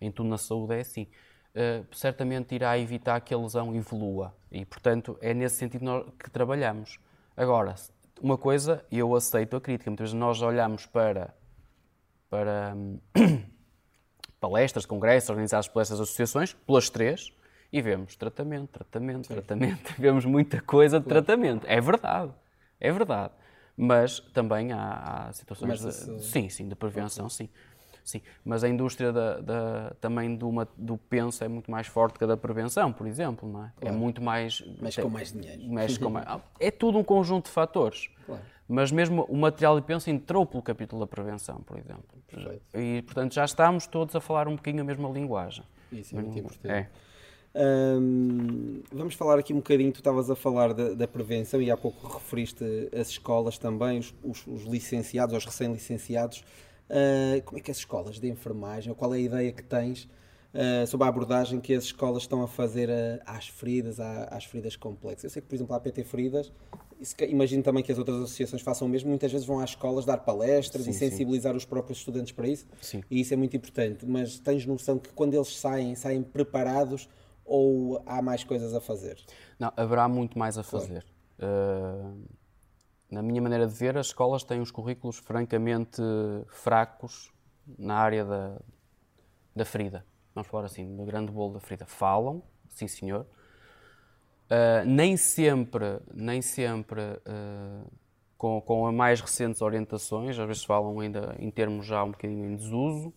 É? 0.00 0.06
em 0.06 0.10
tudo 0.10 0.28
na 0.28 0.36
saúde 0.36 0.74
é 0.74 0.80
assim, 0.80 1.06
uh, 1.54 1.86
certamente 1.94 2.54
irá 2.54 2.76
evitar 2.76 3.20
que 3.20 3.32
a 3.32 3.38
lesão 3.38 3.74
evolua. 3.74 4.34
E, 4.50 4.64
portanto, 4.64 5.16
é 5.22 5.32
nesse 5.32 5.54
sentido 5.56 6.12
que 6.18 6.28
trabalhamos. 6.28 6.98
Agora, 7.36 7.76
uma 8.20 8.36
coisa, 8.36 8.84
eu 8.90 9.14
aceito 9.14 9.56
a 9.56 9.60
crítica, 9.60 9.88
muitas 9.88 10.08
vezes 10.08 10.18
nós 10.18 10.42
olhamos 10.42 10.86
para, 10.86 11.32
para 12.28 12.74
hum, 12.74 12.98
palestras, 14.40 14.84
congressos, 14.84 15.30
organizados 15.30 15.68
pelas 15.68 15.92
associações, 15.92 16.52
pelas 16.52 16.90
três, 16.90 17.32
e 17.72 17.80
vemos 17.80 18.16
tratamento, 18.16 18.70
tratamento, 18.70 19.28
Sim. 19.28 19.34
tratamento, 19.34 19.94
vemos 19.96 20.24
muita 20.24 20.60
coisa 20.60 20.98
de 20.98 21.06
tratamento. 21.06 21.64
É 21.68 21.80
verdade, 21.80 22.32
é 22.80 22.92
verdade. 22.92 23.32
Mas 23.76 24.20
também 24.32 24.72
há, 24.72 25.26
há 25.28 25.32
situações 25.32 25.80
de, 25.80 26.22
sim, 26.22 26.48
sim, 26.48 26.68
de 26.68 26.74
prevenção, 26.74 27.28
sim. 27.28 27.48
Sim, 28.02 28.22
mas 28.44 28.62
a 28.62 28.68
indústria 28.68 29.12
da, 29.12 29.40
da, 29.40 29.92
também 30.00 30.36
do, 30.36 30.48
uma, 30.48 30.68
do 30.76 30.96
penso 30.96 31.42
é 31.42 31.48
muito 31.48 31.68
mais 31.68 31.88
forte 31.88 32.16
que 32.16 32.22
a 32.22 32.26
da 32.28 32.36
prevenção, 32.36 32.92
por 32.92 33.04
exemplo, 33.04 33.48
não 33.50 33.64
é? 33.64 33.66
é 33.66 33.80
claro. 33.80 33.96
É 33.96 33.98
muito 33.98 34.22
mais... 34.22 34.62
Mexe 34.80 35.02
com 35.02 35.08
mais 35.08 35.32
dinheiro. 35.32 35.68
Mexe 35.68 35.98
com 35.98 36.08
mais, 36.10 36.24
é 36.60 36.70
tudo 36.70 36.98
um 36.98 37.02
conjunto 37.02 37.46
de 37.46 37.50
fatores. 37.50 38.08
Claro. 38.24 38.42
Mas 38.68 38.92
mesmo 38.92 39.24
o 39.24 39.36
material 39.36 39.78
de 39.78 39.84
penso 39.84 40.08
entrou 40.08 40.46
pelo 40.46 40.62
capítulo 40.62 41.00
da 41.00 41.06
prevenção, 41.06 41.56
por 41.62 41.78
exemplo. 41.78 42.04
Perfeito. 42.28 42.62
E, 42.74 43.02
portanto, 43.02 43.34
já 43.34 43.44
estamos 43.44 43.88
todos 43.88 44.14
a 44.14 44.20
falar 44.20 44.46
um 44.46 44.54
bocadinho 44.54 44.82
a 44.82 44.86
mesma 44.86 45.08
linguagem. 45.08 45.64
Isso 45.90 46.16
é 46.16 46.20
muito 46.20 46.38
importante. 46.38 46.72
É. 46.72 46.88
Hum, 47.58 48.82
vamos 48.92 49.14
falar 49.14 49.38
aqui 49.38 49.52
um 49.52 49.56
bocadinho, 49.56 49.90
tu 49.90 50.00
estavas 50.00 50.28
a 50.30 50.36
falar 50.36 50.74
da, 50.74 50.92
da 50.92 51.08
prevenção 51.08 51.60
e 51.62 51.70
há 51.70 51.76
pouco 51.76 52.06
referiste 52.06 52.62
as 52.98 53.08
escolas 53.08 53.56
também, 53.56 53.98
os, 53.98 54.14
os- 54.22 54.46
os 54.46 54.62
licenciados, 54.64 55.34
os 55.34 55.44
recém-licenciados. 55.44 56.44
Ah, 56.90 57.40
como 57.44 57.58
é 57.58 57.60
que 57.62 57.70
as 57.70 57.78
escolas 57.78 58.20
de 58.20 58.28
enfermagem, 58.28 58.92
qual 58.94 59.14
é 59.14 59.16
a 59.16 59.20
ideia 59.20 59.52
que 59.52 59.62
tens 59.62 60.06
ah, 60.54 60.86
sobre 60.86 61.06
a 61.06 61.08
abordagem 61.08 61.58
que 61.58 61.72
as 61.74 61.84
escolas 61.84 62.24
estão 62.24 62.42
a 62.42 62.46
fazer 62.48 62.90
ah, 62.90 63.22
às 63.24 63.48
feridas, 63.48 63.98
à- 64.00 64.24
às 64.24 64.44
feridas 64.44 64.76
complexas? 64.76 65.24
Eu 65.24 65.30
sei 65.30 65.40
que, 65.42 65.48
por 65.48 65.54
exemplo, 65.54 65.74
a 65.74 65.80
PT 65.80 66.04
Feridas, 66.04 66.52
que- 67.16 67.24
imagino 67.26 67.62
também 67.62 67.82
que 67.82 67.90
as 67.90 67.96
outras 67.98 68.16
associações 68.18 68.60
façam 68.60 68.86
o 68.86 68.90
mesmo, 68.90 69.08
muitas 69.08 69.32
vezes 69.32 69.46
vão 69.46 69.60
às 69.60 69.70
escolas 69.70 70.04
dar 70.04 70.18
palestras 70.18 70.84
Sim, 70.84 70.90
e 70.90 70.92
sim. 70.92 70.98
sensibilizar 71.08 71.56
os 71.56 71.64
próprios 71.64 71.98
estudantes 71.98 72.32
para 72.32 72.46
isso. 72.48 72.66
Sim. 72.82 73.02
E 73.10 73.18
isso 73.20 73.32
é 73.32 73.36
muito 73.36 73.56
importante, 73.56 74.04
mas 74.04 74.38
tens 74.38 74.66
noção 74.66 74.98
que 74.98 75.08
quando 75.14 75.32
eles 75.32 75.56
saem, 75.56 75.94
saem 75.94 76.22
preparados 76.22 77.08
ou 77.46 78.02
há 78.04 78.20
mais 78.20 78.44
coisas 78.44 78.74
a 78.74 78.80
fazer? 78.80 79.18
Não, 79.58 79.72
haverá 79.76 80.08
muito 80.08 80.38
mais 80.38 80.58
a 80.58 80.62
fazer. 80.62 81.04
Uh, 81.38 82.24
na 83.10 83.22
minha 83.22 83.40
maneira 83.40 83.66
de 83.66 83.74
ver, 83.74 83.96
as 83.96 84.06
escolas 84.06 84.42
têm 84.42 84.60
os 84.60 84.70
currículos 84.70 85.18
francamente 85.18 86.02
fracos 86.48 87.32
na 87.78 87.94
área 87.94 88.24
da, 88.24 88.60
da 89.54 89.64
ferida. 89.64 90.04
Vamos 90.34 90.48
falar 90.50 90.66
assim, 90.66 90.96
do 90.96 91.04
grande 91.04 91.32
bolo 91.32 91.54
da 91.54 91.60
ferida. 91.60 91.86
Falam, 91.86 92.42
sim 92.68 92.88
senhor. 92.88 93.26
Uh, 94.46 94.84
nem 94.86 95.16
sempre, 95.16 96.00
nem 96.12 96.42
sempre 96.42 97.00
uh, 97.00 97.90
com, 98.36 98.60
com 98.60 98.86
as 98.86 98.94
mais 98.94 99.20
recentes 99.20 99.62
orientações, 99.62 100.38
às 100.38 100.46
vezes 100.46 100.64
falam 100.64 101.00
ainda 101.00 101.34
em 101.38 101.50
termos 101.50 101.86
já 101.86 102.04
um 102.04 102.10
bocadinho 102.10 102.44
em 102.44 102.54
desuso, 102.54 103.12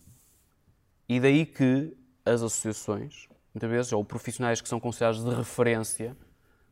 e 1.07 1.19
daí 1.19 1.45
que 1.45 1.95
as 2.25 2.41
associações, 2.41 3.27
muitas 3.53 3.69
vezes, 3.69 3.93
ou 3.93 4.03
profissionais 4.03 4.61
que 4.61 4.69
são 4.69 4.79
considerados 4.79 5.23
de 5.23 5.33
referência 5.33 6.15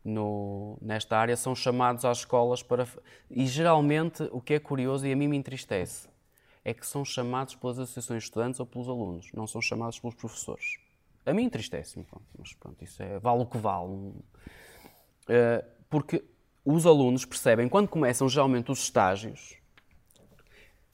no- 0.03 0.77
nesta 0.81 1.17
área, 1.17 1.35
são 1.35 1.55
chamados 1.55 2.05
às 2.05 2.19
escolas 2.19 2.63
para. 2.63 2.87
E 3.29 3.45
geralmente, 3.45 4.23
o 4.31 4.39
que 4.41 4.53
é 4.53 4.59
curioso 4.59 5.05
e 5.05 5.11
a 5.11 5.15
mim 5.15 5.27
me 5.27 5.37
entristece, 5.37 6.07
é 6.63 6.73
que 6.73 6.85
são 6.85 7.03
chamados 7.05 7.55
pelas 7.55 7.79
associações 7.79 8.23
de 8.23 8.29
estudantes 8.29 8.59
ou 8.59 8.65
pelos 8.65 8.89
alunos, 8.89 9.31
não 9.33 9.47
são 9.47 9.61
chamados 9.61 9.99
pelos 9.99 10.15
professores. 10.15 10.77
A 11.25 11.33
mim 11.33 11.43
entristece-me, 11.43 12.05
mas 12.37 12.53
pronto, 12.53 12.83
isso 12.83 13.01
é, 13.03 13.19
vale 13.19 13.41
o 13.41 13.45
que 13.45 13.57
vale. 13.57 13.91
Uh, 13.91 14.23
porque 15.89 16.23
os 16.63 16.85
alunos 16.85 17.25
percebem, 17.25 17.67
quando 17.67 17.87
começam 17.87 18.27
geralmente 18.27 18.71
os 18.71 18.79
estágios, 18.79 19.55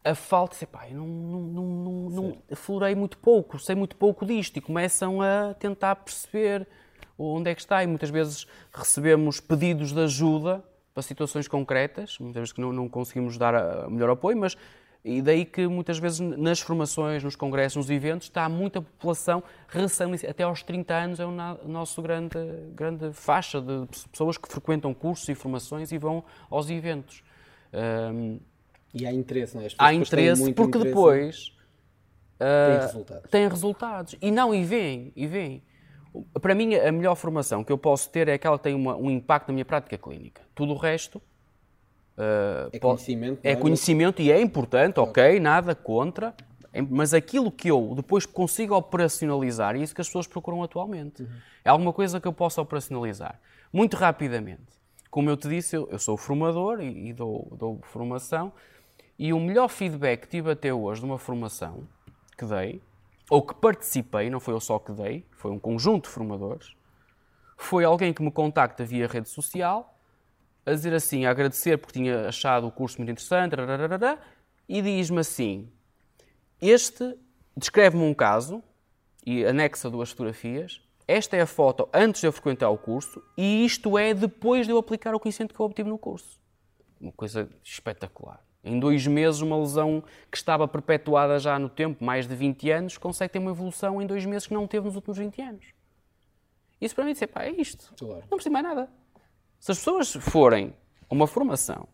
a 0.04 0.14
falta 0.16 0.58
de 0.58 0.66
pá, 0.66 0.88
eu 0.89 0.97
não, 0.97 1.08
não, 1.08 1.41
não, 1.41 1.64
não, 1.64 2.10
não 2.10 2.38
aflorei 2.51 2.93
muito 2.93 3.18
pouco, 3.18 3.58
sei 3.60 3.76
muito 3.76 3.95
pouco 3.95 4.26
disto, 4.26 4.58
e 4.58 4.62
começam 4.62 5.22
a 5.22 5.54
tentar 5.54 5.95
perceber 5.97 6.68
onde 7.18 7.49
é 7.49 7.56
que 7.56 7.62
está. 7.62 7.84
E 7.84 7.88
muitas 7.88 8.10
vezes 8.10 8.45
recebemos 8.74 9.39
pedidos 9.39 9.91
de 9.93 9.99
ajuda 10.01 10.64
para 10.93 11.01
situações 11.04 11.47
concretas, 11.47 12.18
muitas 12.20 12.39
vezes 12.41 12.54
que 12.54 12.62
não, 12.62 12.72
não 12.74 12.89
conseguimos 12.89 13.38
dar 13.38 13.56
a- 13.56 13.89
melhor 13.89 14.10
apoio, 14.10 14.38
mas 14.38 14.58
e 15.06 15.22
daí 15.22 15.43
que 15.43 15.68
muitas 15.68 15.97
vezes 15.99 16.20
nas 16.22 16.62
formações, 16.62 17.24
nos 17.24 17.36
congressos, 17.36 17.76
nos 17.76 17.89
eventos, 17.89 18.28
está 18.28 18.47
muita 18.47 18.82
população 18.82 19.43
recém 19.68 20.14
até 20.30 20.43
aos 20.43 20.64
30 20.64 20.93
anos 20.93 21.20
é 21.20 21.26
o 21.26 21.32
nosso 21.68 22.01
grande, 22.01 22.38
grande 22.74 23.12
faixa 23.12 23.60
de 23.60 23.86
pessoas 24.12 24.38
que 24.38 24.47
frequentam 24.47 24.93
cursos 24.93 25.28
e 25.28 25.36
formações 25.36 25.91
e 25.91 25.97
vão 25.97 26.24
aos 26.49 26.70
eventos. 26.70 27.22
Ahm, 27.74 28.38
E 28.94 29.06
há 29.08 29.12
interesse, 29.14 29.56
não 29.56 29.64
é? 29.64 29.68
Há 29.78 29.94
interesse 29.94 30.54
porque 30.54 30.78
interesse, 30.78 30.88
depois 30.88 31.56
ah, 32.39 32.80
resultados. 32.86 33.30
têm 33.32 33.48
resultados. 33.48 34.16
E 34.22 34.32
não, 34.32 34.54
e 34.54 34.64
vêm, 34.64 35.12
e 35.16 35.26
vêm. 35.26 35.64
Para 36.41 36.54
mim, 36.54 36.76
a 36.76 36.91
melhor 36.91 37.16
formação 37.16 37.64
que 37.64 37.72
eu 37.72 37.78
posso 37.78 38.10
ter 38.12 38.28
é 38.28 38.34
aquela 38.34 38.58
que 38.58 38.66
tem 38.66 38.76
uma- 38.76 38.96
um 38.96 39.10
impacto 39.10 39.48
na 39.48 39.54
minha 39.56 39.66
prática 39.66 39.98
clínica. 39.98 40.41
Tudo 40.54 40.74
o 40.74 40.78
resto 40.78 41.22
ah, 42.18 42.70
É 42.72 42.78
po- 42.80 42.89
conhecimento, 42.89 43.39
é 43.44 43.52
é? 43.52 43.56
conhecimento 43.56 44.22
e 44.22 44.32
é 44.32 44.39
importante, 44.39 45.00
ok, 45.00 45.39
nada 45.39 45.74
contra. 45.74 46.36
Em- 46.72 46.88
Mas 46.89 47.14
aquilo 47.14 47.52
que 47.52 47.70
eu 47.70 47.94
depois 47.96 48.26
consigo 48.28 48.76
operacionalizar, 48.76 49.76
é 49.76 49.80
isso 49.80 49.96
que 49.96 50.02
as 50.02 50.08
pessoas 50.08 50.28
procuram 50.28 50.62
atualmente. 50.62 51.28
É 51.66 51.70
alguma 51.70 51.91
coisa 51.94 52.22
que 52.22 52.28
eu 52.28 52.34
possa 52.34 52.62
operacionalizar. 52.62 53.39
Muito 53.72 53.96
rapidamente. 53.98 54.62
Como 55.10 55.30
eu 55.30 55.38
te 55.38 55.48
disse, 55.48 55.76
eu, 55.76 55.88
eu 55.91 55.98
sou 56.00 56.16
formador 56.18 56.82
e, 56.82 57.10
e 57.10 57.14
dou, 57.14 57.48
dou 57.58 57.80
formação. 57.84 58.52
E 59.18 59.32
o 59.32 59.39
melhor 59.39 59.68
feedback 59.68 60.22
que 60.22 60.28
tive 60.28 60.51
até 60.51 60.74
hoje 60.74 61.01
de 61.01 61.05
uma 61.05 61.18
formação 61.18 61.88
que 62.38 62.45
dei, 62.45 62.82
ou 63.30 63.41
que 63.41 63.53
participei, 63.55 64.30
não 64.30 64.39
foi 64.39 64.53
eu 64.53 64.59
só 64.59 64.80
que 64.80 64.91
dei, 64.91 65.26
foi 65.32 65.51
um 65.51 65.59
conjunto 65.59 66.05
de 66.05 66.09
formadores, 66.09 66.76
foi 67.57 67.84
alguém 67.84 68.14
que 68.14 68.22
me 68.22 68.32
contacta 68.32 68.84
via 68.84 69.07
rede 69.07 69.30
social, 69.30 69.97
a 70.66 70.72
dizer 70.72 70.93
assim, 70.93 71.26
a 71.26 71.32
agradecer 71.32 71.78
porque 71.78 71.99
tinha 71.99 72.28
achado 72.28 72.68
o 72.68 72.72
curso 72.72 72.97
muito 72.97 73.11
interessante, 73.11 73.55
e 74.68 74.82
diz-me 74.82 75.20
assim: 75.20 75.70
Este 76.61 77.18
descreve-me 77.55 78.03
um 78.03 78.14
caso 78.14 78.64
e 79.26 79.45
anexa 79.45 79.89
duas 79.89 80.09
fotografias. 80.09 80.82
Esta 81.07 81.36
é 81.36 81.41
a 81.41 81.47
foto 81.47 81.89
antes 81.93 82.22
de 82.22 82.28
eu 82.28 82.32
frequentar 82.32 82.70
o 82.70 82.78
curso 82.78 83.22
e 83.38 83.66
isto 83.66 83.97
é 83.97 84.14
depois 84.14 84.66
de 84.66 84.72
eu 84.72 84.78
aplicar 84.78 85.14
o 85.14 85.20
conhecimento 85.20 85.53
que 85.53 85.59
eu 85.59 85.66
obtive 85.66 85.89
no 85.89 85.97
curso. 85.97 86.39
Uma 86.99 87.11
coisa 87.11 87.49
espetacular. 87.61 88.39
Em 88.64 88.80
dois 88.80 89.05
meses, 89.05 89.41
uma 89.41 89.57
lesão 89.57 90.01
que 90.32 90.38
estava 90.38 90.68
perpetuada 90.68 91.38
já 91.38 91.59
no 91.59 91.68
tempo, 91.68 92.03
mais 92.03 92.28
de 92.28 92.36
20 92.36 92.72
anos, 92.72 92.97
consegue 92.97 93.34
ter 93.34 93.39
uma 93.39 93.51
evolução 93.51 94.01
em 94.01 94.07
dois 94.07 94.26
meses 94.26 94.47
que 94.47 94.53
não 94.53 94.66
teve 94.66 94.86
nos 94.86 94.95
últimos 94.95 95.18
20 95.18 95.41
anos. 95.41 95.66
Isso 96.80 96.95
para 96.95 97.03
mim 97.05 97.14
dizer, 97.14 97.28
pá, 97.28 97.43
é 97.43 97.51
isto. 97.51 97.93
Claro. 97.97 98.24
Não 98.30 98.38
preciso 98.38 98.53
mais 98.53 98.66
nada. 98.66 98.89
Se 99.59 99.72
as 99.72 99.78
pessoas 99.78 100.14
forem 100.14 100.74
a 101.09 101.14
uma 101.14 101.28
formação 101.28 101.88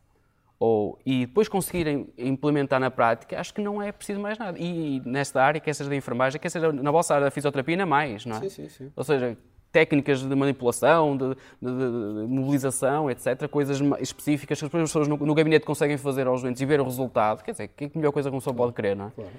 ou, 0.59 0.99
e 1.05 1.25
depois 1.25 1.47
conseguirem 1.47 2.11
implementar 2.17 2.79
na 2.79 2.91
prática, 2.91 3.39
acho 3.39 3.53
que 3.53 3.61
não 3.61 3.81
é 3.81 3.91
preciso 3.91 4.19
mais 4.19 4.37
nada. 4.37 4.59
E, 4.59 4.97
e 4.97 4.99
nesta 5.05 5.41
área, 5.41 5.59
quer 5.59 5.73
seja 5.73 5.89
da 5.89 5.95
enfermagem, 5.95 6.39
quer 6.39 6.49
seja 6.49 6.71
na 6.71 6.91
vossa 6.91 7.13
área 7.15 7.25
da 7.25 7.31
fisioterapia, 7.31 7.75
ainda 7.75 7.85
mais, 7.85 8.25
não 8.25 8.37
é? 8.37 8.41
Sim, 8.41 8.49
sim, 8.49 8.69
sim. 8.69 8.91
Ou 8.95 9.03
seja, 9.03 9.37
técnicas 9.71 10.21
de 10.21 10.35
manipulação, 10.35 11.15
de, 11.15 11.29
de- 11.29 11.35
de- 11.61 12.27
mobilização, 12.27 13.09
etc., 13.09 13.47
coisas 13.49 13.79
específicas 13.99 14.59
que 14.59 14.65
as 14.65 14.71
pessoas 14.71 15.07
no, 15.07 15.15
no 15.17 15.33
gabinete 15.33 15.65
conseguem 15.65 15.97
fazer 15.97 16.25
aos 16.27 16.41
doentes 16.41 16.61
e 16.61 16.65
ver 16.65 16.79
o 16.81 16.83
resultado. 16.83 17.43
Quer 17.43 17.51
dizer, 17.51 17.67
que 17.69 17.85
é 17.85 17.87
a 17.87 17.91
melhor 17.97 18.11
coisa 18.11 18.29
que 18.29 18.35
uma 18.35 18.39
pessoa 18.41 18.53
pode 18.55 18.73
querer, 18.73 18.95
não 18.95 19.07
é? 19.07 19.11
Claro, 19.11 19.29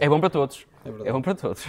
é. 0.00 0.04
É 0.06 0.08
bom 0.08 0.18
para 0.20 0.30
todos. 0.30 0.66
É. 0.84 1.08
É 1.08 1.12
bom 1.12 1.22
para 1.22 1.34
todos. 1.34 1.64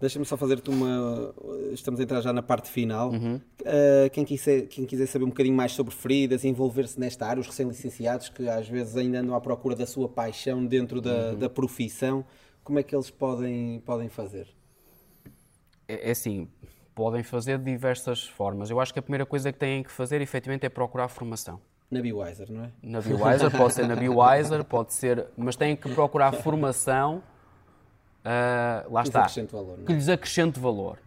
Deixa-me 0.00 0.24
só 0.24 0.34
fazer-te 0.34 0.70
uma. 0.70 1.34
Estamos 1.72 2.00
a 2.00 2.02
entrar 2.02 2.22
já 2.22 2.32
na 2.32 2.40
parte 2.42 2.70
final. 2.70 3.10
Uhum. 3.10 3.34
Uh, 3.60 4.08
quem, 4.10 4.24
quiser, 4.24 4.62
quem 4.62 4.86
quiser 4.86 5.04
saber 5.04 5.26
um 5.26 5.28
bocadinho 5.28 5.54
mais 5.54 5.72
sobre 5.72 5.94
feridas, 5.94 6.42
envolver-se 6.42 6.98
nesta 6.98 7.26
área, 7.26 7.38
os 7.38 7.46
recém-licenciados 7.46 8.30
que 8.30 8.48
às 8.48 8.66
vezes 8.66 8.96
ainda 8.96 9.18
andam 9.20 9.34
à 9.34 9.40
procura 9.42 9.76
da 9.76 9.84
sua 9.86 10.08
paixão 10.08 10.64
dentro 10.64 11.02
da, 11.02 11.32
Uhum. 11.32 11.38
da 11.38 11.50
profissão, 11.50 12.24
como 12.64 12.78
é 12.78 12.82
que 12.82 12.96
eles 12.96 13.10
podem, 13.10 13.80
podem 13.84 14.08
fazer? 14.08 14.46
É, 15.86 16.08
é 16.08 16.10
assim, 16.12 16.48
podem 16.94 17.22
fazer 17.22 17.58
de 17.58 17.64
diversas 17.64 18.26
formas. 18.26 18.70
Eu 18.70 18.80
acho 18.80 18.92
que 18.92 18.98
a 18.98 19.02
primeira 19.02 19.24
coisa 19.26 19.52
que 19.52 19.58
têm 19.58 19.82
que 19.82 19.90
fazer, 19.90 20.20
efetivamente, 20.20 20.64
é 20.66 20.68
procurar 20.68 21.08
formação. 21.08 21.60
Na 21.90 22.00
Bewiser, 22.00 22.50
não 22.50 22.64
é? 22.64 22.70
Na 22.82 23.00
BioWiser, 23.00 23.50
pode 23.50 23.74
ser 23.74 23.88
na 23.88 23.96
BioWiser, 23.96 24.64
pode 24.64 24.94
ser, 24.94 25.26
mas 25.36 25.56
têm 25.56 25.74
que 25.74 25.92
procurar 25.92 26.30
formação, 26.32 27.20
ah, 28.24 28.84
lá 28.88 29.02
Que 29.02 29.08
está, 29.08 29.26
valor, 29.50 29.78
é? 29.80 29.84
que 29.84 29.92
lhes 29.92 30.08
acrescente 30.08 30.60
valor. 30.60 30.98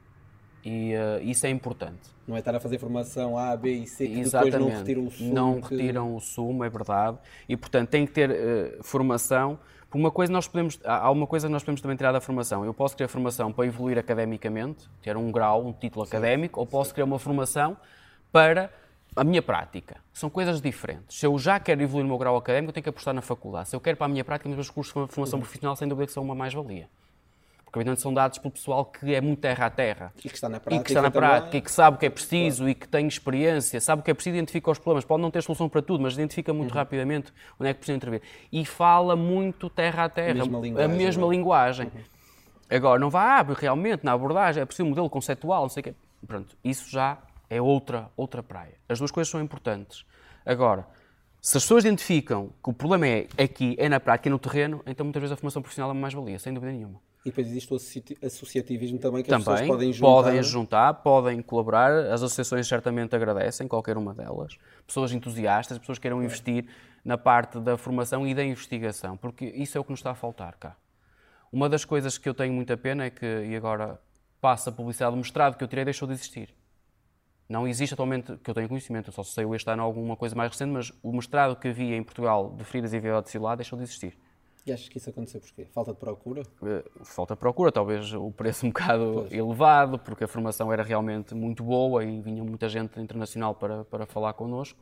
E 0.66 0.94
ah, 0.94 1.20
isso 1.22 1.46
é 1.46 1.50
importante. 1.50 2.12
Não 2.28 2.36
é 2.36 2.40
estar 2.40 2.56
a 2.56 2.60
fazer 2.60 2.80
formação 2.80 3.38
A, 3.38 3.56
B 3.56 3.72
e 3.72 3.88
C 3.88 4.08
que 4.08 4.24
depois 4.24 4.54
não 4.54 4.70
retiram 4.70 5.06
o 5.06 5.12
sumo. 5.12 5.34
Não 5.34 5.62
que- 5.62 5.76
retiram 5.76 6.16
o 6.16 6.20
sumo, 6.20 6.64
é 6.64 6.70
verdade. 6.70 7.18
E, 7.48 7.56
portanto, 7.56 7.90
tem 7.90 8.06
que 8.06 8.12
ter 8.12 8.32
eh, 8.32 8.78
formação. 8.82 9.60
Uma 9.94 10.10
coisa 10.10 10.34
nós 10.34 10.48
podemos, 10.48 10.80
há 10.84 11.12
uma 11.12 11.28
coisa 11.28 11.48
que 11.48 11.54
nós 11.54 11.62
podemos 11.62 11.80
também 11.80 11.96
tirar 11.96 12.12
da 12.12 12.20
formação. 12.20 12.66
Eu 12.66 12.74
posso 12.74 12.98
querer 12.98 13.08
formação 13.08 13.52
para 13.54 13.66
evoluir 13.68 13.98
academicamente, 14.00 14.90
ter 15.04 15.16
um 15.16 15.32
grau, 15.32 15.66
um 15.66 15.72
título 15.72 16.04
académico, 16.04 16.60
ou 16.60 16.66
posso 16.66 16.94
querer 16.94 17.04
uma 17.04 17.20
formação 17.20 17.78
para 18.32 18.72
a 19.16 19.24
minha 19.24 19.42
prática. 19.42 19.98
São 20.12 20.32
coisas 20.32 20.60
diferentes. 20.60 21.20
Se 21.20 21.28
eu 21.28 21.38
já 21.38 21.60
quero 21.60 21.84
evoluir 21.84 22.06
o 22.06 22.08
meu 22.08 22.18
grau 22.18 22.36
académico, 22.36 22.72
eu 22.72 22.74
tenho 22.74 22.84
que 22.84 22.90
apostar 22.90 23.14
na 23.14 23.22
faculdade. 23.22 23.70
Se 23.70 23.76
eu 23.76 23.80
quero 23.80 23.96
para 23.96 24.08
a 24.08 24.10
minha 24.10 24.26
prática, 24.26 24.50
os 24.50 24.56
meus 24.56 24.70
cursos 24.72 24.92
de 25.08 25.14
formação 25.14 25.40
profissional, 25.40 25.76
sem 25.76 25.88
dúvida 25.88 26.08
que 26.08 26.14
são 26.14 26.24
uma 26.24 26.34
mais-valia. 26.34 26.90
Porque, 27.74 27.80
evidentemente, 27.80 28.02
são 28.04 28.14
dados 28.14 28.38
pelo 28.38 28.52
pessoal 28.52 28.86
que 28.86 29.16
é 29.16 29.20
muito 29.20 29.40
terra 29.40 29.66
a 29.66 29.70
terra 29.72 30.14
E 30.24 30.30
que 30.30 30.36
está 30.36 30.48
na 30.48 30.58
e 30.58 30.60
prática. 30.60 30.84
que 30.84 30.90
está 30.92 31.02
na 31.02 31.10
prática 31.10 31.58
e 31.58 31.62
que 31.62 31.72
sabe 31.72 31.98
o 31.98 32.00
que 32.00 32.06
é 32.06 32.10
preciso 32.12 32.70
e 32.70 32.76
que 32.76 32.88
tem 32.88 33.08
experiência, 33.08 33.82
sabe 33.82 34.02
o 34.02 34.06
que 34.06 34.12
é 34.12 34.14
preciso, 34.14 34.36
identifica 34.36 34.70
os 34.70 34.78
problemas. 34.78 35.04
Pode 35.06 35.24
não 35.24 35.32
ter 35.32 35.42
solução 35.42 35.68
para 35.68 35.82
tudo, 35.82 36.04
mas 36.04 36.14
identifica 36.14 36.54
muito 36.54 36.70
Uhum. 36.70 36.78
rapidamente 36.78 37.34
onde 37.60 37.72
é 37.72 37.74
que 37.74 37.80
precisa 37.80 37.96
intervir. 37.98 38.22
E 38.52 38.64
fala 38.64 39.16
muito 39.16 39.72
terra 39.72 40.04
a 40.04 40.10
terra, 40.10 40.36
mesma 40.36 40.84
a 40.84 40.88
mesma 40.88 41.26
é? 41.26 41.30
linguagem. 41.32 41.92
Agora, 42.70 43.00
não 43.00 43.10
vá, 43.10 43.40
ah, 43.40 43.46
realmente, 43.58 44.04
na 44.06 44.12
abordagem 44.14 44.62
é 44.62 44.66
preciso 44.68 44.86
um 44.86 44.90
modelo 44.90 45.10
conceptual, 45.10 45.64
não 45.64 45.70
sei 45.70 45.82
o 45.82 45.84
quê. 45.86 45.96
Pronto, 46.28 46.56
isso 46.64 46.92
já 46.92 47.18
é 47.50 47.60
outra, 47.60 48.08
outra 48.16 48.44
praia. 48.44 48.76
As 48.88 49.00
duas 49.00 49.10
coisas 49.10 49.32
são 49.32 49.42
importantes. 49.42 50.06
Agora, 50.46 50.86
Se 51.42 51.58
as 51.58 51.64
pessoas 51.64 51.84
identificam 51.84 52.52
que 52.64 52.70
o 52.70 52.74
problema 52.74 53.06
é 53.08 53.28
aqui, 53.38 53.76
é 53.80 53.90
na 53.90 54.00
prática, 54.00 54.30
é 54.30 54.32
no 54.32 54.38
terreno, 54.40 54.82
então 54.86 55.04
muitas 55.04 55.20
vezes 55.22 55.34
a 55.34 55.36
formação 55.36 55.62
profissional 55.62 55.90
é 55.90 55.94
mais 55.96 56.14
valia, 56.14 56.38
sem 56.40 56.54
dúvida 56.54 56.72
nenhuma. 56.72 57.02
E 57.26 57.30
depois 57.30 57.48
existe 57.48 57.74
o 57.74 57.78
associativismo 58.26 59.00
também, 59.00 59.24
que 59.24 59.34
as 59.34 59.44
também, 59.44 59.62
pessoas 59.62 59.78
podem 59.78 59.94
juntar. 59.94 60.12
Podem 60.12 60.44
juntar, 60.44 60.94
podem 60.96 61.42
colaborar. 61.42 61.92
As 62.08 62.22
associações 62.22 62.68
certamente 62.68 63.16
agradecem, 63.16 63.66
qualquer 63.66 63.98
uma 63.98 64.14
delas. 64.14 64.58
Pessoas 64.86 65.14
entusiastas, 65.14 65.78
pessoas 65.78 65.98
que 65.98 66.02
queiram 66.02 66.22
é. 66.22 66.26
investir 66.26 66.68
na 67.04 67.18
parte 67.18 67.60
da 67.60 67.78
formação 67.78 68.28
e 68.28 68.36
da 68.36 68.44
investigação, 68.44 69.16
porque 69.16 69.46
isso 69.46 69.78
é 69.78 69.82
o 69.82 69.84
que 69.84 69.92
nos 69.92 70.00
está 70.00 70.12
a 70.12 70.16
faltar 70.16 70.56
cá. 70.58 70.76
Uma 71.52 71.70
das 71.70 71.86
coisas 71.86 72.18
que 72.18 72.28
eu 72.28 72.34
tenho 72.34 72.54
muita 72.54 72.76
pena 72.76 73.06
é 73.06 73.10
que, 73.10 73.26
e 73.26 73.56
agora 73.56 74.00
passa 74.42 74.70
a 74.70 74.74
publicidade 74.74 75.16
mestrado 75.16 75.56
que 75.56 75.64
eu 75.64 75.68
tirei, 75.68 75.86
deixou 75.86 76.08
de 76.08 76.14
existir. 76.14 76.54
Não 77.48 77.68
existe 77.68 77.94
atualmente, 77.94 78.36
que 78.38 78.50
eu 78.50 78.54
tenho 78.54 78.68
conhecimento, 78.68 79.10
eu 79.10 79.14
só 79.14 79.24
sei 79.24 79.46
este 79.54 79.70
ano 79.70 79.84
alguma 79.84 80.18
coisa 80.18 80.36
mais 80.36 80.52
recente, 80.52 80.72
mas 80.72 80.92
o 81.04 81.14
mestrado 81.14 81.56
que 81.56 81.68
havia 81.68 81.96
em 81.96 82.04
Portugal 82.04 82.56
de 82.58 82.64
feridas 82.64 82.94
e 82.94 83.00
violência 83.00 83.32
celular 83.32 83.56
deixou 83.56 83.78
de 83.78 83.84
existir. 83.84 84.18
E 84.66 84.72
achas 84.72 84.88
que 84.88 84.98
isso 84.98 85.10
aconteceu 85.10 85.42
porquê? 85.42 85.66
Falta 85.66 85.92
de 85.92 86.00
procura? 86.00 86.42
Uh, 86.62 87.06
falta 87.06 87.34
de 87.34 87.40
procura, 87.40 87.72
talvez 87.72 88.14
o 88.14 88.32
preço 88.32 88.66
um 88.66 88.70
bocado 88.70 89.14
pois. 89.16 89.34
elevado, 89.34 90.00
porque 90.00 90.24
a 90.24 90.28
formação 90.28 90.72
era 90.72 90.82
realmente 90.82 91.36
muito 91.36 91.64
boa 91.64 92.04
e 92.04 92.22
vinha 92.22 92.44
muita 92.44 92.70
gente 92.70 93.00
internacional 93.00 93.54
para, 93.54 93.84
para 93.84 94.06
falar 94.06 94.34
connosco. 94.34 94.80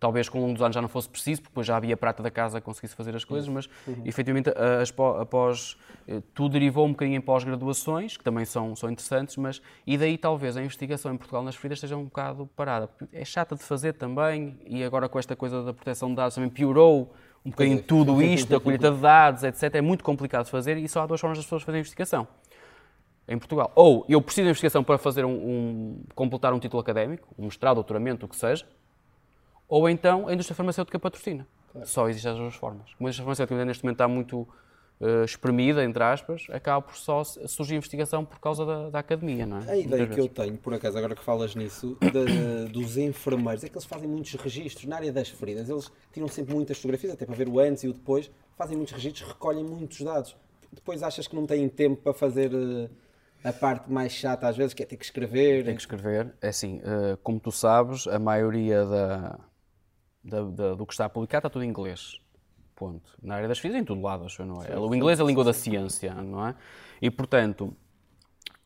Talvez 0.00 0.30
com 0.30 0.38
o 0.38 0.40
longo 0.40 0.54
dos 0.54 0.62
anos 0.62 0.74
já 0.74 0.80
não 0.80 0.88
fosse 0.88 1.10
preciso, 1.10 1.42
porque 1.42 1.50
depois 1.50 1.66
já 1.66 1.76
havia 1.76 1.94
prata 1.94 2.22
da 2.22 2.30
casa 2.30 2.58
que 2.58 2.64
conseguisse 2.64 2.94
fazer 2.96 3.14
as 3.14 3.22
coisas, 3.22 3.46
mas 3.50 3.68
uhum. 3.86 4.00
efetivamente 4.06 4.50
após, 5.20 5.76
eh, 6.08 6.22
tudo 6.32 6.52
derivou 6.52 6.86
um 6.86 6.92
bocadinho 6.92 7.18
em 7.18 7.20
pós-graduações, 7.20 8.16
que 8.16 8.24
também 8.24 8.46
são, 8.46 8.74
são 8.74 8.90
interessantes, 8.90 9.36
mas 9.36 9.60
e 9.86 9.98
daí 9.98 10.16
talvez 10.16 10.56
a 10.56 10.62
investigação 10.62 11.12
em 11.12 11.18
Portugal 11.18 11.42
nas 11.42 11.54
feridas 11.54 11.76
esteja 11.76 11.98
um 11.98 12.04
bocado 12.04 12.48
parada. 12.56 12.88
É 13.12 13.26
chata 13.26 13.54
de 13.54 13.62
fazer 13.62 13.92
também, 13.92 14.58
e 14.64 14.82
agora 14.82 15.06
com 15.06 15.18
esta 15.18 15.36
coisa 15.36 15.62
da 15.62 15.74
proteção 15.74 16.08
de 16.08 16.14
dados 16.14 16.34
também 16.34 16.48
piorou 16.48 17.12
um 17.44 17.50
bocadinho 17.50 17.78
é. 17.78 17.82
tudo 17.82 18.22
isto, 18.22 18.54
a 18.54 18.60
colheita 18.60 18.90
de 18.90 18.98
dados, 18.98 19.44
etc. 19.44 19.74
É 19.76 19.80
muito 19.80 20.04
complicado 20.04 20.44
de 20.44 20.50
fazer 20.50 20.76
e 20.76 20.88
só 20.88 21.02
há 21.02 21.06
duas 21.06 21.20
formas 21.20 21.38
das 21.38 21.46
pessoas 21.46 21.62
fazerem 21.62 21.80
investigação 21.80 22.28
em 23.26 23.38
Portugal. 23.38 23.70
Ou 23.74 24.04
eu 24.08 24.20
preciso 24.20 24.44
de 24.44 24.50
investigação 24.50 24.82
para 24.82 24.98
fazer 24.98 25.24
um, 25.24 25.30
um, 25.30 26.02
completar 26.14 26.52
um 26.52 26.58
título 26.58 26.80
académico, 26.80 27.28
um 27.38 27.44
mestrado, 27.44 27.76
doutoramento, 27.76 28.26
o 28.26 28.28
que 28.28 28.36
seja, 28.36 28.66
ou 29.68 29.88
então 29.88 30.28
a 30.28 30.34
indústria 30.34 30.54
farmacêutica 30.54 30.98
patrocina. 30.98 31.46
Claro. 31.72 31.86
Só 31.86 32.08
existem 32.08 32.32
as 32.32 32.38
duas 32.38 32.54
formas. 32.54 32.92
Como 32.94 33.06
a 33.06 33.08
indústria 33.08 33.24
farmacêutica 33.24 33.64
neste 33.64 33.84
momento 33.84 33.94
está 33.94 34.08
muito 34.08 34.48
uh, 35.00 35.24
espremida, 35.24 35.84
entre 35.84 36.02
aspas, 36.02 36.46
acaba 36.50 36.82
por 36.82 36.96
só 36.96 37.24
surgir 37.24 37.74
investigação 37.74 38.24
por 38.24 38.38
causa 38.38 38.64
da, 38.64 38.90
da 38.90 38.98
academia, 38.98 39.46
não 39.46 39.58
é? 39.58 39.70
A 39.70 39.76
ideia 39.76 40.06
que 40.06 40.20
eu 40.20 40.28
tenho, 40.28 40.56
por 40.58 40.74
acaso, 40.74 40.98
agora 40.98 41.14
que 41.14 41.22
falas 41.22 41.54
nisso, 41.54 41.96
de, 42.00 42.68
dos 42.72 42.96
enfermeiros, 42.96 43.64
é 43.64 43.68
que 43.68 43.74
eles 43.74 43.86
fazem 43.86 44.08
muitos 44.08 44.34
registros 44.34 44.84
na 44.86 44.96
área 44.96 45.12
das 45.12 45.28
feridas. 45.28 45.68
Eles 45.68 45.90
tiram 46.12 46.28
sempre 46.28 46.54
muitas 46.54 46.76
fotografias, 46.76 47.14
até 47.14 47.26
para 47.26 47.34
ver 47.34 47.48
o 47.48 47.58
antes 47.58 47.84
e 47.84 47.88
o 47.88 47.92
depois, 47.92 48.30
fazem 48.56 48.76
muitos 48.76 48.94
registros, 48.94 49.28
recolhem 49.28 49.64
muitos 49.64 50.00
dados. 50.00 50.36
Depois 50.72 51.02
achas 51.02 51.26
que 51.26 51.34
não 51.34 51.46
têm 51.46 51.68
tempo 51.68 52.02
para 52.02 52.14
fazer... 52.14 52.52
Uh, 52.54 52.88
a 53.42 53.54
parte 53.54 53.90
mais 53.90 54.12
chata 54.12 54.46
às 54.46 54.54
vezes, 54.54 54.74
que 54.74 54.82
é 54.82 54.86
ter 54.86 54.98
que 54.98 55.04
escrever. 55.06 55.64
Tem 55.64 55.74
que 55.74 55.80
escrever. 55.80 56.34
É 56.42 56.48
assim, 56.48 56.76
uh, 56.80 57.16
como 57.22 57.40
tu 57.40 57.50
sabes, 57.50 58.06
a 58.06 58.18
maioria 58.18 58.84
da, 58.84 59.38
da, 60.22 60.42
da, 60.42 60.74
do 60.74 60.84
que 60.84 60.92
está 60.92 61.08
publicado 61.08 61.46
está 61.46 61.50
tudo 61.50 61.64
em 61.64 61.68
inglês. 61.68 62.19
Ponto. 62.80 63.12
Na 63.22 63.34
área 63.34 63.46
das 63.46 63.58
físicas, 63.58 63.82
em 63.82 63.84
todo 63.84 64.00
lado, 64.00 64.24
acho, 64.24 64.42
não 64.42 64.62
é? 64.62 64.68
Sim, 64.68 64.72
o 64.72 64.94
inglês 64.94 65.20
é 65.20 65.22
a 65.22 65.26
língua 65.26 65.44
da 65.44 65.52
ciência, 65.52 66.14
não 66.14 66.46
é? 66.46 66.54
E, 67.02 67.10
portanto, 67.10 67.76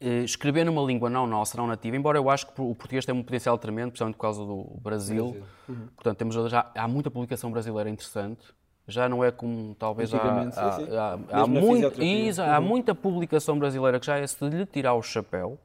eh, 0.01 0.23
escrever 0.23 0.65
numa 0.65 0.83
língua 0.83 1.11
não 1.11 1.27
nossa, 1.27 1.59
não 1.59 1.67
nativa, 1.67 1.97
embora 1.97 2.17
eu 2.17 2.31
acho 2.31 2.47
que 2.47 2.61
o 2.61 2.77
português 2.77 3.05
tem 3.05 3.13
um 3.13 3.25
potencial 3.25 3.59
tremendo, 3.59 3.89
principalmente 3.89 4.15
por 4.15 4.23
causa 4.23 4.45
do 4.45 4.79
Brasil. 4.81 5.33
Brasil. 5.33 5.47
Uhum. 5.69 5.89
Portanto, 5.97 6.17
temos 6.17 6.49
já, 6.49 6.71
há 6.77 6.87
muita 6.87 7.11
publicação 7.11 7.51
brasileira 7.51 7.91
interessante. 7.91 8.47
Já 8.87 9.09
não 9.09 9.25
é 9.25 9.33
como 9.33 9.75
talvez 9.75 10.15
há, 10.15 10.19
há, 10.19 11.19
há, 11.33 11.41
há, 11.43 11.47
muito, 11.49 12.01
isso, 12.01 12.41
há 12.41 12.61
uhum. 12.61 12.65
muita 12.65 12.95
publicação 12.95 13.59
brasileira 13.59 13.99
que 13.99 14.07
já 14.07 14.17
é 14.17 14.25
se 14.29 14.49
lhe 14.49 14.65
tirar 14.65 14.95
o 14.95 15.03
chapéu 15.03 15.59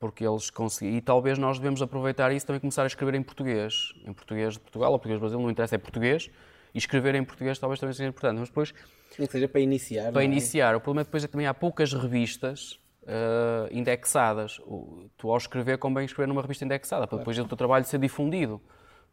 porque 0.00 0.26
eles 0.26 0.50
conseguiram. 0.50 0.98
E 0.98 1.00
talvez 1.00 1.38
nós 1.38 1.60
devemos 1.60 1.80
aproveitar 1.80 2.32
isso 2.32 2.44
também 2.44 2.58
começar 2.58 2.82
a 2.82 2.88
escrever 2.88 3.14
em 3.14 3.22
português. 3.22 3.92
Em 4.04 4.12
português 4.12 4.54
de 4.54 4.58
Portugal 4.58 4.90
ou 4.90 4.98
português 4.98 5.20
do 5.20 5.20
Brasil, 5.20 5.38
não 5.38 5.48
interessa, 5.48 5.76
é 5.76 5.78
português. 5.78 6.28
E 6.74 6.78
escrever 6.78 7.14
em 7.14 7.24
português 7.24 7.58
talvez 7.58 7.78
também 7.78 7.94
seja 7.94 8.08
importante. 8.08 8.38
Mas 8.38 8.48
depois. 8.48 8.74
Nem 9.18 9.26
que 9.26 9.32
seja 9.32 9.48
para 9.48 9.60
iniciar. 9.60 10.12
Para 10.12 10.22
é? 10.22 10.24
iniciar. 10.24 10.74
O 10.74 10.80
problema 10.80 11.02
é 11.02 11.04
depois 11.04 11.24
é 11.24 11.26
que 11.26 11.32
também 11.32 11.46
há 11.46 11.54
poucas 11.54 11.92
revistas 11.92 12.80
uh, 13.02 13.68
indexadas. 13.70 14.58
O, 14.60 15.10
tu, 15.16 15.30
ao 15.30 15.36
escrever, 15.36 15.78
convém 15.78 16.04
escrever 16.04 16.28
numa 16.28 16.42
revista 16.42 16.64
indexada, 16.64 17.06
para 17.06 17.18
depois 17.18 17.38
o 17.38 17.44
teu 17.44 17.56
trabalho 17.56 17.84
ser 17.84 17.98
difundido. 17.98 18.60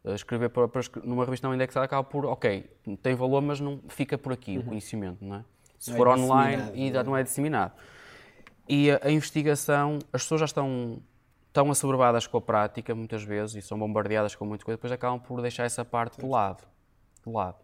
Uh, 0.04 0.14
escrever 0.14 0.48
para, 0.48 0.68
para, 0.68 0.82
numa 1.04 1.24
revista 1.24 1.46
não 1.46 1.54
indexada 1.54 1.84
acaba 1.84 2.02
por, 2.02 2.24
ok, 2.24 2.64
tem 3.02 3.14
valor, 3.14 3.42
mas 3.42 3.60
não 3.60 3.80
fica 3.88 4.16
por 4.16 4.32
aqui 4.32 4.56
uhum. 4.56 4.62
o 4.62 4.66
conhecimento, 4.66 5.24
não 5.24 5.36
é? 5.36 5.44
Se 5.78 5.90
não 5.90 5.96
for 5.96 6.06
é 6.08 6.10
online, 6.10 6.62
e 6.74 6.90
não 6.90 7.16
é 7.16 7.22
disseminado. 7.22 7.72
E 8.68 8.90
a, 8.90 9.00
a, 9.02 9.10
investigação, 9.10 9.98
as 10.12 10.22
pessoas 10.22 10.40
já 10.40 10.44
estão 10.44 11.02
tão 11.52 11.70
assoberbadas 11.70 12.26
com 12.26 12.38
a 12.38 12.40
prática, 12.40 12.94
muitas 12.94 13.22
vezes, 13.22 13.56
e 13.56 13.62
são 13.62 13.78
bombardeadas 13.78 14.34
com 14.34 14.44
muita 14.44 14.64
coisa, 14.64 14.76
depois 14.76 14.92
acabam 14.92 15.18
por 15.18 15.42
deixar 15.42 15.64
essa 15.64 15.84
parte 15.84 16.20
de 16.20 16.26
lado. 16.26 16.62
Lado. 17.28 17.58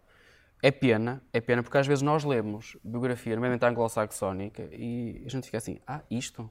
É 0.61 0.71
pena, 0.71 1.21
é 1.31 1.39
pena, 1.39 1.63
porque 1.63 1.77
às 1.77 1.87
vezes 1.87 2.01
nós 2.01 2.23
lemos 2.23 2.75
biografia, 2.83 3.35
nomeadamente 3.35 3.65
anglo-saxónica, 3.65 4.67
e 4.71 5.23
a 5.25 5.29
gente 5.29 5.45
fica 5.45 5.57
assim, 5.57 5.79
ah, 5.87 6.01
isto? 6.09 6.49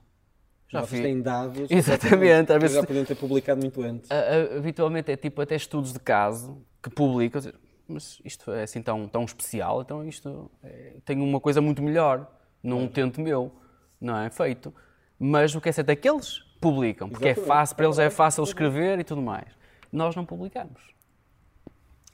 Já 0.69 0.81
Vocês 0.81 1.01
têm 1.01 1.21
dados 1.21 1.67
Exatamente, 1.71 2.51
às 2.51 2.59
vezes 2.59 2.75
já 2.75 2.83
podiam 2.83 3.05
ter 3.05 3.15
publicado 3.15 3.61
muito 3.61 3.81
antes. 3.81 4.09
habitualmente 4.57 5.11
é 5.11 5.15
tipo 5.15 5.41
até 5.41 5.55
estudos 5.55 5.93
de 5.93 5.99
caso 5.99 6.61
que 6.81 6.89
publicam, 6.89 7.41
mas 7.87 8.19
isto 8.25 8.51
é 8.51 8.63
assim 8.63 8.81
tão, 8.81 9.07
tão 9.07 9.23
especial, 9.23 9.81
então 9.81 10.05
isto 10.05 10.49
é, 10.63 10.95
tem 11.05 11.21
uma 11.21 11.39
coisa 11.39 11.61
muito 11.61 11.81
melhor 11.81 12.29
num 12.63 12.85
é. 12.85 12.87
tento 12.87 13.21
meu 13.21 13.53
não 13.99 14.17
é 14.17 14.29
feito. 14.29 14.73
Mas 15.19 15.55
o 15.55 15.61
que 15.61 15.69
é 15.69 15.71
certo 15.71 15.89
é 15.89 15.95
que 15.95 16.07
eles 16.07 16.39
publicam, 16.61 17.09
porque 17.09 17.27
é 17.27 17.31
Exatamente. 17.31 17.51
é 17.51 17.55
fácil, 17.55 17.75
para 17.75 17.85
eles 17.85 17.99
é 17.99 18.09
fácil 18.09 18.43
escrever 18.43 18.99
e 18.99 19.03
tudo 19.03 19.21
mais. 19.21 19.47
Nós 19.91 20.15
não 20.15 20.25
publicamos. 20.25 20.81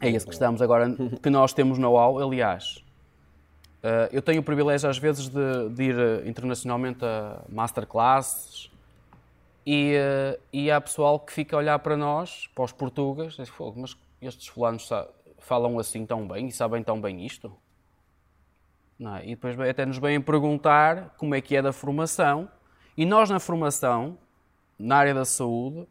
É 0.07 0.09
isso 0.09 0.25
que 0.27 0.33
estamos 0.33 0.61
agora, 0.61 0.87
que 1.21 1.29
nós 1.29 1.53
temos 1.53 1.77
know-how. 1.77 2.19
Aliás, 2.19 2.83
eh, 3.83 4.09
eu 4.13 4.21
tenho 4.21 4.41
o 4.41 4.43
privilégio 4.43 4.89
às 4.89 4.97
vezes 4.97 5.27
de, 5.29 5.69
de 5.69 5.83
ir 5.83 5.99
eh, 5.99 6.27
internacionalmente 6.27 7.03
a 7.03 7.41
masterclasses 7.49 8.71
e, 9.65 9.93
eh, 9.93 10.39
e 10.51 10.71
há 10.71 10.79
pessoal 10.79 11.19
que 11.19 11.33
fica 11.33 11.55
a 11.55 11.59
olhar 11.59 11.77
para 11.79 11.97
nós, 11.97 12.49
para 12.55 12.63
os 12.63 12.71
portugueses, 12.71 13.33
e 13.37 13.43
diz, 13.43 13.51
mas 13.75 13.97
estes 14.21 14.47
fulanos 14.47 14.89
falam 15.39 15.77
assim 15.77 16.05
tão 16.05 16.25
bem 16.25 16.47
e 16.47 16.51
sabem 16.51 16.81
tão 16.81 16.99
bem 16.99 17.25
isto? 17.25 17.51
É? 18.99 19.25
E 19.25 19.29
depois 19.31 19.59
até 19.59 19.85
nos 19.85 19.97
vêm 19.97 20.21
perguntar 20.21 21.15
como 21.17 21.35
é 21.35 21.41
que 21.41 21.55
é 21.55 21.61
da 21.61 21.73
formação. 21.73 22.49
E 22.95 23.05
nós, 23.05 23.29
na 23.29 23.39
formação, 23.39 24.17
na 24.79 24.95
área 24.95 25.13
da 25.13 25.25
saúde, 25.25 25.85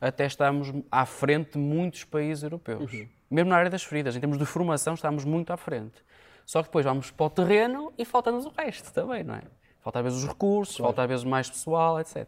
até 0.00 0.26
estamos 0.26 0.72
à 0.90 1.06
frente 1.06 1.52
de 1.52 1.58
muitos 1.58 2.04
países 2.04 2.42
europeus. 2.42 2.92
Uhum. 2.92 3.08
Mesmo 3.30 3.50
na 3.50 3.56
área 3.56 3.70
das 3.70 3.82
feridas, 3.82 4.16
em 4.16 4.20
termos 4.20 4.38
de 4.38 4.46
formação, 4.46 4.94
estamos 4.94 5.24
muito 5.24 5.52
à 5.52 5.56
frente. 5.56 6.02
Só 6.46 6.62
que 6.62 6.68
depois 6.68 6.84
vamos 6.84 7.10
para 7.10 7.26
o 7.26 7.30
terreno 7.30 7.92
e 7.98 8.04
falta-nos 8.04 8.46
o 8.46 8.48
resto 8.48 8.92
também, 8.92 9.22
não 9.22 9.34
é? 9.34 9.42
Falta 9.80 9.98
às 9.98 10.04
vezes 10.04 10.22
os 10.22 10.28
recursos, 10.28 10.76
claro. 10.76 10.88
falta 10.88 11.02
às 11.02 11.08
vezes 11.08 11.24
mais 11.24 11.50
pessoal, 11.50 12.00
etc. 12.00 12.26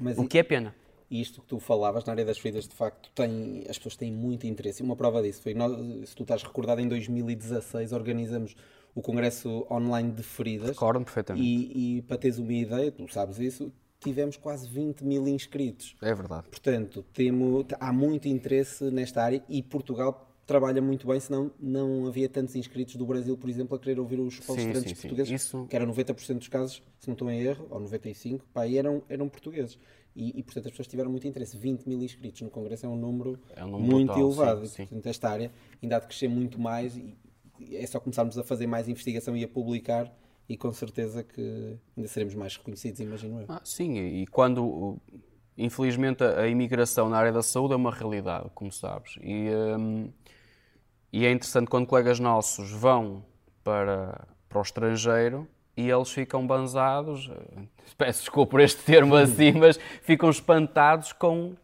Mas 0.00 0.16
o 0.18 0.26
que 0.26 0.38
é 0.38 0.42
pena. 0.42 0.74
E 1.10 1.20
isto 1.20 1.42
que 1.42 1.48
tu 1.48 1.58
falavas 1.58 2.04
na 2.04 2.12
área 2.12 2.24
das 2.24 2.38
feridas, 2.38 2.68
de 2.68 2.74
facto, 2.74 3.10
tem, 3.14 3.64
as 3.68 3.76
pessoas 3.76 3.96
têm 3.96 4.12
muito 4.12 4.46
interesse. 4.46 4.82
E 4.82 4.84
uma 4.84 4.94
prova 4.94 5.20
disso 5.22 5.42
foi, 5.42 5.54
nós, 5.54 5.72
se 6.08 6.14
tu 6.14 6.22
estás 6.22 6.42
recordado, 6.42 6.80
em 6.80 6.88
2016 6.88 7.92
organizamos 7.92 8.54
o 8.94 9.02
Congresso 9.02 9.66
Online 9.70 10.10
de 10.12 10.22
Feridas. 10.22 10.70
Recordo 10.70 11.04
perfeitamente. 11.04 11.46
E, 11.46 11.98
e 11.98 12.02
para 12.02 12.16
teres 12.16 12.38
uma 12.38 12.52
ideia, 12.52 12.92
tu 12.92 13.12
sabes 13.12 13.38
isso, 13.38 13.72
tivemos 13.98 14.36
quase 14.36 14.68
20 14.68 15.04
mil 15.04 15.26
inscritos. 15.28 15.96
É 16.00 16.14
verdade. 16.14 16.48
Portanto, 16.48 17.04
temo, 17.12 17.66
há 17.78 17.92
muito 17.92 18.28
interesse 18.28 18.84
nesta 18.84 19.22
área 19.22 19.42
e 19.48 19.62
Portugal 19.62 20.29
trabalha 20.50 20.82
muito 20.82 21.06
bem, 21.06 21.20
senão 21.20 21.52
não 21.60 22.08
havia 22.08 22.28
tantos 22.28 22.56
inscritos 22.56 22.96
do 22.96 23.06
Brasil, 23.06 23.36
por 23.36 23.48
exemplo, 23.48 23.76
a 23.76 23.78
querer 23.78 24.00
ouvir 24.00 24.18
os 24.18 24.40
palestrantes 24.40 24.82
sim, 24.82 24.88
sim, 24.96 25.00
portugueses. 25.02 25.32
Isso... 25.32 25.64
que 25.70 25.76
era 25.76 25.86
90% 25.86 26.38
dos 26.38 26.48
casos, 26.48 26.82
se 26.98 27.06
não 27.06 27.12
estou 27.12 27.30
em 27.30 27.40
erro, 27.40 27.68
ou 27.70 27.80
95%, 27.80 28.40
pá, 28.52 28.66
eram, 28.66 29.00
eram 29.08 29.28
portugueses. 29.28 29.78
E, 30.16 30.40
e, 30.40 30.42
portanto 30.42 30.66
as 30.66 30.72
pessoas 30.72 30.88
tiveram 30.88 31.08
muito 31.08 31.24
interesse. 31.28 31.56
20 31.56 31.86
mil 31.86 32.02
inscritos 32.02 32.42
no 32.42 32.50
Congresso 32.50 32.84
é 32.84 32.88
um 32.88 32.96
número, 32.96 33.38
é 33.54 33.64
um 33.64 33.70
número 33.70 33.92
muito 33.92 34.08
total, 34.08 34.26
elevado. 34.26 34.66
Sim, 34.66 34.86
portanto, 34.86 35.06
esta 35.06 35.30
área 35.30 35.52
ainda 35.80 35.96
há 35.96 36.00
de 36.00 36.08
crescer 36.08 36.26
muito 36.26 36.60
mais 36.60 36.96
e, 36.96 37.16
é 37.70 37.86
só 37.86 38.00
começarmos 38.00 38.36
a 38.36 38.42
fazer 38.42 38.66
mais 38.66 38.88
investigação 38.88 39.36
e 39.36 39.44
a 39.44 39.48
publicar 39.48 40.12
e 40.48 40.56
com 40.56 40.72
certeza 40.72 41.22
que 41.22 41.78
ainda 41.96 42.08
seremos 42.08 42.34
mais 42.34 42.56
reconhecidos, 42.56 42.98
imagino 42.98 43.40
eu. 43.40 43.46
Ah, 43.48 43.60
sim, 43.62 43.98
e 43.98 44.26
quando, 44.26 44.98
infelizmente, 45.56 46.24
a 46.24 46.48
imigração 46.48 47.08
na 47.08 47.18
área 47.18 47.30
da 47.30 47.42
saúde 47.42 47.74
é 47.74 47.76
uma 47.76 47.92
realidade, 47.92 48.50
como 48.52 48.72
sabes, 48.72 49.16
e, 49.22 49.48
um, 49.78 50.10
e 51.12 51.26
é 51.26 51.32
interessante 51.32 51.68
quando 51.68 51.86
colegas 51.86 52.20
nossos 52.20 52.70
vão 52.70 53.24
para, 53.64 54.26
para 54.48 54.58
o 54.58 54.62
estrangeiro 54.62 55.46
e 55.76 55.88
eles 55.88 56.10
ficam 56.10 56.46
banzados, 56.46 57.30
peço 57.96 58.20
desculpa 58.20 58.50
por 58.50 58.60
este 58.60 58.82
termo 58.82 59.14
assim, 59.16 59.52
mas 59.52 59.78
ficam 60.02 60.28
espantados 60.28 61.12
com 61.12 61.54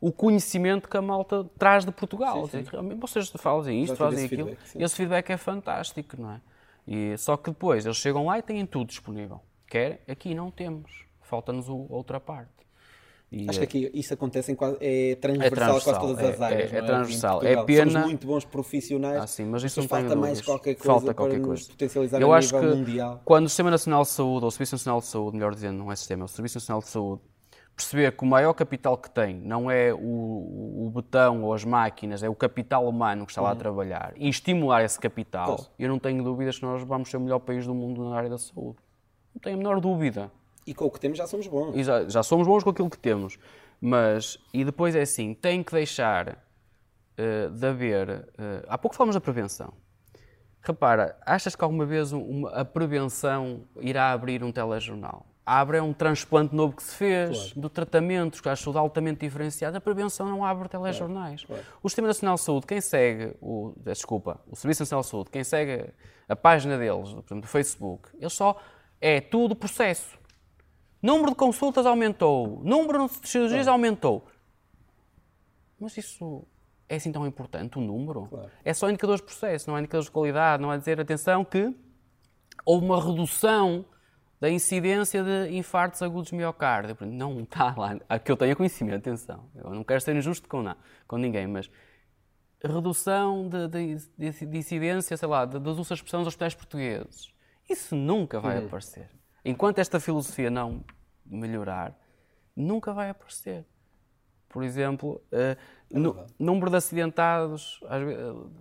o 0.00 0.12
conhecimento 0.12 0.88
que 0.88 0.96
a 0.96 1.02
malta 1.02 1.44
traz 1.58 1.84
de 1.84 1.90
Portugal. 1.90 2.46
Sim, 2.46 2.64
sim. 2.64 2.98
Vocês 3.00 3.30
fazem 3.36 3.82
isto, 3.82 3.96
fazem 3.96 4.24
esse 4.24 4.34
aquilo. 4.34 4.48
Feedback, 4.48 4.82
esse 4.82 4.96
feedback 4.96 5.30
é 5.30 5.36
fantástico, 5.36 6.20
não 6.20 6.32
é? 6.32 6.40
E, 6.86 7.16
só 7.18 7.36
que 7.36 7.50
depois 7.50 7.84
eles 7.84 7.96
chegam 7.96 8.26
lá 8.26 8.38
e 8.38 8.42
têm 8.42 8.64
tudo 8.64 8.88
disponível. 8.88 9.40
Quer? 9.66 10.04
Aqui 10.06 10.34
não 10.34 10.50
temos. 10.50 11.04
Falta-nos 11.22 11.68
outra 11.68 12.20
parte. 12.20 12.55
E 13.30 13.48
Acho 13.48 13.58
que 13.58 13.64
aqui 13.64 13.90
isso 13.92 14.14
acontece 14.14 14.52
em 14.52 14.54
quase, 14.54 14.76
é 14.80 15.16
transversal, 15.16 15.46
é 15.46 15.50
transversal 15.50 15.80
quase 15.80 16.00
todas 16.00 16.24
as 16.24 16.40
é, 16.40 16.44
áreas. 16.44 16.72
É, 16.72 16.76
é, 16.76 16.78
é 16.78 16.82
transversal. 16.82 17.42
É 17.42 17.64
pena. 17.64 17.90
Somos 17.90 18.06
muito 18.06 18.26
bons 18.26 18.44
profissionais. 18.44 19.22
Ah, 19.22 19.26
sim, 19.26 19.44
mas 19.44 19.64
isso 19.64 19.80
não 19.80 19.88
falta 19.88 20.14
mais 20.14 20.40
qualquer 20.40 20.74
coisa 20.74 20.92
falta 20.92 21.14
qualquer 21.14 21.38
para 21.38 21.46
coisa. 21.46 21.60
nos 21.62 21.68
potencializar 21.68 22.20
Eu 22.20 22.32
a 22.32 22.38
acho 22.38 22.58
que 22.58 22.66
mundial. 22.66 23.20
Quando 23.24 23.46
o 23.46 23.48
Sistema 23.48 23.70
Nacional 23.70 24.02
de 24.02 24.08
Saúde, 24.08 24.44
ou 24.44 24.48
o 24.48 24.50
Serviço 24.50 24.74
Nacional 24.76 25.00
de 25.00 25.06
Saúde, 25.06 25.36
melhor 25.36 25.54
dizendo, 25.54 25.78
não 25.78 25.90
é 25.90 25.96
sistema, 25.96 26.22
é 26.22 26.26
o 26.26 26.28
Serviço 26.28 26.58
Nacional 26.58 26.80
de 26.80 26.88
Saúde, 26.88 27.22
perceber 27.74 28.12
que 28.12 28.22
o 28.22 28.26
maior 28.26 28.54
capital 28.54 28.96
que 28.96 29.10
tem 29.10 29.34
não 29.34 29.70
é 29.70 29.92
o, 29.92 29.98
o 29.98 30.92
betão 30.94 31.42
ou 31.42 31.52
as 31.52 31.64
máquinas, 31.64 32.22
é 32.22 32.28
o 32.28 32.34
capital 32.34 32.88
humano 32.88 33.26
que 33.26 33.32
está 33.32 33.42
lá 33.42 33.50
a 33.50 33.52
uhum. 33.52 33.58
trabalhar 33.58 34.14
e 34.16 34.28
estimular 34.28 34.82
esse 34.82 34.98
capital, 34.98 35.66
eu 35.78 35.88
não 35.88 35.98
tenho 35.98 36.22
dúvidas 36.22 36.58
que 36.58 36.64
nós 36.64 36.82
vamos 36.84 37.10
ser 37.10 37.18
o 37.18 37.20
melhor 37.20 37.40
país 37.40 37.66
do 37.66 37.74
mundo 37.74 38.08
na 38.08 38.16
área 38.16 38.30
da 38.30 38.38
saúde. 38.38 38.78
Não 39.34 39.40
tenho 39.40 39.56
a 39.56 39.58
menor 39.58 39.80
dúvida. 39.80 40.30
E 40.66 40.74
com 40.74 40.86
o 40.86 40.90
que 40.90 40.98
temos 40.98 41.16
já 41.16 41.26
somos 41.26 41.46
bons. 41.46 41.84
Já, 41.84 42.08
já, 42.08 42.22
somos 42.22 42.46
bons 42.46 42.64
com 42.64 42.70
aquilo 42.70 42.90
que 42.90 42.98
temos. 42.98 43.38
Mas, 43.80 44.38
e 44.52 44.64
depois 44.64 44.96
é 44.96 45.02
assim, 45.02 45.32
tem 45.34 45.62
que 45.62 45.72
deixar 45.72 46.30
uh, 46.30 47.50
de 47.50 47.66
haver. 47.66 48.08
Uh, 48.10 48.66
há 48.68 48.76
pouco 48.76 48.96
falamos 48.96 49.14
da 49.14 49.20
prevenção. 49.20 49.72
Repara, 50.60 51.16
achas 51.24 51.54
que 51.54 51.62
alguma 51.62 51.86
vez 51.86 52.10
uma, 52.10 52.50
a 52.50 52.64
prevenção 52.64 53.62
irá 53.80 54.10
abrir 54.10 54.42
um 54.42 54.50
telejornal? 54.50 55.24
Abre 55.44 55.78
é 55.78 55.82
um 55.82 55.92
transplante 55.92 56.56
novo 56.56 56.74
que 56.74 56.82
se 56.82 56.96
fez, 56.96 57.38
claro. 57.38 57.60
do 57.60 57.70
tratamento, 57.70 58.42
que 58.42 58.48
acho 58.48 58.76
altamente 58.76 59.20
diferenciado. 59.20 59.76
A 59.76 59.80
prevenção 59.80 60.28
não 60.28 60.44
abre 60.44 60.68
telejornais. 60.68 61.44
Claro, 61.44 61.62
claro. 61.62 61.78
O 61.80 61.88
Sistema 61.88 62.08
Nacional 62.08 62.34
de 62.34 62.40
Saúde, 62.40 62.66
quem 62.66 62.80
segue, 62.80 63.36
o, 63.40 63.72
desculpa, 63.76 64.40
o 64.50 64.56
Serviço 64.56 64.82
Nacional 64.82 65.02
de 65.02 65.08
Saúde, 65.08 65.30
quem 65.30 65.44
segue 65.44 65.90
a 66.28 66.34
página 66.34 66.76
deles, 66.76 67.10
por 67.10 67.18
exemplo, 67.20 67.42
do 67.42 67.46
Facebook, 67.46 68.08
ele 68.18 68.28
só 68.28 68.60
é 69.00 69.20
tudo 69.20 69.54
processo. 69.54 70.15
Número 71.06 71.30
de 71.30 71.36
consultas 71.36 71.86
aumentou, 71.86 72.60
número 72.64 73.08
de 73.08 73.28
cirurgias 73.28 73.68
aumentou. 73.68 74.26
Mas 75.78 75.96
isso 75.96 76.44
é 76.88 76.96
assim 76.96 77.12
tão 77.12 77.24
importante, 77.24 77.78
o 77.78 77.80
número? 77.80 78.26
Claro. 78.26 78.50
É 78.64 78.74
só 78.74 78.90
indicadores 78.90 79.20
de 79.20 79.26
processo, 79.26 79.70
não 79.70 79.76
é 79.76 79.80
indicadores 79.80 80.06
de 80.06 80.10
qualidade, 80.10 80.60
não 80.60 80.72
é 80.72 80.76
dizer, 80.76 81.00
atenção, 81.00 81.44
que 81.44 81.72
houve 82.64 82.84
uma 82.84 83.00
redução 83.00 83.84
da 84.40 84.50
incidência 84.50 85.22
de 85.22 85.56
infartos 85.56 86.02
agudos 86.02 86.30
de 86.30 86.34
miocárdio. 86.34 86.96
Não 87.02 87.38
está 87.42 87.72
lá, 87.78 88.18
que 88.18 88.32
eu 88.32 88.36
tenha 88.36 88.56
conhecimento, 88.56 88.96
atenção. 88.96 89.48
Eu 89.54 89.70
não 89.70 89.84
quero 89.84 90.00
ser 90.00 90.16
injusto 90.16 90.48
com, 90.48 90.60
não, 90.60 90.74
com 91.06 91.18
ninguém, 91.18 91.46
mas 91.46 91.70
redução 92.60 93.48
de, 93.48 93.68
de, 93.68 94.44
de 94.44 94.58
incidência, 94.58 95.16
sei 95.16 95.28
lá, 95.28 95.44
das 95.44 95.78
úlceras 95.78 95.98
de 95.98 96.02
pressão 96.02 96.22
dos 96.22 96.26
hospitais 96.26 96.52
portugueses. 96.52 97.32
Isso 97.70 97.94
nunca 97.94 98.40
vai 98.40 98.58
uhum. 98.58 98.66
aparecer. 98.66 99.08
Enquanto 99.44 99.78
esta 99.78 100.00
filosofia 100.00 100.50
não 100.50 100.82
melhorar, 101.28 101.96
nunca 102.54 102.92
vai 102.92 103.10
aparecer. 103.10 103.64
Por 104.48 104.62
exemplo, 104.62 105.20
uh, 105.32 105.56
no, 105.90 106.24
número 106.38 106.70
de 106.70 106.76
acidentados, 106.76 107.80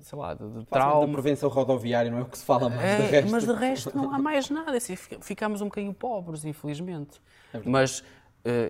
sei 0.02 0.20
lá, 0.20 0.34
de, 0.34 0.46
de 0.50 0.66
trauma. 0.66 1.14
prevenção 1.14 1.50
rodoviária, 1.50 2.12
não 2.12 2.20
é 2.20 2.22
o 2.22 2.26
que 2.26 2.38
se 2.38 2.46
fala 2.46 2.70
mais 2.70 2.82
é, 2.82 2.98
de 2.98 3.04
resto. 3.04 3.32
Mas 3.32 3.46
de 3.46 3.54
resto 3.54 3.98
não 3.98 4.14
há 4.14 4.20
mais 4.20 4.50
nada. 4.50 4.76
Assim, 4.76 4.96
ficamos 4.96 5.62
um 5.62 5.66
bocadinho 5.66 5.94
pobres, 5.94 6.44
infelizmente. 6.44 7.22
É 7.54 7.62
mas, 7.64 8.00
uh, 8.00 8.04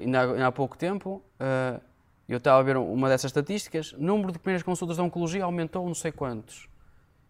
ainda, 0.01 0.19
há, 0.19 0.23
ainda, 0.23 0.47
há, 0.47 0.51
pouco 0.51 0.77
tempo, 0.77 1.23
uh, 1.39 1.81
eu 2.27 2.37
estava 2.37 2.59
a 2.59 2.63
ver 2.63 2.77
uma 2.77 3.09
dessas 3.09 3.29
estatísticas, 3.29 3.93
o 3.93 4.01
número 4.01 4.31
de 4.31 4.39
primeiras 4.39 4.63
consultas 4.63 4.97
de 4.97 5.01
oncologia 5.01 5.43
aumentou 5.43 5.85
não 5.85 5.95
sei 5.95 6.11
quantos. 6.11 6.67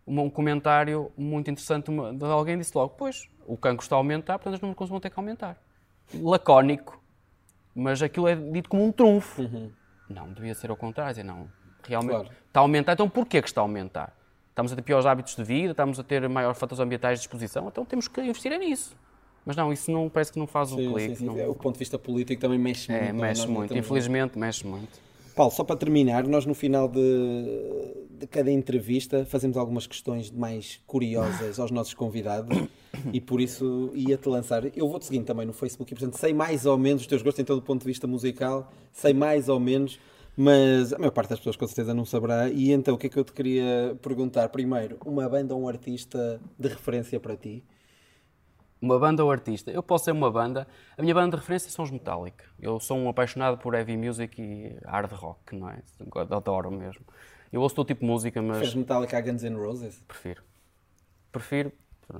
Um, 0.05 0.19
um 0.19 0.29
comentário 0.29 1.11
muito 1.17 1.49
interessante 1.49 1.89
de 1.89 2.25
alguém 2.25 2.57
disse 2.57 2.75
logo, 2.75 2.95
pois, 2.97 3.29
o 3.45 3.55
cancro 3.55 3.83
está 3.83 3.95
a 3.95 3.99
aumentar, 3.99 4.39
portanto 4.39 4.55
os 4.55 4.61
números 4.61 4.75
de 4.75 4.77
consultas 4.77 4.89
vão 4.89 4.99
ter 4.99 5.09
que 5.09 5.19
aumentar. 5.19 5.57
Lacónico, 6.13 7.01
mas 7.73 8.01
aquilo 8.01 8.27
é 8.27 8.35
dito 8.35 8.69
como 8.69 8.85
um 8.85 8.91
trunfo. 8.91 9.41
Uhum. 9.41 9.71
Não, 10.09 10.31
devia 10.31 10.53
ser 10.53 10.69
ao 10.69 10.77
contrário, 10.77 11.11
dizer, 11.13 11.23
não, 11.23 11.49
realmente 11.83 12.11
claro. 12.11 12.29
está 12.47 12.59
a 12.59 12.61
aumentar, 12.61 12.93
então 12.93 13.09
porquê 13.09 13.41
que 13.41 13.47
está 13.47 13.61
a 13.61 13.63
aumentar? 13.63 14.15
Estamos 14.49 14.71
a 14.71 14.75
ter 14.75 14.81
piores 14.83 15.05
hábitos 15.05 15.35
de 15.35 15.43
vida, 15.43 15.71
estamos 15.71 15.99
a 15.99 16.03
ter 16.03 16.27
maiores 16.29 16.57
fatores 16.57 16.79
ambientais 16.79 17.19
de 17.19 17.25
exposição, 17.25 17.67
então 17.67 17.83
temos 17.83 18.07
que 18.07 18.21
investir 18.21 18.57
nisso. 18.57 18.95
Mas 19.45 19.55
não, 19.55 19.71
isso 19.71 19.91
não 19.91 20.09
parece 20.09 20.31
que 20.31 20.39
não 20.39 20.47
faz 20.47 20.69
sim, 20.69 20.87
o 20.87 20.93
clique. 20.93 21.09
Sim, 21.09 21.15
sim. 21.15 21.25
Não... 21.25 21.37
É, 21.37 21.47
o 21.47 21.53
ponto 21.53 21.73
de 21.73 21.79
vista 21.79 21.99
político 21.99 22.41
também 22.41 22.57
mexe 22.57 22.91
é, 22.91 22.99
muito. 22.99 23.09
É, 23.09 23.13
mexe 23.13 23.47
muito, 23.47 23.77
infelizmente 23.77 24.39
mexe 24.39 24.65
muito. 24.65 24.99
Paulo, 25.35 25.51
só 25.51 25.65
para 25.65 25.75
terminar, 25.75 26.25
nós 26.25 26.45
no 26.45 26.53
final 26.53 26.87
de, 26.87 27.01
de 28.09 28.25
cada 28.25 28.49
entrevista 28.49 29.25
fazemos 29.25 29.57
algumas 29.57 29.85
questões 29.85 30.31
mais 30.31 30.79
curiosas 30.87 31.59
aos 31.59 31.71
nossos 31.71 31.93
convidados 31.93 32.57
e 33.11 33.19
por 33.19 33.41
isso 33.41 33.91
ia-te 33.93 34.29
lançar. 34.29 34.63
Eu 34.77 34.87
vou-te 34.87 35.05
seguindo 35.05 35.25
também 35.25 35.45
no 35.45 35.51
Facebook 35.51 35.91
e, 35.91 35.95
portanto, 35.95 36.17
sei 36.17 36.33
mais 36.33 36.65
ou 36.65 36.77
menos 36.77 37.01
os 37.01 37.07
teus 37.07 37.21
gostos 37.21 37.41
em 37.41 37.45
todo 37.45 37.57
o 37.57 37.61
ponto 37.61 37.81
de 37.81 37.87
vista 37.87 38.07
musical, 38.07 38.71
sei 38.93 39.13
mais 39.13 39.49
ou 39.49 39.59
menos, 39.59 39.99
mas 40.37 40.93
a 40.93 40.97
maior 40.97 41.11
parte 41.11 41.31
das 41.31 41.39
pessoas 41.39 41.57
com 41.57 41.67
certeza 41.67 41.93
não 41.93 42.05
saberá. 42.05 42.49
E 42.49 42.71
então, 42.71 42.95
o 42.95 42.97
que 42.97 43.07
é 43.07 43.09
que 43.09 43.19
eu 43.19 43.25
te 43.25 43.33
queria 43.33 43.97
perguntar? 44.01 44.47
Primeiro, 44.47 44.97
uma 45.05 45.27
banda 45.27 45.53
ou 45.53 45.63
um 45.63 45.67
artista 45.67 46.39
de 46.57 46.69
referência 46.69 47.19
para 47.19 47.35
ti? 47.35 47.61
Uma 48.85 48.99
banda 48.99 49.25
ou 49.25 49.31
artista? 49.31 49.71
Eu 49.71 49.81
posso 49.81 50.05
ser 50.05 50.11
uma 50.11 50.29
banda. 50.29 50.67
A 50.95 51.01
minha 51.01 51.15
banda 51.15 51.31
de 51.31 51.41
referência 51.41 51.71
são 51.71 51.83
os 51.83 51.89
Metallica. 51.89 52.45
Eu 52.61 52.79
sou 52.79 52.95
um 52.95 53.09
apaixonado 53.09 53.57
por 53.57 53.73
heavy 53.73 53.97
music 53.97 54.39
e 54.39 54.77
hard 54.85 55.11
rock, 55.11 55.55
não 55.55 55.67
é? 55.71 55.79
Adoro 56.29 56.69
mesmo. 56.69 57.03
Eu 57.51 57.61
ouço 57.61 57.73
todo 57.73 57.87
tipo 57.87 58.01
de 58.01 58.05
música, 58.05 58.39
mas. 58.43 58.59
Fez 58.59 58.75
Metallica 58.75 59.17
a 59.17 59.21
Guns 59.21 59.41
N' 59.41 59.55
Roses? 59.55 60.03
Prefiro. 60.07 60.43
Prefiro. 61.31 61.71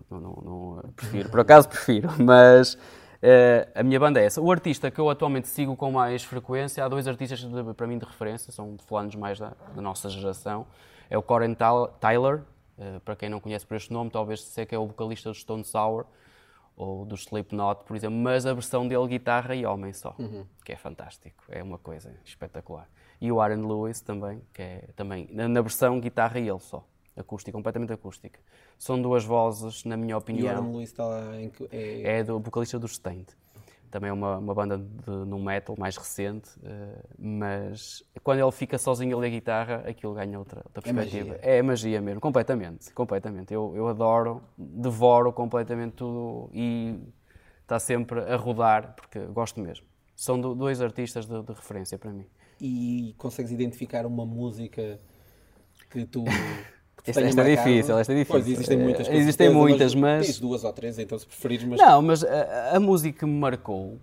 Não, 0.09 0.19
não, 0.19 0.41
não, 0.43 0.93
prefiro. 0.95 1.29
Por 1.29 1.39
acaso 1.39 1.69
prefiro, 1.69 2.09
mas. 2.17 2.73
Uh, 2.73 3.69
a 3.75 3.83
minha 3.83 3.99
banda 3.99 4.19
é 4.19 4.25
essa. 4.25 4.41
O 4.41 4.51
artista 4.51 4.89
que 4.89 4.99
eu 4.99 5.07
atualmente 5.07 5.47
sigo 5.47 5.75
com 5.75 5.91
mais 5.91 6.23
frequência, 6.23 6.83
há 6.83 6.87
dois 6.87 7.07
artistas 7.07 7.41
de, 7.41 7.73
para 7.75 7.85
mim 7.85 7.99
de 7.99 8.05
referência, 8.05 8.51
são 8.51 8.75
fulanos 8.87 9.13
mais 9.13 9.37
da, 9.37 9.53
da, 9.75 9.83
nossa 9.83 10.09
geração. 10.09 10.65
É 11.11 11.17
o 11.17 11.21
Corin 11.21 11.53
Tyler, 11.53 12.41
uh, 12.79 12.99
para 13.01 13.15
quem 13.15 13.29
não 13.29 13.39
conhece 13.39 13.67
por 13.67 13.77
este 13.77 13.93
nome, 13.93 14.09
talvez 14.09 14.41
sei 14.41 14.65
que 14.65 14.73
é 14.73 14.79
o 14.79 14.87
vocalista 14.87 15.29
do 15.29 15.35
Stone 15.35 15.63
Sour 15.63 16.07
ou 16.75 17.05
do 17.05 17.15
Slipknot, 17.15 17.83
por 17.85 17.95
exemplo, 17.95 18.17
mas 18.17 18.45
a 18.45 18.53
versão 18.53 18.87
dele 18.87 19.07
guitarra 19.07 19.55
e 19.55 19.65
homem 19.65 19.93
só, 19.93 20.15
uhum. 20.19 20.45
que 20.63 20.73
é 20.73 20.75
fantástico, 20.75 21.43
é 21.49 21.63
uma 21.63 21.77
coisa 21.77 22.13
espetacular. 22.23 22.89
E 23.21 23.31
o 23.31 23.39
Aaron 23.39 23.65
Lewis 23.65 24.01
também, 24.01 24.41
que 24.53 24.61
é 24.61 24.89
também 24.95 25.27
na 25.31 25.61
versão 25.61 25.99
guitarra 25.99 26.39
e 26.39 26.49
ele 26.49 26.59
só, 26.59 26.85
acústica, 27.15 27.51
completamente 27.51 27.93
acústica. 27.93 28.39
São 28.77 29.01
duas 29.01 29.23
vozes, 29.23 29.85
na 29.85 29.95
minha 29.95 30.17
opinião. 30.17 30.45
E 30.45 30.49
o 30.49 30.51
Aaron 30.51 30.71
Lewis 30.73 30.89
está 30.89 31.05
lá 31.05 31.41
em... 31.41 31.51
é... 31.71 32.19
é 32.19 32.23
do 32.23 32.39
vocalista 32.39 32.77
do 32.77 32.87
Stained 32.87 33.27
também 33.91 34.09
é 34.09 34.13
uma, 34.13 34.37
uma 34.37 34.53
banda 34.53 34.77
de 34.77 35.09
no 35.09 35.39
metal 35.39 35.75
mais 35.77 35.97
recente, 35.97 36.49
uh, 36.59 37.03
mas 37.17 38.03
quando 38.23 38.39
ele 38.39 38.51
fica 38.51 38.77
sozinho 38.77 39.17
a 39.17 39.19
ler 39.19 39.29
guitarra, 39.29 39.83
aquilo 39.87 40.13
ganha 40.13 40.37
outra, 40.37 40.61
outra 40.65 40.81
perspectiva. 40.81 41.35
É 41.35 41.37
magia. 41.37 41.49
é 41.59 41.61
magia 41.61 42.01
mesmo, 42.01 42.21
completamente, 42.21 42.93
completamente. 42.93 43.53
Eu, 43.53 43.73
eu 43.75 43.87
adoro, 43.87 44.41
devoro 44.57 45.31
completamente 45.31 45.93
tudo 45.93 46.49
e 46.53 46.99
está 47.61 47.79
sempre 47.79 48.19
a 48.21 48.35
rodar, 48.35 48.95
porque 48.95 49.19
gosto 49.19 49.59
mesmo. 49.59 49.85
São 50.15 50.39
do, 50.39 50.55
dois 50.55 50.81
artistas 50.81 51.25
de, 51.25 51.41
de 51.41 51.53
referência 51.53 51.97
para 51.97 52.11
mim. 52.11 52.25
E 52.59 53.13
consegues 53.17 53.51
identificar 53.51 54.05
uma 54.05 54.25
música 54.25 54.99
que 55.89 56.05
tu 56.05 56.23
esta, 57.07 57.21
esta 57.21 57.41
é 57.41 57.55
difícil, 57.55 57.97
esta 57.97 58.13
é 58.13 58.15
difícil. 58.15 58.41
Pois, 58.41 58.47
existem 58.47 58.77
muitas. 58.77 59.07
Existem 59.07 59.49
muitas, 59.49 59.95
mas... 59.95 60.25
Tens 60.25 60.39
duas 60.39 60.63
ou 60.63 60.73
três, 60.73 60.97
então 60.97 61.17
se 61.17 61.25
preferires, 61.25 61.65
mas... 61.65 61.79
Não, 61.79 62.01
mas 62.01 62.23
a, 62.23 62.75
a 62.75 62.79
música 62.79 63.25
me 63.25 63.33
marcou. 63.33 63.97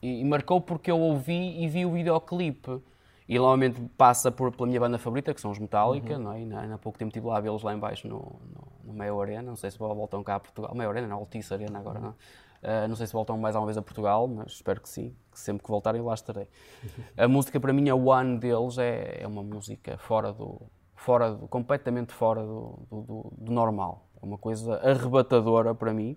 E, 0.00 0.20
e, 0.20 0.24
marcou 0.24 0.60
porque 0.60 0.90
eu 0.90 0.98
ouvi 0.98 1.62
e 1.62 1.68
vi 1.68 1.84
o 1.84 1.92
videoclipe. 1.92 2.80
E 3.28 3.36
normalmente 3.36 3.80
passa 3.96 4.30
por, 4.30 4.52
pela 4.52 4.66
minha 4.66 4.80
banda 4.80 4.98
favorita, 4.98 5.32
que 5.32 5.40
são 5.40 5.50
os 5.50 5.58
Metallica, 5.58 6.14
uhum. 6.14 6.22
não 6.22 6.32
é? 6.32 6.68
E 6.68 6.72
há 6.72 6.78
pouco 6.78 6.98
tempo 6.98 7.08
estive 7.08 7.26
lá 7.26 7.38
a 7.38 7.40
vê-los 7.40 7.62
lá 7.62 7.72
embaixo 7.72 8.06
no, 8.08 8.16
no, 8.16 8.68
no 8.84 8.92
Meio 8.92 9.20
Arena, 9.20 9.42
não 9.42 9.56
sei 9.56 9.70
se 9.70 9.78
voltam 9.78 10.22
cá 10.22 10.34
a 10.34 10.40
Portugal. 10.40 10.74
Meio 10.74 10.90
Arena, 10.90 11.06
não, 11.06 11.18
Altice 11.18 11.54
Arena 11.54 11.78
agora, 11.78 11.98
uhum. 11.98 12.06
não 12.06 12.14
Uh, 12.62 12.86
não 12.86 12.94
sei 12.94 13.08
se 13.08 13.12
voltam 13.12 13.36
mais 13.36 13.56
uma 13.56 13.66
vez 13.66 13.76
a 13.76 13.82
Portugal, 13.82 14.28
mas 14.28 14.52
espero 14.52 14.80
que 14.80 14.88
sim, 14.88 15.12
que 15.32 15.40
sempre 15.40 15.64
que 15.64 15.68
voltarem 15.68 16.00
lá 16.00 16.14
estarei. 16.14 16.46
A 17.18 17.26
música 17.26 17.58
para 17.58 17.72
mim, 17.72 17.88
a 17.88 17.94
One 17.96 18.38
deles, 18.38 18.78
é, 18.78 19.18
é 19.20 19.26
uma 19.26 19.42
música 19.42 19.98
fora 19.98 20.32
do, 20.32 20.62
fora, 21.02 21.34
completamente 21.50 22.12
fora 22.12 22.42
do, 22.42 22.78
do, 22.90 23.32
do, 23.36 23.52
normal. 23.52 24.06
É 24.22 24.24
uma 24.24 24.38
coisa 24.38 24.76
arrebatadora 24.76 25.74
para 25.74 25.92
mim. 25.92 26.16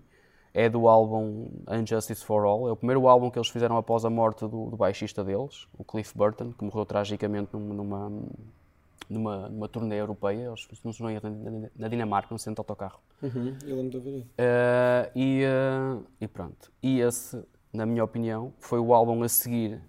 É 0.54 0.70
do 0.70 0.88
álbum 0.88 1.50
Unjustice 1.68 2.24
for 2.24 2.44
All. 2.44 2.66
É 2.68 2.72
o 2.72 2.76
primeiro 2.76 3.06
álbum 3.08 3.30
que 3.30 3.38
eles 3.38 3.48
fizeram 3.48 3.76
após 3.76 4.04
a 4.06 4.10
morte 4.10 4.40
do, 4.40 4.70
do 4.70 4.76
baixista 4.76 5.22
deles, 5.22 5.66
o 5.76 5.84
Cliff 5.84 6.16
Burton, 6.16 6.52
que 6.52 6.64
morreu 6.64 6.86
tragicamente 6.86 7.54
numa, 7.54 8.10
numa, 9.10 9.48
numa 9.50 9.68
turnê 9.68 10.00
europeia. 10.00 10.46
Eles 10.46 10.62
funcionam 10.80 11.20
na 11.76 11.88
Dinamarca, 11.88 12.32
no 12.32 12.38
centro 12.38 12.54
de 12.54 12.60
autocarro. 12.60 13.00
Uhum, 13.22 13.54
eu 13.66 13.76
lembro 13.76 13.90
de 13.90 13.96
ouvir 13.98 14.20
uh, 14.20 15.10
e, 15.14 15.42
uh, 15.44 16.02
e 16.18 16.26
pronto. 16.26 16.72
E 16.82 17.00
esse, 17.00 17.42
na 17.70 17.84
minha 17.84 18.04
opinião, 18.04 18.54
foi 18.58 18.78
o 18.78 18.94
álbum 18.94 19.22
a 19.22 19.28
seguir 19.28 19.82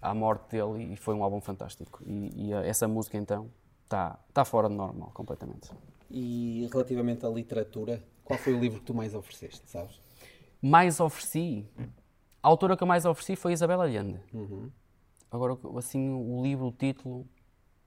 à 0.00 0.14
morte 0.14 0.52
dele 0.52 0.92
e 0.92 0.96
foi 0.96 1.14
um 1.14 1.24
álbum 1.24 1.40
fantástico. 1.40 2.00
E, 2.06 2.48
e 2.48 2.52
essa 2.52 2.86
música 2.86 3.16
então 3.16 3.50
está 3.92 4.18
tá 4.32 4.44
fora 4.44 4.68
de 4.68 4.74
normal, 4.74 5.10
completamente. 5.12 5.70
E 6.10 6.68
relativamente 6.72 7.26
à 7.26 7.28
literatura, 7.28 8.02
qual 8.24 8.38
foi 8.38 8.54
o 8.54 8.60
livro 8.60 8.80
que 8.80 8.86
tu 8.86 8.94
mais 8.94 9.14
ofereceste, 9.14 9.68
sabes? 9.68 10.00
Mais 10.60 11.00
ofereci? 11.00 11.66
A 12.42 12.48
autora 12.48 12.76
que 12.76 12.82
eu 12.82 12.86
mais 12.86 13.04
ofereci 13.04 13.36
foi 13.36 13.52
Isabel 13.52 13.80
Allende. 13.80 14.20
Uhum. 14.32 14.70
Agora, 15.30 15.56
assim, 15.76 16.10
o 16.10 16.42
livro, 16.42 16.66
o 16.66 16.72
título, 16.72 17.26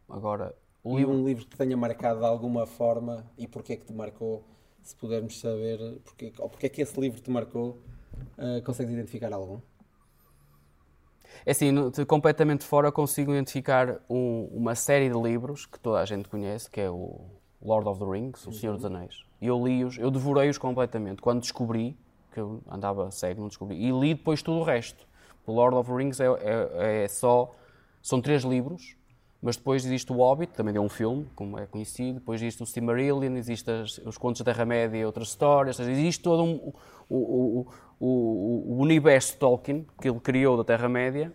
agora... 0.10 0.56
O 0.84 0.94
e 0.94 0.98
livro... 0.98 1.14
um 1.14 1.26
livro 1.26 1.46
que 1.48 1.58
tenha 1.58 1.76
marcado 1.76 2.20
de 2.20 2.26
alguma 2.26 2.66
forma 2.66 3.26
e 3.38 3.48
porquê 3.48 3.74
é 3.74 3.76
que 3.76 3.86
te 3.86 3.94
marcou, 3.94 4.44
se 4.84 4.96
pudermos 4.96 5.40
saber, 5.40 5.80
porque, 6.04 6.32
ou 6.38 6.50
porque 6.50 6.68
é 6.68 6.70
que 6.70 6.82
esse 6.82 7.00
livro 7.00 7.20
te 7.20 7.32
marcou, 7.32 7.82
uh, 8.38 8.62
consegues 8.64 8.94
identificar 8.94 9.34
algum? 9.34 9.60
É 11.46 11.52
assim, 11.52 11.74
completamente 12.08 12.64
fora 12.64 12.92
consigo 12.92 13.32
identificar 13.32 14.00
um, 14.10 14.50
uma 14.52 14.76
série 14.76 15.10
de 15.10 15.20
livros 15.20 15.66
que 15.66 15.80
toda 15.80 16.00
a 16.00 16.06
gente 16.06 16.30
conhece, 16.30 16.70
que 16.70 16.82
é 16.82 16.90
o 16.90 17.22
Lord 17.62 17.88
of 17.88 18.00
the 18.00 18.06
Rings, 18.06 18.46
O 18.46 18.52
Senhor 18.52 18.74
dos 18.74 18.84
uhum. 18.84 18.96
Anéis. 18.96 19.24
E 19.42 19.48
eu 19.48 19.66
li-os, 19.66 19.98
eu 19.98 20.12
devorei-os 20.12 20.58
completamente. 20.58 21.22
Quando 21.22 21.42
descobri, 21.42 21.98
que 22.32 22.40
eu 22.40 22.62
andava 22.70 23.10
cego, 23.12 23.42
não 23.42 23.48
descobri, 23.48 23.76
e 23.78 23.92
li 23.92 24.14
depois 24.14 24.42
tudo 24.42 24.60
o 24.60 24.64
resto. 24.64 25.08
O 25.46 25.52
Lord 25.52 25.76
of 25.76 25.90
the 25.90 25.96
Rings 25.96 26.20
é, 26.20 26.26
é, 26.26 27.04
é 27.04 27.08
só... 27.08 27.54
São 28.02 28.22
três 28.22 28.44
livros, 28.44 28.96
mas 29.46 29.58
depois 29.58 29.86
existe 29.86 30.12
o 30.12 30.16
Hobbit, 30.16 30.54
também 30.54 30.76
é 30.76 30.82
um 30.82 30.90
filme, 30.90 31.28
como 31.36 31.60
é 31.60 31.68
conhecido, 31.68 32.16
depois 32.16 32.42
existe 32.42 32.64
o 32.64 32.66
Silmarillion, 32.66 33.38
existem 33.38 33.80
os 34.04 34.18
Contos 34.18 34.42
da 34.42 34.52
Terra-média 34.52 34.98
e 34.98 35.06
outras 35.06 35.28
histórias, 35.28 35.80
existe 35.80 36.24
todo 36.24 36.44
um, 36.44 36.74
o, 37.08 37.16
o, 37.16 37.68
o, 38.00 38.74
o, 38.74 38.82
universo 38.82 39.38
Tolkien 39.38 39.86
que 40.02 40.10
ele 40.10 40.20
criou 40.20 40.58
da 40.58 40.64
Terra-média. 40.64 41.32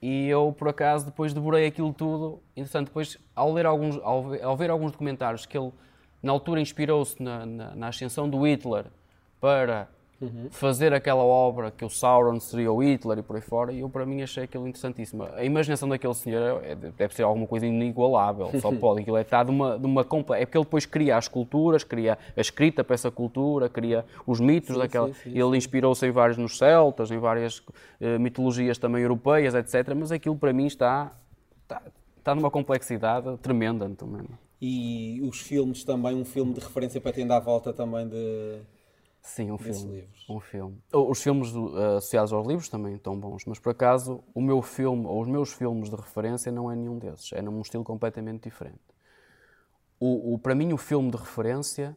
E 0.00 0.28
eu, 0.28 0.54
por 0.56 0.68
acaso, 0.68 1.06
depois 1.06 1.34
devorei 1.34 1.66
aquilo 1.66 1.92
tudo. 1.92 2.40
Interessante, 2.56 2.86
depois, 2.86 3.18
ao, 3.34 3.52
ler 3.52 3.66
alguns, 3.66 3.98
ao, 4.04 4.22
ver, 4.28 4.44
ao 4.44 4.56
ver 4.56 4.70
alguns 4.70 4.92
documentários 4.92 5.44
que 5.44 5.58
ele, 5.58 5.72
na 6.22 6.30
altura, 6.30 6.60
inspirou-se 6.60 7.20
na, 7.20 7.44
na, 7.44 7.74
na 7.74 7.88
ascensão 7.88 8.30
do 8.30 8.46
Hitler 8.46 8.84
para 9.40 9.88
uhum. 10.20 10.48
fazer 10.50 10.92
aquela 10.92 11.22
obra 11.22 11.70
que 11.70 11.84
o 11.84 11.90
Sauron 11.90 12.38
seria 12.40 12.72
o 12.72 12.82
Hitler 12.82 13.18
e 13.18 13.22
por 13.22 13.36
aí 13.36 13.42
fora, 13.42 13.72
e 13.72 13.80
eu 13.80 13.88
para 13.88 14.04
mim 14.04 14.22
achei 14.22 14.44
aquilo 14.44 14.66
interessantíssimo. 14.66 15.24
A 15.34 15.44
imaginação 15.44 15.88
daquele 15.88 16.14
senhor 16.14 16.62
é, 16.64 16.74
deve 16.74 17.14
ser 17.14 17.22
alguma 17.22 17.46
coisa 17.46 17.66
inigualável, 17.66 18.50
só 18.60 18.72
pode, 18.76 19.02
aquilo 19.02 19.16
é 19.16 19.22
está 19.22 19.42
de 19.42 19.50
uma, 19.50 19.78
de 19.78 19.86
uma 19.86 20.02
É 20.02 20.44
porque 20.44 20.58
ele 20.58 20.64
depois 20.64 20.86
cria 20.86 21.16
as 21.16 21.28
culturas, 21.28 21.84
cria 21.84 22.18
a 22.36 22.40
escrita 22.40 22.82
para 22.82 22.94
essa 22.94 23.10
cultura, 23.10 23.68
cria 23.68 24.04
os 24.26 24.40
mitos 24.40 24.74
sim, 24.74 24.80
daquela. 24.80 25.08
Sim, 25.08 25.14
sim, 25.24 25.38
ele 25.38 25.56
inspirou-se 25.56 26.06
em 26.06 26.10
vários 26.10 26.38
nos 26.38 26.58
celtas, 26.58 27.10
em 27.10 27.18
várias 27.18 27.58
uh, 27.58 28.18
mitologias 28.18 28.78
também 28.78 29.02
europeias, 29.02 29.54
etc. 29.54 29.94
Mas 29.94 30.10
aquilo 30.12 30.36
para 30.36 30.52
mim 30.52 30.66
está, 30.66 31.12
está, 31.62 31.82
está 32.16 32.34
numa 32.34 32.50
complexidade 32.50 33.36
tremenda 33.38 33.88
também. 33.90 34.22
E 34.60 35.20
os 35.22 35.40
filmes 35.40 35.84
também, 35.84 36.16
um 36.16 36.24
filme 36.24 36.52
de 36.52 36.60
referência 36.60 37.00
para 37.00 37.12
ter 37.12 37.30
à 37.30 37.38
volta 37.38 37.72
também 37.72 38.08
de 38.08 38.58
Sim, 39.28 39.52
um 39.52 39.58
filme. 39.58 40.00
Livros. 40.00 40.26
Um 40.28 40.40
filme. 40.40 40.82
Os 40.90 41.22
filmes 41.22 41.54
uh, 41.54 41.96
associados 41.98 42.32
aos 42.32 42.46
livros 42.46 42.68
também 42.70 42.94
estão 42.94 43.18
bons, 43.18 43.44
mas 43.44 43.58
por 43.58 43.70
acaso 43.70 44.24
o 44.34 44.40
meu 44.40 44.62
filme, 44.62 45.06
ou 45.06 45.20
os 45.20 45.28
meus 45.28 45.52
filmes 45.52 45.90
de 45.90 45.96
referência 45.96 46.50
não 46.50 46.70
é 46.72 46.74
nenhum 46.74 46.98
desses. 46.98 47.32
É 47.34 47.42
num 47.42 47.60
estilo 47.60 47.84
completamente 47.84 48.44
diferente. 48.44 48.80
O, 50.00 50.32
o 50.32 50.38
para 50.38 50.54
mim, 50.54 50.72
o 50.72 50.78
filme 50.78 51.10
de 51.10 51.18
referência, 51.18 51.94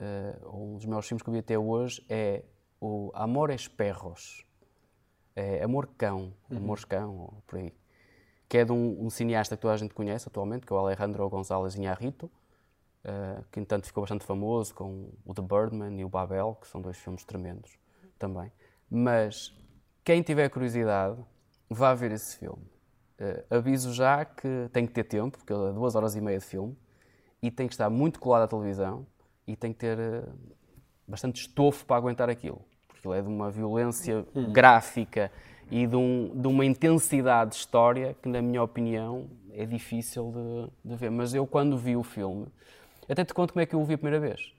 uh, 0.00 0.56
um 0.56 0.76
dos 0.76 0.84
meus 0.84 1.06
filmes 1.06 1.22
que 1.22 1.28
eu 1.28 1.32
vi 1.32 1.38
até 1.38 1.56
hoje, 1.56 2.04
é 2.08 2.42
o 2.80 3.12
Amores 3.14 3.68
Perros. 3.68 4.44
É 5.36 5.62
Amor 5.62 5.88
Cão, 5.96 6.34
uhum. 6.50 6.56
Amor 6.58 6.84
Cão, 6.84 7.16
ou 7.16 7.42
por 7.46 7.60
aí. 7.60 7.72
Que 8.48 8.58
é 8.58 8.64
de 8.64 8.72
um, 8.72 9.06
um, 9.06 9.08
cineasta 9.08 9.56
que 9.56 9.62
toda 9.62 9.74
a 9.74 9.76
gente 9.76 9.94
conhece 9.94 10.26
atualmente, 10.28 10.66
que 10.66 10.72
é 10.72 10.76
o 10.76 10.78
Alejandro 10.80 11.26
González 11.30 11.76
Iñárritu 11.76 12.28
uh, 13.04 13.44
que 13.50 13.60
entanto 13.60 13.86
ficou 13.86 14.02
bastante 14.02 14.24
famoso 14.24 14.74
com 14.74 15.10
o 15.24 15.34
The 15.34 15.42
Birdman 15.42 16.00
e 16.00 16.04
o 16.04 16.08
Babel, 16.08 16.56
que 16.60 16.68
são 16.68 16.80
dois 16.80 16.96
filmes 16.96 17.24
tremendos 17.24 17.78
também. 18.18 18.52
Mas 18.90 19.54
quem 20.04 20.22
tiver 20.22 20.48
curiosidade, 20.48 21.18
vá 21.68 21.94
ver 21.94 22.12
esse 22.12 22.36
filme. 22.36 22.62
Uh, 23.20 23.54
aviso 23.54 23.92
já 23.92 24.24
que 24.24 24.68
tem 24.72 24.86
que 24.86 24.92
ter 24.92 25.04
tempo, 25.04 25.38
porque 25.38 25.52
é 25.52 25.72
duas 25.72 25.94
horas 25.94 26.14
e 26.14 26.20
meia 26.20 26.38
de 26.38 26.44
filme, 26.44 26.76
e 27.42 27.50
tem 27.50 27.66
que 27.66 27.74
estar 27.74 27.90
muito 27.90 28.20
colado 28.20 28.42
à 28.42 28.48
televisão 28.48 29.06
e 29.46 29.56
tem 29.56 29.72
que 29.72 29.78
ter 29.78 29.98
uh, 29.98 30.32
bastante 31.06 31.40
estofo 31.40 31.84
para 31.84 31.96
aguentar 31.96 32.30
aquilo. 32.30 32.62
Porque 32.88 33.06
ele 33.06 33.18
é 33.18 33.22
de 33.22 33.28
uma 33.28 33.50
violência 33.50 34.24
hum. 34.34 34.52
gráfica 34.52 35.30
e 35.70 35.86
de, 35.86 35.96
um, 35.96 36.30
de, 36.34 36.46
uma 36.46 36.64
intensidade 36.64 37.50
de 37.50 37.56
história 37.56 38.14
que, 38.22 38.28
na 38.28 38.42
minha 38.42 38.62
opinião, 38.62 39.28
é 39.52 39.64
difícil 39.64 40.32
de, 40.84 40.90
de 40.90 40.96
ver. 40.96 41.10
Mas 41.10 41.34
eu, 41.34 41.46
quando 41.46 41.76
vi 41.78 41.96
o 41.96 42.02
filme, 42.02 42.46
até 43.08 43.24
te 43.24 43.34
conto 43.34 43.52
como 43.52 43.62
é 43.62 43.66
que 43.66 43.74
eu 43.74 43.80
o 43.80 43.84
vi 43.84 43.94
a 43.94 43.98
primeira 43.98 44.20
vez. 44.20 44.52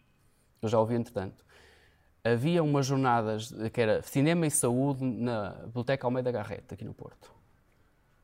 Eu 0.62 0.70
já 0.70 0.80
ouvi 0.80 0.96
entretanto. 0.96 1.44
Havia 2.24 2.64
umas 2.64 2.86
jornadas 2.86 3.54
que 3.74 3.82
era 3.82 4.02
Cinema 4.02 4.48
e 4.48 4.52
Saúde 4.52 5.04
na 5.04 5.52
Biblioteca 5.66 6.08
Almeida 6.08 6.32
Garreta, 6.32 6.74
aqui 6.76 6.86
no 6.86 6.94
Porto. 6.94 7.34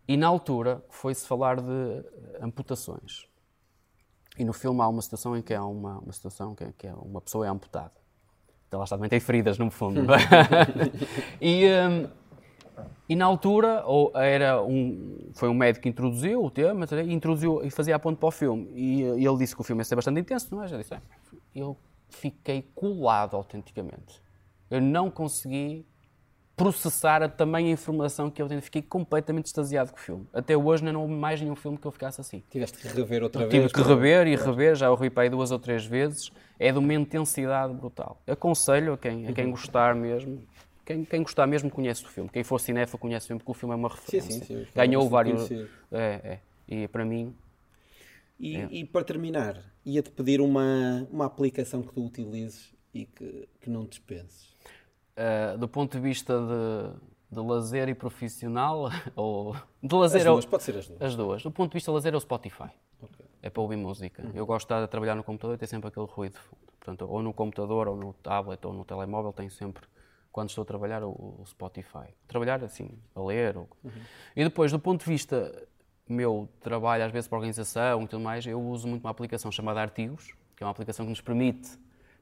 E 0.08 0.16
na 0.16 0.28
altura 0.28 0.84
foi-se 0.90 1.28
falar 1.28 1.60
de 1.60 2.04
amputações. 2.42 3.28
E 4.38 4.46
no 4.46 4.54
filme 4.54 4.82
há 4.82 4.88
uma 4.88 5.02
situação 5.02 5.36
em 5.36 5.42
que 5.42 5.54
há 5.54 5.66
uma, 5.66 6.00
uma 6.00 6.14
situação 6.14 6.56
que 6.56 6.64
é, 6.64 6.74
que 6.78 6.88
é 6.88 6.94
uma 6.94 7.20
pessoa 7.20 7.46
é 7.46 7.50
amputada. 7.50 7.92
Então, 8.68 8.80
lá 8.80 8.86
está, 8.86 8.96
também 8.96 9.10
tem 9.10 9.20
feridas 9.20 9.58
no 9.58 9.70
fundo. 9.70 10.02
e, 11.42 11.66
um, 11.66 12.08
e 13.10 13.16
na 13.16 13.26
altura, 13.26 13.84
ou 13.88 14.12
era 14.16 14.62
um, 14.62 15.32
foi 15.34 15.50
um 15.50 15.54
médico 15.56 15.82
que 15.82 15.90
introduziu 15.90 16.46
o 16.46 16.52
tema, 16.52 16.86
introduziu 17.08 17.66
e 17.66 17.72
fazia 17.72 17.96
a 17.96 18.00
ponto 18.00 18.20
para 18.20 18.28
o 18.28 18.32
filme. 18.32 18.70
E, 18.76 19.02
e 19.02 19.26
ele 19.26 19.38
disse 19.38 19.56
que 19.56 19.62
o 19.62 19.64
filme 19.64 19.82
ia 19.82 19.86
ser 19.86 19.96
bastante 19.96 20.20
intenso, 20.20 20.54
não 20.54 20.64
é? 20.64 20.68
Já 20.68 20.78
disse, 20.78 20.94
é. 20.94 21.02
Eu 21.56 21.76
fiquei 22.08 22.70
colado 22.76 23.36
autenticamente. 23.36 24.22
Eu 24.70 24.80
não 24.80 25.10
consegui 25.10 25.88
processar 26.56 27.24
a 27.24 27.28
tamanha 27.28 27.72
informação 27.72 28.30
que 28.30 28.40
eu 28.40 28.48
tenho. 28.48 28.62
Fiquei 28.62 28.84
completamente 28.84 29.48
extasiado 29.48 29.92
com 29.92 29.98
o 29.98 30.02
filme. 30.02 30.28
Até 30.32 30.56
hoje 30.56 30.84
não 30.84 31.02
houve 31.02 31.14
mais 31.14 31.42
nenhum 31.42 31.56
filme 31.56 31.80
que 31.80 31.88
eu 31.88 31.92
ficasse 31.92 32.22
assim. 32.22 32.44
Tiveste 32.48 32.78
que 32.78 32.88
rever 32.90 33.24
outra 33.24 33.48
Tive 33.48 33.62
vez? 33.62 33.72
Tive 33.72 33.84
que 33.84 33.90
rever 33.90 34.28
e 34.28 34.36
rever, 34.36 34.76
já 34.76 34.92
o 34.92 34.96
revi 34.96 35.30
duas 35.30 35.50
ou 35.50 35.58
três 35.58 35.84
vezes. 35.84 36.32
É 36.60 36.72
de 36.72 36.78
uma 36.78 36.94
intensidade 36.94 37.74
brutal. 37.74 38.22
Aconselho 38.28 38.94
a 38.94 38.98
quem, 39.00 39.28
a 39.28 39.34
quem 39.34 39.46
uhum. 39.46 39.52
gostar 39.52 39.96
mesmo, 39.96 40.44
quem, 40.90 41.06
quem 41.06 41.22
gostar 41.22 41.46
mesmo 41.46 41.70
conhece 41.70 42.04
o 42.04 42.08
filme. 42.08 42.28
Quem 42.32 42.44
for 42.44 42.60
cinéfilo 42.60 42.98
conhece 42.98 43.26
o 43.26 43.28
filme, 43.28 43.40
porque 43.40 43.52
o 43.52 43.54
filme 43.54 43.74
é 43.74 43.78
uma 43.78 43.90
referência. 43.90 44.32
Sim, 44.32 44.42
sim, 44.42 44.66
sim, 44.66 44.68
Ganhou 44.74 45.08
vários. 45.08 45.52
É, 45.52 45.62
é. 45.92 46.40
E 46.68 46.88
para 46.88 47.06
mim. 47.06 47.36
E, 48.40 48.58
é. 48.58 48.68
e 48.72 48.86
para 48.86 49.04
terminar, 49.04 49.62
ia-te 49.86 50.10
pedir 50.10 50.42
uma, 50.42 51.08
uma 51.12 51.26
aplicação 51.28 51.84
que 51.84 51.94
tu 51.94 52.04
utilizes 52.04 52.74
e 52.92 53.06
que, 53.06 53.48
que 53.62 53.70
não 53.70 53.86
dispenses. 53.86 54.56
Uh, 55.16 55.60
do 55.60 55.68
ponto 55.68 55.96
de 55.96 56.00
vista 56.00 56.34
de, 56.34 57.36
de 57.36 57.40
lazer 57.40 57.88
e 57.88 57.94
profissional, 57.94 58.90
ou 59.16 59.56
de 59.84 59.94
lazer. 59.94 60.22
As 60.22 60.26
duas, 60.26 60.46
pode 60.46 60.64
ser 60.64 60.76
as 60.76 60.88
duas. 60.88 61.02
As 61.04 61.16
duas. 61.16 61.44
Do 61.44 61.52
ponto 61.52 61.70
de 61.70 61.76
vista 61.76 61.92
de 61.92 61.96
lazer 61.96 62.16
é 62.16 62.18
o 62.18 62.20
Spotify. 62.20 62.70
Okay. 63.00 63.28
É 63.44 63.50
para 63.52 63.62
ouvir 63.62 63.78
música. 63.78 64.24
Uhum. 64.24 64.32
Eu 64.34 64.46
gosto 64.48 64.66
de 64.66 64.74
estar 64.74 64.84
a 64.84 64.88
trabalhar 64.88 65.14
no 65.14 65.24
computador 65.24 65.56
e 65.56 65.60
ter 65.60 65.68
sempre 65.68 65.90
aquele 65.90 66.08
ruído 66.08 66.34
de 66.34 66.40
fundo. 66.40 66.62
Portanto, 66.80 67.08
ou 67.08 67.22
no 67.22 67.32
computador, 67.32 67.88
ou 67.88 67.96
no 67.96 68.12
tablet, 68.14 68.66
ou 68.66 68.74
no 68.74 68.84
telemóvel, 68.84 69.32
tenho 69.32 69.52
sempre 69.52 69.84
quando 70.32 70.50
estou 70.50 70.62
a 70.62 70.66
trabalhar 70.66 71.04
o, 71.04 71.44
Spotify. 71.46 72.14
Trabalhar 72.28 72.64
assim, 72.64 72.90
a 73.16 73.22
ler. 73.22 73.58
Ou... 73.58 73.68
Uhum. 73.84 73.92
E 74.36 74.44
depois, 74.44 74.72
do 74.72 74.80
ponto 74.80 75.04
de 75.04 75.10
vista 75.10 75.68
meu 76.08 76.50
trabalho, 76.60 77.06
às 77.06 77.12
vezes 77.12 77.28
para 77.28 77.38
organização 77.38 78.04
e 78.04 78.08
tudo 78.08 78.24
mais, 78.24 78.46
eu 78.46 78.60
uso 78.60 78.88
muito 78.88 79.04
uma 79.04 79.12
aplicação 79.12 79.52
chamada 79.52 79.80
Artigos, 79.80 80.34
que 80.56 80.64
é 80.64 80.66
uma 80.66 80.72
aplicação 80.72 81.06
que 81.06 81.10
nos 81.12 81.22
permite 81.22 81.70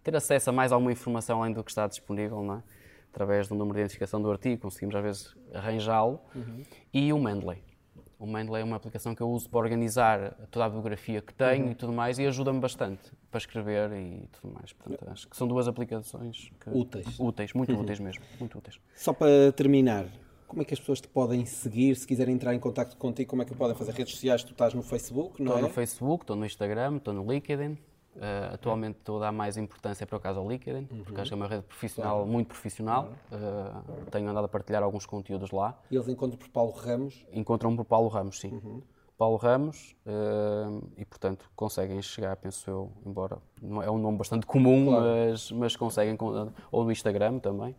ter 0.03 0.15
acesso 0.15 0.49
a 0.49 0.53
mais 0.53 0.71
alguma 0.71 0.91
informação 0.91 1.41
além 1.41 1.53
do 1.53 1.63
que 1.63 1.71
está 1.71 1.87
disponível, 1.87 2.43
não 2.43 2.55
é? 2.55 2.63
através 3.17 3.47
do 3.47 3.55
número 3.55 3.75
de 3.75 3.81
identificação 3.81 4.21
do 4.21 4.29
artigo, 4.29 4.61
conseguimos 4.61 4.95
às 4.95 5.03
vezes 5.03 5.35
arranjá-lo, 5.53 6.19
uhum. 6.35 6.63
e 6.93 7.11
o 7.11 7.19
Mendeley. 7.19 7.63
O 8.19 8.27
Mendeley 8.27 8.61
é 8.61 8.65
uma 8.65 8.75
aplicação 8.75 9.15
que 9.15 9.21
eu 9.21 9.29
uso 9.29 9.49
para 9.49 9.59
organizar 9.59 10.33
toda 10.51 10.65
a 10.65 10.69
biografia 10.69 11.21
que 11.21 11.33
tenho 11.33 11.65
uhum. 11.65 11.71
e 11.71 11.75
tudo 11.75 11.93
mais 11.93 12.19
e 12.19 12.25
ajuda-me 12.25 12.59
bastante 12.59 13.11
para 13.37 13.39
escrever 13.39 13.91
e 13.93 14.27
tudo 14.31 14.53
mais. 14.53 14.73
Portanto, 14.73 15.09
acho 15.09 15.27
que 15.27 15.37
são 15.37 15.47
duas 15.47 15.67
aplicações 15.67 16.49
úteis. 16.67 17.19
Úteis, 17.19 17.53
muito 17.53 17.73
uhum. 17.73 17.81
úteis 17.81 17.99
mesmo. 17.99 18.23
Muito 18.39 18.57
úteis. 18.57 18.79
Só 18.95 19.13
para 19.13 19.51
terminar, 19.51 20.07
como 20.47 20.61
é 20.61 20.65
que 20.65 20.73
as 20.73 20.79
pessoas 20.79 20.99
te 20.99 21.07
podem 21.07 21.45
seguir? 21.45 21.95
Se 21.95 22.07
quiserem 22.07 22.33
entrar 22.33 22.55
em 22.55 22.59
contato 22.59 22.97
contigo, 22.97 23.29
como 23.29 23.43
é 23.43 23.45
que 23.45 23.53
podem 23.55 23.75
fazer? 23.75 23.91
Redes 23.91 24.13
sociais, 24.13 24.43
tu 24.43 24.51
estás 24.51 24.73
no 24.73 24.81
Facebook, 24.81 25.41
não 25.41 25.51
estou 25.51 25.55
é? 25.55 25.59
Estou 25.59 25.69
no 25.69 25.73
Facebook, 25.73 26.23
estou 26.23 26.35
no 26.35 26.45
Instagram, 26.45 26.97
estou 26.97 27.13
no 27.13 27.31
LinkedIn. 27.31 27.77
Uh, 28.17 28.55
atualmente 28.55 28.97
estou 28.97 29.17
a 29.17 29.27
dar 29.27 29.31
mais 29.31 29.57
importância, 29.57 30.07
por 30.07 30.15
acaso, 30.15 30.39
ao 30.39 30.49
LinkedIn, 30.49 30.87
uhum. 30.89 31.03
porque 31.03 31.21
acho 31.21 31.29
que 31.29 31.33
é 31.35 31.37
uma 31.37 31.47
rede 31.47 31.61
profissional, 31.61 32.15
claro. 32.15 32.31
muito 32.31 32.47
profissional. 32.47 33.11
Uh, 33.31 34.09
tenho 34.09 34.27
andado 34.27 34.45
a 34.45 34.47
partilhar 34.47 34.81
alguns 34.81 35.05
conteúdos 35.05 35.51
lá. 35.51 35.79
E 35.91 35.95
eles 35.95 36.07
encontram 36.07 36.39
por 36.39 36.49
Paulo 36.49 36.71
Ramos? 36.71 37.23
Encontram 37.31 37.75
por 37.75 37.85
Paulo 37.85 38.07
Ramos, 38.07 38.39
sim. 38.39 38.53
Uhum. 38.53 38.81
Paulo 39.17 39.37
Ramos, 39.37 39.95
uh, 40.05 40.87
e 40.95 41.03
portanto 41.03 41.49
conseguem 41.55 41.99
chegar, 42.01 42.35
penso 42.37 42.69
eu, 42.69 42.91
embora 43.05 43.39
não 43.61 43.81
é 43.81 43.89
um 43.89 43.97
nome 43.97 44.17
bastante 44.17 44.45
comum, 44.45 44.85
claro. 44.85 45.03
mas, 45.05 45.51
mas 45.51 45.75
conseguem, 45.75 46.15
ou 46.71 46.83
no 46.83 46.91
Instagram 46.91 47.39
também, 47.39 47.75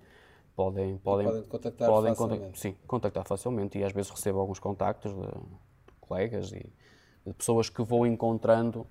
podem, 0.57 0.99
podem, 0.99 1.27
podem 1.29 1.43
contactar 1.45 1.89
podem 1.89 2.11
facilmente. 2.15 2.41
contact- 2.41 2.59
sim, 2.59 2.77
contactar 2.89 3.25
facilmente 3.25 3.79
e 3.79 3.85
às 3.85 3.93
vezes 3.93 4.11
recebo 4.11 4.41
alguns 4.41 4.59
contactos 4.59 5.13
de, 5.15 5.21
de 5.21 5.93
colegas 6.01 6.51
e 6.53 6.73
de 7.25 7.33
pessoas 7.35 7.71
que 7.71 7.83
vou 7.83 8.05
encontrando 8.05 8.85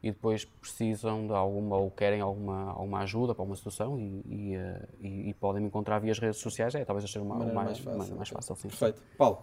e 0.00 0.12
depois 0.12 0.44
precisam 0.44 1.26
de 1.26 1.32
alguma 1.32 1.76
ou 1.76 1.90
querem 1.90 2.20
alguma, 2.20 2.70
alguma 2.70 3.00
ajuda 3.00 3.34
para 3.34 3.42
uma 3.42 3.56
situação 3.56 3.98
e, 3.98 4.22
e, 4.24 4.54
eh, 4.54 4.88
e- 5.00 5.28
e 5.30 5.34
podem 5.34 5.60
me 5.60 5.66
encontrar 5.66 5.98
via 5.98 6.12
as 6.12 6.20
redes 6.20 6.38
sociais. 6.38 6.72
É, 6.76 6.84
talvez 6.84 7.10
seja 7.10 7.20
uma, 7.24 7.34
uma- 7.34 7.52
mais 7.52 7.78
fácil, 7.80 7.90
uma- 8.12 8.16
mais 8.18 8.30
ok. 8.30 8.36
fácil 8.36 8.54
sim. 8.54 8.68
Perfeito. 8.68 9.02
Paulo, 9.16 9.42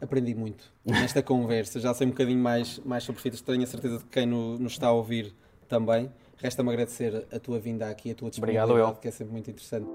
aprendi 0.00 0.34
muito 0.34 0.64
nesta 0.84 1.22
conversa. 1.22 1.78
Já 1.80 1.92
sei 1.94 2.06
um 2.06 2.10
bocadinho 2.10 2.38
mais, 2.42 2.78
mais 2.84 3.04
sobre 3.04 3.20
fitas. 3.20 3.40
Tenho 3.40 3.62
a 3.62 3.66
certeza 3.66 3.98
de 3.98 4.04
que 4.04 4.10
quem 4.10 4.26
no- 4.26 4.58
nos 4.58 4.72
está 4.72 4.88
a 4.88 4.92
ouvir 4.92 5.34
também. 5.68 6.10
Resta-me 6.38 6.70
agradecer 6.70 7.26
a 7.30 7.38
tua 7.38 7.58
vinda 7.60 7.88
aqui, 7.90 8.10
a 8.10 8.14
tua 8.14 8.28
Obrigado, 8.28 8.66
disponibilidade, 8.68 8.96
eu. 8.96 9.00
que 9.02 9.08
é 9.08 9.10
sempre 9.10 9.32
muito 9.32 9.50
interessante. 9.50 9.86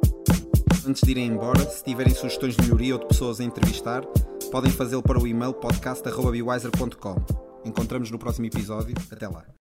Antes 0.88 1.02
de 1.02 1.12
irem 1.12 1.26
embora, 1.28 1.60
se 1.68 1.84
tiverem 1.84 2.14
sugestões 2.14 2.56
de 2.56 2.62
melhoria 2.62 2.94
ou 2.94 3.00
de 3.00 3.08
pessoas 3.08 3.40
a 3.40 3.44
entrevistar, 3.44 4.06
podem 4.52 4.70
fazê-lo 4.72 5.02
para 5.02 5.20
o 5.20 5.26
e-mail 5.26 5.54
podcast.bewiser.com. 5.54 7.16
Encontramos 7.66 8.12
no 8.12 8.20
próximo 8.20 8.46
episódio. 8.46 8.94
Até 9.12 9.28
lá. 9.28 9.56